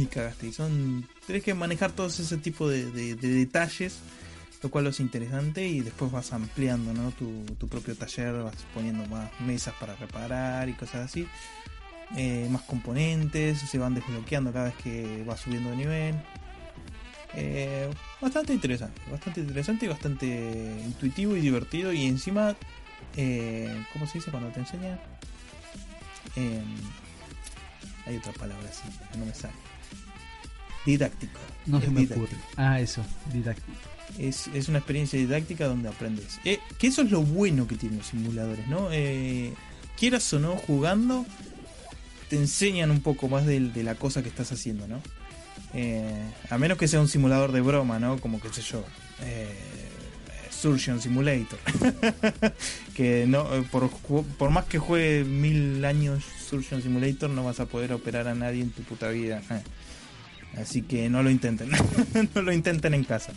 Y 0.00 0.06
cagaste. 0.06 0.46
Y 0.46 0.52
son. 0.52 1.06
Tienes 1.26 1.44
que 1.44 1.52
manejar 1.52 1.92
todo 1.92 2.06
ese 2.06 2.36
tipo 2.38 2.68
de, 2.68 2.86
detalles, 3.16 3.98
lo 4.62 4.70
cual 4.70 4.86
es 4.86 4.98
interesante. 4.98 5.66
Y 5.66 5.80
después 5.80 6.10
vas 6.10 6.32
ampliando 6.32 6.94
¿no? 6.94 7.10
tu, 7.10 7.44
tu, 7.58 7.68
propio 7.68 7.94
taller, 7.94 8.32
vas 8.42 8.54
poniendo 8.72 9.04
más 9.06 9.30
mesas 9.40 9.74
para 9.78 9.94
reparar 9.96 10.70
y 10.70 10.72
cosas 10.72 11.04
así. 11.04 11.26
Eh, 12.16 12.48
más 12.50 12.62
componentes, 12.62 13.58
se 13.58 13.78
van 13.78 13.94
desbloqueando 13.94 14.52
cada 14.52 14.66
vez 14.66 14.74
que 14.82 15.22
vas 15.26 15.40
subiendo 15.40 15.70
de 15.70 15.76
nivel. 15.76 16.14
Eh, 17.34 17.90
bastante 18.22 18.54
interesante, 18.54 19.02
bastante 19.10 19.40
interesante 19.40 19.84
y 19.84 19.88
bastante 19.88 20.26
intuitivo 20.82 21.36
y 21.36 21.40
divertido. 21.40 21.92
Y 21.92 22.06
encima, 22.06 22.56
eh, 23.18 23.84
¿cómo 23.92 24.06
se 24.06 24.14
dice 24.14 24.30
cuando 24.30 24.48
te 24.48 24.60
enseña? 24.60 24.98
Em, 26.36 26.64
hay 28.06 28.16
otra 28.16 28.32
palabra 28.32 28.66
así, 28.66 28.88
no 29.18 29.26
me 29.26 29.34
sale 29.34 29.69
didáctico. 30.86 31.38
No 31.66 31.80
se 31.80 31.90
me 31.90 32.04
ocurre. 32.04 32.36
Ah, 32.56 32.80
eso, 32.80 33.04
didáctico. 33.32 33.78
Es, 34.18 34.48
es, 34.48 34.68
una 34.68 34.78
experiencia 34.78 35.18
didáctica 35.18 35.66
donde 35.66 35.88
aprendes. 35.88 36.40
Eh, 36.44 36.58
que 36.78 36.88
eso 36.88 37.02
es 37.02 37.10
lo 37.10 37.22
bueno 37.22 37.68
que 37.68 37.76
tienen 37.76 37.98
los 37.98 38.08
simuladores, 38.08 38.66
¿no? 38.66 38.88
Eh, 38.90 39.52
quieras 39.96 40.32
o 40.32 40.40
no, 40.40 40.56
jugando, 40.56 41.24
te 42.28 42.36
enseñan 42.36 42.90
un 42.90 43.00
poco 43.00 43.28
más 43.28 43.46
de, 43.46 43.70
la 43.82 43.94
cosa 43.94 44.22
que 44.22 44.28
estás 44.28 44.50
haciendo, 44.52 44.88
¿no? 44.88 45.00
Eh, 45.74 46.30
a 46.50 46.58
menos 46.58 46.76
que 46.76 46.88
sea 46.88 47.00
un 47.00 47.08
simulador 47.08 47.52
de 47.52 47.60
broma, 47.60 47.98
¿no? 47.98 48.18
Como 48.18 48.40
que 48.40 48.52
sé 48.52 48.62
yo. 48.62 48.84
Surgeon 50.50 51.00
Simulator. 51.00 51.58
que 52.94 53.24
no, 53.26 53.48
por, 53.70 53.88
por 53.88 54.50
más 54.50 54.66
que 54.66 54.78
juegue 54.78 55.24
mil 55.24 55.82
años 55.84 56.24
Surgeon 56.50 56.82
Simulator, 56.82 57.30
no 57.30 57.44
vas 57.44 57.60
a 57.60 57.66
poder 57.66 57.92
operar 57.92 58.26
a 58.26 58.34
nadie 58.34 58.62
en 58.62 58.70
tu 58.70 58.82
puta 58.82 59.08
vida. 59.08 59.40
Así 60.56 60.82
que 60.82 61.08
no 61.08 61.22
lo 61.22 61.30
intenten. 61.30 61.70
no 62.34 62.42
lo 62.42 62.52
intenten 62.52 62.94
en 62.94 63.04
casa. 63.04 63.32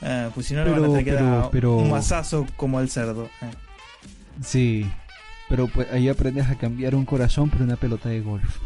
Ah, 0.00 0.30
pues 0.34 0.46
si 0.46 0.54
no, 0.54 0.64
le 0.64 0.70
van 0.70 0.84
a 0.84 1.48
un 1.68 1.90
masazo 1.90 2.46
como 2.56 2.78
al 2.78 2.90
cerdo. 2.90 3.30
Ah. 3.40 3.50
Sí, 4.42 4.90
pero 5.48 5.68
pues 5.68 5.90
ahí 5.92 6.08
aprendes 6.08 6.48
a 6.48 6.56
cambiar 6.56 6.94
un 6.94 7.04
corazón 7.04 7.50
por 7.50 7.62
una 7.62 7.76
pelota 7.76 8.08
de 8.08 8.20
golf. 8.20 8.58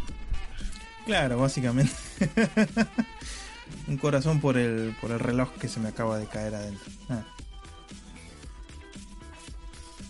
Claro, 1.04 1.38
básicamente. 1.38 1.92
un 3.86 3.96
corazón 3.98 4.40
por 4.40 4.56
el, 4.56 4.94
por 5.00 5.10
el 5.10 5.20
reloj 5.20 5.52
que 5.60 5.68
se 5.68 5.78
me 5.78 5.88
acaba 5.88 6.18
de 6.18 6.26
caer 6.26 6.54
adentro. 6.54 6.90
Ah. 7.08 7.22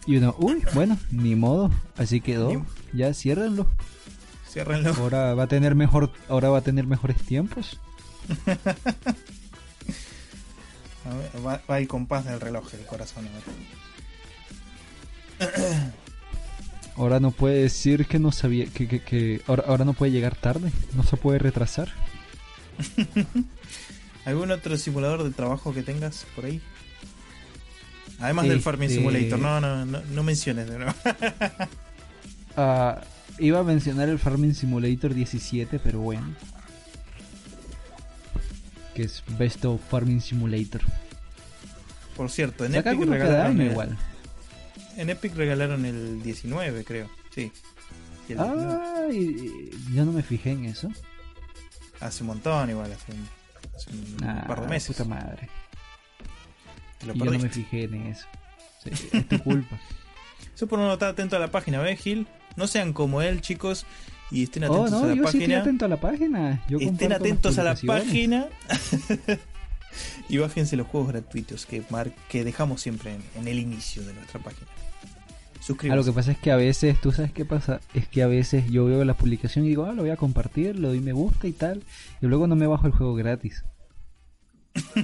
Y 0.06 0.16
uno, 0.16 0.36
uy, 0.38 0.62
bueno, 0.72 0.96
ni 1.10 1.34
modo, 1.34 1.70
así 1.96 2.20
quedó. 2.20 2.64
Ya 2.92 3.12
ciérrenlo. 3.12 3.66
Ahora 4.96 5.34
va 5.34 5.42
a 5.44 5.48
tener 5.48 5.74
mejor, 5.74 6.12
ahora 6.28 6.48
va 6.50 6.58
a 6.58 6.62
tener 6.62 6.86
mejores 6.86 7.16
tiempos. 7.18 7.78
va, 11.44 11.60
va 11.68 11.78
el 11.78 11.88
compás 11.88 12.24
del 12.24 12.40
reloj 12.40 12.72
el 12.74 12.86
corazón. 12.86 13.28
Ahora 16.96 17.20
no 17.20 17.30
puede 17.30 17.60
decir 17.60 18.06
que 18.06 18.18
no 18.18 18.32
sabía 18.32 18.64
que, 18.66 18.88
que, 18.88 19.42
ahora, 19.46 19.64
ahora, 19.66 19.84
no 19.84 19.92
puede 19.92 20.12
llegar 20.12 20.34
tarde, 20.34 20.72
no 20.94 21.02
se 21.02 21.18
puede 21.18 21.38
retrasar. 21.38 21.88
¿Algún 24.24 24.50
otro 24.50 24.78
simulador 24.78 25.22
de 25.22 25.30
trabajo 25.30 25.74
que 25.74 25.82
tengas 25.82 26.24
por 26.34 26.46
ahí? 26.46 26.62
Además 28.18 28.48
del 28.48 28.62
Farming 28.62 28.88
este 28.88 29.00
Simulator, 29.00 29.38
no, 29.38 29.60
no, 29.60 29.84
no, 29.84 30.00
no 30.00 30.22
menciones 30.22 30.68
de 30.68 30.78
nuevo. 30.78 30.94
Ah, 32.58 33.02
Iba 33.38 33.60
a 33.60 33.62
mencionar 33.62 34.08
el 34.08 34.18
Farming 34.18 34.54
Simulator 34.54 35.12
17, 35.12 35.78
pero 35.78 36.00
bueno. 36.00 36.34
Que 38.94 39.02
es 39.02 39.22
Best 39.38 39.64
of 39.64 39.80
Farming 39.90 40.20
Simulator. 40.20 40.80
Por 42.16 42.30
cierto, 42.30 42.64
en 42.64 42.74
Epic 42.74 43.00
regalaron 43.00 43.60
el, 43.60 43.70
igual. 43.70 43.98
En 44.96 45.10
Epic 45.10 45.34
regalaron 45.34 45.84
el 45.84 46.22
19, 46.22 46.84
creo. 46.84 47.10
Sí. 47.34 47.52
ah, 48.38 49.06
yo 49.92 50.04
no 50.06 50.12
me 50.12 50.22
fijé 50.22 50.52
en 50.52 50.64
eso. 50.64 50.90
Hace 52.00 52.22
un 52.22 52.28
montón 52.28 52.70
igual, 52.70 52.90
hace 52.92 53.12
un, 53.12 54.24
ah, 54.26 54.44
par 54.46 54.62
de 54.62 54.68
meses. 54.68 54.96
Puta 54.96 55.08
madre. 55.08 55.50
yo 57.02 57.14
no 57.14 57.38
me 57.38 57.50
fijé 57.50 57.84
en 57.84 58.06
eso. 58.06 58.26
es 58.86 59.28
tu 59.28 59.38
culpa. 59.42 59.78
Eso 60.54 60.66
por 60.66 60.78
no 60.78 60.90
estar 60.90 61.10
atento 61.10 61.36
a 61.36 61.38
la 61.38 61.50
página, 61.50 61.80
¿ves, 61.80 62.00
Gil? 62.00 62.26
No 62.56 62.66
sean 62.66 62.92
como 62.92 63.22
él, 63.22 63.40
chicos, 63.40 63.86
y 64.30 64.42
estén 64.42 64.64
oh, 64.64 64.84
atentos 64.84 65.02
a 65.02 65.06
la 65.14 65.22
página. 65.22 65.60
atento 65.60 65.84
a 65.84 65.88
la 65.88 66.00
página. 66.00 66.62
estén 66.68 67.12
atentos 67.12 67.58
a 67.58 67.64
la 67.64 67.74
página. 67.74 68.46
y 70.28 70.38
bájense 70.38 70.76
los 70.76 70.86
juegos 70.86 71.10
gratuitos 71.10 71.66
que, 71.66 71.82
que 72.28 72.44
dejamos 72.44 72.80
siempre 72.80 73.16
en, 73.36 73.48
el 73.48 73.58
inicio 73.58 74.02
de 74.04 74.14
nuestra 74.14 74.40
página. 74.40 74.66
Ah, 75.90 75.96
lo 75.96 76.04
que 76.04 76.12
pasa 76.12 76.30
es 76.30 76.38
que 76.38 76.52
a 76.52 76.56
veces, 76.56 77.00
tú 77.00 77.10
sabes 77.10 77.32
qué 77.32 77.44
pasa, 77.44 77.80
es 77.92 78.06
que 78.06 78.22
a 78.22 78.28
veces 78.28 78.70
yo 78.70 78.84
veo 78.84 79.04
la 79.04 79.14
publicación 79.14 79.64
y 79.64 79.68
digo, 79.68 79.84
ah, 79.84 79.92
lo 79.94 80.02
voy 80.02 80.12
a 80.12 80.16
compartir, 80.16 80.78
lo 80.78 80.88
doy 80.88 81.00
me 81.00 81.12
gusta 81.12 81.48
y 81.48 81.52
tal, 81.52 81.82
y 82.22 82.26
luego 82.26 82.46
no 82.46 82.54
me 82.54 82.68
bajo 82.68 82.86
el 82.86 82.92
juego 82.92 83.16
gratis. 83.16 83.64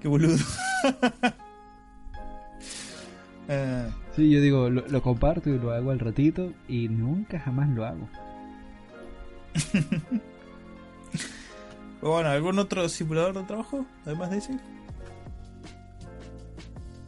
qué 0.00 0.08
boludo. 0.08 0.38
uh, 3.48 3.90
Sí, 4.14 4.30
yo 4.30 4.40
digo, 4.40 4.70
lo, 4.70 5.02
comparto 5.02 5.50
y 5.50 5.58
lo 5.58 5.72
hago 5.72 5.90
al 5.90 5.98
ratito 5.98 6.52
y 6.68 6.88
nunca 6.88 7.38
jamás 7.38 7.68
lo 7.70 7.86
hago. 7.86 8.08
bueno, 12.02 12.28
¿algún 12.28 12.58
otro 12.58 12.88
simulador 12.88 13.34
de 13.34 13.44
trabajo 13.44 13.86
además 14.04 14.30
de 14.30 14.38
ese? 14.38 14.58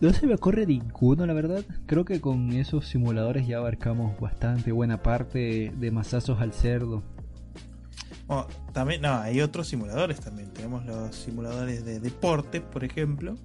No 0.01 0.13
se 0.15 0.27
me 0.27 0.35
ocurre 0.35 0.67
ninguno, 0.67 1.27
la 1.27 1.35
verdad. 1.35 1.63
Creo 1.87 2.07
que 2.07 2.21
con 2.23 2.53
esos 2.53 2.87
simuladores 2.87 3.47
ya 3.47 3.59
abarcamos 3.59 4.19
bastante 4.19 4.73
buena 4.73 5.03
parte 5.03 5.73
de 5.77 5.91
masazos 5.91 6.41
al 6.41 6.55
cerdo. 6.55 7.03
Bueno, 8.27 8.47
también, 8.73 9.03
no, 9.03 9.13
hay 9.15 9.43
otros 9.43 9.69
simuladores 9.69 10.21
también. 10.21 10.53
Tenemos 10.55 10.87
los 10.87 11.15
simuladores 11.15 11.85
de 11.85 12.01
deporte, 12.01 12.63
por 12.63 12.83
ejemplo. 12.85 13.37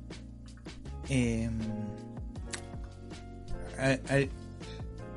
Eh, 1.09 1.49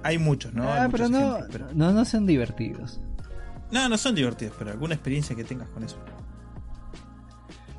hay, 0.02 0.18
muchos, 0.18 0.54
¿no? 0.54 0.70
Ah, 0.70 0.88
pero, 0.90 1.08
no, 1.08 1.38
no, 1.74 1.92
no 1.92 2.04
son 2.04 2.26
divertidos. 2.26 3.00
No, 3.70 3.88
no 3.88 3.98
son 3.98 4.14
divertidos, 4.14 4.54
pero 4.58 4.70
alguna 4.70 4.94
experiencia 4.94 5.36
que 5.36 5.44
tengas 5.44 5.68
con 5.70 5.84
eso. 5.84 5.98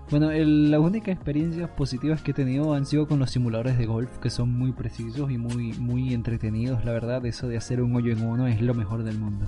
Bueno, 0.10 0.32
las 0.32 0.80
únicas 0.80 1.14
experiencias 1.14 1.70
positivas 1.70 2.22
que 2.22 2.32
he 2.32 2.34
tenido 2.34 2.74
han 2.74 2.88
sido 2.88 3.08
con 3.08 3.20
los 3.20 3.30
simuladores 3.30 3.78
de 3.78 3.86
golf, 3.86 4.18
que 4.18 4.32
son 4.32 4.52
muy 4.52 4.72
precisos 4.72 5.30
y 5.30 5.38
muy, 5.38 5.74
muy 5.74 6.14
entretenidos. 6.16 6.84
La 6.84 6.94
verdad, 6.94 7.24
eso 7.28 7.48
de 7.48 7.58
hacer 7.58 7.82
un 7.82 7.96
hoyo 7.96 8.12
en 8.12 8.26
uno 8.26 8.48
es 8.48 8.60
lo 8.60 8.74
mejor 8.74 9.04
del 9.04 9.20
mundo. 9.20 9.48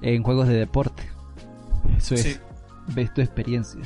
En 0.00 0.24
juegos 0.24 0.48
de 0.48 0.54
deporte. 0.54 1.04
Eso 1.96 2.14
es. 2.14 2.40
Ves 2.88 3.14
tu 3.14 3.20
experiencia. 3.20 3.82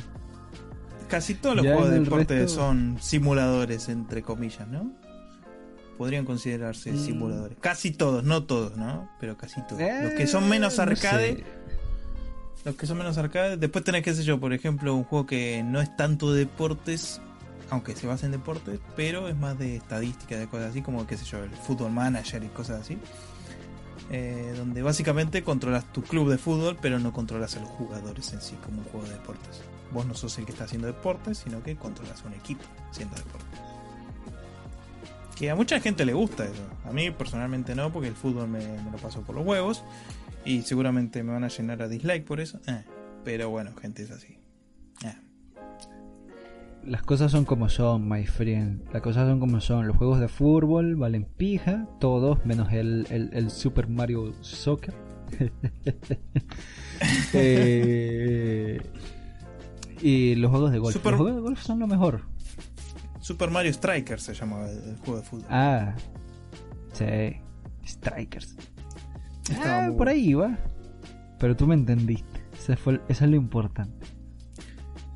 Casi 1.07 1.35
todos 1.35 1.57
los 1.57 1.65
juegos 1.65 1.89
de 1.91 1.99
deporte 1.99 2.47
son 2.47 2.97
simuladores, 2.99 3.89
entre 3.89 4.23
comillas, 4.23 4.67
¿no? 4.67 4.91
Podrían 5.97 6.25
considerarse 6.25 6.91
Mm. 6.93 7.05
simuladores. 7.05 7.57
Casi 7.59 7.91
todos, 7.91 8.23
no 8.23 8.43
todos, 8.43 8.77
¿no? 8.77 9.09
Pero 9.19 9.37
casi 9.37 9.61
todos. 9.67 9.81
Eh, 9.81 9.99
los 10.03 10.13
que 10.13 10.27
son 10.27 10.47
menos 10.47 10.77
no 10.77 10.83
arcade, 10.83 11.37
sé. 11.37 11.43
los 12.65 12.75
que 12.75 12.85
son 12.85 12.97
menos 12.97 13.17
arcade, 13.17 13.57
después 13.57 13.83
tenés, 13.83 14.03
qué 14.03 14.13
sé 14.13 14.23
yo, 14.23 14.39
por 14.39 14.53
ejemplo, 14.53 14.93
un 14.95 15.03
juego 15.03 15.25
que 15.25 15.63
no 15.63 15.81
es 15.81 15.95
tanto 15.97 16.31
de 16.33 16.39
deportes, 16.39 17.21
aunque 17.69 17.95
se 17.95 18.07
basa 18.07 18.25
en 18.25 18.31
deportes, 18.33 18.79
pero 18.95 19.27
es 19.27 19.35
más 19.35 19.57
de 19.59 19.75
estadística, 19.75 20.37
de 20.37 20.47
cosas 20.47 20.71
así, 20.71 20.81
como, 20.81 21.05
qué 21.07 21.17
sé 21.17 21.25
yo, 21.25 21.43
el 21.43 21.49
Football 21.51 21.91
Manager 21.91 22.43
y 22.43 22.47
cosas 22.47 22.81
así. 22.81 22.97
Eh, 24.09 24.53
donde 24.55 24.81
básicamente 24.83 25.43
controlas 25.43 25.91
tu 25.91 26.01
club 26.01 26.29
de 26.29 26.37
fútbol, 26.37 26.77
pero 26.81 26.97
no 26.97 27.11
controlas 27.11 27.57
a 27.57 27.59
los 27.59 27.69
jugadores 27.71 28.31
en 28.31 28.41
sí, 28.41 28.55
como 28.63 28.77
un 28.79 28.85
juego 28.85 29.05
de 29.05 29.13
deportes. 29.13 29.61
Vos 29.91 30.05
no 30.05 30.13
sos 30.15 30.37
el 30.37 30.45
que 30.45 30.53
está 30.53 30.63
haciendo 30.63 30.87
deportes, 30.87 31.39
sino 31.39 31.61
que 31.61 31.75
controlas 31.75 32.23
un 32.23 32.33
equipo 32.33 32.63
haciendo 32.89 33.15
deportes. 33.17 33.59
Que 35.37 35.49
a 35.51 35.55
mucha 35.55 35.79
gente 35.79 36.03
le 36.05 36.13
gusta 36.13 36.45
eso. 36.45 36.63
A 36.85 36.91
mí 36.91 37.11
personalmente 37.11 37.75
no, 37.75 37.91
porque 37.91 38.07
el 38.07 38.15
fútbol 38.15 38.47
me, 38.47 38.59
me 38.59 38.91
lo 38.91 38.97
paso 38.97 39.21
por 39.21 39.35
los 39.35 39.45
huevos. 39.45 39.83
Y 40.45 40.61
seguramente 40.61 41.21
me 41.23 41.33
van 41.33 41.43
a 41.43 41.49
llenar 41.49 41.81
a 41.81 41.87
dislike 41.87 42.25
por 42.25 42.39
eso. 42.39 42.59
Eh, 42.67 42.83
pero 43.23 43.49
bueno, 43.49 43.71
gente, 43.79 44.03
es 44.03 44.11
así. 44.11 44.37
Eh. 45.05 45.13
Las 46.85 47.03
cosas 47.03 47.31
son 47.31 47.43
como 47.45 47.67
son, 47.69 48.07
my 48.07 48.25
friend. 48.25 48.81
Las 48.93 49.01
cosas 49.01 49.27
son 49.27 49.39
como 49.39 49.59
son. 49.61 49.85
Los 49.87 49.97
juegos 49.97 50.19
de 50.19 50.27
fútbol 50.29 50.95
valen 50.95 51.25
pija, 51.25 51.85
todos, 51.99 52.43
menos 52.45 52.71
el, 52.71 53.05
el, 53.09 53.29
el 53.33 53.51
Super 53.51 53.87
Mario 53.89 54.33
Soccer. 54.41 54.93
Eh, 57.33 58.81
y 60.01 60.35
los 60.35 60.49
juegos 60.49 60.71
de 60.71 60.79
golf. 60.79 60.93
Super- 60.93 61.11
Los 61.11 61.21
juegos 61.21 61.35
de 61.35 61.41
golf 61.41 61.61
son 61.61 61.79
lo 61.79 61.87
mejor. 61.87 62.21
Super 63.27 63.51
Mario 63.51 63.71
Striker 63.73 64.19
se 64.21 64.33
llamaba 64.33 64.69
el, 64.69 64.77
el 64.89 64.97
juego 64.99 65.17
de 65.19 65.25
fútbol. 65.25 65.45
Ah, 65.49 65.93
sí. 66.93 67.05
Strikers. 67.85 68.55
Estaba 69.49 69.79
Ah, 69.85 69.87
muy 69.89 69.97
por 69.97 70.07
ahí 70.09 70.33
va. 70.33 70.57
Pero 71.39 71.55
tú 71.55 71.67
me 71.67 71.75
entendiste. 71.75 72.41
Ese 72.57 72.75
fue, 72.77 73.01
eso 73.09 73.25
es 73.25 73.29
lo 73.31 73.35
importante. 73.35 74.07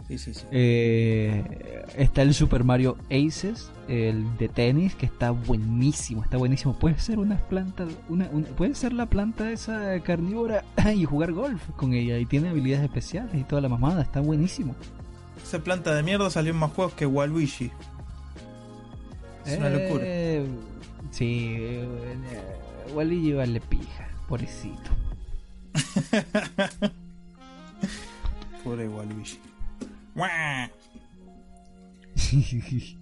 Sí, 0.09 0.17
sí, 0.17 0.33
sí. 0.33 0.45
Eh, 0.51 1.85
está 1.97 2.21
el 2.21 2.33
Super 2.33 2.65
Mario 2.65 2.97
Aces, 3.09 3.71
el 3.87 4.37
de 4.37 4.49
tenis, 4.49 4.93
que 4.95 5.05
está 5.05 5.31
buenísimo, 5.31 6.21
está 6.21 6.35
buenísimo. 6.35 6.77
Puede 6.77 6.99
ser 6.99 7.17
una 7.17 7.37
planta, 7.37 7.87
una, 8.09 8.27
una- 8.33 8.47
puede 8.49 8.75
ser 8.75 8.91
la 8.91 9.05
planta 9.05 9.51
esa 9.51 9.97
carnívora 10.01 10.65
y 10.93 11.05
jugar 11.05 11.31
golf 11.31 11.61
con 11.77 11.93
ella. 11.93 12.17
Y 12.19 12.25
tiene 12.25 12.49
habilidades 12.49 12.83
especiales 12.83 13.33
y 13.35 13.45
toda 13.45 13.61
la 13.61 13.69
mamada, 13.69 14.01
está 14.01 14.19
buenísimo. 14.19 14.75
Esa 15.41 15.59
planta 15.63 15.95
de 15.95 16.03
mierda 16.03 16.29
salió 16.29 16.51
en 16.51 16.59
más 16.59 16.71
juegos 16.73 16.93
que 16.93 17.05
Waluigi. 17.05 17.71
Es 19.45 19.57
una 19.57 19.69
locura. 19.69 20.03
Eh, 20.05 20.45
Sí, 21.11 21.55
eh, 21.59 21.85
Wally 22.93 23.33
vale 23.33 23.59
pija, 23.59 24.07
pobrecito. 24.27 24.91
Pobre 28.63 28.87
Waluigi. 28.87 29.39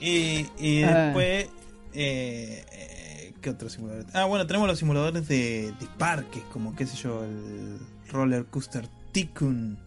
Y, 0.00 0.46
y 0.58 0.82
Ah. 0.84 1.06
después, 1.06 1.48
eh, 1.94 2.64
eh, 2.72 3.32
¿qué 3.40 3.50
otro 3.50 3.68
simulador? 3.70 4.04
Ah, 4.12 4.26
bueno, 4.26 4.46
tenemos 4.46 4.68
los 4.68 4.78
simuladores 4.78 5.26
de, 5.26 5.72
de 5.80 5.86
parques, 5.98 6.42
como 6.52 6.76
qué 6.76 6.86
sé 6.86 6.96
yo, 6.96 7.24
el 7.24 7.78
Roller 8.10 8.44
Coaster 8.46 8.86
Tycoon 9.12 9.78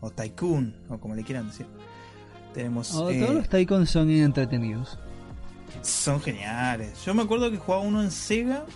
o 0.00 0.10
Tycoon, 0.10 0.74
o 0.90 0.98
como 0.98 1.14
le 1.14 1.22
quieran 1.22 1.46
decir. 1.46 1.66
Tenemos. 2.52 2.92
Oh, 2.94 3.08
eh, 3.10 3.20
todos 3.20 3.34
los 3.36 3.48
Tycoon 3.48 3.86
son 3.86 4.10
entretenidos. 4.10 4.98
Son 5.80 6.20
geniales. 6.20 7.02
Yo 7.04 7.14
me 7.14 7.22
acuerdo 7.22 7.50
que 7.50 7.56
jugaba 7.56 7.82
uno 7.82 8.02
en 8.02 8.10
Sega, 8.10 8.66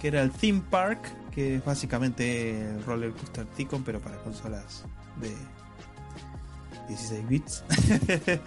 que 0.00 0.08
era 0.08 0.22
el 0.22 0.30
Theme 0.32 0.62
Park, 0.68 1.12
que 1.32 1.56
es 1.56 1.64
básicamente 1.64 2.70
el 2.70 2.84
Roller 2.84 3.12
Coaster 3.12 3.46
Tycoon, 3.46 3.82
pero 3.84 4.00
para 4.00 4.16
consolas 4.18 4.84
de 5.20 5.32
16 6.88 7.28
bits. 7.28 7.64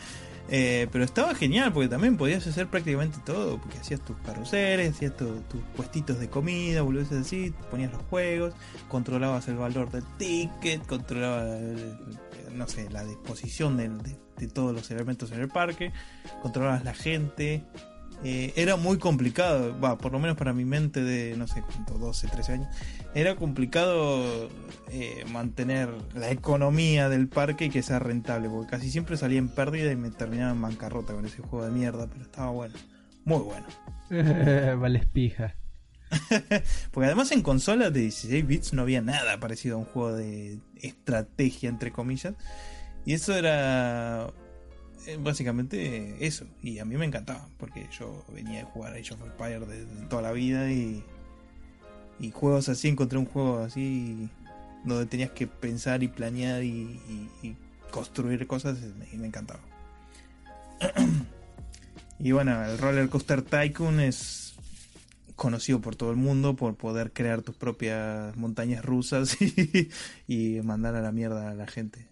Eh, 0.52 0.88
pero 0.92 1.04
estaba 1.04 1.36
genial 1.36 1.72
porque 1.72 1.88
también 1.90 2.18
podías 2.18 2.48
hacer 2.48 2.66
prácticamente 2.68 3.20
todo, 3.24 3.60
porque 3.62 3.78
hacías 3.78 4.02
tus 4.02 4.18
carruseles, 4.26 4.96
hacías 4.96 5.16
tu- 5.16 5.42
tus 5.42 5.62
puestitos 5.76 6.18
de 6.20 6.28
comida, 6.28 6.82
boludeces 6.82 7.20
así, 7.22 7.54
ponías 7.70 7.92
los 7.92 8.02
juegos, 8.10 8.56
controlabas 8.88 9.48
el 9.48 9.58
valor 9.58 9.92
del 9.92 10.04
ticket, 10.18 10.84
controlabas, 10.88 11.46
el- 11.62 12.20
no 12.54 12.68
sé, 12.68 12.90
la 12.90 13.04
disposición 13.04 13.78
de, 13.78 13.90
de 14.38 14.48
todos 14.48 14.74
los 14.74 14.90
elementos 14.92 15.32
en 15.32 15.42
el 15.42 15.48
parque, 15.48 15.92
controlabas 16.42 16.84
la 16.84 16.94
gente. 16.94 17.64
Eh, 18.24 18.52
era 18.58 18.76
muy 18.76 18.98
complicado, 18.98 19.80
va, 19.80 19.98
por 19.98 20.12
lo 20.12 20.20
menos 20.20 20.36
para 20.36 20.52
mi 20.52 20.66
mente 20.66 21.02
de, 21.02 21.38
no 21.38 21.48
sé 21.48 21.62
cuánto, 21.62 21.94
12, 21.94 22.28
13 22.28 22.52
años, 22.52 22.68
era 23.14 23.38
complicado 23.38 24.50
eh, 24.92 25.24
mantener 25.32 25.90
la 26.16 26.30
economía 26.30 27.08
del 27.08 27.30
parque 27.30 27.66
y 27.66 27.70
que 27.70 27.82
sea 27.82 28.00
rentable, 28.00 28.50
porque 28.50 28.72
casi 28.72 28.92
siempre 28.92 29.16
salía 29.16 29.40
en 29.40 29.48
pérdida 29.48 29.92
y 29.94 29.96
me 29.96 30.12
terminaba 30.12 30.52
en 30.52 30.62
bancarrota 30.62 31.14
con 31.14 31.26
ese 31.26 31.42
juego 31.42 31.64
de 31.64 31.72
mierda, 31.72 32.08
pero 32.08 32.24
estaba 32.24 32.50
bueno, 32.50 32.76
muy 33.24 33.40
bueno. 33.40 33.68
vale 34.82 35.08
pija. 35.14 35.56
Porque 36.92 37.06
además 37.06 37.32
en 37.32 37.42
consolas 37.42 37.94
de 37.94 38.02
16 38.02 38.48
bits 38.48 38.74
no 38.74 38.82
había 38.82 39.02
nada 39.02 39.40
parecido 39.40 39.76
a 39.76 39.80
un 39.80 39.86
juego 39.86 40.14
de 40.14 40.60
estrategia, 40.82 41.70
entre 41.70 41.92
comillas, 41.92 42.34
y 43.06 43.14
eso 43.14 43.36
era 43.36 44.32
eh, 45.08 45.18
básicamente 45.20 46.26
eso, 46.26 46.46
y 46.62 46.80
a 46.80 46.86
mí 46.86 46.98
me 46.98 47.06
encantaba, 47.06 47.48
porque 47.58 47.88
yo 47.98 48.26
venía 48.34 48.60
de 48.60 48.66
jugar 48.66 48.94
Age 48.94 49.14
of 49.14 49.22
Empires 49.22 49.68
de, 49.68 49.86
toda 50.08 50.22
la 50.22 50.32
vida 50.32 50.72
y, 50.72 51.04
y 52.20 52.32
juegos 52.32 52.70
así, 52.70 52.88
encontré 52.88 53.18
un 53.18 53.26
juego 53.26 53.60
así 53.60 54.30
donde 54.84 55.06
tenías 55.06 55.32
que 55.32 55.48
pensar 55.48 56.04
y 56.04 56.08
planear 56.08 56.64
y, 56.64 57.00
y- 57.44 57.56
construir 57.92 58.46
cosas 58.46 58.78
y 59.12 59.18
me 59.18 59.26
encantaba. 59.26 59.62
y 62.20 62.32
bueno, 62.32 62.64
el 62.64 62.78
Roller 62.78 63.10
Coaster 63.10 63.42
Tycoon 63.42 64.00
es 64.00 64.49
conocido 65.40 65.82
por 65.82 65.96
todo 65.96 66.12
el 66.12 66.18
mundo 66.18 66.56
por 66.56 66.76
poder 66.76 67.12
crear 67.14 67.42
tus 67.42 67.56
propias 67.56 68.36
montañas 68.38 68.86
rusas 68.86 69.38
y, 69.42 69.90
y 70.28 70.62
mandar 70.62 70.94
a 70.96 71.02
la 71.02 71.12
mierda 71.12 71.50
a 71.50 71.54
la 71.56 71.66
gente 71.66 72.08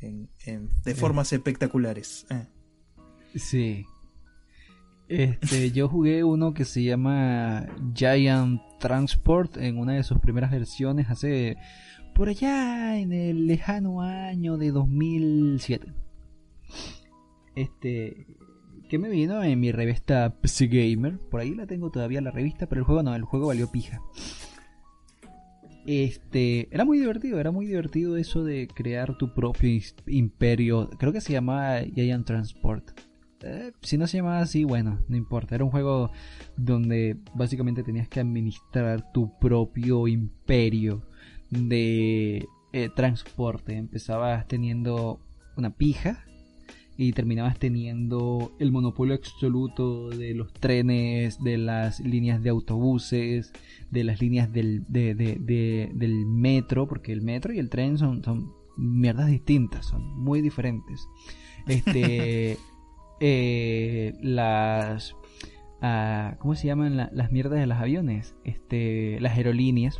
en- 0.00 0.28
en- 0.44 0.70
de 0.84 0.94
formas 0.94 1.32
espectaculares. 1.32 2.26
Eh. 2.30 2.46
Sí. 3.34 3.86
Este, 5.08 5.72
yo 5.72 5.88
jugué 5.88 6.24
uno 6.24 6.54
que 6.54 6.64
se 6.64 6.82
llama 6.82 7.66
Giant 7.94 8.60
Transport 8.78 9.56
en 9.58 9.76
una 9.78 9.94
de 9.94 10.04
sus 10.04 10.18
primeras 10.20 10.50
versiones 10.50 11.10
hace 11.10 11.56
por 12.14 12.28
allá 12.28 12.96
en 12.98 13.12
el 13.12 13.46
lejano 13.46 14.00
año 14.02 14.56
de 14.58 14.70
2007. 14.70 15.92
Este, 17.54 18.26
que 18.92 18.98
me 18.98 19.08
vino 19.08 19.42
en 19.42 19.58
mi 19.58 19.72
revista 19.72 20.36
PC 20.42 20.98
por 21.30 21.40
ahí 21.40 21.54
la 21.54 21.66
tengo 21.66 21.90
todavía 21.90 22.20
la 22.20 22.30
revista, 22.30 22.66
pero 22.66 22.80
el 22.80 22.84
juego 22.84 23.02
no, 23.02 23.14
el 23.14 23.22
juego 23.22 23.46
valió 23.46 23.72
pija. 23.72 24.02
Este, 25.86 26.68
era 26.70 26.84
muy 26.84 26.98
divertido, 26.98 27.40
era 27.40 27.50
muy 27.50 27.64
divertido 27.64 28.18
eso 28.18 28.44
de 28.44 28.68
crear 28.68 29.16
tu 29.16 29.32
propio 29.32 29.80
imperio. 30.08 30.90
Creo 30.98 31.10
que 31.10 31.22
se 31.22 31.32
llamaba 31.32 31.80
Giant 31.80 32.26
Transport. 32.26 32.90
Eh, 33.40 33.72
si 33.80 33.96
no 33.96 34.06
se 34.06 34.18
llamaba 34.18 34.40
así, 34.40 34.64
bueno, 34.64 35.00
no 35.08 35.16
importa. 35.16 35.54
Era 35.54 35.64
un 35.64 35.70
juego 35.70 36.10
donde 36.58 37.16
básicamente 37.34 37.82
tenías 37.82 38.10
que 38.10 38.20
administrar 38.20 39.10
tu 39.10 39.38
propio 39.38 40.06
imperio 40.06 41.08
de 41.48 42.46
eh, 42.74 42.90
transporte. 42.94 43.74
Empezabas 43.74 44.46
teniendo 44.48 45.18
una 45.56 45.70
pija 45.70 46.26
y 46.96 47.12
terminabas 47.12 47.58
teniendo 47.58 48.52
el 48.58 48.70
monopolio 48.70 49.14
absoluto 49.14 50.10
de 50.10 50.34
los 50.34 50.52
trenes, 50.52 51.42
de 51.42 51.58
las 51.58 52.00
líneas 52.00 52.42
de 52.42 52.50
autobuses, 52.50 53.52
de 53.90 54.04
las 54.04 54.20
líneas 54.20 54.52
del, 54.52 54.84
de- 54.88 55.14
de- 55.14 55.36
de- 55.40 55.90
del 55.94 56.26
metro, 56.26 56.86
porque 56.86 57.12
el 57.12 57.22
metro 57.22 57.52
y 57.52 57.58
el 57.58 57.70
tren 57.70 57.96
son, 57.98 58.22
son 58.22 58.52
mierdas 58.76 59.28
distintas, 59.28 59.86
son 59.86 60.02
muy 60.20 60.40
diferentes. 60.42 61.06
Este, 61.66 62.58
eh, 63.20 64.12
las, 64.22 65.14
ah, 65.80 66.36
¿cómo 66.40 66.54
se 66.54 66.66
llaman 66.66 66.96
la- 66.96 67.10
las 67.12 67.32
mierdas 67.32 67.58
de 67.60 67.66
los 67.66 67.78
aviones? 67.78 68.34
Este, 68.44 69.18
las 69.20 69.36
aerolíneas. 69.36 69.98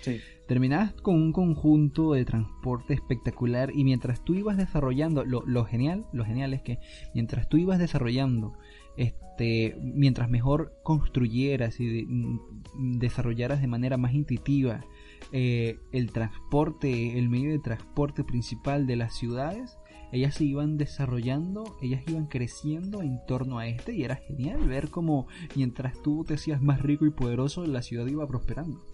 Sí. 0.00 0.18
Terminabas 0.48 0.92
con 0.94 1.14
un 1.14 1.32
conjunto 1.32 2.12
de 2.12 2.24
transporte 2.24 2.94
espectacular 2.94 3.70
y 3.74 3.84
mientras 3.84 4.24
tú 4.24 4.34
ibas 4.34 4.56
desarrollando, 4.56 5.24
lo, 5.24 5.42
lo 5.46 5.64
genial, 5.64 6.04
lo 6.12 6.24
genial 6.24 6.52
es 6.52 6.62
que 6.62 6.78
mientras 7.14 7.48
tú 7.48 7.56
ibas 7.58 7.78
desarrollando, 7.78 8.52
este, 8.96 9.76
mientras 9.80 10.28
mejor 10.28 10.74
construyeras 10.82 11.80
y 11.80 11.86
de- 11.86 12.06
mm, 12.06 12.98
desarrollaras 12.98 13.60
de 13.60 13.66
manera 13.68 13.96
más 13.96 14.14
intuitiva 14.14 14.84
eh, 15.30 15.78
el 15.92 16.10
transporte, 16.12 17.18
el 17.18 17.28
medio 17.30 17.50
de 17.52 17.58
transporte 17.60 18.24
principal 18.24 18.86
de 18.86 18.96
las 18.96 19.14
ciudades, 19.16 19.78
ellas 20.10 20.34
se 20.34 20.44
iban 20.44 20.76
desarrollando, 20.76 21.76
ellas 21.80 22.02
iban 22.06 22.26
creciendo 22.26 23.00
en 23.00 23.20
torno 23.26 23.58
a 23.58 23.66
este 23.68 23.94
y 23.94 24.02
era 24.02 24.16
genial 24.16 24.60
ver 24.66 24.90
cómo 24.90 25.26
mientras 25.56 26.02
tú 26.02 26.24
te 26.26 26.34
hacías 26.34 26.60
más 26.60 26.82
rico 26.82 27.06
y 27.06 27.10
poderoso, 27.10 27.64
la 27.64 27.80
ciudad 27.80 28.06
iba 28.08 28.26
prosperando. 28.26 28.84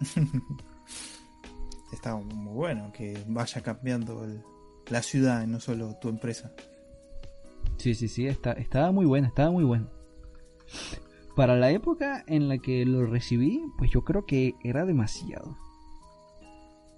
Está 1.92 2.16
muy 2.16 2.54
bueno 2.54 2.92
que 2.92 3.22
vaya 3.26 3.62
cambiando 3.62 4.26
la 4.88 5.02
ciudad, 5.02 5.46
no 5.46 5.60
solo 5.60 5.96
tu 6.00 6.08
empresa. 6.08 6.52
Sí, 7.78 7.94
sí, 7.94 8.08
sí, 8.08 8.26
está, 8.26 8.52
estaba 8.52 8.92
muy 8.92 9.06
bueno, 9.06 9.26
estaba 9.26 9.50
muy 9.50 9.64
bueno. 9.64 9.88
Para 11.34 11.56
la 11.56 11.70
época 11.70 12.24
en 12.26 12.48
la 12.48 12.58
que 12.58 12.84
lo 12.84 13.06
recibí, 13.06 13.62
pues 13.78 13.90
yo 13.90 14.04
creo 14.04 14.26
que 14.26 14.54
era 14.62 14.84
demasiado. 14.84 15.56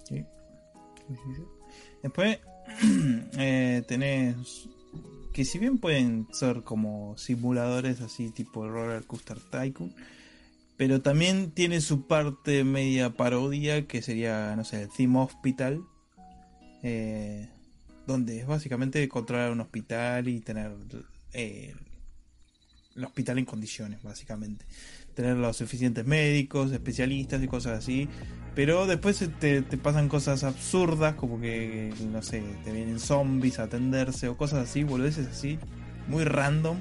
Sí. 0.05 0.25
Después 2.03 2.39
eh, 3.39 3.83
tenés 3.87 4.69
que 5.33 5.45
si 5.45 5.59
bien 5.59 5.79
pueden 5.79 6.29
ser 6.33 6.63
como 6.63 7.17
simuladores 7.17 8.01
así 8.01 8.31
tipo 8.31 8.69
Roller 8.69 9.05
Coaster 9.07 9.39
Tycoon, 9.39 9.95
pero 10.83 11.01
también 11.01 11.53
tiene 11.53 11.81
su 11.81 12.09
parte 12.09 12.65
media 12.65 13.11
parodia 13.11 13.87
que 13.87 14.03
sería, 14.03 14.57
no 14.57 14.65
sé, 14.65 14.83
el 14.83 14.89
Theme 14.89 15.21
Hospital, 15.21 15.85
eh, 16.83 17.49
donde 18.05 18.41
es 18.41 18.49
básicamente 18.49 19.09
controlar 19.09 19.53
un 19.53 19.61
hospital 19.61 20.27
y 20.27 20.41
tener 20.41 20.73
eh, 21.35 21.77
el 22.97 23.05
hospital 23.05 23.39
en 23.39 23.45
condiciones, 23.45 24.03
básicamente. 24.03 24.65
Tener 25.15 25.37
los 25.37 25.57
suficientes 25.57 26.05
médicos, 26.05 26.73
especialistas 26.73 27.41
y 27.45 27.47
cosas 27.47 27.79
así. 27.79 28.09
Pero 28.57 28.89
después 28.89 29.25
te, 29.39 29.63
pasan 29.63 30.09
cosas 30.09 30.43
absurdas, 30.43 31.15
como 31.15 31.41
que, 31.41 31.95
no 32.11 32.23
sé, 32.23 32.43
te 32.65 32.73
vienen 32.73 32.99
zombies 32.99 33.61
a 33.61 33.63
atenderse 33.63 34.27
o 34.27 34.37
cosas 34.37 34.69
así, 34.69 34.83
boludeces 34.83 35.29
así, 35.29 35.61
muy 36.09 36.25
random, 36.25 36.79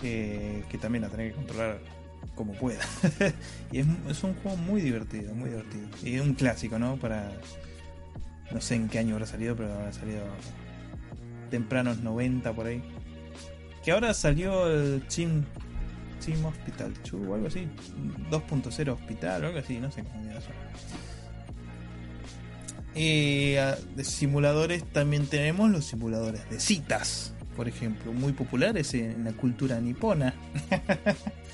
que, 0.00 0.64
que 0.68 0.78
también 0.78 1.02
la 1.02 1.10
tenés 1.10 1.30
que 1.30 1.36
controlar 1.36 1.97
como 2.38 2.52
pueda. 2.52 2.80
y 3.72 3.80
es, 3.80 4.22
un 4.22 4.34
juego 4.34 4.56
muy 4.56 4.80
divertido, 4.80 5.34
muy 5.34 5.50
divertido. 5.50 5.88
Y 6.04 6.20
un 6.20 6.34
clásico, 6.34 6.78
¿no? 6.78 6.96
Para. 6.96 7.32
No 8.52 8.60
sé 8.60 8.76
en 8.76 8.88
qué 8.88 9.00
año 9.00 9.16
habrá 9.16 9.26
salido, 9.26 9.56
pero 9.56 9.74
habrá 9.74 9.92
salido 9.92 10.22
tempranos 11.50 11.98
90 11.98 12.52
por 12.52 12.66
ahí. 12.66 12.80
Que 13.84 13.90
ahora 13.90 14.14
salió 14.14 14.70
el 14.70 15.02
Team, 15.02 15.44
Team 16.24 16.44
Hospital 16.44 16.94
2 17.02 17.12
o 17.28 17.34
algo 17.34 17.48
así. 17.48 17.68
2.0 18.30 18.92
Hospital 18.92 19.44
o 19.44 19.46
algo 19.48 19.58
así, 19.58 19.78
no 19.80 19.90
sé 19.90 20.04
cómo 20.04 20.30
eso. 20.30 20.50
Y 22.94 23.56
ah, 23.56 23.76
de 23.96 24.04
simuladores 24.04 24.84
también 24.92 25.26
tenemos 25.26 25.70
los 25.70 25.84
simuladores 25.84 26.48
de 26.50 26.60
citas, 26.60 27.34
por 27.56 27.68
ejemplo, 27.68 28.12
muy 28.12 28.32
populares 28.32 28.94
en 28.94 29.24
la 29.24 29.32
cultura 29.32 29.80
nipona. 29.80 30.34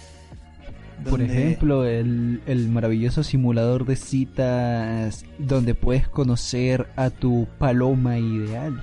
Por 1.08 1.20
ejemplo, 1.20 1.84
el, 1.84 2.40
el, 2.46 2.68
maravilloso 2.68 3.22
simulador 3.22 3.84
de 3.84 3.96
citas 3.96 5.24
donde 5.38 5.74
puedes 5.74 6.08
conocer 6.08 6.88
a 6.96 7.10
tu 7.10 7.48
paloma 7.58 8.18
ideal. 8.18 8.82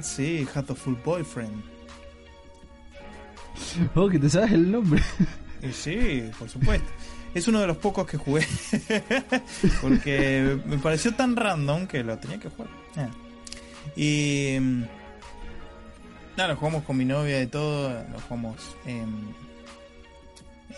Sí, 0.00 0.46
Hatoful 0.54 0.96
Boyfriend. 1.04 1.62
Oh, 3.94 4.08
que 4.08 4.18
te 4.18 4.30
sabes 4.30 4.52
el 4.52 4.70
nombre. 4.70 5.02
Sí, 5.72 6.30
por 6.38 6.48
supuesto. 6.48 6.88
Es 7.34 7.46
uno 7.46 7.60
de 7.60 7.66
los 7.66 7.76
pocos 7.76 8.06
que 8.06 8.16
jugué. 8.16 8.46
Porque 9.82 10.58
me 10.66 10.78
pareció 10.78 11.14
tan 11.14 11.36
random 11.36 11.86
que 11.86 12.02
lo 12.02 12.18
tenía 12.18 12.38
que 12.38 12.48
jugar. 12.48 12.70
Ah. 12.96 13.08
Y. 13.94 14.56
Mm, 14.58 14.84
nada, 16.36 16.48
lo 16.50 16.56
jugamos 16.56 16.84
con 16.84 16.96
mi 16.96 17.04
novia 17.04 17.42
y 17.42 17.46
todo. 17.46 17.90
Lo 17.90 18.20
jugamos 18.20 18.56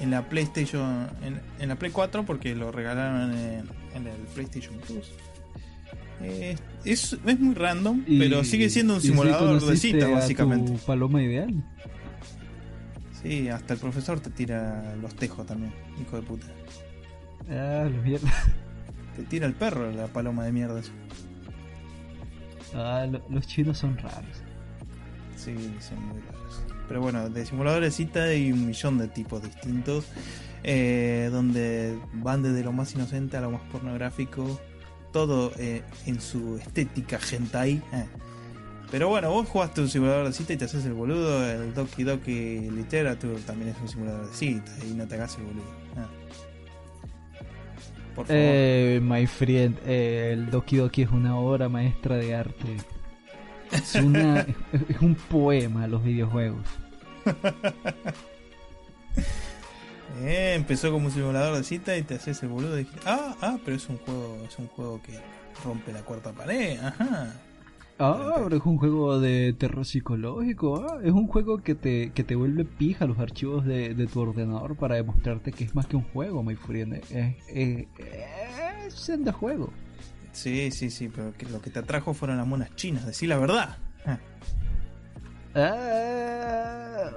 en 0.02 0.10
la 0.10 0.28
PlayStation. 0.28 1.08
En, 1.58 1.68
la 1.68 1.76
Play 1.76 1.92
4 1.92 2.24
porque 2.24 2.54
lo 2.54 2.72
regalaron 2.72 3.32
en, 3.32 4.06
el 4.06 4.16
PlayStation 4.34 4.76
Plus. 4.78 5.12
Eh, 6.20 6.56
es, 6.84 7.16
es, 7.24 7.40
muy 7.40 7.54
random, 7.54 8.04
pero 8.06 8.44
sigue 8.44 8.68
siendo 8.68 8.94
un 8.94 9.00
simulador 9.00 9.64
de 9.64 9.76
cita, 9.76 10.08
básicamente. 10.08 10.72
Paloma 10.84 11.22
ideal? 11.22 11.52
Sí, 13.22 13.48
hasta 13.48 13.74
el 13.74 13.80
profesor 13.80 14.20
te 14.20 14.30
tira 14.30 14.96
los 15.00 15.14
tejos 15.14 15.46
también, 15.46 15.72
hijo 16.00 16.16
de 16.16 16.22
puta. 16.22 16.46
Ah, 17.48 17.88
los 17.90 18.04
mierda. 18.04 18.30
Te 19.16 19.22
tira 19.24 19.46
el 19.46 19.52
perro 19.52 19.92
la 19.92 20.06
paloma 20.06 20.44
de 20.44 20.52
mierda. 20.52 20.80
Ah, 22.74 23.06
los 23.28 23.46
chinos 23.46 23.78
son 23.78 23.98
raros. 23.98 24.42
Sí, 25.36 25.54
son 25.80 26.02
muy 26.06 26.20
raros. 26.20 26.71
Pero 26.92 27.00
bueno, 27.00 27.30
de 27.30 27.46
simuladores 27.46 27.94
cita 27.94 28.24
hay 28.24 28.52
un 28.52 28.66
millón 28.66 28.98
de 28.98 29.08
tipos 29.08 29.42
distintos. 29.42 30.04
Eh, 30.62 31.30
donde 31.32 31.98
van 32.12 32.42
desde 32.42 32.62
lo 32.62 32.70
más 32.70 32.94
inocente 32.94 33.38
a 33.38 33.40
lo 33.40 33.50
más 33.50 33.62
pornográfico. 33.72 34.60
Todo 35.10 35.52
eh, 35.56 35.80
en 36.04 36.20
su 36.20 36.58
estética 36.58 37.18
hentai. 37.18 37.82
Eh. 37.94 38.04
Pero 38.90 39.08
bueno, 39.08 39.30
vos 39.30 39.48
jugaste 39.48 39.80
un 39.80 39.88
simulador 39.88 40.26
de 40.26 40.34
cita 40.34 40.52
y 40.52 40.58
te 40.58 40.66
haces 40.66 40.84
el 40.84 40.92
boludo. 40.92 41.50
El 41.50 41.72
Doki 41.72 42.02
Doki 42.02 42.68
Literature 42.70 43.40
también 43.46 43.70
es 43.70 43.76
un 43.80 43.88
simulador 43.88 44.28
de 44.28 44.36
cita 44.36 44.70
y 44.86 44.92
no 44.92 45.08
te 45.08 45.14
hagas 45.14 45.38
el 45.38 45.44
boludo. 45.44 45.64
Ah. 45.96 46.08
Por 48.14 48.26
favor. 48.26 48.36
Eh, 48.38 49.00
my 49.02 49.26
friend, 49.26 49.78
eh, 49.86 50.32
el 50.34 50.50
Doki 50.50 50.76
Doki 50.76 51.00
es 51.00 51.10
una 51.10 51.38
obra 51.38 51.70
maestra 51.70 52.16
de 52.16 52.34
arte. 52.34 52.76
Es, 53.72 53.94
una, 53.94 54.40
es 54.90 55.00
un 55.00 55.14
poema 55.14 55.86
los 55.86 56.04
videojuegos. 56.04 56.81
eh, 60.22 60.54
empezó 60.54 60.90
como 60.90 61.06
un 61.06 61.12
simulador 61.12 61.56
de 61.56 61.64
cita 61.64 61.96
y 61.96 62.02
te 62.02 62.14
haces 62.14 62.42
el 62.42 62.50
boludo. 62.50 62.80
Y 62.80 62.86
ah, 63.06 63.36
ah, 63.40 63.58
pero 63.64 63.76
es 63.76 63.88
un 63.88 63.98
juego, 63.98 64.38
es 64.46 64.58
un 64.58 64.66
juego 64.68 65.00
que 65.02 65.18
rompe 65.64 65.92
la 65.92 66.02
cuarta 66.02 66.32
pared. 66.32 66.78
Ajá. 66.80 67.34
Ah, 67.98 68.40
pero 68.42 68.56
es 68.56 68.64
un 68.64 68.78
juego 68.78 69.20
de 69.20 69.52
terror 69.52 69.84
psicológico. 69.84 70.86
Ah, 70.88 71.00
es 71.04 71.12
un 71.12 71.28
juego 71.28 71.62
que 71.62 71.74
te, 71.74 72.10
que 72.10 72.24
te 72.24 72.34
vuelve 72.34 72.64
pija 72.64 73.06
los 73.06 73.18
archivos 73.18 73.64
de, 73.64 73.94
tu 74.12 74.20
ordenador 74.20 74.76
para 74.76 74.96
demostrarte 74.96 75.52
que 75.52 75.64
es 75.64 75.74
más 75.74 75.86
que 75.86 75.96
un 75.96 76.02
juego, 76.02 76.42
my 76.42 76.56
friend. 76.56 76.94
Es, 76.94 77.36
es, 77.48 79.08
es, 79.08 79.24
de 79.24 79.32
juego. 79.32 79.72
Sí, 80.32 80.70
sí, 80.70 80.90
sí, 80.90 81.10
pero 81.14 81.32
que 81.34 81.46
lo 81.46 81.60
que 81.60 81.70
te 81.70 81.78
atrajo 81.78 82.14
fueron 82.14 82.38
las 82.38 82.46
monas 82.46 82.74
chinas, 82.74 83.06
decir 83.06 83.28
la 83.28 83.38
verdad. 83.38 83.76
Ah. 84.06 84.18
Ah, 85.54 87.10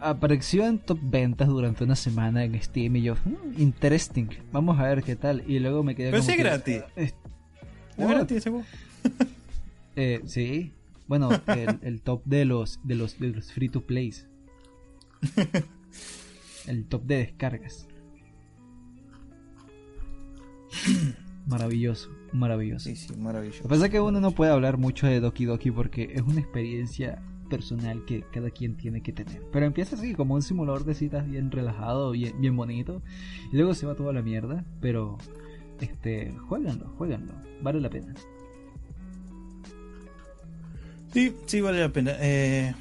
apareció 0.00 0.66
en 0.66 0.78
top 0.78 0.98
ventas 1.02 1.48
durante 1.48 1.84
una 1.84 1.96
semana 1.96 2.44
en 2.44 2.60
Steam 2.62 2.96
y 2.96 3.02
yo, 3.02 3.14
hmm, 3.14 3.60
interesting, 3.60 4.28
vamos 4.52 4.78
a 4.78 4.84
ver 4.84 5.02
qué 5.02 5.16
tal. 5.16 5.42
Y 5.46 5.58
luego 5.58 5.82
me 5.82 5.94
quedé. 5.94 6.10
Pero 6.10 6.22
sí, 6.22 6.36
gratis. 6.36 6.82
¿Es 6.96 7.14
gratis? 7.96 8.44
Eh, 9.96 10.22
sí. 10.26 10.72
Bueno, 11.06 11.30
el, 11.82 12.00
top 12.00 12.24
de 12.24 12.44
los, 12.44 12.80
de 12.82 12.96
los, 12.96 13.16
de 13.20 13.28
los 13.28 13.52
free 13.52 13.68
to 13.68 13.82
plays. 13.82 14.26
El 16.66 16.86
top 16.86 17.04
de 17.04 17.18
descargas. 17.18 17.86
Maravilloso, 21.46 22.10
maravilloso. 22.34 22.88
Sí, 22.88 22.96
sí, 22.96 23.14
maravilloso. 23.16 23.58
Lo 23.58 23.62
que 23.64 23.68
pasa 23.74 23.86
es 23.86 23.90
que 23.90 24.00
uno 24.00 24.20
no 24.20 24.32
puede 24.32 24.52
hablar 24.52 24.76
mucho 24.76 25.06
de 25.06 25.20
Doki 25.20 25.44
Doki 25.44 25.70
porque 25.70 26.12
es 26.14 26.22
una 26.22 26.40
experiencia 26.40 27.22
personal 27.48 28.04
que 28.04 28.22
cada 28.32 28.50
quien 28.50 28.76
tiene 28.76 29.02
que 29.02 29.12
tener. 29.12 29.42
Pero 29.52 29.66
empieza 29.66 29.96
así, 29.96 30.14
como 30.14 30.34
un 30.34 30.42
simulador 30.42 30.84
de 30.84 30.94
citas 30.94 31.26
bien 31.26 31.50
relajado, 31.50 32.10
bien, 32.10 32.40
bien 32.40 32.56
bonito. 32.56 33.02
Y 33.52 33.56
luego 33.56 33.74
se 33.74 33.86
va 33.86 33.94
toda 33.94 34.12
la 34.12 34.22
mierda. 34.22 34.64
Pero, 34.80 35.18
este, 35.80 36.34
jueguenlo, 36.48 36.92
jueguenlo. 36.98 37.32
Vale 37.62 37.80
la 37.80 37.90
pena. 37.90 38.14
Sí, 41.12 41.32
sí, 41.46 41.60
vale 41.60 41.80
la 41.80 41.90
pena. 41.90 42.12
Eh, 42.18 42.74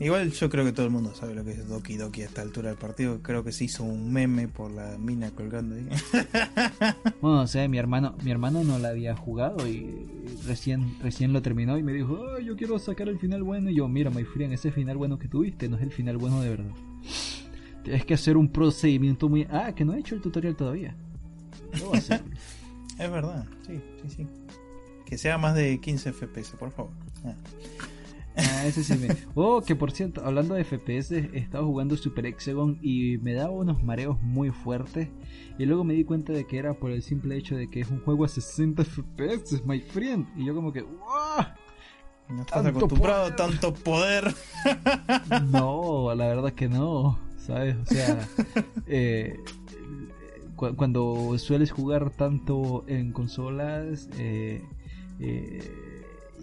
igual 0.00 0.32
yo 0.32 0.50
creo 0.50 0.64
que 0.64 0.72
todo 0.72 0.86
el 0.86 0.92
mundo 0.92 1.14
sabe 1.14 1.34
lo 1.34 1.44
que 1.44 1.52
es 1.52 1.68
Doki 1.68 1.96
Doki 1.96 2.22
a 2.22 2.26
esta 2.26 2.42
altura 2.42 2.70
del 2.70 2.78
partido. 2.78 3.22
Creo 3.22 3.44
que 3.44 3.52
se 3.52 3.64
hizo 3.64 3.84
un 3.84 4.12
meme 4.12 4.48
por 4.48 4.70
la 4.70 4.98
mina 4.98 5.30
colgando 5.30 5.76
ahí. 5.76 5.88
bueno, 7.20 7.42
o 7.42 7.46
sea, 7.46 7.68
mi 7.68 7.78
hermano, 7.78 8.16
mi 8.22 8.30
hermano 8.30 8.64
no 8.64 8.78
la 8.78 8.88
había 8.88 9.16
jugado 9.16 9.66
y 9.68 10.06
recién, 10.46 10.96
recién 11.00 11.32
lo 11.32 11.42
terminó 11.42 11.78
y 11.78 11.82
me 11.82 11.92
dijo, 11.92 12.38
yo 12.38 12.56
quiero 12.56 12.78
sacar 12.78 13.08
el 13.08 13.18
final 13.18 13.42
bueno. 13.42 13.70
Y 13.70 13.76
yo, 13.76 13.88
mira, 13.88 14.10
my 14.10 14.24
friend, 14.24 14.52
ese 14.52 14.72
final 14.72 14.96
bueno 14.96 15.18
que 15.18 15.28
tuviste 15.28 15.68
no 15.68 15.76
es 15.76 15.82
el 15.82 15.92
final 15.92 16.16
bueno 16.18 16.40
de 16.40 16.50
verdad. 16.50 16.74
Tienes 17.82 18.04
que 18.06 18.14
hacer 18.14 18.36
un 18.36 18.48
procedimiento 18.48 19.28
muy... 19.28 19.46
Ah, 19.50 19.74
que 19.74 19.84
no 19.84 19.92
he 19.92 20.00
hecho 20.00 20.14
el 20.14 20.22
tutorial 20.22 20.56
todavía. 20.56 20.96
es 21.92 23.10
verdad, 23.10 23.46
sí, 23.66 23.80
sí, 24.02 24.08
sí. 24.08 24.26
Que 25.04 25.18
sea 25.18 25.36
más 25.36 25.54
de 25.54 25.78
15 25.80 26.12
FPS, 26.12 26.52
por 26.58 26.70
favor. 26.70 26.92
Ah, 27.24 27.34
ese 28.36 28.82
sí 28.82 28.94
me. 28.96 29.08
Oh, 29.34 29.60
que 29.62 29.76
por 29.76 29.92
cierto, 29.92 30.22
hablando 30.24 30.54
de 30.54 30.64
FPS, 30.64 31.12
he 31.12 31.38
estado 31.38 31.66
jugando 31.66 31.96
Super 31.96 32.26
Hexagon 32.26 32.78
y 32.82 33.18
me 33.18 33.34
daba 33.34 33.50
unos 33.52 33.82
mareos 33.82 34.20
muy 34.22 34.50
fuertes. 34.50 35.08
Y 35.58 35.66
luego 35.66 35.84
me 35.84 35.94
di 35.94 36.04
cuenta 36.04 36.32
de 36.32 36.46
que 36.46 36.58
era 36.58 36.74
por 36.74 36.90
el 36.90 37.02
simple 37.02 37.36
hecho 37.36 37.56
de 37.56 37.68
que 37.70 37.80
es 37.80 37.90
un 37.90 38.00
juego 38.00 38.24
a 38.24 38.28
60 38.28 38.82
FPS, 38.84 39.62
my 39.64 39.80
friend. 39.80 40.26
Y 40.36 40.44
yo, 40.46 40.54
como 40.54 40.72
que, 40.72 40.82
¡Wow! 40.82 41.46
No 42.30 42.40
estás 42.42 42.64
acostumbrado 42.66 43.26
a 43.26 43.36
tanto 43.36 43.72
poder. 43.74 44.34
No, 45.50 46.14
la 46.14 46.26
verdad 46.26 46.52
que 46.52 46.68
no, 46.68 47.18
¿sabes? 47.36 47.76
O 47.76 47.84
sea, 47.86 48.26
eh, 48.86 49.38
cu- 50.56 50.74
cuando 50.74 51.36
sueles 51.38 51.70
jugar 51.70 52.10
tanto 52.10 52.84
en 52.88 53.12
consolas 53.12 54.08
eh, 54.18 54.62
eh, 55.20 55.70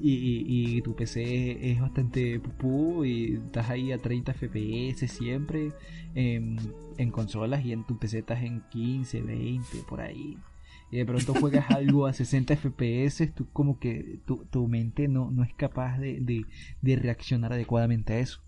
y, 0.02 0.14
y- 0.14 0.78
y 0.78 0.82
tu 0.82 0.95
PC 0.95 1.72
es 1.72 1.80
bastante 1.82 2.40
pupú 2.40 3.06
y 3.06 3.36
estás 3.36 3.69
ahí 3.69 3.91
a 3.91 3.98
30 3.98 4.34
FPS 4.34 5.07
siempre 5.07 5.72
en, 6.15 6.57
en 6.98 7.11
consolas 7.11 7.64
y 7.65 7.72
en 7.73 7.86
tu 7.86 7.98
PC 7.98 8.19
estás 8.19 8.44
en 8.44 8.61
15, 8.69 9.22
20, 9.22 9.78
por 9.88 10.02
ahí. 10.02 10.38
Y 10.91 10.98
de 10.98 11.06
pronto 11.06 11.34
juegas 11.34 11.69
algo 11.72 12.06
a 12.07 12.14
60 12.14 12.56
FPS, 12.56 13.28
tú 13.34 13.48
como 13.53 13.80
que 13.80 14.19
tu, 14.26 14.45
tu 14.45 14.68
mente 14.68 15.07
no, 15.07 15.32
no 15.32 15.44
es 15.44 15.53
capaz 15.53 15.98
de, 15.99 16.19
de, 16.19 16.45
de 16.82 16.95
reaccionar 16.98 17.53
adecuadamente 17.53 18.14
a 18.14 18.19
eso. 18.19 18.41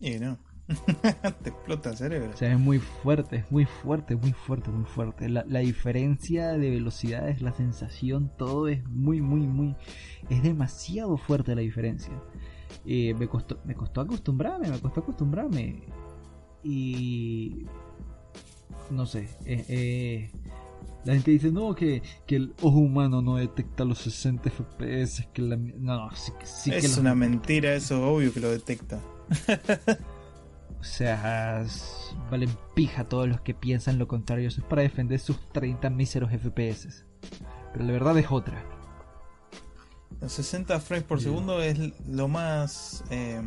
Y 0.00 0.18
no. 0.18 0.38
Te 1.42 1.50
explota 1.50 1.90
el 1.90 1.96
cerebro. 1.96 2.30
O 2.32 2.36
sea, 2.36 2.52
es 2.52 2.58
muy 2.58 2.78
fuerte, 2.78 3.36
es 3.36 3.52
muy 3.52 3.66
fuerte, 3.66 4.16
muy 4.16 4.32
fuerte, 4.32 4.70
muy 4.70 4.84
fuerte. 4.86 5.28
La, 5.28 5.44
la 5.46 5.60
diferencia 5.60 6.52
de 6.52 6.70
velocidades, 6.70 7.42
la 7.42 7.52
sensación, 7.52 8.30
todo 8.38 8.68
es 8.68 8.82
muy, 8.88 9.20
muy, 9.20 9.40
muy... 9.40 9.76
Es 10.30 10.42
demasiado 10.42 11.16
fuerte 11.18 11.54
la 11.54 11.60
diferencia. 11.60 12.12
Eh, 12.86 13.14
me, 13.14 13.28
costó, 13.28 13.60
me 13.64 13.74
costó 13.74 14.00
acostumbrarme, 14.00 14.70
me 14.70 14.78
costó 14.78 15.00
acostumbrarme. 15.00 15.82
Y... 16.62 17.66
No 18.90 19.06
sé. 19.06 19.28
eh, 19.44 19.64
eh, 19.68 20.30
la 21.04 21.12
gente 21.12 21.30
dice, 21.30 21.50
no, 21.52 21.74
que, 21.74 22.02
que 22.26 22.36
el 22.36 22.54
ojo 22.62 22.78
humano 22.78 23.20
no 23.20 23.36
detecta 23.36 23.84
los 23.84 23.98
60 23.98 24.48
FPS. 24.50 25.26
Que 25.34 25.42
la, 25.42 25.56
no, 25.56 26.08
no, 26.08 26.16
sí, 26.16 26.32
que- 26.40 26.46
sí 26.46 26.70
que 26.70 26.78
es 26.78 26.84
los 26.88 26.96
una 26.98 27.14
mentira, 27.14 27.74
eso 27.74 28.10
obvio 28.10 28.32
que 28.32 28.40
lo 28.40 28.50
detecta. 28.50 28.98
O 30.84 30.86
sea, 30.86 31.64
valen 32.30 32.50
pija 32.74 33.04
todos 33.04 33.26
los 33.26 33.40
que 33.40 33.54
piensan 33.54 33.98
lo 33.98 34.06
contrario. 34.06 34.48
Eso 34.48 34.60
es 34.60 34.66
para 34.66 34.82
defender 34.82 35.18
sus 35.18 35.40
30 35.50 35.88
míseros 35.88 36.30
FPS. 36.30 37.06
Pero 37.72 37.86
la 37.86 37.92
verdad 37.92 38.18
es 38.18 38.26
otra. 38.30 38.62
Los 40.20 40.30
60 40.32 40.78
frames 40.80 41.06
por 41.06 41.22
segundo 41.22 41.62
es 41.62 41.78
lo 42.06 42.28
más 42.28 43.02
eh, 43.08 43.40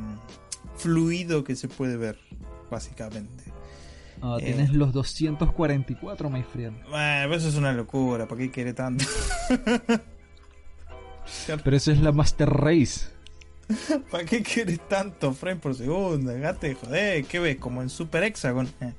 fluido 0.77 1.43
que 1.43 1.55
se 1.55 1.67
puede 1.67 1.95
ver, 1.95 2.17
básicamente. 2.71 3.43
Ah, 4.19 4.37
Eh. 4.39 4.45
Tienes 4.45 4.73
los 4.73 4.91
244, 4.91 6.31
my 6.31 6.41
friend. 6.41 6.83
Bueno, 6.89 7.35
eso 7.35 7.49
es 7.49 7.55
una 7.55 7.71
locura, 7.71 8.27
¿para 8.27 8.41
qué 8.41 8.49
quiere 8.49 8.73
tanto? 8.73 9.05
Pero 11.63 11.77
eso 11.77 11.91
es 11.91 12.01
la 12.01 12.11
Master 12.11 12.49
Race. 12.49 13.15
¿Para 14.11 14.23
qué 14.25 14.41
quieres 14.43 14.79
tanto 14.87 15.33
frame 15.33 15.57
por 15.59 15.75
segundo? 15.75 16.31
De 16.31 16.75
joder, 16.75 17.25
¿qué 17.25 17.39
ves? 17.39 17.57
Como 17.57 17.81
en 17.81 17.89
Super 17.89 18.23
Hexagon. 18.23 18.67
Eh, 18.81 18.93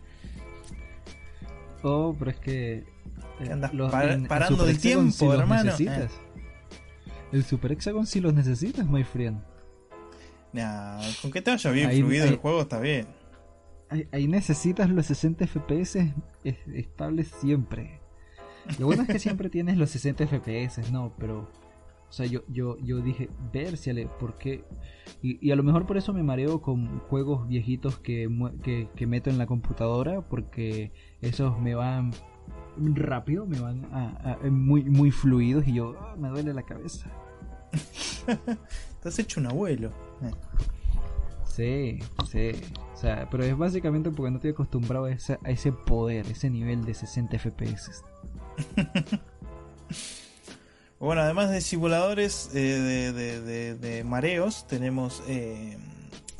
Oh, 1.82 2.15
pero 2.19 2.31
es 2.32 2.39
que. 2.39 2.85
eh, 3.40 3.53
andas 3.53 3.73
los- 3.73 3.90
par- 3.90 4.07
en- 4.11 4.23
en 4.23 4.27
parando 4.27 4.66
el 4.69 4.78
tiempo, 4.78 5.12
sí 5.12 5.24
los 5.27 5.39
hermano. 5.39 5.65
necesitas. 5.65 6.11
El 7.31 7.45
Super 7.45 7.73
Hexagon 7.73 8.07
sí 8.07 8.20
los 8.20 8.35
necesitas, 8.35 8.86
my 8.86 9.05
friend. 9.05 9.40
nah, 10.53 11.01
con 11.23 11.31
que 11.31 11.43
te 11.43 11.51
vaya 11.51 11.70
bien 11.70 11.89
Ahí- 11.90 12.01
fluido 12.01 12.24
ahí- 12.24 12.31
el 12.31 12.36
juego 12.36 12.62
está 12.62 12.81
bien. 12.81 13.07
Ahí, 13.90 14.09
ahí 14.12 14.27
necesitas 14.28 14.89
los 14.90 15.07
60 15.07 15.45
FPS 15.47 16.12
es- 16.45 16.57
estables 16.74 17.28
siempre. 17.40 18.01
Lo 18.78 18.86
bueno 18.86 19.03
es 19.03 19.09
que 19.09 19.19
siempre 19.19 19.49
tienes 19.51 19.77
los 19.78 19.90
60 19.90 20.24
FPS, 20.27 20.90
no, 20.90 21.12
pero. 21.19 21.49
O 22.09 22.12
sea, 22.12 22.24
yo, 22.26 22.40
yo, 22.48 22.78
yo 22.78 22.98
dije, 23.02 23.28
Versiale, 23.52 24.06
¿por 24.18 24.35
qué? 24.39 24.64
Y, 25.22 25.39
y 25.47 25.51
a 25.51 25.56
lo 25.56 25.62
mejor 25.62 25.86
por 25.86 25.97
eso 25.98 26.12
me 26.14 26.22
mareo 26.22 26.62
con 26.62 27.01
juegos 27.01 27.47
viejitos 27.48 27.98
que, 27.98 28.28
que, 28.62 28.89
que 28.97 29.06
meto 29.06 29.28
en 29.30 29.36
la 29.39 29.47
computadora, 29.47 30.22
porque 30.22 30.90
esos 31.20 31.59
me 31.60 31.74
van 31.74 32.12
rápido, 32.78 33.44
me 33.47 33.60
van 33.60 33.85
a- 33.93 34.39
a- 34.43 34.51
muy, 34.51 34.85
muy 34.85 35.10
fluidos 35.10 35.66
y 35.68 35.74
yo, 35.74 35.97
"Ah, 36.01 36.16
me 36.18 36.28
duele 36.28 36.55
la 36.55 36.62
cabeza. 36.62 37.10
Estás 38.93 39.18
hecho 39.18 39.40
un 39.40 39.47
abuelo. 39.47 39.90
Eh, 40.22 40.30
Sí, 41.44 41.98
sí. 42.30 42.52
O 42.94 42.97
sea, 42.97 43.28
pero 43.28 43.43
es 43.43 43.59
básicamente 43.59 44.10
porque 44.12 44.30
no 44.30 44.36
estoy 44.36 44.52
acostumbrado 44.52 45.06
a 45.06 45.10
ese, 45.10 45.39
a 45.44 45.51
ese 45.51 45.72
poder, 45.72 46.24
ese 46.28 46.48
nivel 46.51 46.85
de 46.85 46.94
60 46.94 47.36
FPS. 47.36 47.90
Bueno, 51.01 51.23
además 51.23 51.51
de 51.51 51.61
simuladores 51.61 52.51
eh, 52.55 52.59
de, 52.59 53.12
de- 53.12 53.41
de- 53.41 53.75
de 53.77 54.05
mareos, 54.05 54.66
tenemos 54.66 55.23
eh, 55.29 55.77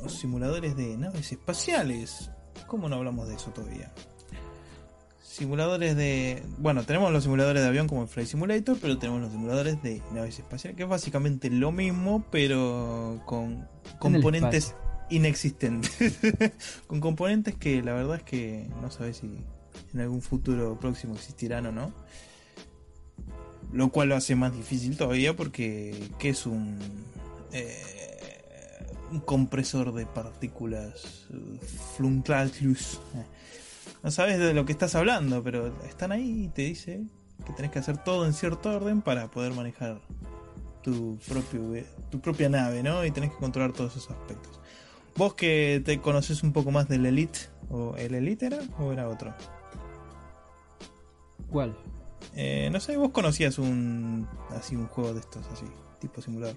los 0.03 0.13
simuladores 0.19 0.75
de 0.75 0.97
naves 0.97 1.31
espaciales. 1.31 2.29
¿Cómo 2.67 2.89
no 2.89 2.97
hablamos 2.97 3.27
de 3.29 3.35
eso 3.35 3.51
todavía? 3.51 3.91
Simuladores 5.21 5.95
de... 5.95 6.43
Bueno, 6.57 6.83
tenemos 6.83 7.11
los 7.13 7.23
simuladores 7.23 7.61
de 7.61 7.67
avión 7.69 7.87
como 7.87 8.01
el 8.01 8.07
Flight 8.09 8.27
Simulator, 8.27 8.77
pero 8.81 8.97
tenemos 8.97 9.21
los 9.21 9.31
simuladores 9.31 9.81
de 9.81 10.01
naves 10.11 10.37
espaciales, 10.39 10.75
que 10.75 10.83
es 10.83 10.89
básicamente 10.89 11.49
lo 11.49 11.71
mismo, 11.71 12.25
pero 12.29 13.21
con 13.25 13.67
componentes 13.99 14.75
inexistentes. 15.09 16.19
con 16.87 16.99
componentes 16.99 17.55
que 17.55 17.81
la 17.81 17.93
verdad 17.93 18.17
es 18.17 18.23
que 18.23 18.69
no 18.81 18.91
sabes 18.91 19.17
si 19.17 19.31
en 19.93 19.99
algún 20.01 20.21
futuro 20.21 20.77
próximo 20.79 21.15
existirán 21.15 21.65
o 21.67 21.71
no. 21.71 21.93
Lo 23.71 23.89
cual 23.89 24.09
lo 24.09 24.15
hace 24.15 24.35
más 24.35 24.53
difícil 24.53 24.97
todavía 24.97 25.35
porque 25.35 26.09
¿qué 26.17 26.29
es 26.29 26.45
un 26.45 26.79
eh, 27.51 27.83
un 29.11 29.19
compresor 29.19 29.93
de 29.93 30.05
partículas 30.05 31.27
Flunclalus? 31.95 32.99
Eh, 33.15 33.25
No 34.03 34.11
sabes 34.11 34.39
de 34.39 34.53
lo 34.53 34.65
que 34.65 34.71
estás 34.71 34.95
hablando, 34.95 35.43
pero 35.43 35.67
están 35.83 36.11
ahí 36.11 36.45
y 36.45 36.47
te 36.47 36.63
dice 36.63 37.01
que 37.45 37.53
tenés 37.53 37.71
que 37.71 37.79
hacer 37.79 37.97
todo 37.97 38.25
en 38.25 38.33
cierto 38.33 38.71
orden 38.71 39.01
para 39.01 39.29
poder 39.29 39.53
manejar 39.53 40.01
tu 40.81 41.17
propio 41.27 41.83
tu 42.09 42.19
propia 42.19 42.49
nave, 42.49 42.81
¿no? 42.81 43.05
Y 43.05 43.11
tenés 43.11 43.31
que 43.31 43.37
controlar 43.37 43.73
todos 43.73 43.95
esos 43.97 44.11
aspectos. 44.11 44.59
Vos 45.15 45.33
que 45.33 45.81
te 45.83 45.99
conoces 45.99 46.43
un 46.43 46.53
poco 46.53 46.71
más 46.71 46.87
del 46.87 47.05
Elite, 47.05 47.39
o 47.69 47.95
el 47.97 48.15
Elite 48.15 48.45
era 48.47 48.59
o 48.79 48.91
era 48.91 49.09
otro. 49.09 49.33
¿Cuál? 51.49 51.75
Eh, 52.41 52.69
no 52.71 52.79
sé, 52.79 52.95
vos 52.95 53.09
conocías 53.11 53.59
un 53.59 54.25
así 54.51 54.73
un 54.77 54.87
juego 54.87 55.13
de 55.13 55.19
estos 55.19 55.45
así, 55.47 55.65
tipo 55.99 56.21
simulador. 56.21 56.55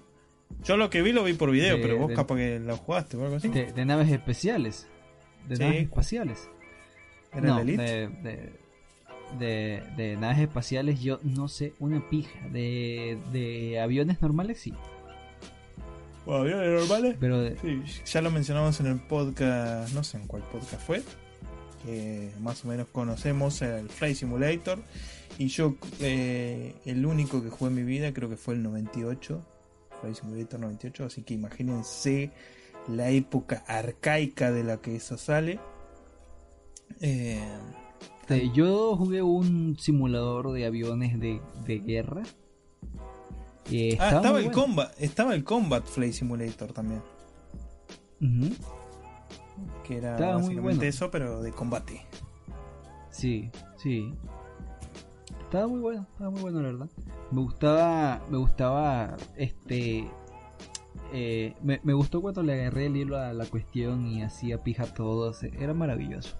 Yo 0.63 0.77
lo 0.77 0.89
que 0.89 1.01
vi 1.01 1.11
lo 1.11 1.23
vi 1.25 1.33
por 1.33 1.51
video, 1.51 1.75
De- 1.75 1.81
pero 1.81 1.97
vos 1.97 2.07
de- 2.07 2.15
capaz 2.15 2.37
que 2.37 2.59
lo 2.59 2.77
jugaste 2.77 3.17
o 3.17 3.23
algo 3.25 3.35
así. 3.35 3.49
De, 3.49 3.73
de 3.73 3.85
naves 3.85 4.09
especiales. 4.09 4.87
De 5.49 5.57
Sí. 5.57 5.63
naves 5.63 5.83
espaciales. 5.83 6.49
¿Era 7.33 7.41
no, 7.41 7.59
el 7.59 7.69
Elite? 7.69 8.09
de, 9.39 10.17
naves 10.19 10.39
espaciales 10.39 11.01
yo 11.01 11.19
no 11.23 11.47
sé 11.49 11.73
una 11.79 12.07
pija. 12.09 12.39
De, 12.49 13.17
de 13.33 13.79
aviones 13.81 14.21
normales 14.21 14.59
sí. 14.61 14.73
Bueno, 16.25 16.41
aviones 16.43 16.79
normales. 16.79 17.17
Pero 17.19 17.41
de, 17.41 17.57
Sí, 17.59 17.81
ya 18.05 18.21
lo 18.21 18.31
mencionamos 18.31 18.79
en 18.79 18.85
el 18.85 18.99
podcast, 19.01 19.93
no 19.93 20.03
sé 20.05 20.17
en 20.17 20.27
cuál 20.27 20.43
podcast 20.43 20.81
fue, 20.85 21.01
que 21.83 22.31
más 22.39 22.63
o 22.63 22.69
menos 22.69 22.87
conocemos 22.91 23.61
el 23.61 23.89
Flight 23.89 24.15
Simulator. 24.15 24.79
Y 25.37 25.47
yo, 25.47 25.75
eh, 25.99 26.75
el 26.85 27.05
único 27.05 27.41
que 27.41 27.49
jugué 27.49 27.71
en 27.71 27.75
mi 27.75 27.83
vida 27.83 28.13
creo 28.13 28.29
que 28.29 28.37
fue 28.37 28.53
el 28.53 28.63
98, 28.63 29.43
Flight 30.01 30.15
Simulator 30.15 30.59
98, 30.59 31.05
así 31.05 31.23
que 31.23 31.33
imagínense 31.33 32.31
la 32.87 33.09
época 33.09 33.63
arcaica 33.67 34.51
de 34.51 34.63
la 34.63 34.77
que 34.77 34.95
eso 34.95 35.17
sale. 35.17 35.59
Eh, 37.01 37.41
yo 38.53 38.95
jugué 38.95 39.21
un 39.21 39.77
simulador 39.79 40.51
de 40.51 40.65
aviones 40.65 41.19
de, 41.19 41.41
de 41.65 41.79
guerra. 41.79 42.23
Ah, 43.65 43.69
estaba 43.69 44.39
el, 44.39 44.45
bueno. 44.45 44.51
combat, 44.51 44.93
estaba 45.01 45.33
el 45.33 45.43
Combat 45.43 45.85
Flight 45.85 46.13
Simulator 46.13 46.73
también, 46.73 47.01
que 49.83 49.97
era 49.97 50.13
Estaba 50.13 50.37
muy 50.37 50.55
bueno. 50.55 50.81
eso, 50.83 51.09
pero 51.09 51.41
de 51.41 51.51
combate. 51.51 52.05
Sí, 53.09 53.49
sí. 53.77 54.13
Estaba 55.53 55.67
muy 55.67 55.81
bueno, 55.81 56.07
estaba 56.11 56.31
muy 56.31 56.41
bueno 56.41 56.61
la 56.63 56.71
verdad. 56.71 56.89
Me 57.29 57.41
gustaba, 57.41 58.25
me 58.27 58.39
gustaba, 58.39 59.15
este, 59.37 60.09
eh, 61.13 61.53
me, 61.61 61.79
me 61.83 61.93
gustó 61.93 62.23
cuando 62.23 62.41
le 62.41 62.53
agarré 62.53 62.87
el 62.87 62.97
hilo 62.97 63.19
a 63.19 63.33
la 63.33 63.45
cuestión 63.45 64.07
y 64.07 64.23
hacía 64.23 64.63
pija 64.63 64.91
todo, 64.95 65.31
era 65.59 65.75
maravilloso. 65.75 66.35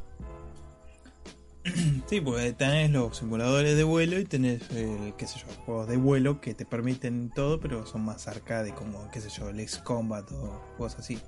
Sí, 2.08 2.22
pues 2.22 2.58
tenés 2.58 2.90
los 2.90 3.16
simuladores 3.16 3.78
de 3.78 3.84
vuelo 3.84 4.20
y 4.20 4.26
tenés, 4.26 4.64
eh, 4.72 5.14
qué 5.16 5.28
sé 5.28 5.38
yo, 5.38 5.46
juegos 5.64 5.88
de 5.88 5.98
vuelo 5.98 6.42
que 6.42 6.56
te 6.56 6.66
permiten 6.66 7.30
todo, 7.30 7.60
pero 7.60 7.86
son 7.86 8.04
más 8.04 8.28
arcade, 8.28 8.74
como, 8.74 9.12
qué 9.12 9.22
sé 9.22 9.30
yo, 9.30 9.50
el 9.50 9.64
Combat 9.84 10.30
o 10.32 10.60
cosas 10.80 11.02
así. 11.02 11.20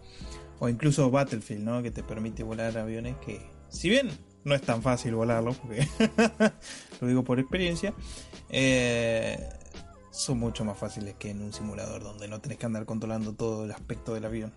O 0.58 0.70
incluso 0.70 1.12
Battlefield, 1.12 1.64
¿no? 1.64 1.84
Que 1.84 1.92
te 1.92 2.02
permite 2.02 2.42
volar 2.42 2.80
aviones 2.80 3.16
que, 3.18 3.48
si 3.70 3.90
bien 3.90 4.10
no 4.46 4.56
es 4.56 4.62
tan 4.62 4.82
fácil 4.82 5.16
volarlo, 5.16 5.54
porque 5.54 5.88
lo 7.02 7.08
digo 7.08 7.24
por 7.24 7.40
experiencia, 7.40 7.94
eh, 8.50 9.50
son 10.12 10.40
mucho 10.40 10.64
más 10.64 10.78
fáciles 10.78 11.16
que 11.16 11.32
en 11.32 11.42
un 11.42 11.52
simulador 11.52 12.04
donde 12.04 12.28
no 12.28 12.40
tenés 12.40 12.58
que 12.58 12.66
andar 12.66 12.86
controlando 12.86 13.34
todo 13.34 13.66
el 13.66 13.72
aspecto 13.72 14.14
del 14.14 14.26
avión. 14.26 14.54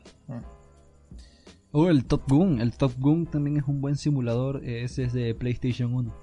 Oh, 1.73 1.89
el 1.89 2.05
Top 2.05 2.23
Gun. 2.29 2.61
El 2.61 2.77
Top 2.77 2.93
Gun 2.99 3.27
también 3.27 3.57
es 3.57 3.65
un 3.65 3.81
buen 3.81 3.97
simulador. 3.97 4.65
Ese 4.65 5.05
es 5.05 5.13
de 5.13 5.35
PlayStation 5.35 5.93
1. 5.93 6.15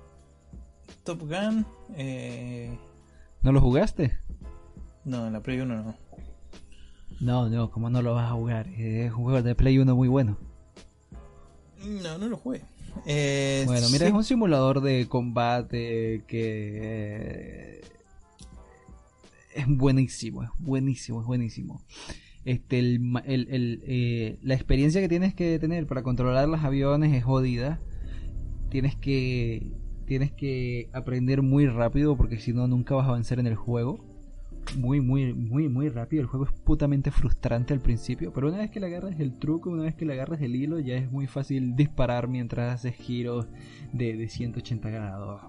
Top 1.03 1.21
Gun. 1.21 1.65
Eh... 1.95 2.77
¿No 3.41 3.51
lo 3.51 3.61
jugaste? 3.61 4.17
No, 5.03 5.27
en 5.27 5.33
la 5.33 5.43
Play 5.43 5.59
1 5.59 5.83
no. 5.83 5.95
No, 7.21 7.47
no, 7.47 7.69
¿cómo 7.69 7.91
no 7.91 8.01
lo 8.01 8.15
vas 8.15 8.31
a 8.31 8.33
jugar? 8.33 8.67
Es 8.69 9.11
un 9.11 9.23
juego 9.23 9.41
de 9.43 9.53
Play 9.53 9.77
1 9.77 9.95
muy 9.95 10.07
bueno. 10.07 10.37
No, 11.85 12.17
no 12.17 12.27
lo 12.27 12.37
jugué. 12.37 12.65
Eh, 13.05 13.63
bueno, 13.65 13.87
mira, 13.91 14.07
es 14.07 14.13
un 14.13 14.23
simulador 14.23 14.81
de 14.81 15.07
combate 15.07 16.23
que 16.27 16.79
eh, 16.81 17.81
es 19.55 19.65
buenísimo, 19.67 20.43
es 20.43 20.49
buenísimo, 20.59 21.21
es 21.21 21.27
buenísimo. 21.27 21.81
Este, 22.45 22.79
el, 22.79 23.21
el, 23.25 23.83
eh, 23.87 24.37
la 24.43 24.53
experiencia 24.53 25.01
que 25.01 25.09
tienes 25.09 25.33
que 25.33 25.57
tener 25.59 25.87
para 25.87 26.03
controlar 26.03 26.47
los 26.47 26.63
aviones 26.63 27.13
es 27.13 27.23
jodida. 27.23 27.81
Tienes 28.69 28.95
que, 28.95 29.71
tienes 30.05 30.31
que 30.31 30.89
aprender 30.93 31.41
muy 31.41 31.67
rápido 31.67 32.15
porque 32.15 32.39
si 32.39 32.53
no 32.53 32.67
nunca 32.67 32.95
vas 32.95 33.05
a 33.05 33.09
avanzar 33.09 33.39
en 33.39 33.47
el 33.47 33.55
juego 33.55 34.04
muy, 34.75 35.01
muy, 35.01 35.33
muy, 35.33 35.69
muy 35.69 35.89
rápido. 35.89 36.21
El 36.21 36.27
juego 36.27 36.45
es 36.45 36.51
putamente 36.51 37.11
frustrante 37.11 37.73
al 37.73 37.81
principio, 37.81 38.33
pero 38.33 38.47
una 38.47 38.57
vez 38.57 38.71
que 38.71 38.79
le 38.79 38.87
agarras 38.87 39.19
el 39.19 39.37
truco, 39.37 39.69
una 39.69 39.83
vez 39.83 39.95
que 39.95 40.05
le 40.05 40.13
agarras 40.13 40.41
el 40.41 40.55
hilo, 40.55 40.79
ya 40.79 40.95
es 40.95 41.11
muy 41.11 41.27
fácil 41.27 41.75
disparar 41.75 42.27
mientras 42.27 42.73
haces 42.73 42.95
giros 42.95 43.47
de, 43.93 44.15
de 44.17 44.29
180 44.29 44.89
grados 44.89 45.41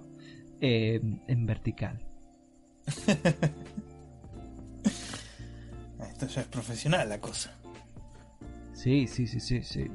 eh, 0.61 1.01
en 1.27 1.47
vertical. 1.47 1.99
Esto 6.11 6.27
ya 6.29 6.41
es 6.43 6.47
profesional 6.49 7.09
la 7.09 7.21
cosa. 7.21 7.53
Sí, 8.73 9.07
sí, 9.07 9.27
sí, 9.27 9.41
sí, 9.41 9.63
sí. 9.63 9.91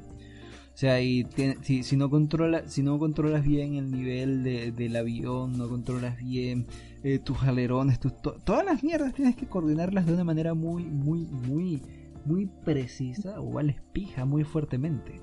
O 0.74 0.78
sea, 0.82 1.02
y 1.02 1.28
si, 1.62 1.84
si, 1.84 1.96
no 1.96 2.10
controla, 2.10 2.68
si 2.68 2.82
no 2.82 2.98
controlas 2.98 3.44
bien 3.44 3.76
el 3.76 3.92
nivel 3.92 4.44
de, 4.44 4.72
del 4.72 4.96
avión, 4.96 5.58
no 5.58 5.68
controlas 5.68 6.18
bien 6.18 6.66
eh, 7.04 7.20
tus 7.20 7.42
alerones, 7.44 8.00
tus, 8.00 8.14
todas 8.22 8.66
las 8.66 8.84
mierdas 8.84 9.14
tienes 9.14 9.36
que 9.36 9.48
coordinarlas 9.48 10.06
de 10.06 10.14
una 10.14 10.24
manera 10.24 10.54
muy, 10.54 10.84
muy, 10.84 11.22
muy, 11.26 11.82
muy 12.26 12.46
precisa 12.46 13.40
o 13.42 13.52
vales 13.52 13.78
pija 13.92 14.26
muy 14.26 14.44
fuertemente. 14.44 15.22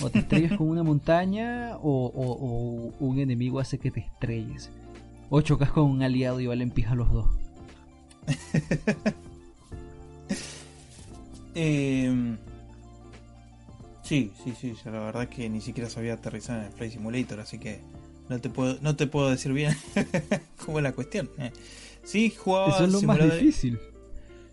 O 0.00 0.10
te 0.10 0.20
estrellas 0.20 0.56
con 0.56 0.68
una 0.68 0.82
montaña 0.82 1.76
o, 1.82 2.92
un 3.00 3.18
enemigo 3.18 3.60
hace 3.60 3.78
que 3.78 3.90
te 3.90 4.00
estrelles. 4.00 4.70
O 5.30 5.40
chocas 5.42 5.70
con 5.70 5.84
un 5.84 6.02
aliado 6.02 6.40
y 6.40 6.46
valen 6.46 6.70
pija 6.70 6.94
los 6.94 7.12
dos. 7.12 7.26
eh, 11.54 12.36
Sí, 14.08 14.32
sí, 14.42 14.54
sí, 14.58 14.74
la 14.86 15.00
verdad 15.00 15.24
es 15.24 15.28
que 15.28 15.50
ni 15.50 15.60
siquiera 15.60 15.90
sabía 15.90 16.14
aterrizar 16.14 16.60
en 16.60 16.64
el 16.64 16.72
Flight 16.72 16.94
Simulator, 16.94 17.40
así 17.40 17.58
que 17.58 17.82
no 18.28 18.40
te 18.40 18.50
puedo, 18.50 18.78
no 18.80 18.96
te 18.96 19.06
puedo 19.06 19.30
decir 19.30 19.52
bien 19.52 19.76
cómo 20.64 20.78
es 20.78 20.82
la 20.82 20.92
cuestión. 20.92 21.30
Eh. 21.38 21.52
Sí, 22.04 22.30
jugaba 22.30 22.68
Eso 22.68 22.84
es 22.84 22.92
lo 22.92 23.02
más 23.02 23.22
difícil. 23.22 23.78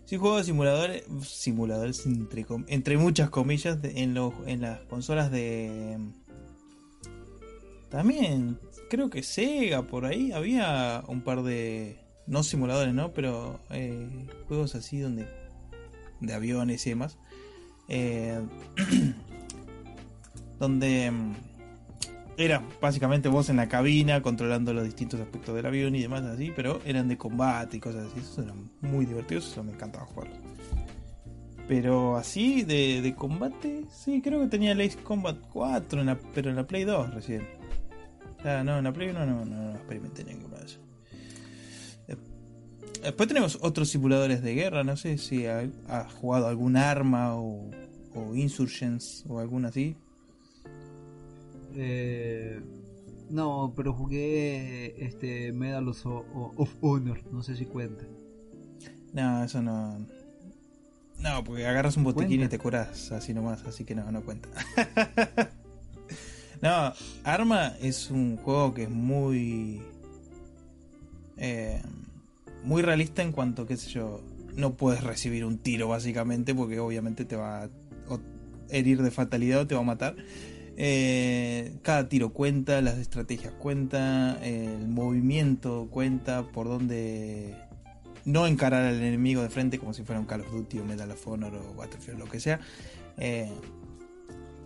Sí, 0.04 0.18
jugaba 0.18 0.44
simuladores, 0.44 1.04
simuladores 1.26 2.06
entre, 2.06 2.46
entre 2.68 2.96
muchas 2.96 3.28
comillas 3.28 3.78
en, 3.82 4.14
los, 4.14 4.32
en 4.46 4.60
las 4.60 4.80
consolas 4.82 5.32
de... 5.32 5.98
También, 7.88 8.58
creo 8.88 9.10
que 9.10 9.22
Sega, 9.22 9.82
por 9.82 10.04
ahí, 10.04 10.32
había 10.32 11.02
un 11.08 11.22
par 11.22 11.42
de... 11.42 11.98
No 12.26 12.42
simuladores, 12.42 12.94
¿no? 12.94 13.12
Pero 13.12 13.58
eh, 13.70 14.08
juegos 14.46 14.74
así 14.74 15.00
donde... 15.00 15.26
De 16.20 16.32
aviones 16.32 16.86
y 16.86 16.90
demás. 16.90 17.18
Eh, 17.88 18.40
donde 20.60 21.12
era 22.36 22.62
básicamente 22.80 23.28
vos 23.28 23.48
en 23.48 23.56
la 23.56 23.68
cabina 23.68 24.20
controlando 24.20 24.72
los 24.74 24.84
distintos 24.84 25.20
aspectos 25.20 25.54
del 25.54 25.66
avión 25.66 25.94
y 25.94 26.02
demás 26.02 26.22
así, 26.22 26.52
pero 26.54 26.80
eran 26.84 27.08
de 27.08 27.16
combate 27.16 27.78
y 27.78 27.80
cosas 27.80 28.06
así, 28.10 28.20
eso 28.20 28.42
eran 28.42 28.70
muy 28.82 29.06
divertidos, 29.06 29.50
eso 29.50 29.64
me 29.64 29.72
encantaba 29.72 30.06
jugarlo. 30.06 30.34
Pero 31.68 32.16
así 32.16 32.62
de, 32.62 33.14
combate, 33.16 33.84
sí, 33.90 34.20
creo 34.22 34.40
que 34.40 34.46
tenía 34.46 34.72
el 34.72 34.80
Ace 34.80 34.98
Combat 35.02 35.36
4, 35.52 36.00
en 36.00 36.06
la, 36.06 36.18
pero 36.34 36.50
en 36.50 36.56
la 36.56 36.66
Play 36.66 36.84
2 36.84 37.14
recién. 37.14 37.48
Ah, 38.44 38.62
no, 38.64 38.78
en 38.78 38.84
la 38.84 38.92
Play 38.92 39.08
1 39.08 39.26
no, 39.26 39.44
no, 39.44 39.72
experimenté 39.72 40.22
ninguno 40.24 40.56
de 40.56 40.64
esos. 40.64 40.80
Después 43.02 43.28
tenemos 43.28 43.58
otros 43.62 43.88
simuladores 43.88 44.42
de 44.42 44.54
guerra, 44.54 44.84
no 44.84 44.96
sé 44.96 45.18
si 45.18 45.46
ha, 45.46 45.68
jugado 46.20 46.48
algún 46.48 46.76
arma 46.76 47.36
o, 47.36 47.70
o 48.14 48.34
Insurgents 48.34 49.24
o 49.28 49.38
alguna 49.38 49.68
así. 49.68 49.96
Eh, 51.78 52.60
no, 53.28 53.74
pero 53.76 53.92
jugué 53.92 55.04
este 55.04 55.52
Medal 55.52 55.88
of, 55.88 56.74
Honor, 56.80 57.20
no 57.32 57.42
sé 57.42 57.56
si 57.56 57.66
cuenta. 57.66 58.04
No, 59.12 59.44
eso 59.44 59.62
no. 59.62 59.98
No, 61.18 61.44
porque 61.44 61.66
agarras 61.66 61.96
un 61.96 62.04
botiquín 62.04 62.42
y 62.42 62.48
te 62.48 62.58
curas 62.58 63.12
así 63.12 63.34
nomás, 63.34 63.64
así 63.64 63.84
que 63.84 63.94
no, 63.94 64.10
no 64.10 64.22
cuenta. 64.22 64.48
no, 66.62 66.92
Arma 67.24 67.74
es 67.80 68.10
un 68.10 68.36
juego 68.36 68.74
que 68.74 68.84
es 68.84 68.90
muy. 68.90 69.82
Eh, 71.36 71.82
muy 72.64 72.82
realista 72.82 73.22
en 73.22 73.32
cuanto, 73.32 73.66
qué 73.66 73.76
sé 73.76 73.90
yo, 73.90 74.22
no 74.54 74.74
puedes 74.74 75.04
recibir 75.04 75.44
un 75.44 75.58
tiro 75.58 75.88
básicamente 75.88 76.54
porque 76.54 76.80
obviamente 76.80 77.24
te 77.24 77.36
va 77.36 77.64
a 77.64 77.68
herir 78.70 79.02
de 79.02 79.10
fatalidad 79.10 79.60
o 79.60 79.66
te 79.66 79.74
va 79.74 79.82
a 79.82 79.84
matar. 79.84 80.16
Eh, 80.78 81.78
cada 81.82 82.08
tiro 82.08 82.30
cuenta, 82.30 82.82
las 82.82 82.98
estrategias 82.98 83.54
cuentan, 83.54 84.42
el 84.42 84.88
movimiento 84.88 85.88
cuenta, 85.90 86.42
por 86.42 86.68
donde 86.68 87.54
no 88.26 88.46
encarar 88.46 88.84
al 88.84 89.02
enemigo 89.02 89.42
de 89.42 89.48
frente 89.48 89.78
como 89.78 89.94
si 89.94 90.02
fuera 90.02 90.20
un 90.20 90.26
Call 90.26 90.42
of 90.42 90.52
Duty 90.52 90.80
o 90.80 90.84
Medal 90.84 91.10
of 91.12 91.26
Honor 91.28 91.54
o 91.54 91.74
Battlefield, 91.74 92.18
lo 92.18 92.26
que 92.26 92.40
sea. 92.40 92.60
Eh, 93.16 93.50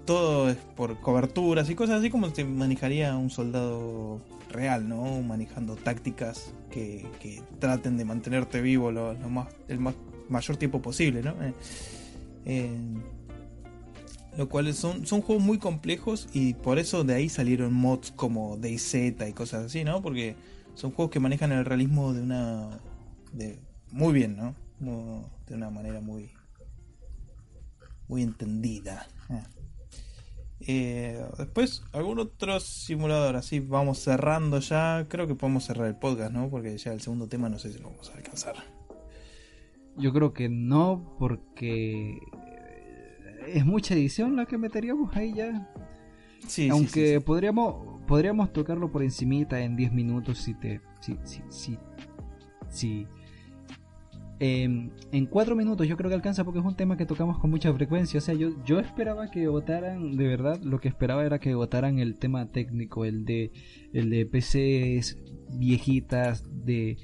todo 0.05 0.49
es 0.49 0.57
por 0.57 0.99
coberturas 1.01 1.71
y 1.71 1.75
cosas 1.75 2.01
así 2.01 2.11
como 2.11 2.35
se 2.35 2.45
manejaría 2.45 3.17
un 3.17 3.31
soldado 3.31 4.21
real, 4.49 4.89
¿no? 4.89 5.23
Manejando 5.23 5.77
tácticas 5.77 6.53
que, 6.71 7.07
traten 7.61 7.97
de 7.97 8.05
mantenerte 8.05 8.61
vivo 8.61 8.91
lo, 8.91 9.15
más, 9.29 9.49
el 9.69 9.79
más, 9.79 9.95
mayor 10.29 10.57
tiempo 10.57 10.83
posible, 10.83 11.23
¿no? 11.23 11.35
Eh, 12.47 12.73
lo 14.37 14.49
cual 14.49 14.73
son, 14.75 15.07
son 15.07 15.23
juegos 15.23 15.45
muy 15.45 15.59
complejos 15.59 16.29
y 16.33 16.55
por 16.55 16.79
eso 16.79 17.05
de 17.05 17.15
ahí 17.15 17.29
salieron 17.29 17.73
mods 17.73 18.13
como 18.13 18.57
DayZ 18.57 18.95
y 19.29 19.33
cosas 19.33 19.67
así, 19.67 19.85
¿no? 19.85 20.03
Porque 20.03 20.37
son 20.75 20.93
juegos 20.93 21.13
que 21.13 21.21
manejan 21.21 21.53
el 21.53 21.65
realismo 21.65 22.13
de 22.13 22.23
una... 22.23 22.81
De, 23.33 23.61
muy 23.91 24.13
bien, 24.13 24.37
¿no? 24.37 24.55
De 25.47 25.55
una 25.55 25.71
manera 25.71 26.01
muy... 26.01 26.31
Muy 28.09 28.23
entendida. 28.23 29.07
Ah. 29.29 29.47
Eh, 30.61 31.25
después, 31.39 31.83
algún 31.93 32.19
otro 32.19 32.61
simulador, 32.61 33.37
así 33.37 33.61
vamos 33.61 33.99
cerrando 33.99 34.59
ya. 34.61 35.07
Creo 35.09 35.27
que 35.27 35.35
podemos 35.35 35.65
cerrar 35.65 35.87
el 35.87 35.97
podcast, 35.97 36.33
¿no? 36.33 36.51
Porque 36.51 36.77
ya 36.77 36.93
el 36.93 37.01
segundo 37.01 37.29
tema 37.29 37.49
no 37.49 37.59
sé 37.59 37.73
si 37.73 37.79
lo 37.79 37.91
vamos 37.91 38.11
a 38.11 38.17
alcanzar. 38.17 38.57
Yo 39.97 40.13
creo 40.13 40.33
que 40.33 40.49
no, 40.49 41.17
porque 41.19 42.19
es 43.55 43.67
mucha 43.67 43.95
edición 43.95 44.37
la 44.37 44.47
que 44.47 44.59
meteríamos 44.59 45.15
ahí 45.17 45.33
ya. 45.35 45.71
Sí, 46.47 46.69
Aunque 46.69 47.21
podríamos 47.21 48.01
podríamos 48.07 48.53
tocarlo 48.53 48.91
por 48.91 49.03
encimita 49.03 49.61
en 49.61 49.77
10 49.77 49.93
minutos 49.93 50.39
si 50.39 50.55
te 50.55 50.81
si 51.01 51.17
si 51.25 51.43
si, 51.49 51.79
si 52.69 53.07
em, 54.39 54.91
en 55.13 55.27
4 55.27 55.55
minutos 55.55 55.87
yo 55.87 55.97
creo 55.97 56.09
que 56.09 56.15
alcanza 56.15 56.43
porque 56.45 56.61
es 56.61 56.65
un 56.65 56.75
tema 56.75 56.97
que 56.97 57.07
tocamos 57.07 57.39
con 57.39 57.51
mucha 57.51 57.73
frecuencia. 57.73 58.19
O 58.19 58.21
sea, 58.21 58.35
yo, 58.35 58.51
yo 58.65 58.81
esperaba 58.81 59.31
que 59.31 59.47
votaran, 59.49 60.17
de 60.17 60.27
verdad, 60.27 60.61
lo 60.63 60.81
que 60.81 60.89
esperaba 60.89 61.25
era 61.25 61.39
que 61.39 61.55
votaran 61.55 61.99
el 61.99 62.19
tema 62.19 62.51
técnico, 62.51 63.05
el 63.05 63.25
de 63.25 63.53
el 63.93 64.11
de 64.11 64.27
PCs 64.27 65.19
viejitas, 65.59 66.45
de 66.65 66.97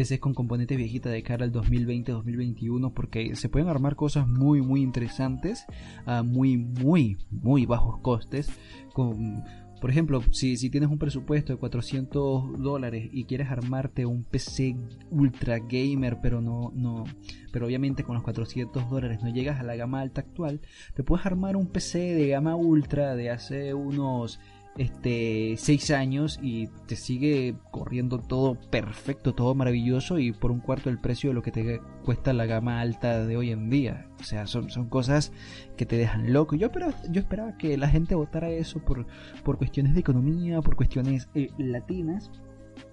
PCs 0.00 0.18
con 0.18 0.34
componentes 0.34 0.78
viejitas 0.78 1.12
de 1.12 1.22
cara 1.22 1.44
al 1.44 1.52
2020-2021 1.52 2.92
porque 2.94 3.36
se 3.36 3.48
pueden 3.48 3.68
armar 3.68 3.96
cosas 3.96 4.26
muy 4.26 4.62
muy 4.62 4.80
interesantes 4.80 5.66
a 6.06 6.22
muy 6.22 6.56
muy 6.56 7.18
muy 7.30 7.66
bajos 7.66 7.98
costes. 8.00 8.48
Con 8.94 9.44
Por 9.80 9.90
ejemplo, 9.90 10.22
si, 10.30 10.56
si 10.56 10.68
tienes 10.70 10.90
un 10.90 10.98
presupuesto 10.98 11.52
de 11.52 11.58
400 11.58 12.60
dólares 12.62 13.08
y 13.12 13.24
quieres 13.24 13.50
armarte 13.50 14.04
un 14.04 14.24
PC 14.24 14.76
ultra 15.10 15.58
gamer, 15.58 16.18
pero 16.22 16.40
no, 16.40 16.70
no, 16.74 17.04
pero 17.52 17.66
obviamente 17.66 18.02
con 18.02 18.14
los 18.14 18.24
400 18.24 18.90
dólares 18.90 19.20
no 19.22 19.30
llegas 19.30 19.60
a 19.60 19.62
la 19.62 19.76
gama 19.76 20.00
alta 20.00 20.20
actual, 20.20 20.60
te 20.94 21.02
puedes 21.02 21.24
armar 21.24 21.56
un 21.56 21.66
PC 21.66 22.14
de 22.14 22.28
gama 22.28 22.56
ultra 22.56 23.14
de 23.14 23.30
hace 23.30 23.72
unos 23.72 24.38
este 24.78 25.56
6 25.56 25.90
años 25.90 26.38
y 26.42 26.68
te 26.86 26.96
sigue 26.96 27.56
corriendo 27.70 28.18
todo 28.18 28.54
perfecto, 28.54 29.34
todo 29.34 29.54
maravilloso 29.54 30.18
y 30.18 30.32
por 30.32 30.50
un 30.50 30.60
cuarto 30.60 30.88
del 30.88 30.98
precio 30.98 31.30
de 31.30 31.34
lo 31.34 31.42
que 31.42 31.50
te 31.50 31.80
cuesta 32.04 32.32
la 32.32 32.46
gama 32.46 32.80
alta 32.80 33.24
de 33.26 33.36
hoy 33.36 33.50
en 33.50 33.68
día. 33.68 34.08
O 34.20 34.24
sea, 34.24 34.46
son, 34.46 34.70
son 34.70 34.88
cosas 34.88 35.32
que 35.76 35.86
te 35.86 35.96
dejan 35.96 36.32
loco. 36.32 36.56
Yo, 36.56 36.70
pero, 36.70 36.92
yo 37.10 37.20
esperaba 37.20 37.56
que 37.56 37.76
la 37.76 37.88
gente 37.88 38.14
votara 38.14 38.50
eso 38.50 38.80
por, 38.80 39.06
por 39.44 39.58
cuestiones 39.58 39.94
de 39.94 40.00
economía, 40.00 40.60
por 40.60 40.76
cuestiones 40.76 41.28
eh, 41.34 41.50
latinas, 41.58 42.30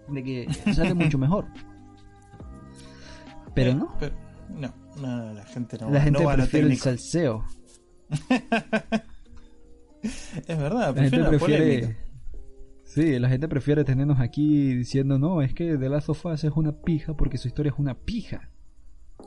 de 0.09 0.23
que 0.23 0.53
sale 0.73 0.93
mucho 0.95 1.17
mejor. 1.17 1.45
Pero 3.53 3.73
no. 3.73 3.97
no, 4.49 4.73
no, 5.01 5.33
la 5.33 5.43
gente 5.45 5.77
no 5.79 5.89
La 5.89 6.01
gente 6.01 6.23
no 6.23 6.31
prefiere 6.31 6.67
el 6.67 6.77
salseo. 6.77 7.45
Es 10.47 10.57
verdad, 10.57 10.95
La 10.95 11.03
gente 11.03 11.23
prefiere. 11.23 11.97
Sí, 12.83 13.19
la 13.19 13.29
gente 13.29 13.47
prefiere 13.47 13.83
tenernos 13.83 14.19
aquí 14.19 14.73
diciendo, 14.73 15.19
no, 15.19 15.41
es 15.41 15.53
que 15.53 15.77
The 15.77 15.89
Last 15.89 16.09
of 16.09 16.25
Us 16.25 16.45
es 16.45 16.53
una 16.55 16.71
pija 16.71 17.15
porque 17.15 17.37
su 17.37 17.47
historia 17.47 17.71
es 17.71 17.79
una 17.79 17.95
pija. 17.95 18.49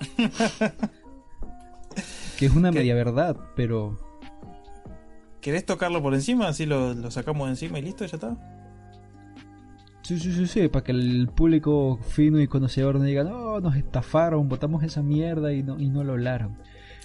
que 2.39 2.47
es 2.47 2.55
una 2.55 2.71
¿Qué? 2.71 2.79
media 2.79 2.95
verdad, 2.95 3.37
pero 3.55 3.99
¿Querés 5.41 5.65
tocarlo 5.65 6.03
por 6.03 6.15
encima? 6.15 6.49
Así 6.49 6.67
lo, 6.67 6.95
lo 6.95 7.11
sacamos 7.11 7.47
de 7.47 7.53
encima 7.53 7.79
y 7.79 7.83
listo, 7.83 8.05
ya 8.05 8.17
está. 8.17 8.37
Sí, 10.03 10.19
sí, 10.19 10.33
sí, 10.33 10.47
sí, 10.47 10.69
para 10.69 10.85
que 10.85 10.93
el 10.93 11.29
público 11.29 11.99
fino 12.03 12.41
y 12.41 12.47
conocedor 12.47 12.97
no 12.97 13.05
diga, 13.05 13.25
no, 13.25 13.61
nos 13.61 13.77
estafaron, 13.77 14.49
votamos 14.49 14.83
esa 14.83 15.03
mierda 15.03 15.53
y 15.53 15.63
no, 15.63 15.79
y 15.79 15.89
no 15.89 16.05
lo 16.05 16.13
hablaron. 16.13 16.59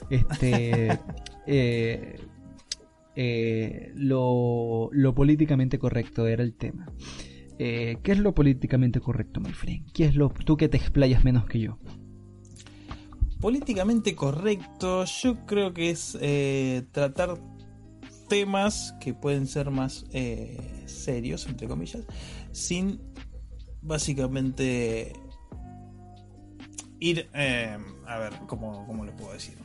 Este, 0.09 0.99
eh, 1.45 2.19
eh, 3.15 3.91
lo, 3.95 4.89
lo 4.91 5.15
políticamente 5.15 5.79
correcto 5.79 6.27
era 6.27 6.43
el 6.43 6.53
tema. 6.53 6.91
Eh, 7.57 7.97
¿Qué 8.03 8.11
es 8.11 8.19
lo 8.19 8.33
políticamente 8.33 8.99
correcto, 8.99 9.39
my 9.39 9.51
friend? 9.51 9.91
¿Qué 9.93 10.05
es 10.05 10.15
lo, 10.15 10.29
tú 10.29 10.57
que 10.57 10.67
te 10.67 10.77
explayas 10.77 11.23
menos 11.23 11.45
que 11.45 11.59
yo? 11.59 11.79
Políticamente 13.39 14.15
correcto, 14.15 15.05
yo 15.05 15.45
creo 15.45 15.73
que 15.73 15.91
es 15.91 16.17
eh, 16.19 16.83
tratar 16.91 17.37
temas 18.27 18.95
que 18.99 19.13
pueden 19.13 19.45
ser 19.45 19.69
más 19.69 20.05
serios, 20.85 21.45
entre 21.47 21.67
comillas, 21.67 22.03
sin 22.51 22.99
básicamente 23.81 25.13
ir, 26.99 27.29
a 27.33 28.17
ver, 28.17 28.33
¿cómo, 28.47 28.85
¿cómo 28.87 29.05
le 29.05 29.11
puedo 29.11 29.33
decir? 29.33 29.64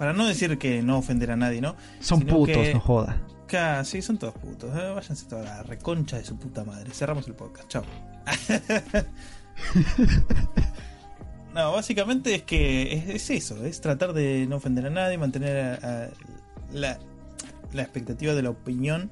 Para 0.00 0.14
no 0.14 0.26
decir 0.26 0.56
que 0.56 0.80
no 0.80 0.96
ofender 0.96 1.30
a 1.30 1.36
nadie, 1.36 1.60
¿no? 1.60 1.76
Son 2.00 2.20
Sino 2.20 2.38
putos, 2.38 2.56
que- 2.56 2.72
no 2.72 2.80
jodas. 2.80 3.16
Casi, 3.46 4.00
son 4.00 4.16
todos 4.16 4.32
putos. 4.32 4.74
eh, 4.74 4.92
váyanse 4.94 5.26
toda 5.26 5.42
la 5.42 5.62
reconcha 5.62 6.16
de 6.16 6.24
su 6.24 6.38
puta 6.38 6.64
madre. 6.64 6.88
Cerramos 6.90 7.28
el 7.28 7.34
podcast. 7.34 7.68
Chao. 7.68 7.84
no, 11.54 11.72
básicamente 11.72 12.34
es 12.34 12.42
que 12.44 12.94
es, 12.94 13.08
es 13.08 13.30
eso. 13.30 13.64
Es 13.64 13.80
tratar 13.80 14.12
de 14.12 14.46
no 14.48 14.56
ofender 14.56 14.86
a 14.86 14.90
nadie, 14.90 15.18
mantener 15.18 15.56
a- 15.84 16.04
a 16.04 16.08
la, 16.72 16.98
la 17.72 17.82
expectativa 17.82 18.34
de 18.34 18.42
la 18.42 18.50
opinión 18.50 19.10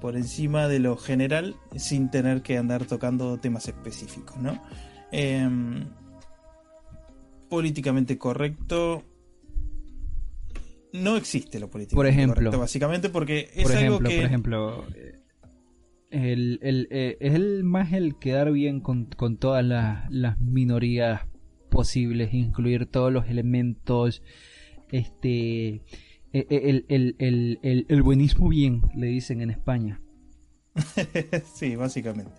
por 0.00 0.16
encima 0.16 0.68
de 0.68 0.78
lo 0.78 0.96
general 0.96 1.56
sin 1.76 2.10
tener 2.10 2.42
que 2.42 2.58
andar 2.58 2.84
tocando 2.84 3.38
temas 3.38 3.66
específicos, 3.68 4.36
¿no? 4.36 4.60
Em, 5.10 5.86
políticamente 7.48 8.18
correcto. 8.18 9.04
No 10.92 11.16
existe 11.16 11.58
lo 11.58 11.70
políticamente 11.70 11.96
Por 11.96 12.06
ejemplo. 12.06 12.34
correcto, 12.36 12.58
básicamente 12.58 13.08
porque 13.08 13.50
es 13.54 13.62
por 13.62 13.72
algo 13.72 13.80
ejemplo, 13.80 14.08
que 14.08 14.16
por 14.16 14.24
ejemplo, 14.24 14.86
eh, 14.94 15.22
el, 16.10 16.58
el, 16.62 16.88
eh, 16.90 17.16
es 17.20 17.34
el 17.34 17.64
más 17.64 17.92
el 17.92 18.18
quedar 18.18 18.52
bien 18.52 18.80
con, 18.80 19.06
con 19.06 19.38
todas 19.38 19.64
las, 19.64 20.10
las 20.10 20.38
minorías 20.40 21.22
posibles, 21.70 22.34
incluir 22.34 22.86
todos 22.86 23.10
los 23.12 23.28
elementos, 23.28 24.22
este, 24.90 25.68
eh, 25.68 25.82
eh, 26.32 26.46
el, 26.50 26.84
el, 26.88 27.16
el, 27.18 27.58
el, 27.62 27.86
el 27.88 28.02
buenismo 28.02 28.48
bien, 28.48 28.82
le 28.94 29.06
dicen 29.06 29.40
en 29.40 29.50
España. 29.50 30.00
sí, 31.54 31.76
básicamente. 31.76 32.32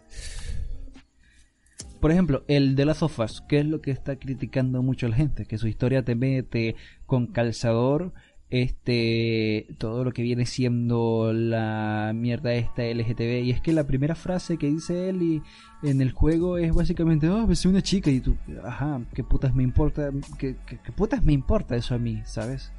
Por 1.99 2.11
ejemplo, 2.11 2.43
el 2.47 2.75
de 2.75 2.85
las 2.85 2.97
sofás, 2.97 3.41
que 3.41 3.59
es 3.59 3.65
lo 3.65 3.81
que 3.81 3.91
está 3.91 4.17
criticando 4.17 4.83
mucho 4.83 5.07
la 5.07 5.15
gente, 5.15 5.45
que 5.45 5.57
su 5.57 5.67
historia 5.67 6.03
te 6.03 6.15
mete 6.15 6.75
con 7.05 7.27
calzador, 7.27 8.13
este, 8.53 9.65
todo 9.79 10.03
lo 10.03 10.11
que 10.13 10.21
viene 10.21 10.45
siendo 10.45 11.33
la 11.33 12.11
mierda 12.13 12.53
esta 12.53 12.83
LGTB, 12.85 13.43
y 13.45 13.49
es 13.49 13.59
que 13.61 13.73
la 13.73 13.87
primera 13.87 14.13
frase 14.13 14.57
que 14.57 14.67
dice 14.67 15.09
él 15.09 15.23
y 15.23 15.41
en 15.81 16.01
el 16.01 16.11
juego 16.11 16.59
es 16.59 16.71
básicamente, 16.71 17.29
oh, 17.29 17.47
besé 17.47 17.67
una 17.67 17.81
chica, 17.81 18.11
y 18.11 18.19
tú, 18.19 18.35
ajá, 18.63 19.01
qué 19.15 19.23
putas 19.23 19.55
me 19.55 19.63
importa, 19.63 20.11
qué, 20.37 20.55
qué- 20.67 20.77
putas 20.95 21.23
me 21.25 21.33
importa 21.33 21.75
eso 21.75 21.95
a 21.95 21.97
mí, 21.97 22.21
¿sabes? 22.25 22.71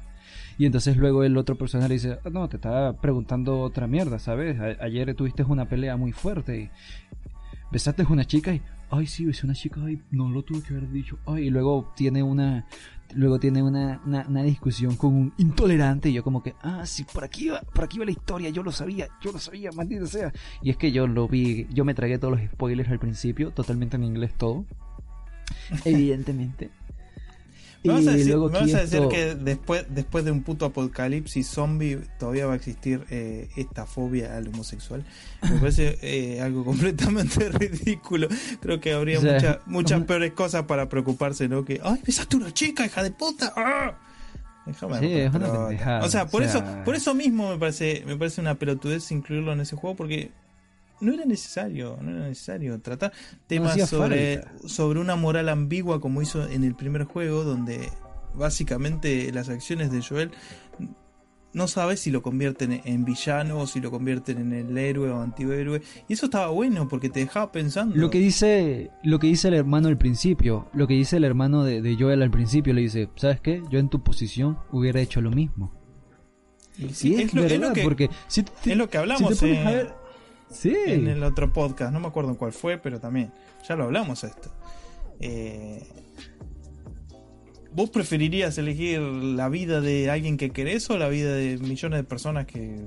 Y 0.57 0.65
entonces 0.65 0.95
luego 0.95 1.25
el 1.25 1.35
otro 1.35 1.57
personaje 1.57 1.91
dice, 1.93 2.19
"Ah, 2.23 2.29
no, 2.31 2.47
te 2.47 2.55
estaba 2.55 2.93
preguntando 2.93 3.59
otra 3.59 3.85
mierda, 3.87 4.17
¿sabes? 4.17 4.57
Ayer 4.79 5.13
tuviste 5.13 5.43
una 5.43 5.67
pelea 5.67 5.97
muy 5.97 6.13
fuerte. 6.13 6.71
Besaste 7.71 8.03
a 8.03 8.07
una 8.07 8.23
chica 8.25 8.53
y, 8.53 8.61
ay, 8.89 9.07
sí, 9.07 9.25
besé 9.25 9.45
una 9.45 9.55
chica, 9.55 9.81
ay, 9.85 9.99
no 10.11 10.29
lo 10.29 10.43
tuve 10.43 10.61
que 10.63 10.73
haber 10.73 10.89
dicho, 10.89 11.17
ay, 11.25 11.47
y 11.47 11.49
luego 11.49 11.91
tiene 11.97 12.23
una, 12.23 12.65
luego 13.13 13.39
tiene 13.39 13.61
una, 13.63 14.01
una, 14.05 14.25
una 14.27 14.43
discusión 14.43 14.95
con 14.95 15.13
un 15.13 15.33
intolerante 15.37 16.09
y 16.09 16.13
yo 16.13 16.23
como 16.23 16.41
que, 16.43 16.55
ah, 16.61 16.85
sí, 16.85 17.05
por 17.11 17.23
aquí 17.23 17.49
va, 17.49 17.61
por 17.61 17.83
aquí 17.83 17.99
va 17.99 18.05
la 18.05 18.11
historia, 18.11 18.49
yo 18.49 18.63
lo 18.63 18.71
sabía, 18.71 19.07
yo 19.21 19.31
lo 19.31 19.39
sabía, 19.39 19.71
maldita 19.71 20.05
sea. 20.07 20.33
Y 20.61 20.69
es 20.69 20.77
que 20.77 20.91
yo 20.91 21.07
lo 21.07 21.27
vi, 21.27 21.67
yo 21.71 21.85
me 21.85 21.93
tragué 21.93 22.17
todos 22.17 22.39
los 22.39 22.51
spoilers 22.51 22.89
al 22.89 22.99
principio, 22.99 23.51
totalmente 23.51 23.95
en 23.95 24.03
inglés 24.03 24.33
todo, 24.37 24.65
evidentemente. 25.85 26.69
¿Me 27.87 27.93
vas 27.93 28.07
a 28.07 28.11
decir, 28.11 28.27
luego 28.27 28.49
me 28.49 28.57
aquí 28.59 28.71
vas 28.71 28.79
a 28.79 28.83
decir 28.83 28.97
esto- 28.99 29.09
que 29.09 29.35
después, 29.35 29.85
después 29.89 30.25
de 30.25 30.31
un 30.31 30.43
puto 30.43 30.65
apocalipsis 30.65 31.47
zombie 31.47 31.99
todavía 32.19 32.45
va 32.45 32.53
a 32.53 32.55
existir 32.55 33.05
eh, 33.09 33.49
esta 33.55 33.85
fobia 33.85 34.35
al 34.35 34.47
homosexual? 34.47 35.03
Me 35.41 35.49
parece 35.59 35.97
eh, 36.01 36.41
algo 36.41 36.63
completamente 36.65 37.49
ridículo. 37.59 38.27
Creo 38.61 38.79
que 38.79 38.93
habría 38.93 39.19
O 39.19 39.21
sea, 39.21 39.33
mucha- 39.33 39.59
muchas 39.65 40.03
peores 40.03 40.31
cosas 40.33 40.63
para 40.63 40.89
preocuparse, 40.89 41.47
¿no? 41.47 41.63
Que, 41.65 41.79
¡ay, 41.83 42.01
besaste 42.05 42.37
una 42.37 42.53
chica, 42.53 42.85
hija 42.85 43.03
de 43.03 43.11
puta! 43.11 43.53
¡Ah! 43.55 43.97
Déjame 44.65 44.97
Sí, 44.99 45.11
es 45.11 45.31
una 45.33 46.01
O 46.01 46.09
sea, 46.09 46.25
por 46.27 46.41
o 46.41 46.45
eso, 46.45 46.63
por 46.85 46.95
eso 46.95 47.13
mismo 47.13 47.51
me 47.51 47.57
parece, 47.59 48.03
me 48.07 48.15
parece 48.17 48.41
una 48.41 48.55
pelotudez 48.55 49.11
incluirlo 49.11 49.53
en 49.53 49.59
ese 49.61 49.75
juego 49.75 49.95
porque 49.95 50.31
no 51.01 51.13
era 51.13 51.25
necesario, 51.25 51.97
no 52.01 52.11
era 52.11 52.27
necesario 52.27 52.79
tratar 52.81 53.11
temas 53.47 53.73
sobre, 53.89 54.37
falta. 54.43 54.67
sobre 54.67 54.99
una 54.99 55.15
moral 55.15 55.49
ambigua 55.49 55.99
como 56.01 56.21
hizo 56.21 56.47
en 56.47 56.63
el 56.63 56.75
primer 56.75 57.03
juego, 57.05 57.43
donde 57.43 57.89
básicamente 58.33 59.31
las 59.31 59.49
acciones 59.49 59.91
de 59.91 60.01
Joel 60.01 60.31
no 61.53 61.67
sabes 61.69 62.01
si 62.01 62.11
lo 62.11 62.21
convierten 62.21 62.81
en 62.83 63.05
villano 63.05 63.59
o 63.59 63.67
si 63.67 63.79
lo 63.79 63.89
convierten 63.89 64.39
en 64.39 64.51
el 64.51 64.77
héroe 64.77 65.09
o 65.09 65.21
antihéroe. 65.21 65.81
Y 66.09 66.13
eso 66.13 66.25
estaba 66.25 66.49
bueno 66.49 66.89
porque 66.89 67.09
te 67.09 67.21
dejaba 67.21 67.53
pensando. 67.53 67.95
Lo 67.95 68.09
que 68.09 68.19
dice, 68.19 68.91
lo 69.03 69.19
que 69.19 69.27
dice 69.27 69.47
el 69.47 69.53
hermano 69.53 69.87
al 69.87 69.97
principio, 69.97 70.67
lo 70.73 70.85
que 70.85 70.95
dice 70.95 71.15
el 71.15 71.23
hermano 71.23 71.63
de, 71.63 71.81
de 71.81 71.95
Joel 71.97 72.21
al 72.23 72.29
principio, 72.31 72.73
le 72.73 72.81
dice, 72.81 73.07
¿sabes 73.15 73.39
qué? 73.39 73.63
Yo 73.69 73.79
en 73.79 73.87
tu 73.87 74.03
posición 74.03 74.57
hubiera 74.73 74.99
hecho 74.99 75.21
lo 75.21 75.31
mismo. 75.31 75.73
Y 76.77 76.89
sí, 76.89 77.13
Y 77.15 77.21
es, 77.21 77.33
lo, 77.33 77.45
es 77.45 77.53
lo 77.53 77.59
verdad, 77.59 77.73
que, 77.73 77.83
porque 77.83 78.09
si, 78.27 78.43
te- 78.43 78.71
es 78.71 78.77
lo 78.77 78.89
que 78.89 78.97
si 78.97 79.01
hablamos 79.01 79.29
te 79.29 79.35
pones 79.37 79.57
en, 79.61 79.67
a 79.67 79.71
ver- 79.71 79.93
sí, 80.55 80.75
en 80.87 81.07
el 81.07 81.23
otro 81.23 81.51
podcast. 81.51 81.93
No 81.93 81.99
me 81.99 82.07
acuerdo 82.07 82.31
en 82.31 82.35
cuál 82.35 82.53
fue, 82.53 82.77
pero 82.77 82.99
también. 82.99 83.31
Ya 83.67 83.75
lo 83.75 83.85
hablamos 83.85 84.23
esto. 84.23 84.51
Eh, 85.19 85.83
¿Vos 87.73 87.89
preferirías 87.89 88.57
elegir 88.57 89.01
la 89.01 89.49
vida 89.49 89.81
de 89.81 90.09
alguien 90.09 90.37
que 90.37 90.51
querés 90.51 90.89
o 90.89 90.97
la 90.97 91.09
vida 91.09 91.33
de 91.33 91.57
millones 91.57 91.99
de 91.99 92.03
personas 92.05 92.45
que 92.45 92.79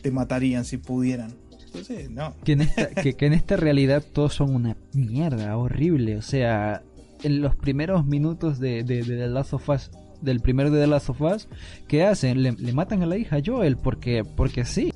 te 0.00 0.10
matarían 0.12 0.64
si 0.64 0.76
pudieran? 0.76 1.34
Entonces, 1.66 2.10
no. 2.10 2.36
que 2.44 2.52
en 2.52 2.60
esta, 2.60 2.88
que, 2.90 3.14
que 3.14 3.26
en 3.26 3.32
esta 3.32 3.56
realidad 3.56 4.04
todos 4.12 4.34
son 4.34 4.54
una 4.54 4.76
mierda 4.92 5.56
horrible. 5.56 6.16
O 6.16 6.22
sea, 6.22 6.82
en 7.22 7.40
los 7.40 7.56
primeros 7.56 8.06
minutos 8.06 8.60
de, 8.60 8.84
de, 8.84 9.02
de 9.02 9.16
The 9.16 9.28
Last 9.28 9.54
of 9.54 9.68
Us, 9.68 9.90
del 10.20 10.40
primer 10.40 10.70
de 10.70 10.80
The 10.80 10.86
Last 10.86 11.10
of 11.10 11.20
Us, 11.20 11.48
¿qué 11.88 12.04
hacen? 12.04 12.42
Le, 12.42 12.52
le 12.52 12.72
matan 12.72 13.02
a 13.02 13.06
la 13.06 13.16
hija 13.16 13.38
Joel 13.44 13.76
porque, 13.76 14.22
porque 14.24 14.64
sí. 14.64 14.92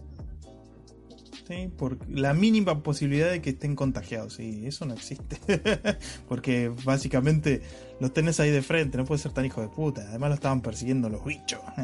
Sí, 1.46 1.68
por 1.76 1.98
la 2.08 2.34
mínima 2.34 2.82
posibilidad 2.82 3.30
de 3.30 3.40
que 3.40 3.50
estén 3.50 3.76
contagiados. 3.76 4.40
Y 4.40 4.66
eso 4.66 4.84
no 4.84 4.94
existe. 4.94 5.38
Porque 6.28 6.72
básicamente 6.84 7.62
los 8.00 8.12
tenés 8.12 8.40
ahí 8.40 8.50
de 8.50 8.62
frente. 8.62 8.98
No 8.98 9.04
puede 9.04 9.20
ser 9.20 9.32
tan 9.32 9.44
hijo 9.44 9.60
de 9.60 9.68
puta. 9.68 10.02
Además 10.08 10.30
lo 10.30 10.34
estaban 10.34 10.60
persiguiendo 10.60 11.08
los 11.08 11.24
bichos. 11.24 11.60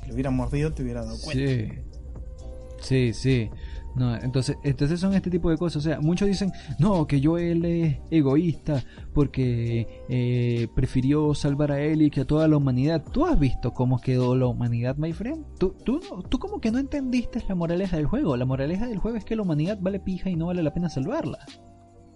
Si 0.00 0.06
lo 0.06 0.14
hubieran 0.14 0.36
mordido 0.36 0.72
te 0.72 0.84
hubieras 0.84 1.06
dado 1.06 1.20
cuenta. 1.20 1.50
Sí. 1.50 3.12
Sí, 3.12 3.12
sí. 3.12 3.50
No, 3.98 4.14
entonces, 4.16 4.56
entonces 4.62 5.00
son 5.00 5.14
este 5.14 5.30
tipo 5.30 5.50
de 5.50 5.56
cosas. 5.56 5.84
O 5.84 5.88
sea, 5.88 6.00
muchos 6.00 6.28
dicen, 6.28 6.52
no, 6.78 7.06
que 7.06 7.22
Joel 7.22 7.64
es 7.64 7.98
egoísta 8.10 8.84
porque 9.12 10.04
eh, 10.08 10.68
prefirió 10.74 11.34
salvar 11.34 11.72
a 11.72 11.80
él 11.80 12.02
y 12.02 12.10
que 12.10 12.20
a 12.20 12.24
toda 12.24 12.46
la 12.46 12.56
humanidad. 12.56 13.04
¿Tú 13.12 13.26
has 13.26 13.38
visto 13.38 13.72
cómo 13.72 14.00
quedó 14.00 14.36
la 14.36 14.46
humanidad, 14.46 14.96
my 14.96 15.12
friend? 15.12 15.44
¿Tú, 15.58 15.74
tú, 15.84 16.00
tú 16.28 16.38
como 16.38 16.60
que 16.60 16.70
no 16.70 16.78
entendiste 16.78 17.42
la 17.48 17.54
moraleja 17.54 17.96
del 17.96 18.06
juego. 18.06 18.36
La 18.36 18.44
moraleja 18.44 18.86
del 18.86 18.98
juego 18.98 19.16
es 19.16 19.24
que 19.24 19.36
la 19.36 19.42
humanidad 19.42 19.78
vale 19.80 20.00
pija 20.00 20.30
y 20.30 20.36
no 20.36 20.46
vale 20.46 20.62
la 20.62 20.72
pena 20.72 20.88
salvarla. 20.88 21.38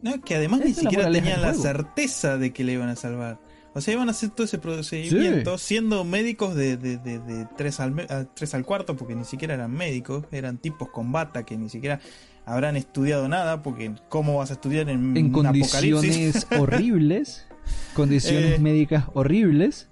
No, 0.03 0.21
que 0.21 0.35
además 0.35 0.61
ni 0.65 0.75
siquiera 0.75 1.11
tenían 1.11 1.43
la 1.43 1.55
certeza 1.55 2.37
de 2.37 2.53
que 2.53 2.65
le 2.65 2.73
iban 2.73 2.89
a 2.89 2.97
salvar. 2.97 3.41
O 3.75 3.81
sea, 3.81 3.95
iban 3.95 4.09
a 4.09 4.11
hacer 4.11 4.31
todo 4.31 4.45
ese 4.45 4.59
procedimiento 4.59 5.57
siendo 5.57 6.05
médicos 6.05 6.55
de, 6.55 6.77
de, 6.77 6.99
de, 6.99 7.47
3, 7.57 7.81
al, 7.81 8.29
3 8.35 8.55
al 8.55 8.65
cuarto, 8.65 8.97
porque 8.97 9.15
ni 9.15 9.25
siquiera 9.25 9.55
eran 9.55 9.71
médicos, 9.73 10.25
eran 10.31 10.59
tipos 10.59 10.91
con 10.91 11.11
bata 11.11 11.45
que 11.45 11.57
ni 11.57 11.71
siquiera 11.71 12.01
habrán 12.45 12.77
estudiado 12.77 13.29
nada, 13.29 13.63
porque 13.63 13.95
¿cómo 14.09 14.37
vas 14.37 14.51
a 14.51 14.55
estudiar 14.55 14.91
en, 14.91 15.17
en 15.17 15.33
condiciones 15.33 16.47
horribles? 16.59 17.47
Condiciones 17.95 18.59
eh, 18.59 18.59
médicas 18.59 19.05
horribles. 19.15 19.89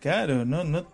Claro, 0.00 0.44
no, 0.44 0.62
no, 0.62 0.86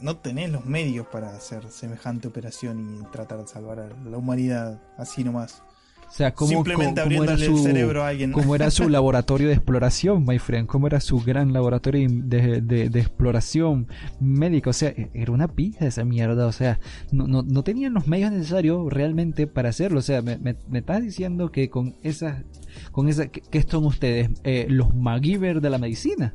no 0.00 0.16
tenés 0.18 0.50
los 0.50 0.64
medios 0.64 1.06
para 1.06 1.34
hacer 1.34 1.70
semejante 1.70 2.28
operación 2.28 3.00
y 3.00 3.10
tratar 3.10 3.38
de 3.40 3.48
salvar 3.48 3.80
a 3.80 3.88
la 3.88 4.16
humanidad 4.16 4.80
así 4.96 5.24
nomás. 5.24 5.62
O 6.10 6.12
sea, 6.12 6.34
¿cómo, 6.34 6.64
era 6.66 7.38
su, 7.38 7.58
cerebro 7.58 8.02
a 8.02 8.08
alguien. 8.08 8.32
cómo 8.32 8.56
era 8.56 8.72
su 8.72 8.88
laboratorio 8.88 9.46
de 9.46 9.54
exploración, 9.54 10.24
my 10.26 10.40
friend, 10.40 10.66
cómo 10.66 10.88
era 10.88 11.00
su 11.00 11.20
gran 11.20 11.52
laboratorio 11.52 12.08
de, 12.10 12.60
de, 12.60 12.98
exploración 12.98 13.86
médica. 14.18 14.70
O 14.70 14.72
sea, 14.72 14.92
era 15.14 15.30
una 15.30 15.46
pija 15.46 15.86
esa 15.86 16.04
mierda. 16.04 16.46
O 16.46 16.52
sea, 16.52 16.80
no, 17.12 17.28
no, 17.28 17.44
no 17.44 17.62
tenían 17.62 17.94
los 17.94 18.08
medios 18.08 18.32
necesarios 18.32 18.92
realmente 18.92 19.46
para 19.46 19.68
hacerlo. 19.68 20.00
O 20.00 20.02
sea, 20.02 20.20
me, 20.20 20.36
me, 20.36 20.56
estás 20.78 21.00
diciendo 21.00 21.52
que 21.52 21.70
con 21.70 21.94
esas, 22.02 22.42
con 22.90 23.08
esa, 23.08 23.28
¿qué 23.28 23.62
son 23.62 23.86
ustedes? 23.86 24.30
Eh, 24.42 24.66
los 24.68 24.92
MacGyver 24.92 25.60
de 25.60 25.70
la 25.70 25.78
medicina. 25.78 26.34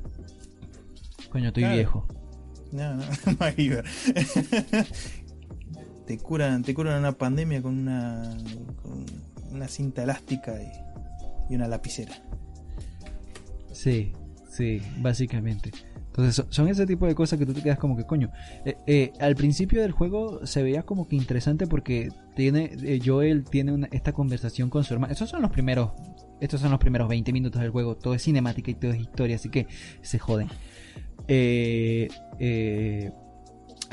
Coño, 1.30 1.50
estoy 1.50 1.66
viejo. 1.66 2.08
No, 2.72 2.96
no, 2.96 3.04
MacGyver. 3.40 3.84
te 6.08 6.18
curan, 6.18 6.64
te 6.64 6.74
curan 6.74 7.00
una 7.00 7.12
pandemia 7.12 7.62
con 7.62 7.78
una 7.78 8.38
una 9.52 9.68
cinta 9.68 10.04
elástica 10.04 10.56
y, 10.62 11.56
una 11.56 11.68
lapicera. 11.68 12.14
Sí, 13.72 14.14
sí, 14.50 14.82
básicamente. 14.98 15.72
Entonces 16.08 16.46
son 16.50 16.70
ese 16.70 16.86
tipo 16.86 17.06
de 17.06 17.14
cosas 17.14 17.38
que 17.38 17.46
tú 17.46 17.54
te 17.54 17.62
quedas 17.62 17.78
como 17.78 17.98
que 17.98 18.06
coño. 18.06 18.32
Eh, 18.64 18.78
eh, 18.88 19.14
al 19.20 19.36
principio 19.36 19.82
del 19.82 19.92
juego 19.92 20.46
se 20.48 20.64
veía 20.64 20.84
como 20.84 21.08
que 21.08 21.18
interesante 21.18 21.68
porque 21.68 22.10
tiene 22.36 22.72
eh, 22.84 23.02
Joel 23.04 23.44
tiene 23.44 23.88
esta 23.92 24.14
conversación 24.14 24.70
con 24.70 24.86
su 24.86 24.94
hermano. 24.94 25.12
Estos 25.12 25.30
son 25.30 25.42
los 25.42 25.52
primeros, 25.52 25.92
estos 26.40 26.62
son 26.62 26.72
los 26.72 26.80
primeros 26.80 27.10
20 27.10 27.34
minutos 27.34 27.62
del 27.62 27.72
juego. 27.72 27.96
Todo 27.96 28.14
es 28.14 28.24
cinemática 28.24 28.72
y 28.72 28.76
todo 28.76 28.92
es 28.92 29.02
historia, 29.02 29.36
así 29.36 29.50
que 29.50 29.68
se 30.02 30.18
joden. 30.18 30.48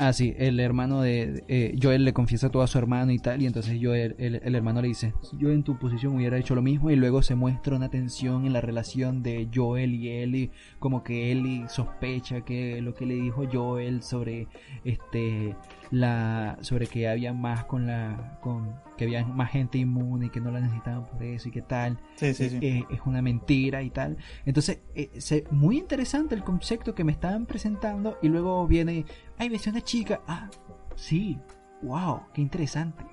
Ah, 0.05 0.11
sí, 0.11 0.35
el 0.37 0.59
hermano 0.59 1.01
de 1.01 1.45
eh, 1.47 1.79
Joel 1.81 2.03
le 2.03 2.11
confiesa 2.11 2.49
todo 2.49 2.61
a 2.61 2.67
su 2.67 2.77
hermano 2.77 3.13
y 3.13 3.19
tal, 3.19 3.41
y 3.41 3.45
entonces 3.45 3.79
Joel, 3.81 4.15
el, 4.17 4.41
el, 4.43 4.53
hermano 4.53 4.81
le 4.81 4.89
dice, 4.89 5.13
yo 5.39 5.49
en 5.49 5.63
tu 5.63 5.79
posición 5.79 6.17
hubiera 6.17 6.37
hecho 6.37 6.55
lo 6.55 6.61
mismo, 6.61 6.91
y 6.91 6.97
luego 6.97 7.21
se 7.21 7.35
muestra 7.35 7.77
una 7.77 7.87
tensión 7.87 8.45
en 8.45 8.51
la 8.51 8.59
relación 8.59 9.23
de 9.23 9.47
Joel 9.55 9.95
y 9.95 10.09
Ellie, 10.09 10.51
como 10.79 11.05
que 11.05 11.31
Ellie 11.31 11.69
sospecha 11.69 12.41
que 12.41 12.81
lo 12.81 12.93
que 12.93 13.05
le 13.05 13.13
dijo 13.15 13.45
Joel 13.49 14.03
sobre 14.03 14.49
este 14.83 15.55
la 15.93 16.57
sobre 16.61 16.87
que 16.87 17.07
había 17.07 17.33
más 17.33 17.65
con 17.65 17.85
la 17.85 18.39
con 18.41 18.73
que 18.97 19.03
había 19.03 19.23
más 19.25 19.51
gente 19.51 19.77
inmune 19.77 20.25
y 20.25 20.29
que 20.31 20.41
no 20.41 20.49
la 20.49 20.59
necesitaban 20.59 21.05
por 21.05 21.21
eso 21.21 21.49
y 21.49 21.51
que 21.51 21.61
tal. 21.61 21.99
Sí, 22.15 22.33
sí, 22.33 22.49
sí. 22.49 22.57
Eh, 22.61 22.83
es 22.89 23.01
una 23.05 23.21
mentira 23.21 23.83
y 23.83 23.91
tal. 23.91 24.17
Entonces 24.43 24.79
eh, 24.95 25.11
muy 25.51 25.77
interesante 25.77 26.33
el 26.33 26.43
concepto 26.43 26.95
que 26.95 27.03
me 27.03 27.11
estaban 27.11 27.45
presentando 27.45 28.17
y 28.23 28.29
luego 28.29 28.65
viene 28.65 29.05
ay 29.37 29.49
ves 29.49 29.67
una 29.67 29.81
chica 29.81 30.21
ah 30.27 30.49
sí. 30.95 31.37
Wow 31.83 32.21
qué 32.33 32.41
interesante. 32.41 33.03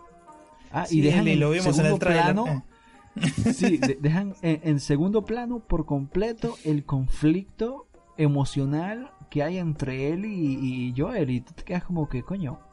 Ah 0.73 0.87
y 0.91 1.03
dejan 1.03 1.29
en 1.29 1.39
lo 1.39 1.51
vimos 1.51 1.79
en 1.79 1.85
el 1.85 1.99
plano 1.99 2.65
eh. 3.17 3.29
sí 3.53 3.79
dejan 4.01 4.35
en, 4.41 4.81
segundo 4.81 5.27
plano 5.27 5.61
por 5.61 5.85
completo 5.85 6.57
el 6.65 6.87
conflicto 6.87 7.89
emocional 8.17 9.11
que 9.29 9.43
hay 9.43 9.59
entre 9.59 10.15
él 10.15 10.25
y, 10.25 10.89
y 10.89 10.95
Joel. 10.97 11.29
Y 11.29 11.43
tú 11.43 11.53
te 11.53 11.63
quedas 11.63 11.85
como 11.85 12.09
que 12.09 12.23
coño 12.23 12.70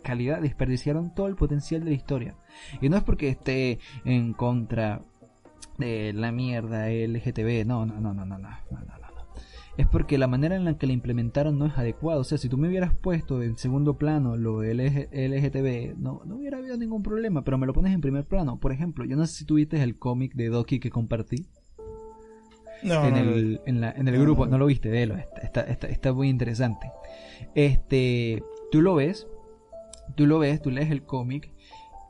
calidad, 0.00 0.40
desperdiciaron 0.40 1.14
todo 1.14 1.26
el 1.26 1.36
potencial 1.36 1.84
de 1.84 1.90
la 1.90 1.96
historia. 1.96 2.34
Y 2.80 2.88
no 2.88 2.96
es 2.96 3.02
porque 3.02 3.28
esté 3.28 3.78
en 4.04 4.32
contra 4.32 5.02
de 5.78 6.12
la 6.12 6.32
mierda 6.32 6.88
LGTB, 6.90 7.66
no, 7.66 7.86
no, 7.86 8.00
no, 8.00 8.14
no, 8.14 8.24
no, 8.24 8.38
no, 8.38 8.38
no, 8.38 8.80
no. 8.80 9.00
Es 9.76 9.86
porque 9.86 10.18
la 10.18 10.26
manera 10.26 10.56
en 10.56 10.66
la 10.66 10.76
que 10.76 10.86
la 10.86 10.92
implementaron 10.92 11.58
no 11.58 11.64
es 11.64 11.78
adecuada. 11.78 12.20
O 12.20 12.24
sea, 12.24 12.36
si 12.36 12.50
tú 12.50 12.58
me 12.58 12.68
hubieras 12.68 12.92
puesto 12.94 13.42
en 13.42 13.56
segundo 13.56 13.96
plano 13.96 14.36
lo 14.36 14.62
LGTB, 14.62 15.96
no, 15.96 16.20
no 16.26 16.36
hubiera 16.36 16.58
habido 16.58 16.76
ningún 16.76 17.02
problema, 17.02 17.44
pero 17.44 17.56
me 17.56 17.66
lo 17.66 17.72
pones 17.72 17.94
en 17.94 18.02
primer 18.02 18.26
plano. 18.26 18.60
Por 18.60 18.72
ejemplo, 18.72 19.06
yo 19.06 19.16
no 19.16 19.26
sé 19.26 19.38
si 19.38 19.44
tuviste 19.46 19.82
el 19.82 19.98
cómic 19.98 20.34
de 20.34 20.48
Doki 20.50 20.80
que 20.80 20.90
compartí. 20.90 21.46
No, 22.82 23.06
en, 23.06 23.16
el, 23.16 23.60
en, 23.64 23.80
la, 23.80 23.92
en 23.92 24.08
el 24.08 24.18
grupo, 24.18 24.46
no 24.46 24.58
lo 24.58 24.66
viste, 24.66 24.88
velo, 24.88 25.14
está, 25.42 25.62
está, 25.62 25.86
está 25.86 26.12
muy 26.12 26.28
interesante. 26.28 26.90
Este, 27.54 28.42
tú 28.70 28.80
lo 28.80 28.94
ves 28.94 29.26
tú 30.14 30.26
lo 30.26 30.38
ves, 30.38 30.60
tú 30.62 30.70
lees 30.70 30.90
el 30.90 31.02
cómic 31.02 31.50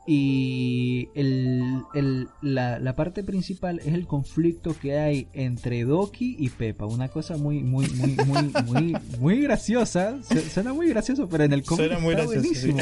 y 0.07 1.09
el, 1.13 1.83
el, 1.93 2.27
la, 2.41 2.79
la, 2.79 2.95
parte 2.95 3.23
principal 3.23 3.79
es 3.79 3.93
el 3.93 4.07
conflicto 4.07 4.75
que 4.79 4.97
hay 4.97 5.27
entre 5.33 5.83
Doki 5.83 6.35
y 6.39 6.49
Pepa. 6.49 6.85
Una 6.85 7.09
cosa 7.09 7.37
muy, 7.37 7.61
muy, 7.61 7.87
muy, 7.87 8.17
muy, 8.25 8.51
muy, 8.65 8.97
muy 9.19 9.41
graciosa. 9.41 10.19
Suena 10.51 10.73
muy 10.73 10.89
gracioso, 10.89 11.29
pero 11.29 11.43
en 11.43 11.53
el 11.53 11.63
cómic 11.63 11.91
está 11.91 12.25
buenísimo. 12.25 12.79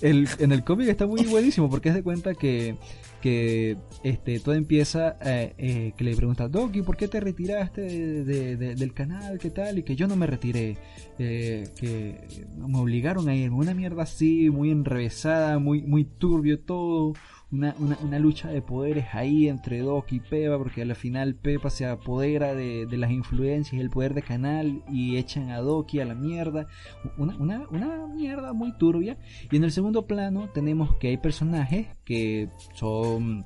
El, 0.00 0.26
en 0.38 0.52
el 0.52 0.64
cómic 0.64 0.88
está 0.88 1.06
muy 1.06 1.26
buenísimo 1.26 1.68
porque 1.68 1.90
es 1.90 1.94
de 1.94 2.02
cuenta 2.02 2.34
que 2.34 2.76
que 3.20 3.76
este, 4.02 4.40
todo 4.40 4.54
empieza 4.54 5.16
eh, 5.20 5.54
eh, 5.58 5.92
que 5.96 6.04
le 6.04 6.16
pregunta 6.16 6.48
Doki, 6.48 6.82
¿por 6.82 6.96
qué 6.96 7.08
te 7.08 7.20
retiraste 7.20 7.82
del 8.24 8.94
canal? 8.94 9.38
¿Qué 9.38 9.50
tal? 9.50 9.78
Y 9.78 9.82
que 9.82 9.96
yo 9.96 10.06
no 10.06 10.16
me 10.16 10.26
retiré, 10.26 10.78
eh, 11.18 11.68
que 11.78 12.16
me 12.56 12.78
obligaron 12.78 13.28
a 13.28 13.34
irme, 13.34 13.56
una 13.56 13.74
mierda 13.74 14.02
así, 14.02 14.50
muy 14.50 14.70
enrevesada, 14.70 15.58
muy, 15.58 15.82
muy 15.82 16.04
turbio 16.04 16.58
todo 16.60 17.14
una, 17.52 17.74
una, 17.78 17.98
una, 18.02 18.18
lucha 18.18 18.48
de 18.48 18.62
poderes 18.62 19.06
ahí 19.12 19.48
entre 19.48 19.80
Doc 19.80 20.12
y 20.12 20.20
Pepa, 20.20 20.56
porque 20.56 20.82
al 20.82 20.94
final 20.94 21.34
Pepa 21.34 21.68
se 21.70 21.84
apodera 21.84 22.54
de, 22.54 22.86
de 22.86 22.96
las 22.96 23.10
influencias 23.10 23.74
y 23.74 23.80
el 23.80 23.90
poder 23.90 24.14
de 24.14 24.22
canal 24.22 24.82
y 24.88 25.16
echan 25.16 25.50
a 25.50 25.58
Doki 25.58 26.00
a 26.00 26.04
la 26.04 26.14
mierda. 26.14 26.68
Una, 27.16 27.36
una, 27.36 27.68
una 27.70 28.06
mierda 28.06 28.52
muy 28.52 28.72
turbia. 28.78 29.18
Y 29.50 29.56
en 29.56 29.64
el 29.64 29.72
segundo 29.72 30.06
plano 30.06 30.48
tenemos 30.52 30.96
que 30.96 31.08
hay 31.08 31.16
personajes 31.16 31.88
que 32.04 32.48
son 32.74 33.44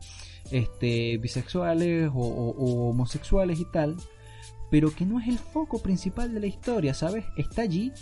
este, 0.51 1.17
bisexuales 1.19 2.11
o, 2.15 2.21
o 2.21 2.91
homosexuales 2.91 3.59
y 3.59 3.65
tal, 3.65 3.97
pero 4.71 4.95
que 4.95 5.07
no 5.07 5.19
es 5.19 5.29
el 5.29 5.39
foco 5.39 5.81
principal 5.81 6.35
de 6.35 6.41
la 6.41 6.47
historia, 6.47 6.93
¿sabes? 6.93 7.25
Está 7.37 7.63
allí 7.63 7.93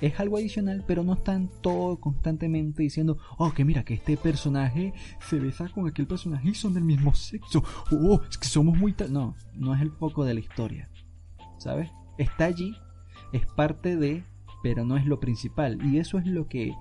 es 0.00 0.18
algo 0.20 0.36
adicional, 0.36 0.84
pero 0.86 1.02
no 1.02 1.14
están 1.14 1.50
todo 1.60 1.98
constantemente 1.98 2.82
diciendo, 2.82 3.18
oh, 3.38 3.52
que 3.52 3.64
mira, 3.64 3.84
que 3.84 3.94
este 3.94 4.16
personaje 4.16 4.92
se 5.20 5.38
besa 5.38 5.68
con 5.68 5.86
aquel 5.86 6.06
personaje 6.06 6.50
y 6.50 6.54
son 6.54 6.74
del 6.74 6.84
mismo 6.84 7.14
sexo, 7.14 7.62
oh, 7.90 8.20
es 8.28 8.38
que 8.38 8.48
somos 8.48 8.76
muy 8.76 8.92
tal. 8.92 9.12
No, 9.12 9.34
no 9.54 9.74
es 9.74 9.80
el 9.80 9.90
foco 9.90 10.24
de 10.24 10.34
la 10.34 10.40
historia, 10.40 10.90
¿sabes? 11.58 11.90
Está 12.18 12.46
allí, 12.46 12.74
es 13.32 13.46
parte 13.46 13.96
de, 13.96 14.24
pero 14.62 14.84
no 14.84 14.96
es 14.96 15.06
lo 15.06 15.20
principal. 15.20 15.78
Y 15.84 15.98
eso 15.98 16.18
es 16.18 16.26
lo 16.26 16.48
que 16.48 16.72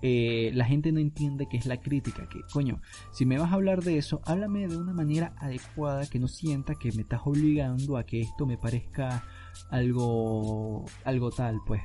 eh, 0.00 0.52
la 0.54 0.64
gente 0.64 0.92
no 0.92 1.00
entiende 1.00 1.48
que 1.48 1.56
es 1.56 1.66
la 1.66 1.80
crítica. 1.80 2.28
Que, 2.28 2.40
coño, 2.52 2.80
si 3.12 3.26
me 3.26 3.38
vas 3.38 3.50
a 3.50 3.54
hablar 3.54 3.82
de 3.82 3.98
eso, 3.98 4.20
háblame 4.24 4.68
de 4.68 4.76
una 4.76 4.92
manera 4.92 5.34
adecuada 5.38 6.06
que 6.06 6.18
no 6.18 6.28
sienta 6.28 6.74
que 6.74 6.92
me 6.92 7.02
estás 7.02 7.20
obligando 7.24 7.96
a 7.96 8.04
que 8.04 8.20
esto 8.20 8.46
me 8.46 8.58
parezca 8.58 9.24
algo, 9.70 10.84
algo 11.04 11.30
tal, 11.30 11.60
pues. 11.66 11.82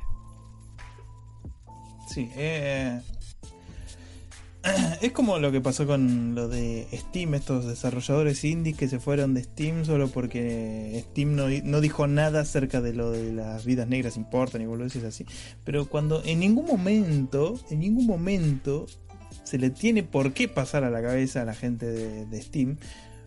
Sí, 2.08 2.30
eh, 2.36 3.00
es 5.02 5.12
como 5.12 5.40
lo 5.40 5.52
que 5.52 5.62
pasó 5.62 5.86
con 5.86 6.36
lo 6.36 6.48
de 6.48 6.88
Steam, 6.94 7.34
estos 7.34 7.66
desarrolladores 7.66 8.44
indies 8.44 8.78
que 8.78 8.88
se 8.88 9.00
fueron 9.00 9.34
de 9.34 9.44
Steam 9.44 9.86
solo 9.86 10.08
porque 10.08 11.04
Steam 11.10 11.36
no, 11.36 11.48
no 11.50 11.82
dijo 11.82 12.08
nada 12.08 12.42
acerca 12.42 12.82
de 12.82 12.94
lo 12.94 13.12
de 13.12 13.34
las 13.34 13.66
vidas 13.66 13.88
negras 13.88 14.16
importan 14.16 14.62
y 14.62 14.66
boludeces 14.66 15.04
así. 15.04 15.26
Pero 15.64 15.88
cuando 15.88 16.24
en 16.24 16.40
ningún 16.40 16.66
momento, 16.66 17.60
en 17.70 17.80
ningún 17.80 18.06
momento 18.06 18.86
se 19.44 19.58
le 19.58 19.70
tiene 19.70 20.04
por 20.04 20.34
qué 20.34 20.48
pasar 20.48 20.84
a 20.84 20.90
la 20.90 21.02
cabeza 21.02 21.42
a 21.42 21.46
la 21.46 21.56
gente 21.56 21.86
de, 21.86 22.26
de 22.26 22.42
Steam, 22.42 22.78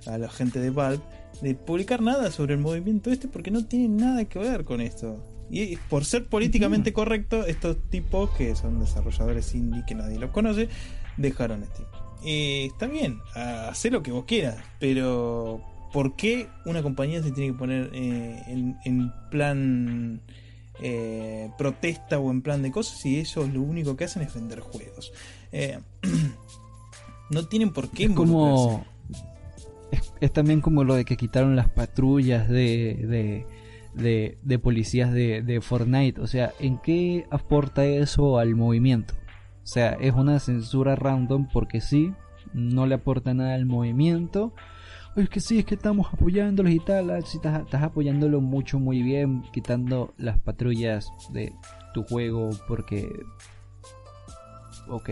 a 0.06 0.16
la 0.18 0.30
gente 0.30 0.60
de 0.60 0.70
Valve, 0.70 1.02
de 1.42 1.54
publicar 1.54 2.00
nada 2.00 2.30
sobre 2.30 2.54
el 2.54 2.60
movimiento 2.60 3.10
este 3.10 3.28
porque 3.28 3.50
no 3.50 3.66
tiene 3.66 3.88
nada 3.88 4.24
que 4.24 4.38
ver 4.38 4.64
con 4.64 4.80
esto. 4.80 5.35
Y 5.50 5.76
por 5.76 6.04
ser 6.04 6.26
políticamente 6.26 6.92
correcto, 6.92 7.46
estos 7.46 7.76
tipos, 7.90 8.30
que 8.30 8.54
son 8.56 8.80
desarrolladores 8.80 9.54
indie 9.54 9.84
que 9.86 9.94
nadie 9.94 10.18
los 10.18 10.30
conoce, 10.30 10.68
dejaron 11.16 11.64
Steam. 11.64 11.88
Eh, 12.24 12.66
está 12.66 12.86
bien, 12.86 13.20
hacer 13.34 13.92
lo 13.92 14.02
que 14.02 14.10
vos 14.10 14.24
quieras, 14.24 14.56
pero 14.80 15.60
¿por 15.92 16.16
qué 16.16 16.48
una 16.64 16.82
compañía 16.82 17.22
se 17.22 17.30
tiene 17.30 17.52
que 17.52 17.58
poner 17.58 17.90
eh, 17.92 18.42
en, 18.84 19.12
plan 19.30 20.20
eh, 20.80 21.50
protesta 21.56 22.18
o 22.18 22.30
en 22.30 22.42
plan 22.42 22.62
de 22.62 22.72
cosas 22.72 22.98
si 22.98 23.18
ellos 23.18 23.48
lo 23.52 23.62
único 23.62 23.96
que 23.96 24.04
hacen 24.04 24.22
es 24.22 24.34
vender 24.34 24.60
juegos? 24.60 25.12
no 27.30 27.46
tienen 27.46 27.72
por 27.72 27.90
qué. 27.90 28.04
Es 28.04 28.10
como. 28.10 28.84
Es, 30.20 30.32
también 30.32 30.60
como 30.60 30.82
lo 30.82 30.94
de 30.94 31.04
que 31.04 31.16
quitaron 31.16 31.54
las 31.54 31.68
patrullas 31.68 32.48
de, 32.48 33.04
de, 33.06 33.46
de, 33.96 34.58
policías 34.62 35.12
de, 35.12 35.42
de 35.42 35.60
Fortnite. 35.60 36.20
O 36.20 36.26
sea, 36.26 36.52
¿en 36.60 36.78
qué 36.78 37.26
aporta 37.30 37.84
eso 37.84 38.38
al 38.38 38.54
movimiento? 38.54 39.14
O 39.62 39.66
sea, 39.66 39.94
es 40.00 40.12
una 40.14 40.38
censura 40.38 40.94
random 40.94 41.48
porque 41.52 41.80
sí, 41.80 42.12
no 42.52 42.86
le 42.86 42.94
aporta 42.94 43.34
nada 43.34 43.54
al 43.54 43.66
movimiento. 43.66 44.54
Es 45.16 45.30
que 45.30 45.40
sí, 45.40 45.58
es 45.58 45.64
que 45.64 45.74
estamos 45.74 46.08
apoyándolos 46.12 46.72
y 46.72 46.78
tal. 46.78 47.10
Ah, 47.10 47.20
si 47.22 47.38
estás, 47.38 47.62
estás 47.62 47.82
apoyándolo 47.82 48.40
mucho, 48.40 48.78
muy 48.78 49.02
bien, 49.02 49.42
quitando 49.52 50.14
las 50.18 50.38
patrullas 50.38 51.10
de 51.32 51.52
tu 51.94 52.02
juego 52.04 52.50
porque... 52.68 53.08
Ok. 54.88 55.10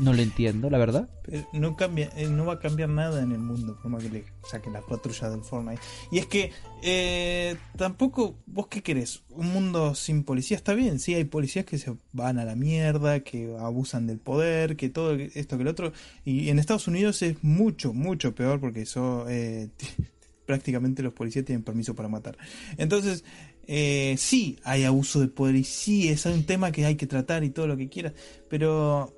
No 0.00 0.12
lo 0.12 0.22
entiendo, 0.22 0.70
la 0.70 0.78
verdad. 0.78 1.08
no, 1.52 1.76
cambia, 1.76 2.10
eh, 2.16 2.26
no 2.28 2.46
va 2.46 2.54
a 2.54 2.58
cambiar 2.58 2.88
nada 2.88 3.22
en 3.22 3.32
el 3.32 3.38
mundo 3.38 3.78
por 3.82 4.00
que 4.00 4.08
le 4.08 4.24
saquen 4.48 4.72
la 4.72 4.80
patrulla 4.80 5.30
del 5.30 5.42
Fortnite. 5.42 5.80
Y 6.10 6.18
es 6.18 6.26
que 6.26 6.52
eh, 6.82 7.56
tampoco, 7.76 8.36
vos 8.46 8.68
qué 8.68 8.82
querés, 8.82 9.22
un 9.30 9.52
mundo 9.52 9.94
sin 9.94 10.24
policía 10.24 10.56
está 10.56 10.74
bien, 10.74 10.98
sí 10.98 11.14
hay 11.14 11.24
policías 11.24 11.64
que 11.64 11.78
se 11.78 11.94
van 12.12 12.38
a 12.38 12.44
la 12.44 12.54
mierda, 12.54 13.20
que 13.20 13.54
abusan 13.58 14.06
del 14.06 14.18
poder, 14.18 14.76
que 14.76 14.88
todo 14.88 15.14
esto 15.14 15.56
que 15.56 15.62
el 15.62 15.68
otro. 15.68 15.92
Y 16.24 16.48
en 16.48 16.58
Estados 16.58 16.88
Unidos 16.88 17.22
es 17.22 17.42
mucho, 17.42 17.92
mucho 17.92 18.34
peor 18.34 18.60
porque 18.60 18.82
eso 18.82 19.26
eh, 19.28 19.68
prácticamente 20.46 21.02
los 21.02 21.12
policías 21.12 21.44
tienen 21.44 21.62
permiso 21.62 21.94
para 21.94 22.08
matar. 22.08 22.36
Entonces, 22.76 23.24
eh, 23.72 24.16
sí 24.18 24.58
hay 24.64 24.84
abuso 24.84 25.20
de 25.20 25.28
poder 25.28 25.54
y 25.54 25.64
sí 25.64 26.08
es 26.08 26.26
un 26.26 26.44
tema 26.44 26.72
que 26.72 26.86
hay 26.86 26.96
que 26.96 27.06
tratar 27.06 27.44
y 27.44 27.50
todo 27.50 27.68
lo 27.68 27.76
que 27.76 27.88
quieras, 27.88 28.14
pero 28.48 29.14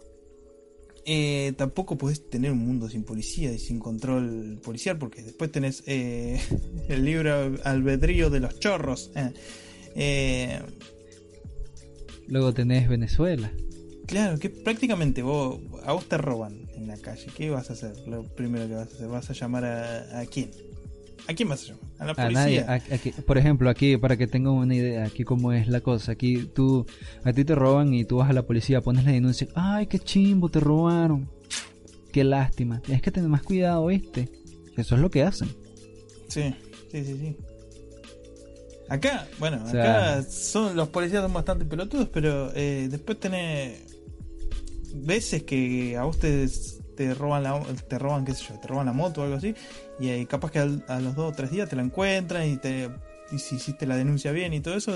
eh, 1.04 1.52
tampoco 1.56 1.98
podés 1.98 2.28
tener 2.28 2.52
un 2.52 2.58
mundo 2.58 2.88
sin 2.88 3.04
policía 3.04 3.52
y 3.52 3.58
sin 3.58 3.78
control 3.78 4.60
policial, 4.62 4.98
porque 4.98 5.22
después 5.22 5.50
tenés 5.50 5.82
eh, 5.86 6.40
el 6.88 7.04
libro 7.04 7.56
albedrío 7.64 8.30
de 8.30 8.40
los 8.40 8.58
chorros. 8.58 9.10
Eh. 9.94 10.60
Luego 12.28 12.52
tenés 12.54 12.88
Venezuela. 12.88 13.52
Claro, 14.06 14.38
que 14.38 14.50
prácticamente 14.50 15.22
vos, 15.22 15.60
a 15.84 15.92
vos 15.92 16.08
te 16.08 16.18
roban 16.18 16.68
en 16.74 16.86
la 16.86 16.96
calle. 16.98 17.26
¿Qué 17.36 17.50
vas 17.50 17.70
a 17.70 17.72
hacer? 17.74 17.96
Lo 18.06 18.24
primero 18.24 18.68
que 18.68 18.74
vas 18.74 18.88
a 18.88 18.94
hacer, 18.94 19.08
¿vas 19.08 19.30
a 19.30 19.32
llamar 19.32 19.64
a, 19.64 20.20
a 20.20 20.26
quién? 20.26 20.50
¿A 21.28 21.34
quién 21.34 21.48
vas 21.48 21.62
a 21.64 21.66
llamar? 21.68 21.84
A 21.98 22.04
la 22.06 22.14
policía. 22.14 22.66
nadie. 22.66 23.12
por 23.26 23.38
ejemplo, 23.38 23.70
aquí, 23.70 23.96
para 23.96 24.16
que 24.16 24.26
tengan 24.26 24.54
una 24.54 24.74
idea, 24.74 25.04
aquí 25.04 25.24
cómo 25.24 25.52
es 25.52 25.68
la 25.68 25.80
cosa. 25.80 26.12
Aquí 26.12 26.50
tú, 26.54 26.86
a 27.24 27.32
ti 27.32 27.44
te 27.44 27.54
roban 27.54 27.94
y 27.94 28.04
tú 28.04 28.16
vas 28.16 28.30
a 28.30 28.32
la 28.32 28.42
policía, 28.42 28.80
pones 28.80 29.04
la 29.04 29.12
denuncia. 29.12 29.48
Ay, 29.54 29.86
qué 29.86 29.98
chimbo, 29.98 30.48
te 30.48 30.60
robaron. 30.60 31.28
Qué 32.12 32.24
lástima. 32.24 32.80
Tienes 32.80 33.02
que 33.02 33.10
tener 33.10 33.28
más 33.28 33.42
cuidado, 33.42 33.86
¿viste? 33.86 34.28
Eso 34.76 34.94
es 34.96 35.00
lo 35.00 35.10
que 35.10 35.22
hacen. 35.22 35.48
Sí, 36.28 36.54
sí, 36.90 37.04
sí, 37.04 37.16
sí. 37.18 37.36
Acá, 38.88 39.26
bueno, 39.38 39.56
acá 39.66 40.22
son 40.22 40.76
los 40.76 40.88
policías 40.88 41.22
son 41.22 41.32
bastante 41.32 41.64
pelotudos, 41.64 42.08
pero 42.12 42.52
eh, 42.54 42.88
después 42.90 43.18
tenés 43.18 43.80
veces 44.94 45.44
que 45.44 45.96
a 45.96 46.04
ustedes 46.04 46.71
te 46.96 47.14
roban 47.14 47.42
la, 47.42 47.60
te 47.88 47.98
roban 47.98 48.24
qué 48.24 48.34
sé 48.34 48.44
yo, 48.48 48.58
te 48.58 48.68
roban 48.68 48.86
la 48.86 48.92
moto 48.92 49.20
o 49.20 49.24
algo 49.24 49.36
así 49.36 49.54
y 49.98 50.08
ahí 50.08 50.26
capaz 50.26 50.50
que 50.50 50.58
a 50.58 51.00
los 51.00 51.14
dos 51.14 51.32
o 51.32 51.32
tres 51.32 51.50
días 51.50 51.68
te 51.68 51.76
la 51.76 51.82
encuentran 51.82 52.48
y 52.48 52.56
te 52.56 52.90
y 53.30 53.38
si 53.38 53.56
hiciste 53.56 53.86
la 53.86 53.96
denuncia 53.96 54.30
bien 54.32 54.52
y 54.52 54.60
todo 54.60 54.74
eso 54.74 54.92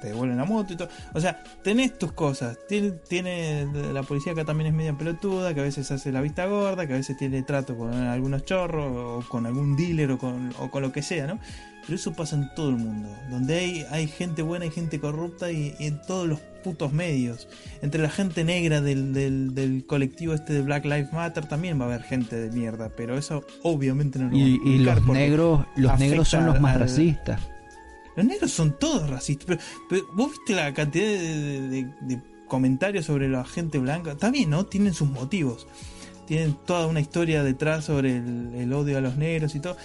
te 0.00 0.08
devuelven 0.08 0.36
la 0.36 0.44
moto 0.44 0.72
y 0.72 0.76
todo. 0.76 0.88
O 1.14 1.20
sea, 1.20 1.42
tenés 1.62 1.98
tus 1.98 2.12
cosas. 2.12 2.58
Tiene, 2.68 2.92
tiene 2.92 3.66
la 3.92 4.02
policía 4.02 4.32
acá 4.32 4.44
también 4.44 4.68
es 4.68 4.74
media 4.74 4.96
pelotuda, 4.96 5.54
que 5.54 5.60
a 5.60 5.64
veces 5.64 5.90
hace 5.90 6.12
la 6.12 6.20
vista 6.20 6.46
gorda, 6.46 6.86
que 6.86 6.92
a 6.92 6.96
veces 6.96 7.16
tiene 7.16 7.42
trato 7.42 7.76
con 7.76 7.92
algunos 7.92 8.44
chorros 8.44 9.24
o 9.24 9.28
con 9.28 9.46
algún 9.46 9.76
dealer 9.76 10.12
o 10.12 10.18
con, 10.18 10.52
o 10.58 10.70
con 10.70 10.82
lo 10.82 10.92
que 10.92 11.02
sea, 11.02 11.26
¿no? 11.26 11.38
Pero 11.82 11.96
eso 11.96 12.12
pasa 12.12 12.36
en 12.36 12.52
todo 12.54 12.70
el 12.70 12.76
mundo. 12.76 13.08
Donde 13.30 13.54
hay, 13.54 13.86
hay 13.90 14.08
gente 14.08 14.42
buena 14.42 14.66
y 14.66 14.70
gente 14.70 15.00
corrupta 15.00 15.50
y, 15.50 15.74
en 15.78 16.00
todos 16.02 16.28
los 16.28 16.40
putos 16.66 16.92
medios. 16.92 17.46
Entre 17.80 18.02
la 18.02 18.10
gente 18.10 18.42
negra 18.42 18.80
del, 18.80 19.14
del, 19.14 19.84
colectivo 19.86 20.34
este 20.34 20.52
de 20.52 20.62
Black 20.62 20.84
Lives 20.84 21.12
Matter 21.12 21.46
también 21.46 21.78
va 21.80 21.84
a 21.84 21.86
haber 21.86 22.02
gente 22.02 22.34
de 22.34 22.50
mierda. 22.50 22.90
Pero 22.96 23.16
eso 23.16 23.44
obviamente 23.62 24.18
no 24.18 24.30
lo 24.30 24.36
Y, 24.36 24.60
y 24.64 24.78
los 24.78 25.06
negros, 25.06 25.64
los 25.76 25.96
negros 26.00 26.26
son 26.26 26.44
los 26.46 26.60
más 26.60 26.76
racistas. 26.76 27.40
Los 28.16 28.26
negros 28.26 28.50
son 28.50 28.76
todos 28.80 29.08
racistas. 29.08 29.60
Pero, 29.88 30.04
vos 30.14 30.32
viste 30.32 30.56
la 30.56 30.74
cantidad 30.74 31.06
de, 31.06 32.20
comentarios 32.48 33.04
sobre 33.04 33.28
la 33.28 33.44
gente 33.44 33.78
blanca. 33.78 34.12
Está 34.12 34.32
bien, 34.32 34.50
¿no? 34.50 34.66
Tienen 34.66 34.92
sus 34.92 35.08
motivos 35.08 35.68
tienen 36.26 36.56
toda 36.66 36.88
una 36.88 36.98
historia 36.98 37.44
detrás 37.44 37.84
sobre 37.84 38.16
el, 38.16 38.72
odio 38.72 38.98
a 38.98 39.00
los 39.00 39.16
negros 39.16 39.54
y 39.54 39.60
todo 39.60 39.76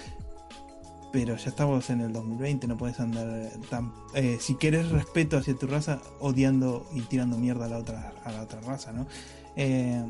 pero 1.12 1.36
ya 1.36 1.50
estamos 1.50 1.90
en 1.90 2.00
el 2.00 2.12
2020, 2.12 2.66
no 2.66 2.76
puedes 2.76 2.98
andar 2.98 3.50
tan... 3.68 3.92
Eh, 4.14 4.38
si 4.40 4.54
quieres 4.54 4.90
respeto 4.90 5.36
hacia 5.36 5.54
tu 5.54 5.66
raza, 5.66 6.00
odiando 6.20 6.86
y 6.94 7.02
tirando 7.02 7.36
mierda 7.36 7.66
a 7.66 7.68
la 7.68 7.78
otra, 7.78 8.14
a 8.24 8.32
la 8.32 8.42
otra 8.42 8.60
raza, 8.62 8.92
¿no? 8.92 9.06
Eh, 9.54 10.02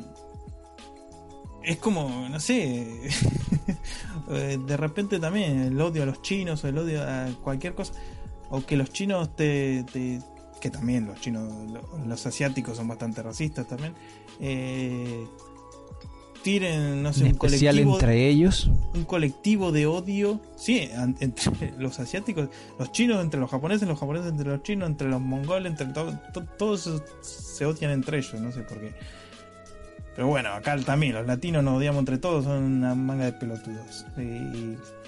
es 1.65 1.77
como, 1.79 2.29
no 2.29 2.39
sé, 2.39 3.09
eh, 4.31 4.59
de 4.65 4.77
repente 4.77 5.19
también 5.19 5.61
el 5.61 5.81
odio 5.81 6.05
a 6.05 6.07
los 6.07 6.23
chinos 6.23 6.63
o 6.63 6.69
el 6.69 6.79
odio 6.79 7.03
a 7.03 7.27
cualquier 7.43 7.75
cosa, 7.75 7.95
o 8.51 8.65
que 8.65 8.77
los 8.77 8.91
chinos 8.93 9.35
te... 9.35 9.85
que 10.61 10.71
también 10.71 11.07
los 11.07 11.21
chinos, 11.21 11.53
los 12.07 12.27
asiáticos 12.27 12.77
son 12.77 12.87
bastante 12.87 13.23
racistas 13.23 13.67
también. 13.67 13.95
No 16.45 17.13
sé, 17.13 17.25
un 17.25 17.35
colectivo, 17.35 17.95
entre 17.95 18.29
ellos. 18.29 18.71
Un 18.95 19.05
colectivo 19.05 19.73
de 19.73 19.87
odio, 19.87 20.41
sí, 20.57 20.91
entre 21.21 21.73
los 21.79 22.01
asiáticos, 22.01 22.49
los 22.79 22.93
chinos 22.93 23.23
entre 23.23 23.41
los 23.41 23.51
japoneses, 23.51 23.87
los 23.89 23.99
japoneses 23.99 24.31
entre 24.31 24.49
los 24.49 24.63
chinos, 24.63 24.89
entre 24.89 25.09
los 25.09 25.21
mongoles, 25.21 25.71
entre 25.71 25.87
todos, 25.87 26.15
todos 26.59 27.03
se 27.21 27.65
odian 27.65 27.93
entre 27.93 28.19
ellos, 28.19 28.35
no 28.41 28.51
sé 28.51 28.63
por 28.63 28.81
qué. 28.81 28.93
Pero 30.15 30.27
bueno, 30.27 30.51
acá 30.51 30.77
también 30.79 31.15
los 31.15 31.27
latinos 31.27 31.65
nos 31.65 31.79
odiamos 31.79 32.01
entre 32.01 32.19
todos, 32.19 32.45
son 32.45 32.63
una 32.63 32.95
manga 32.95 33.25
de 33.25 33.33
pelotudos. 33.33 34.05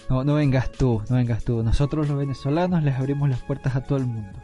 No, 0.09 0.25
no 0.25 0.35
vengas 0.35 0.71
tú, 0.73 1.03
no 1.11 1.17
vengas 1.17 1.45
tú. 1.45 1.63
Nosotros 1.63 2.09
los 2.09 2.17
venezolanos 2.17 2.83
les 2.83 2.95
abrimos 2.95 3.29
las 3.29 3.43
puertas 3.43 3.77
a 3.77 3.83
todo 3.83 3.99
el 3.99 4.07
mundo. 4.07 4.39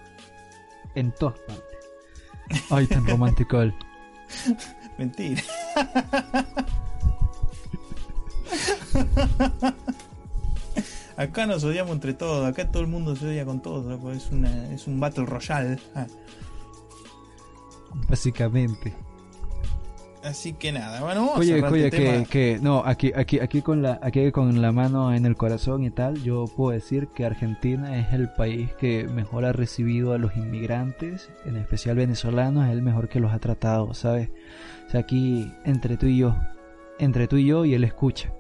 En 0.94 1.12
todas 1.12 1.38
partes. 1.40 2.64
Ay, 2.68 2.86
tan 2.86 3.06
romántico. 3.08 3.62
Mentira. 5.01 5.43
Acá 11.16 11.47
nos 11.47 11.64
odiamos 11.64 11.93
entre 11.93 12.12
todos, 12.12 12.47
acá 12.47 12.70
todo 12.70 12.82
el 12.82 12.89
mundo 12.89 13.16
se 13.16 13.28
odia 13.28 13.47
con 13.47 13.62
todos, 13.62 14.14
es, 14.14 14.31
una, 14.31 14.70
es 14.74 14.86
un 14.86 15.01
Battle 15.01 15.24
Royale. 15.24 15.78
Ah. 15.94 16.06
Básicamente. 18.10 18.94
Así 20.22 20.52
que 20.52 20.70
nada, 20.70 21.01
bueno, 21.01 21.22
vamos 21.22 21.39
oye, 21.39 21.64
a 21.64 21.70
oye, 21.70 21.90
que, 21.90 22.27
que, 22.28 22.59
no, 22.60 22.82
aquí, 22.85 23.10
aquí, 23.16 23.40
aquí 23.40 23.62
con 23.62 23.81
la, 23.81 23.98
aquí 24.02 24.31
con 24.32 24.60
la 24.60 24.70
mano 24.70 25.14
en 25.14 25.24
el 25.24 25.35
corazón 25.35 25.82
y 25.82 25.90
tal, 25.90 26.22
yo 26.22 26.44
puedo 26.44 26.72
decir 26.72 27.09
que 27.09 27.24
Argentina 27.24 27.98
es 27.98 28.12
el 28.12 28.28
país 28.28 28.70
que 28.74 29.05
mejor 29.05 29.47
ha 29.47 29.52
recibido 29.52 30.12
a 30.12 30.18
los 30.18 30.36
inmigrantes, 30.36 31.31
en 31.47 31.56
especial 31.56 31.97
venezolanos, 31.97 32.66
es 32.66 32.72
el 32.72 32.82
mejor 32.82 33.09
que 33.09 33.18
los 33.18 33.32
ha 33.32 33.39
tratado, 33.39 33.94
¿sabes? 33.94 34.28
O 34.90 34.92
sea, 34.92 35.02
aquí 35.02 35.54
entre 35.64 35.96
tú 35.96 36.06
y 36.06 36.16
yo, 36.16 36.36
entre 36.98 37.28
tú 37.28 37.36
y 37.36 37.46
yo 37.46 37.64
y 37.64 37.74
él 37.74 37.84
escucha, 37.84 38.34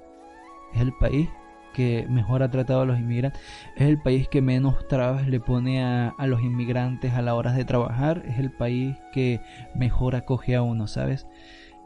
es 0.74 0.80
el 0.80 0.92
país 0.98 1.28
que 1.74 2.08
mejor 2.10 2.42
ha 2.42 2.50
tratado 2.50 2.80
a 2.80 2.86
los 2.86 2.98
inmigrantes, 2.98 3.40
es 3.76 3.82
el 3.82 4.02
país 4.02 4.26
que 4.26 4.42
menos 4.42 4.88
trabas 4.88 5.28
le 5.28 5.38
pone 5.38 5.80
a, 5.80 6.08
a 6.08 6.26
los 6.26 6.42
inmigrantes 6.42 7.12
a 7.12 7.22
la 7.22 7.36
hora 7.36 7.52
de 7.52 7.64
trabajar, 7.64 8.24
es 8.26 8.40
el 8.40 8.50
país 8.50 8.96
que 9.12 9.40
mejor 9.76 10.16
acoge 10.16 10.56
a 10.56 10.62
uno, 10.62 10.88
¿sabes? 10.88 11.24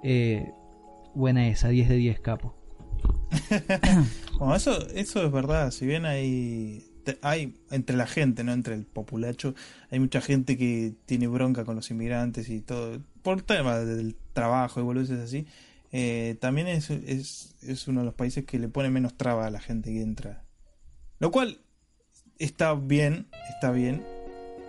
Eh, 0.03 0.51
buena 1.15 1.47
esa, 1.47 1.69
10 1.69 1.91
de 1.91 1.97
10 1.97 2.21
capo. 2.21 2.55
bueno, 4.39 4.57
eso, 4.57 4.89
eso 4.95 5.27
es 5.27 5.31
verdad, 5.31 5.73
si 5.73 5.85
bien 5.85 6.07
hay, 6.07 6.87
hay 7.21 7.55
entre 7.71 7.99
la 7.99 8.07
gente, 8.07 8.45
no 8.45 8.55
entre 8.55 8.77
el 8.77 8.87
populacho, 8.87 9.55
hay 9.91 10.01
mucha 10.01 10.23
gente 10.23 10.57
que 10.57 10.95
tiene 11.05 11.27
bronca 11.27 11.67
con 11.67 11.77
los 11.77 11.91
inmigrantes 11.91 12.49
y 12.49 12.63
todo, 12.63 13.03
por 13.21 13.43
tema 13.43 13.81
del 13.81 14.17
trabajo 14.35 14.81
y 14.81 14.83
boludeces 14.83 15.21
así, 15.21 15.47
eh, 15.97 16.37
también 16.41 16.67
es, 16.67 16.91
es, 16.91 17.55
es, 17.63 17.87
uno 17.87 18.01
de 18.01 18.07
los 18.07 18.15
países 18.15 18.45
que 18.45 18.59
le 18.59 18.69
pone 18.69 18.91
menos 18.91 19.17
traba 19.17 19.47
a 19.47 19.51
la 19.51 19.61
gente 19.61 19.93
que 19.93 20.03
entra. 20.03 20.43
Lo 21.21 21.31
cual 21.31 21.61
está 22.41 22.75
bien, 22.75 23.29
está 23.55 23.71
bien. 23.71 24.03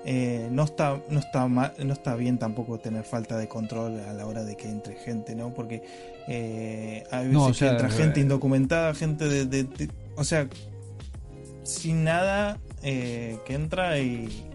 Eh, 0.06 0.50
no 0.52 0.66
está 0.66 1.02
no 1.10 1.18
está 1.18 1.48
mal, 1.48 1.74
no 1.84 1.92
está 1.92 2.16
bien 2.16 2.38
tampoco 2.38 2.78
tener 2.78 3.06
falta 3.06 3.40
de 3.40 3.48
control 3.48 4.00
a 4.02 4.14
la 4.14 4.28
hora 4.28 4.44
de 4.44 4.56
que 4.56 4.70
entre 4.70 4.98
gente 4.98 5.34
no 5.34 5.52
porque 5.56 5.82
eh, 6.28 7.04
hay 7.10 7.30
veces 7.30 7.58
que 7.58 7.68
entra 7.68 7.90
gente 7.90 8.20
indocumentada 8.20 8.94
gente 8.94 9.48
de, 9.48 9.90
o 10.16 10.24
sea 10.24 10.48
sin 11.64 12.04
nada 12.04 12.60
que 12.84 13.40
entra 13.48 13.98
y, 13.98 14.52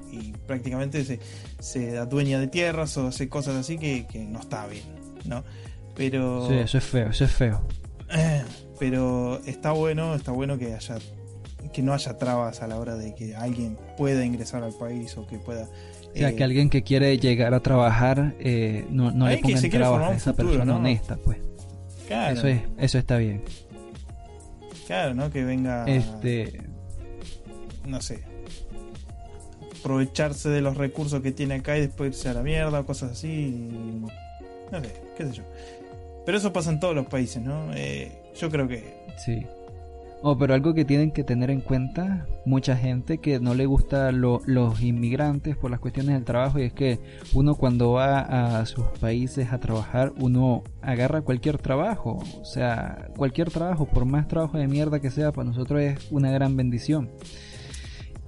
prácticamente 0.46 1.04
se, 1.04 1.18
se 1.58 1.98
adueña 1.98 2.38
de 2.38 2.46
tierras 2.46 2.96
o 2.96 3.08
hace 3.08 3.28
cosas 3.28 3.56
así 3.56 3.76
que, 3.76 4.06
que 4.06 4.20
no 4.20 4.38
está 4.38 4.68
bien 4.68 4.99
no 5.24 5.44
pero 5.94 6.48
sí 6.48 6.54
eso 6.54 6.78
es 6.78 6.84
feo 6.84 7.10
eso 7.10 7.24
es 7.24 7.32
feo 7.32 7.62
pero 8.78 9.40
está 9.46 9.72
bueno 9.72 10.14
está 10.14 10.32
bueno 10.32 10.58
que 10.58 10.74
haya 10.74 10.98
que 11.72 11.82
no 11.82 11.92
haya 11.92 12.16
trabas 12.16 12.62
a 12.62 12.66
la 12.66 12.78
hora 12.78 12.96
de 12.96 13.14
que 13.14 13.36
alguien 13.36 13.78
pueda 13.96 14.24
ingresar 14.24 14.62
al 14.62 14.72
país 14.72 15.16
o 15.16 15.26
que 15.26 15.38
pueda... 15.38 15.64
O 15.64 16.16
sea, 16.16 16.34
que 16.34 16.40
eh, 16.40 16.44
alguien 16.44 16.70
que 16.70 16.82
quiere 16.82 17.16
llegar 17.18 17.54
a 17.54 17.60
trabajar 17.60 18.34
eh, 18.40 18.86
no, 18.90 19.12
no 19.12 19.28
le 19.28 19.38
pongan 19.38 19.70
trabas 19.70 20.10
a 20.10 20.14
esa 20.14 20.32
persona 20.34 20.76
honesta, 20.76 21.16
pues. 21.16 21.38
Claro. 22.08 22.36
Eso, 22.36 22.48
es, 22.48 22.62
eso 22.78 22.98
está 22.98 23.18
bien. 23.18 23.42
Claro, 24.86 25.14
¿no? 25.14 25.30
Que 25.30 25.44
venga... 25.44 25.84
Este... 25.86 26.62
No 27.86 28.00
sé. 28.00 28.24
Aprovecharse 29.80 30.48
de 30.48 30.60
los 30.60 30.76
recursos 30.76 31.22
que 31.22 31.30
tiene 31.30 31.54
acá 31.54 31.78
y 31.78 31.82
después 31.82 32.10
irse 32.10 32.28
a 32.28 32.34
la 32.34 32.42
mierda 32.42 32.80
o 32.80 32.86
cosas 32.86 33.12
así. 33.12 33.68
No 34.70 34.80
sé, 34.80 34.92
qué 35.16 35.26
sé 35.26 35.32
yo. 35.32 35.42
Pero 36.24 36.38
eso 36.38 36.52
pasa 36.52 36.70
en 36.70 36.80
todos 36.80 36.94
los 36.94 37.06
países, 37.06 37.42
¿no? 37.42 37.72
Eh, 37.74 38.12
yo 38.38 38.50
creo 38.50 38.68
que... 38.68 38.84
Sí. 39.16 39.46
Oh, 40.22 40.36
pero 40.36 40.52
algo 40.52 40.74
que 40.74 40.84
tienen 40.84 41.12
que 41.12 41.24
tener 41.24 41.50
en 41.50 41.62
cuenta 41.62 42.26
mucha 42.44 42.76
gente 42.76 43.18
que 43.18 43.40
no 43.40 43.54
le 43.54 43.64
gusta 43.64 44.12
los 44.12 44.82
inmigrantes 44.82 45.56
por 45.56 45.70
las 45.70 45.80
cuestiones 45.80 46.14
del 46.14 46.24
trabajo 46.24 46.58
y 46.58 46.64
es 46.64 46.74
que 46.74 46.98
uno 47.32 47.54
cuando 47.54 47.92
va 47.92 48.58
a 48.58 48.66
sus 48.66 48.84
países 49.00 49.50
a 49.50 49.60
trabajar 49.60 50.12
uno 50.18 50.62
agarra 50.82 51.22
cualquier 51.22 51.56
trabajo, 51.56 52.22
o 52.38 52.44
sea, 52.44 53.08
cualquier 53.16 53.50
trabajo, 53.50 53.86
por 53.86 54.04
más 54.04 54.28
trabajo 54.28 54.58
de 54.58 54.68
mierda 54.68 55.00
que 55.00 55.10
sea, 55.10 55.32
para 55.32 55.48
nosotros 55.48 55.80
es 55.80 56.10
una 56.10 56.30
gran 56.30 56.54
bendición. 56.54 57.08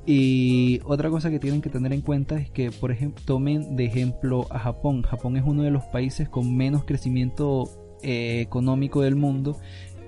Y 0.05 0.81
otra 0.85 1.11
cosa 1.11 1.31
que 1.31 1.39
tienen 1.39 1.63
que 1.63 1.71
tener 1.71 1.93
en 1.93 2.01
cuenta 2.01 2.37
es 2.37 2.51
que, 2.51 2.73
por 2.73 2.91
ejemplo, 2.91 3.23
tomen 3.25 3.77
de 3.77 3.85
ejemplo 3.85 4.47
a 4.51 4.59
Japón. 4.59 5.03
Japón 5.03 5.37
es 5.37 5.45
uno 5.47 5.63
de 5.63 5.71
los 5.71 5.85
países 5.85 6.29
con 6.29 6.57
menos 6.57 6.85
crecimiento 6.85 7.99
eh, 8.03 8.41
económico 8.41 9.03
del 9.03 9.15
mundo 9.15 9.59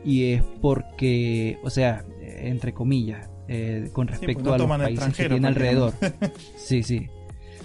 y 0.05 0.33
es 0.33 0.43
porque, 0.61 1.59
o 1.63 1.71
sea, 1.71 2.05
entre 2.21 2.75
comillas, 2.75 3.31
eh, 3.47 3.91
con 3.93 4.07
pues, 4.07 4.19
respecto 4.19 4.53
a 4.53 4.59
los 4.59 4.69
países 4.69 5.17
que 5.17 5.29
tiene 5.29 5.47
alrededor. 5.47 5.93
sí, 6.57 6.83
sí. 6.83 7.09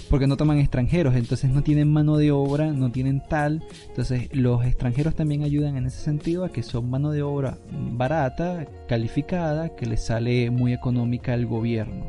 Porque 0.09 0.27
no 0.27 0.37
toman 0.37 0.57
extranjeros, 0.57 1.15
entonces 1.15 1.51
no 1.51 1.61
tienen 1.61 1.91
mano 1.91 2.17
de 2.17 2.31
obra, 2.31 2.71
no 2.71 2.91
tienen 2.91 3.21
tal. 3.27 3.63
Entonces 3.89 4.29
los 4.33 4.65
extranjeros 4.65 5.15
también 5.15 5.43
ayudan 5.43 5.77
en 5.77 5.85
ese 5.85 6.01
sentido 6.01 6.45
a 6.45 6.51
que 6.51 6.63
son 6.63 6.89
mano 6.89 7.11
de 7.11 7.21
obra 7.21 7.57
barata, 7.71 8.65
calificada, 8.87 9.75
que 9.75 9.85
les 9.85 10.03
sale 10.03 10.49
muy 10.49 10.73
económica 10.73 11.33
al 11.33 11.45
gobierno. 11.45 12.05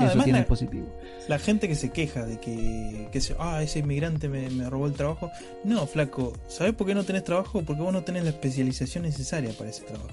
Eso 0.00 0.22
tiene 0.22 0.44
positivo 0.44 0.86
la 1.30 1.38
gente 1.38 1.68
que 1.68 1.76
se 1.76 1.90
queja 1.90 2.26
de 2.26 2.38
que, 2.38 3.08
que 3.12 3.20
se, 3.20 3.36
ah, 3.38 3.62
ese 3.62 3.78
inmigrante 3.78 4.28
me, 4.28 4.68
robó 4.68 4.86
el 4.86 4.94
trabajo. 4.94 5.30
No, 5.62 5.86
flaco, 5.86 6.32
¿sabes 6.48 6.74
por 6.74 6.88
qué 6.88 6.94
no 6.94 7.04
tenés 7.04 7.22
trabajo? 7.22 7.62
Porque 7.62 7.80
vos 7.80 7.92
no 7.92 8.02
tenés 8.02 8.24
la 8.24 8.30
especialización 8.30 9.04
necesaria 9.04 9.52
para 9.52 9.70
ese 9.70 9.84
trabajo. 9.84 10.08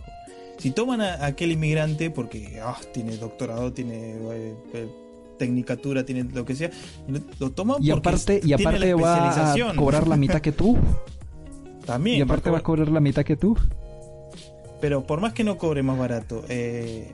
Si 0.59 0.71
toman 0.71 1.01
a, 1.01 1.25
aquel 1.25 1.51
inmigrante 1.51 2.11
porque 2.11 2.59
ah, 2.61 2.79
tiene 2.93 3.17
doctorado, 3.17 3.73
tiene 3.73 4.11
eh, 4.11 4.55
eh, 4.73 4.87
tecnicatura, 5.37 6.05
tiene 6.05 6.23
lo 6.23 6.45
que 6.45 6.55
sea, 6.55 6.71
lo, 7.39 7.51
toman 7.51 7.83
y 7.83 7.91
aparte, 7.91 8.41
y 8.43 8.53
aparte 8.53 8.93
va 8.93 9.53
a 9.53 9.75
cobrar 9.75 10.07
la 10.07 10.17
mitad 10.17 10.41
que 10.41 10.51
tú. 10.51 10.77
También. 11.85 12.17
Y 12.17 12.21
aparte 12.21 12.49
va 12.49 12.57
a 12.57 12.63
cobrar 12.63 12.89
la 12.89 12.99
mitad 12.99 13.23
que 13.23 13.37
tú. 13.37 13.55
Pero 14.81 15.07
por 15.07 15.21
más 15.21 15.33
que 15.33 15.43
no 15.43 15.57
cobre 15.57 15.81
más 15.83 15.97
barato, 15.97 16.43
eh, 16.49 17.13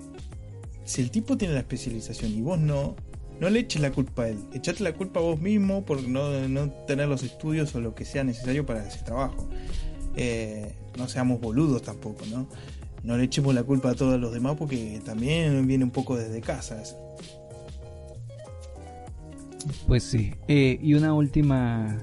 si 0.84 1.02
el 1.02 1.12
tipo 1.12 1.38
tiene 1.38 1.54
la 1.54 1.62
especialización 1.62 2.32
y 2.32 2.42
vos 2.42 2.60
no, 2.60 2.96
no 3.40 3.50
le 3.50 3.60
eches 3.60 3.82
la 3.82 3.92
culpa 3.92 4.24
a 4.24 4.30
él, 4.30 4.40
echate 4.54 4.84
la 4.84 4.94
culpa 4.94 5.20
a 5.20 5.24
vos 5.24 5.40
mismo 5.40 5.86
por 5.86 6.02
no, 6.08 6.70
tener 6.88 7.08
los 7.08 7.24
estudios 7.24 7.74
o 7.76 7.82
lo 7.82 7.96
que 7.96 8.04
sea 8.04 8.24
necesario 8.24 8.66
para 8.66 8.86
ese 8.86 9.00
trabajo. 9.04 9.48
Eh, 10.16 10.74
no 10.98 11.08
seamos 11.08 11.40
boludos 11.40 11.82
tampoco, 11.82 12.26
¿no? 12.30 12.48
No 13.04 13.18
le 13.18 13.26
echemos 13.26 13.54
la 13.54 13.64
culpa 13.64 13.92
a 13.92 13.96
todos 13.96 14.20
los 14.20 14.34
demás 14.34 14.56
porque 14.58 15.02
también 15.06 15.68
viene 15.68 15.84
un 15.84 15.92
poco 15.92 16.16
desde 16.16 16.42
casa 16.42 16.82
Pues 19.88 20.04
sí. 20.04 20.34
Eh, 20.48 20.80
y 20.82 20.94
una 20.94 21.14
última. 21.14 22.00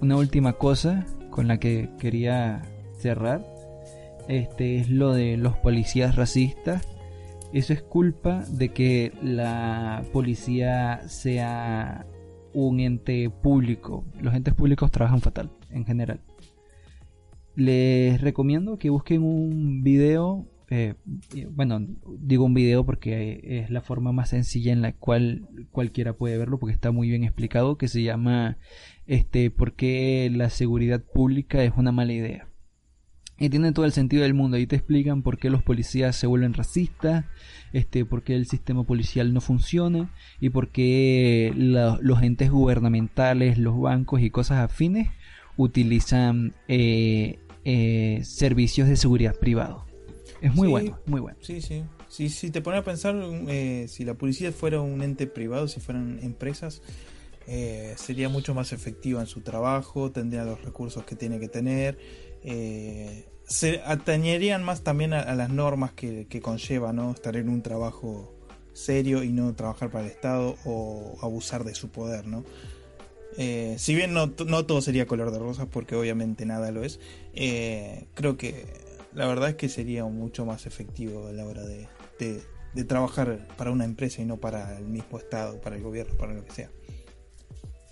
Una 0.00 0.16
última 0.16 0.54
cosa 0.54 1.06
con 1.30 1.48
la 1.48 1.58
que 1.58 1.90
quería 1.98 2.62
cerrar. 2.98 3.46
Este 4.28 4.78
es 4.78 4.88
lo 4.88 5.12
de 5.12 5.36
los 5.36 5.56
policías 5.56 6.16
racistas 6.16 6.86
eso 7.52 7.74
es 7.74 7.82
culpa 7.82 8.44
de 8.48 8.70
que 8.70 9.12
la 9.22 10.04
policía 10.12 11.02
sea 11.06 12.06
un 12.54 12.80
ente 12.80 13.28
público. 13.28 14.06
Los 14.20 14.34
entes 14.34 14.54
públicos 14.54 14.90
trabajan 14.90 15.20
fatal, 15.20 15.50
en 15.70 15.84
general. 15.84 16.20
Les 17.54 18.18
recomiendo 18.22 18.78
que 18.78 18.88
busquen 18.88 19.22
un 19.22 19.82
video. 19.82 20.46
Eh, 20.74 20.94
bueno, 21.50 21.86
digo 22.18 22.46
un 22.46 22.54
video 22.54 22.86
porque 22.86 23.42
es 23.44 23.68
la 23.68 23.82
forma 23.82 24.10
más 24.12 24.30
sencilla 24.30 24.72
en 24.72 24.80
la 24.80 24.94
cual 24.94 25.46
cualquiera 25.70 26.14
puede 26.14 26.38
verlo 26.38 26.58
porque 26.58 26.72
está 26.72 26.90
muy 26.92 27.10
bien 27.10 27.24
explicado 27.24 27.76
que 27.76 27.88
se 27.88 28.02
llama 28.02 28.56
este 29.06 29.50
por 29.50 29.74
qué 29.74 30.30
la 30.34 30.48
seguridad 30.48 31.02
pública 31.02 31.62
es 31.62 31.74
una 31.76 31.92
mala 31.92 32.14
idea. 32.14 32.48
Y 33.38 33.50
tiene 33.50 33.72
todo 33.72 33.84
el 33.84 33.92
sentido 33.92 34.22
del 34.22 34.32
mundo. 34.32 34.56
Ahí 34.56 34.66
te 34.66 34.76
explican 34.76 35.22
por 35.22 35.36
qué 35.36 35.50
los 35.50 35.62
policías 35.62 36.16
se 36.16 36.26
vuelven 36.26 36.54
racistas, 36.54 37.26
este, 37.74 38.06
por 38.06 38.22
qué 38.22 38.34
el 38.34 38.46
sistema 38.46 38.82
policial 38.84 39.34
no 39.34 39.42
funciona 39.42 40.10
y 40.40 40.48
por 40.48 40.70
qué 40.70 41.52
los 41.54 42.22
entes 42.22 42.50
gubernamentales, 42.50 43.58
los 43.58 43.78
bancos 43.78 44.22
y 44.22 44.30
cosas 44.30 44.60
afines 44.60 45.10
utilizan 45.58 46.54
eh, 46.66 47.40
eh, 47.66 48.20
servicios 48.22 48.88
de 48.88 48.96
seguridad 48.96 49.34
privado. 49.38 49.91
Es 50.42 50.54
muy 50.54 50.68
bueno, 50.68 50.98
muy 51.06 51.20
bueno. 51.20 51.38
Sí, 51.40 51.62
sí. 51.62 51.84
Si 52.08 52.50
te 52.50 52.60
pones 52.60 52.80
a 52.80 52.84
pensar, 52.84 53.16
eh, 53.48 53.86
si 53.88 54.04
la 54.04 54.14
policía 54.14 54.52
fuera 54.52 54.80
un 54.80 55.02
ente 55.02 55.26
privado, 55.26 55.68
si 55.68 55.80
fueran 55.80 56.18
empresas, 56.22 56.82
sería 57.96 58.28
mucho 58.28 58.54
más 58.54 58.72
efectiva 58.72 59.20
en 59.20 59.26
su 59.26 59.40
trabajo, 59.40 60.10
tendría 60.10 60.44
los 60.44 60.62
recursos 60.62 61.04
que 61.04 61.16
tiene 61.16 61.40
que 61.40 61.48
tener 61.48 61.96
se 63.52 63.82
atañerían 63.84 64.62
más 64.62 64.82
también 64.82 65.12
a, 65.12 65.34
las 65.34 65.50
normas 65.50 65.92
que, 65.92 66.26
conlleva 66.42 66.92
¿no? 66.92 67.10
estar 67.10 67.36
en 67.36 67.48
un 67.48 67.62
trabajo 67.62 68.32
serio 68.72 69.22
y 69.22 69.30
no 69.30 69.54
trabajar 69.54 69.90
para 69.90 70.04
el 70.04 70.10
Estado 70.10 70.56
o 70.64 71.18
abusar 71.20 71.64
de 71.64 71.74
su 71.74 71.90
poder. 71.90 72.26
¿no? 72.26 72.44
Eh, 73.36 73.76
si 73.78 73.94
bien 73.94 74.14
no, 74.14 74.30
todo 74.30 74.80
sería 74.80 75.06
color 75.06 75.30
de 75.30 75.38
rosas, 75.38 75.66
porque 75.70 75.94
obviamente 75.94 76.46
nada 76.46 76.70
lo 76.70 76.82
es, 76.82 77.00
eh, 77.34 78.06
creo 78.14 78.36
que 78.36 78.64
la 79.14 79.26
verdad 79.26 79.50
es 79.50 79.54
que 79.56 79.68
sería 79.68 80.04
mucho 80.04 80.44
más 80.46 80.66
efectivo 80.66 81.26
a 81.28 81.32
la 81.32 81.44
hora 81.44 81.62
de, 81.64 81.88
de 82.18 82.84
trabajar 82.84 83.46
para 83.56 83.70
una 83.70 83.84
empresa 83.84 84.22
y 84.22 84.24
no 84.24 84.38
para 84.38 84.78
el 84.78 84.86
mismo 84.86 85.18
Estado, 85.18 85.60
para 85.60 85.76
el 85.76 85.82
gobierno, 85.82 86.14
para 86.16 86.34
lo 86.34 86.44
que 86.44 86.52
sea. 86.52 86.70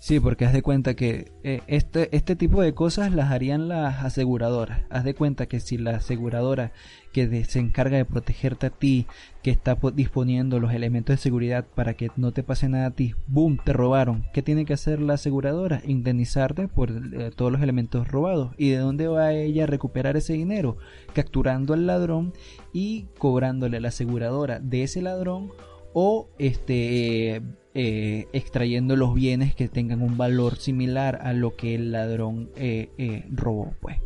Sí, 0.01 0.19
porque 0.19 0.45
haz 0.45 0.53
de 0.53 0.63
cuenta 0.63 0.95
que 0.95 1.31
eh, 1.43 1.61
este, 1.67 2.15
este 2.15 2.35
tipo 2.35 2.63
de 2.63 2.73
cosas 2.73 3.13
las 3.13 3.29
harían 3.29 3.67
las 3.67 4.03
aseguradoras. 4.03 4.81
Haz 4.89 5.03
de 5.03 5.13
cuenta 5.13 5.45
que 5.45 5.59
si 5.59 5.77
la 5.77 5.97
aseguradora 5.97 6.71
que 7.11 7.43
se 7.45 7.59
encarga 7.59 7.97
de 7.97 8.05
protegerte 8.05 8.67
a 8.67 8.69
ti, 8.69 9.07
que 9.43 9.51
está 9.51 9.77
disponiendo 9.93 10.59
los 10.59 10.73
elementos 10.73 11.15
de 11.15 11.21
seguridad 11.21 11.65
para 11.75 11.95
que 11.95 12.09
no 12.15 12.31
te 12.31 12.43
pase 12.43 12.69
nada 12.69 12.87
a 12.87 12.91
ti, 12.91 13.15
boom, 13.27 13.59
te 13.63 13.73
robaron. 13.73 14.25
¿Qué 14.33 14.41
tiene 14.41 14.65
que 14.65 14.73
hacer 14.73 15.01
la 15.01 15.13
aseguradora? 15.13 15.81
Indemnizarte 15.85 16.67
por 16.67 16.91
eh, 16.91 17.31
todos 17.35 17.51
los 17.51 17.61
elementos 17.61 18.07
robados. 18.07 18.53
¿Y 18.57 18.69
de 18.69 18.77
dónde 18.77 19.07
va 19.07 19.33
ella 19.33 19.63
a 19.63 19.67
recuperar 19.67 20.17
ese 20.17 20.33
dinero? 20.33 20.77
Capturando 21.13 21.73
al 21.73 21.87
ladrón 21.87 22.33
y 22.73 23.07
cobrándole 23.17 23.77
a 23.77 23.81
la 23.81 23.89
aseguradora 23.89 24.59
de 24.59 24.83
ese 24.83 25.01
ladrón 25.01 25.51
o 25.93 26.29
este 26.37 27.41
eh, 27.73 28.27
extrayendo 28.33 28.97
los 28.97 29.13
bienes 29.13 29.55
que 29.55 29.69
tengan 29.69 30.01
un 30.01 30.17
valor 30.17 30.57
similar 30.57 31.19
a 31.23 31.31
lo 31.31 31.55
que 31.55 31.75
el 31.75 31.93
ladrón 31.93 32.49
eh, 32.57 32.89
eh, 32.97 33.25
robó 33.31 33.73
pues 33.79 33.97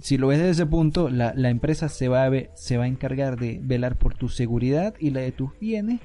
si 0.00 0.18
lo 0.18 0.28
ves 0.28 0.38
desde 0.38 0.50
ese 0.52 0.66
punto 0.66 1.08
la, 1.08 1.32
empresa 1.50 1.88
se 1.88 2.08
va, 2.08 2.26
a 2.26 2.30
se 2.54 2.76
va 2.76 2.84
a 2.84 2.88
encargar 2.88 3.38
de 3.38 3.60
velar 3.62 3.96
por 3.96 4.14
tu 4.14 4.28
seguridad 4.28 4.94
y 4.98 5.10
la 5.10 5.20
de 5.20 5.32
tus 5.32 5.50
bienes 5.58 6.00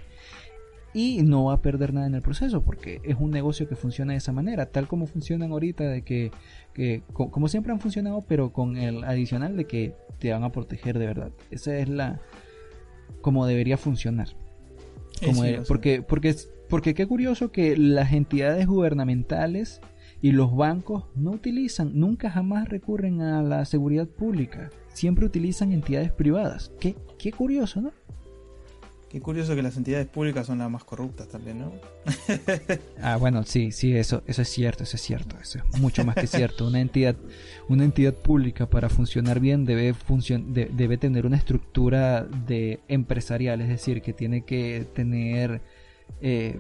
y 0.93 1.23
no 1.23 1.45
va 1.45 1.53
a 1.55 1.61
perder 1.61 1.93
nada 1.93 2.07
en 2.07 2.15
el 2.15 2.21
proceso 2.21 2.63
porque 2.63 3.01
es 3.03 3.17
un 3.19 3.31
negocio 3.31 3.67
que 3.67 3.75
funciona 3.75 4.13
de 4.13 4.17
esa 4.17 4.31
manera 4.31 4.65
tal 4.67 4.87
como 4.87 5.07
funcionan 5.07 5.51
ahorita 5.51 5.83
de 5.83 6.03
que, 6.03 6.31
que 6.73 7.03
como 7.13 7.47
siempre 7.47 7.73
han 7.73 7.79
funcionado 7.79 8.21
pero 8.27 8.53
con 8.53 8.77
el 8.77 9.03
adicional 9.03 9.57
de 9.57 9.65
que 9.65 9.93
te 10.19 10.31
van 10.31 10.43
a 10.43 10.51
proteger 10.51 10.97
de 10.97 11.07
verdad. 11.07 11.31
Esa 11.51 11.77
es 11.77 11.89
la 11.89 12.21
como 13.21 13.45
debería 13.47 13.77
funcionar. 13.77 14.29
Eh, 15.21 15.25
Como 15.27 15.43
sí, 15.43 15.51
de- 15.51 15.61
porque, 15.61 16.01
porque, 16.01 16.35
porque 16.69 16.93
qué 16.93 17.07
curioso 17.07 17.51
que 17.51 17.75
las 17.77 18.13
entidades 18.13 18.67
gubernamentales 18.67 19.81
y 20.21 20.31
los 20.31 20.55
bancos 20.55 21.03
no 21.15 21.31
utilizan, 21.31 21.91
nunca 21.99 22.29
jamás 22.31 22.69
recurren 22.69 23.21
a 23.21 23.41
la 23.43 23.65
seguridad 23.65 24.07
pública. 24.07 24.69
Siempre 24.93 25.25
utilizan 25.25 25.71
entidades 25.73 26.11
privadas. 26.11 26.71
Qué, 26.79 26.95
qué 27.19 27.31
curioso, 27.31 27.81
¿no? 27.81 27.91
Qué 29.09 29.21
curioso 29.21 29.55
que 29.55 29.61
las 29.61 29.77
entidades 29.77 30.07
públicas 30.07 30.45
son 30.47 30.57
las 30.57 30.69
más 30.69 30.83
corruptas 30.83 31.29
también, 31.29 31.59
¿no? 31.59 31.71
Ah, 33.01 33.15
bueno, 33.17 33.43
sí, 33.43 33.71
sí, 33.71 33.95
eso, 33.95 34.23
eso 34.25 34.41
es 34.41 34.49
cierto, 34.49 34.83
eso 34.83 34.97
es 34.97 35.01
cierto, 35.01 35.37
eso 35.41 35.59
es 35.59 35.79
mucho 35.79 36.03
más 36.03 36.15
que 36.15 36.27
cierto. 36.27 36.67
Una 36.67 36.81
entidad, 36.81 37.15
una 37.69 37.85
entidad 37.85 38.13
pública 38.13 38.65
para 38.69 38.89
funcionar 38.89 39.39
bien 39.39 39.63
debe 39.63 39.93
funcion- 39.93 40.47
de- 40.53 40.65
debe 40.73 40.97
tener 40.97 41.25
una 41.25 41.37
estructura 41.37 42.23
de 42.23 42.79
empresarial, 42.89 43.61
es 43.61 43.69
decir, 43.69 44.01
que 44.01 44.11
tiene 44.11 44.43
que 44.43 44.85
tener 44.93 45.61
eh, 46.21 46.59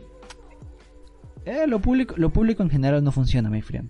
eh, 1.45 1.65
lo 1.67 1.79
público, 1.81 2.15
lo 2.17 2.31
público 2.31 2.63
en 2.63 2.69
general 2.69 3.03
no 3.03 3.11
funciona, 3.11 3.49
my 3.49 3.61
friend. 3.61 3.89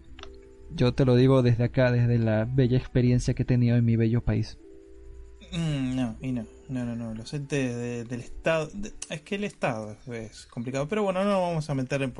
Yo 0.72 0.94
te 0.94 1.06
lo 1.06 1.16
digo 1.16 1.42
desde 1.42 1.64
acá, 1.64 1.92
desde 1.92 2.18
la 2.20 2.46
bella 2.46 2.78
experiencia 2.78 3.34
que 3.34 3.44
he 3.44 3.46
tenido 3.46 3.78
en 3.78 3.86
mi 3.86 3.96
bello 3.96 4.22
país. 4.24 4.58
Mm, 5.54 5.96
no, 5.96 6.16
y 6.22 6.32
no, 6.32 6.44
no, 6.70 6.84
no, 6.86 6.96
no. 6.96 7.14
Los 7.14 7.34
entes 7.34 7.76
de- 7.76 8.04
del 8.04 8.20
Estado. 8.22 8.68
de- 8.74 8.92
es 9.10 9.22
que 9.22 9.36
el 9.36 9.44
Estado 9.46 9.96
es, 10.12 10.48
complicado. 10.48 10.88
Pero 10.90 11.04
bueno, 11.04 11.24
no 11.24 11.42
vamos 11.42 11.70
a 11.70 11.76
meter 11.76 12.02
en, 12.02 12.14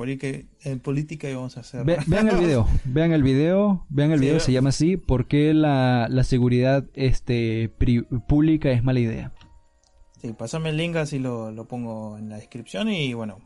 en 0.64 0.80
política 0.80 1.28
y 1.28 1.34
vamos 1.34 1.56
a 1.56 1.60
hacer. 1.60 1.84
Ve- 1.84 1.98
vean 2.06 2.28
el 2.28 2.36
video, 2.36 2.66
vean 2.84 3.12
el 3.12 3.22
video, 3.22 3.84
vean 3.90 4.12
el 4.12 4.20
Sí, 4.20 4.24
video, 4.26 4.40
se 4.40 4.52
llama 4.52 4.68
así, 4.70 4.96
¿por 4.96 5.26
qué 5.26 5.52
la, 5.52 6.06
la 6.08 6.24
seguridad 6.24 6.84
este, 6.94 7.68
pri- 7.76 8.06
pública 8.28 8.70
es 8.70 8.82
mala 8.82 9.00
idea? 9.00 9.32
Sí, 10.22 10.32
pasame 10.32 10.70
el 10.70 10.78
link 10.78 10.96
así 10.96 11.18
lo, 11.18 11.50
lo 11.50 11.66
pongo 11.66 12.16
en 12.16 12.30
la 12.30 12.36
descripción. 12.36 12.88
Y 12.88 13.12
bueno, 13.12 13.40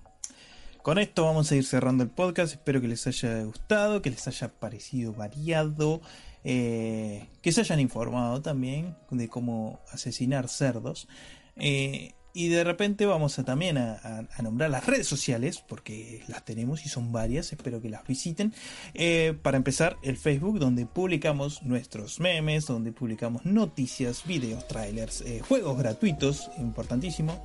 con 0.82 0.98
esto 0.98 1.24
vamos 1.24 1.51
a 1.51 1.57
ir 1.57 1.65
cerrando 1.65 2.02
el 2.05 2.11
podcast. 2.11 2.55
Espero 2.55 2.81
que 2.81 2.89
les 2.89 3.07
haya 3.07 3.43
gustado, 3.43 4.02
que 4.02 4.11
les 4.11 4.27
haya 4.27 4.48
parecido 4.48 5.12
variado. 5.12 6.01
eh, 6.43 7.28
que 7.43 7.52
se 7.52 7.61
hayan 7.61 7.81
informado 7.81 8.40
también 8.40 8.97
de 9.11 9.28
cómo 9.28 9.81
asesinar 9.90 10.48
cerdos. 10.48 11.09
eh, 11.57 12.12
y 12.32 12.47
de 12.47 12.62
repente 12.62 13.07
vamos 13.07 13.40
a 13.40 13.44
también 13.44 13.77
a, 13.77 14.28
nombrar 14.40 14.70
las 14.70 14.86
redes 14.86 15.09
sociales, 15.09 15.65
porque 15.66 16.23
las 16.28 16.44
tenemos 16.44 16.86
y 16.86 16.89
son 16.89 17.11
varias, 17.11 17.52
espero 17.52 17.82
que 17.82 17.90
las 17.90 18.07
visiten. 18.07 18.55
Eh, 18.94 19.36
para 19.43 19.57
empezar, 19.57 19.97
el 20.05 20.16
Facebook, 20.16 20.61
donde 20.61 20.86
publicamos 20.86 21.65
nuestros 21.65 22.20
memes, 22.20 22.66
donde 22.66 22.93
publicamos 22.93 23.44
noticias, 23.44 24.24
videos, 24.24 24.69
trailers, 24.69 25.24
juegos 25.48 25.77
gratuitos, 25.77 26.48
importantísimo, 26.59 27.43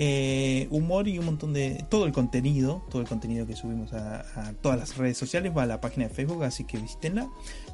eh, 0.00 0.68
humor 0.70 1.08
y 1.08 1.18
un 1.18 1.24
montón 1.26 1.52
de... 1.52 1.84
todo 1.90 2.06
el 2.06 2.12
contenido, 2.12 2.84
todo 2.88 3.02
el 3.02 3.08
contenido 3.08 3.48
que 3.48 3.56
subimos 3.56 3.92
a, 3.92 4.20
a 4.36 4.52
todas 4.52 4.78
las 4.78 4.96
redes 4.96 5.18
sociales 5.18 5.52
va 5.56 5.64
a 5.64 5.66
la 5.66 5.80
página 5.80 6.06
de 6.06 6.14
Facebook, 6.14 6.44
así 6.44 6.62
que 6.62 6.78
visítenla. 6.78 7.28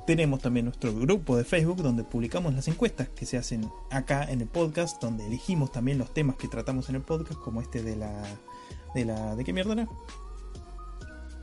Tenemos 0.06 0.40
también 0.40 0.64
nuestro 0.64 0.94
grupo 0.94 1.36
de 1.36 1.44
Facebook 1.44 1.82
donde 1.82 2.02
publicamos 2.02 2.54
las 2.54 2.66
encuestas 2.68 3.08
que 3.10 3.26
se 3.26 3.36
hacen 3.36 3.68
acá 3.90 4.24
en 4.24 4.40
el 4.40 4.46
podcast, 4.48 5.02
donde 5.02 5.26
elegimos 5.26 5.70
también 5.70 5.98
los 5.98 6.14
temas 6.14 6.36
que 6.36 6.48
tratamos 6.48 6.88
en 6.88 6.94
el 6.96 7.02
podcast, 7.02 7.38
como 7.40 7.60
este 7.60 7.82
de 7.82 7.96
la... 7.96 8.22
¿De 8.94 9.04
la 9.04 9.34
de 9.36 9.44
qué 9.44 9.52
mierda 9.52 9.72
era? 9.74 9.88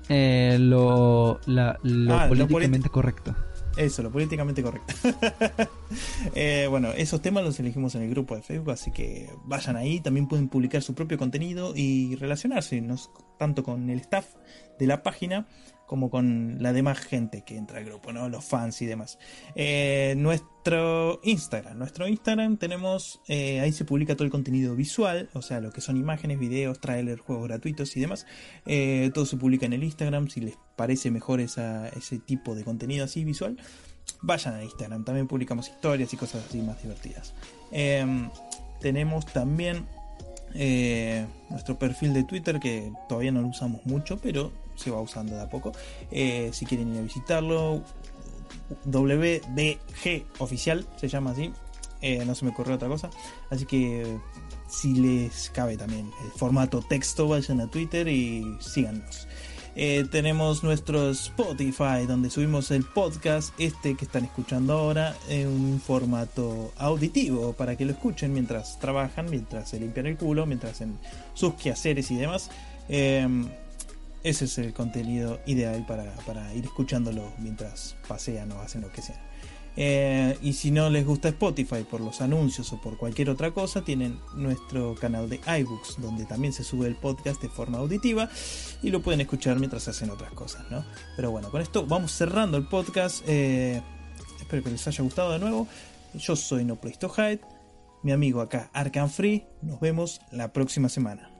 Eh, 0.09 0.57
lo 0.59 1.39
la- 1.45 1.77
lo 1.83 2.13
Ah, 2.17 2.25
lo 2.25 2.29
políticamente 2.47 2.89
correcto. 2.89 3.35
Eso, 3.77 4.03
lo 4.03 4.11
políticamente 4.11 4.61
correcto. 4.63 4.93
Eh, 6.35 6.67
bueno, 6.69 6.93
esos 6.93 7.21
temas 7.21 7.43
los 7.43 7.59
elegimos 7.59 7.95
en 7.95 8.03
el 8.03 8.09
grupo 8.09 8.35
de 8.35 8.41
Facebook, 8.41 8.71
así 8.71 8.91
que 8.91 9.29
vayan 9.43 9.75
ahí. 9.75 9.99
También 9.99 10.27
pueden 10.27 10.47
publicar 10.47 10.81
su 10.81 10.95
propio 10.95 11.17
contenido 11.17 11.73
y 11.75 12.15
relacionarse, 12.15 12.79
no 12.79 12.95
tanto 13.37 13.61
con 13.61 13.89
el 13.89 13.99
staff 13.99 14.25
de 14.79 14.87
la 14.87 15.03
página 15.03 15.47
como 15.91 16.09
con 16.09 16.55
la 16.61 16.71
demás 16.71 16.99
gente 16.99 17.41
que 17.41 17.57
entra 17.57 17.79
al 17.79 17.83
grupo, 17.83 18.13
¿no? 18.13 18.29
Los 18.29 18.45
fans 18.45 18.81
y 18.81 18.85
demás. 18.85 19.19
Eh, 19.55 20.13
nuestro 20.15 21.19
Instagram, 21.21 21.77
nuestro 21.77 22.07
Instagram 22.07 22.55
tenemos, 22.55 23.19
eh, 23.27 23.59
ahí 23.59 23.73
se 23.73 23.83
publica 23.83 24.15
todo 24.15 24.23
el 24.23 24.31
contenido 24.31 24.73
visual, 24.73 25.29
o 25.33 25.41
sea, 25.41 25.59
lo 25.59 25.69
que 25.73 25.81
son 25.81 25.97
imágenes, 25.97 26.39
videos, 26.39 26.79
trailers, 26.79 27.19
juegos 27.19 27.49
gratuitos 27.49 27.97
y 27.97 27.99
demás. 27.99 28.25
Eh, 28.65 29.11
todo 29.13 29.25
se 29.25 29.35
publica 29.35 29.65
en 29.65 29.73
el 29.73 29.83
Instagram, 29.83 30.29
si 30.29 30.39
les 30.39 30.57
parece 30.77 31.11
mejor 31.11 31.41
ese 31.41 31.91
tipo 32.25 32.55
de 32.55 32.63
contenido 32.63 33.03
así 33.03 33.25
visual, 33.25 33.57
vayan 34.21 34.53
a 34.53 34.63
Instagram, 34.63 35.03
también 35.03 35.27
publicamos 35.27 35.67
historias 35.67 36.13
y 36.13 36.15
cosas 36.15 36.45
así 36.47 36.61
más 36.61 36.81
divertidas. 36.81 37.33
Em, 37.73 38.29
tenemos 38.79 39.25
también 39.25 39.85
nuestro 41.49 41.77
perfil 41.77 42.13
de 42.13 42.23
Twitter 42.23 42.61
que 42.61 42.93
todavía 43.09 43.33
no 43.33 43.41
lo 43.41 43.49
usamos 43.49 43.85
mucho, 43.85 44.21
pero 44.21 44.53
se 44.81 44.91
va 44.91 45.01
usando 45.01 45.35
de 45.35 45.41
a 45.41 45.49
poco. 45.49 45.71
Eh, 46.11 46.49
si 46.53 46.65
quieren 46.65 46.93
ir 46.93 46.99
a 46.99 47.01
visitarlo, 47.03 47.83
WDG 48.85 50.25
oficial 50.39 50.85
se 50.97 51.07
llama 51.07 51.31
así. 51.31 51.53
Eh, 52.01 52.25
no 52.25 52.33
se 52.33 52.45
me 52.45 52.51
ocurrió 52.51 52.75
otra 52.75 52.87
cosa. 52.87 53.09
Así 53.49 53.65
que 53.65 54.17
si 54.67 54.93
les 54.93 55.49
cabe 55.51 55.77
también 55.77 56.09
el 56.23 56.31
formato 56.31 56.81
texto, 56.81 57.27
vayan 57.27 57.61
a 57.61 57.67
Twitter 57.67 58.07
y 58.07 58.57
síganos. 58.59 59.27
Eh, 59.75 60.05
tenemos 60.11 60.63
nuestro 60.63 61.11
Spotify 61.11 62.05
donde 62.05 62.29
subimos 62.29 62.71
el 62.71 62.83
podcast 62.83 63.53
este 63.57 63.95
que 63.95 64.03
están 64.03 64.25
escuchando 64.25 64.73
ahora 64.73 65.15
en 65.29 65.47
un 65.47 65.79
formato 65.79 66.73
auditivo 66.77 67.53
para 67.53 67.77
que 67.77 67.85
lo 67.85 67.91
escuchen 67.91 68.33
mientras 68.33 68.79
trabajan, 68.79 69.29
mientras 69.29 69.69
se 69.69 69.79
limpian 69.79 70.07
el 70.07 70.17
culo, 70.17 70.45
mientras 70.45 70.81
en 70.81 70.99
sus 71.33 71.53
quehaceres 71.53 72.11
y 72.11 72.15
demás. 72.15 72.49
Eh, 72.89 73.25
ese 74.23 74.45
es 74.45 74.57
el 74.57 74.73
contenido 74.73 75.39
ideal 75.45 75.85
para, 75.85 76.15
para 76.25 76.53
ir 76.53 76.65
escuchándolo 76.65 77.33
mientras 77.39 77.95
pasean 78.07 78.51
o 78.51 78.61
hacen 78.61 78.81
lo 78.81 78.91
que 78.91 79.01
sea. 79.01 79.21
Eh, 79.77 80.37
y 80.41 80.53
si 80.53 80.69
no 80.69 80.89
les 80.89 81.05
gusta 81.05 81.29
Spotify 81.29 81.83
por 81.89 82.01
los 82.01 82.19
anuncios 82.19 82.73
o 82.73 82.81
por 82.81 82.97
cualquier 82.97 83.29
otra 83.29 83.51
cosa, 83.51 83.83
tienen 83.83 84.19
nuestro 84.35 84.95
canal 84.95 85.29
de 85.29 85.39
iBooks, 85.59 85.95
donde 85.99 86.25
también 86.25 86.51
se 86.51 86.63
sube 86.63 86.87
el 86.87 86.95
podcast 86.95 87.41
de 87.41 87.49
forma 87.49 87.77
auditiva 87.77 88.29
y 88.81 88.89
lo 88.89 89.01
pueden 89.01 89.21
escuchar 89.21 89.59
mientras 89.59 89.87
hacen 89.87 90.09
otras 90.09 90.33
cosas, 90.33 90.69
¿no? 90.69 90.83
Pero 91.15 91.31
bueno, 91.31 91.49
con 91.51 91.61
esto 91.61 91.85
vamos 91.85 92.11
cerrando 92.11 92.57
el 92.57 92.67
podcast. 92.67 93.23
Eh, 93.27 93.81
espero 94.39 94.63
que 94.63 94.71
les 94.71 94.85
haya 94.87 95.03
gustado 95.03 95.31
de 95.31 95.39
nuevo. 95.39 95.67
Yo 96.13 96.35
soy 96.35 96.65
No 96.65 96.75
Place 96.75 96.97
to 96.97 97.11
Hide, 97.15 97.39
mi 98.03 98.11
amigo 98.11 98.41
acá 98.41 98.69
Arkham 98.73 99.09
Free. 99.09 99.45
Nos 99.61 99.79
vemos 99.79 100.19
la 100.31 100.51
próxima 100.51 100.89
semana. 100.89 101.30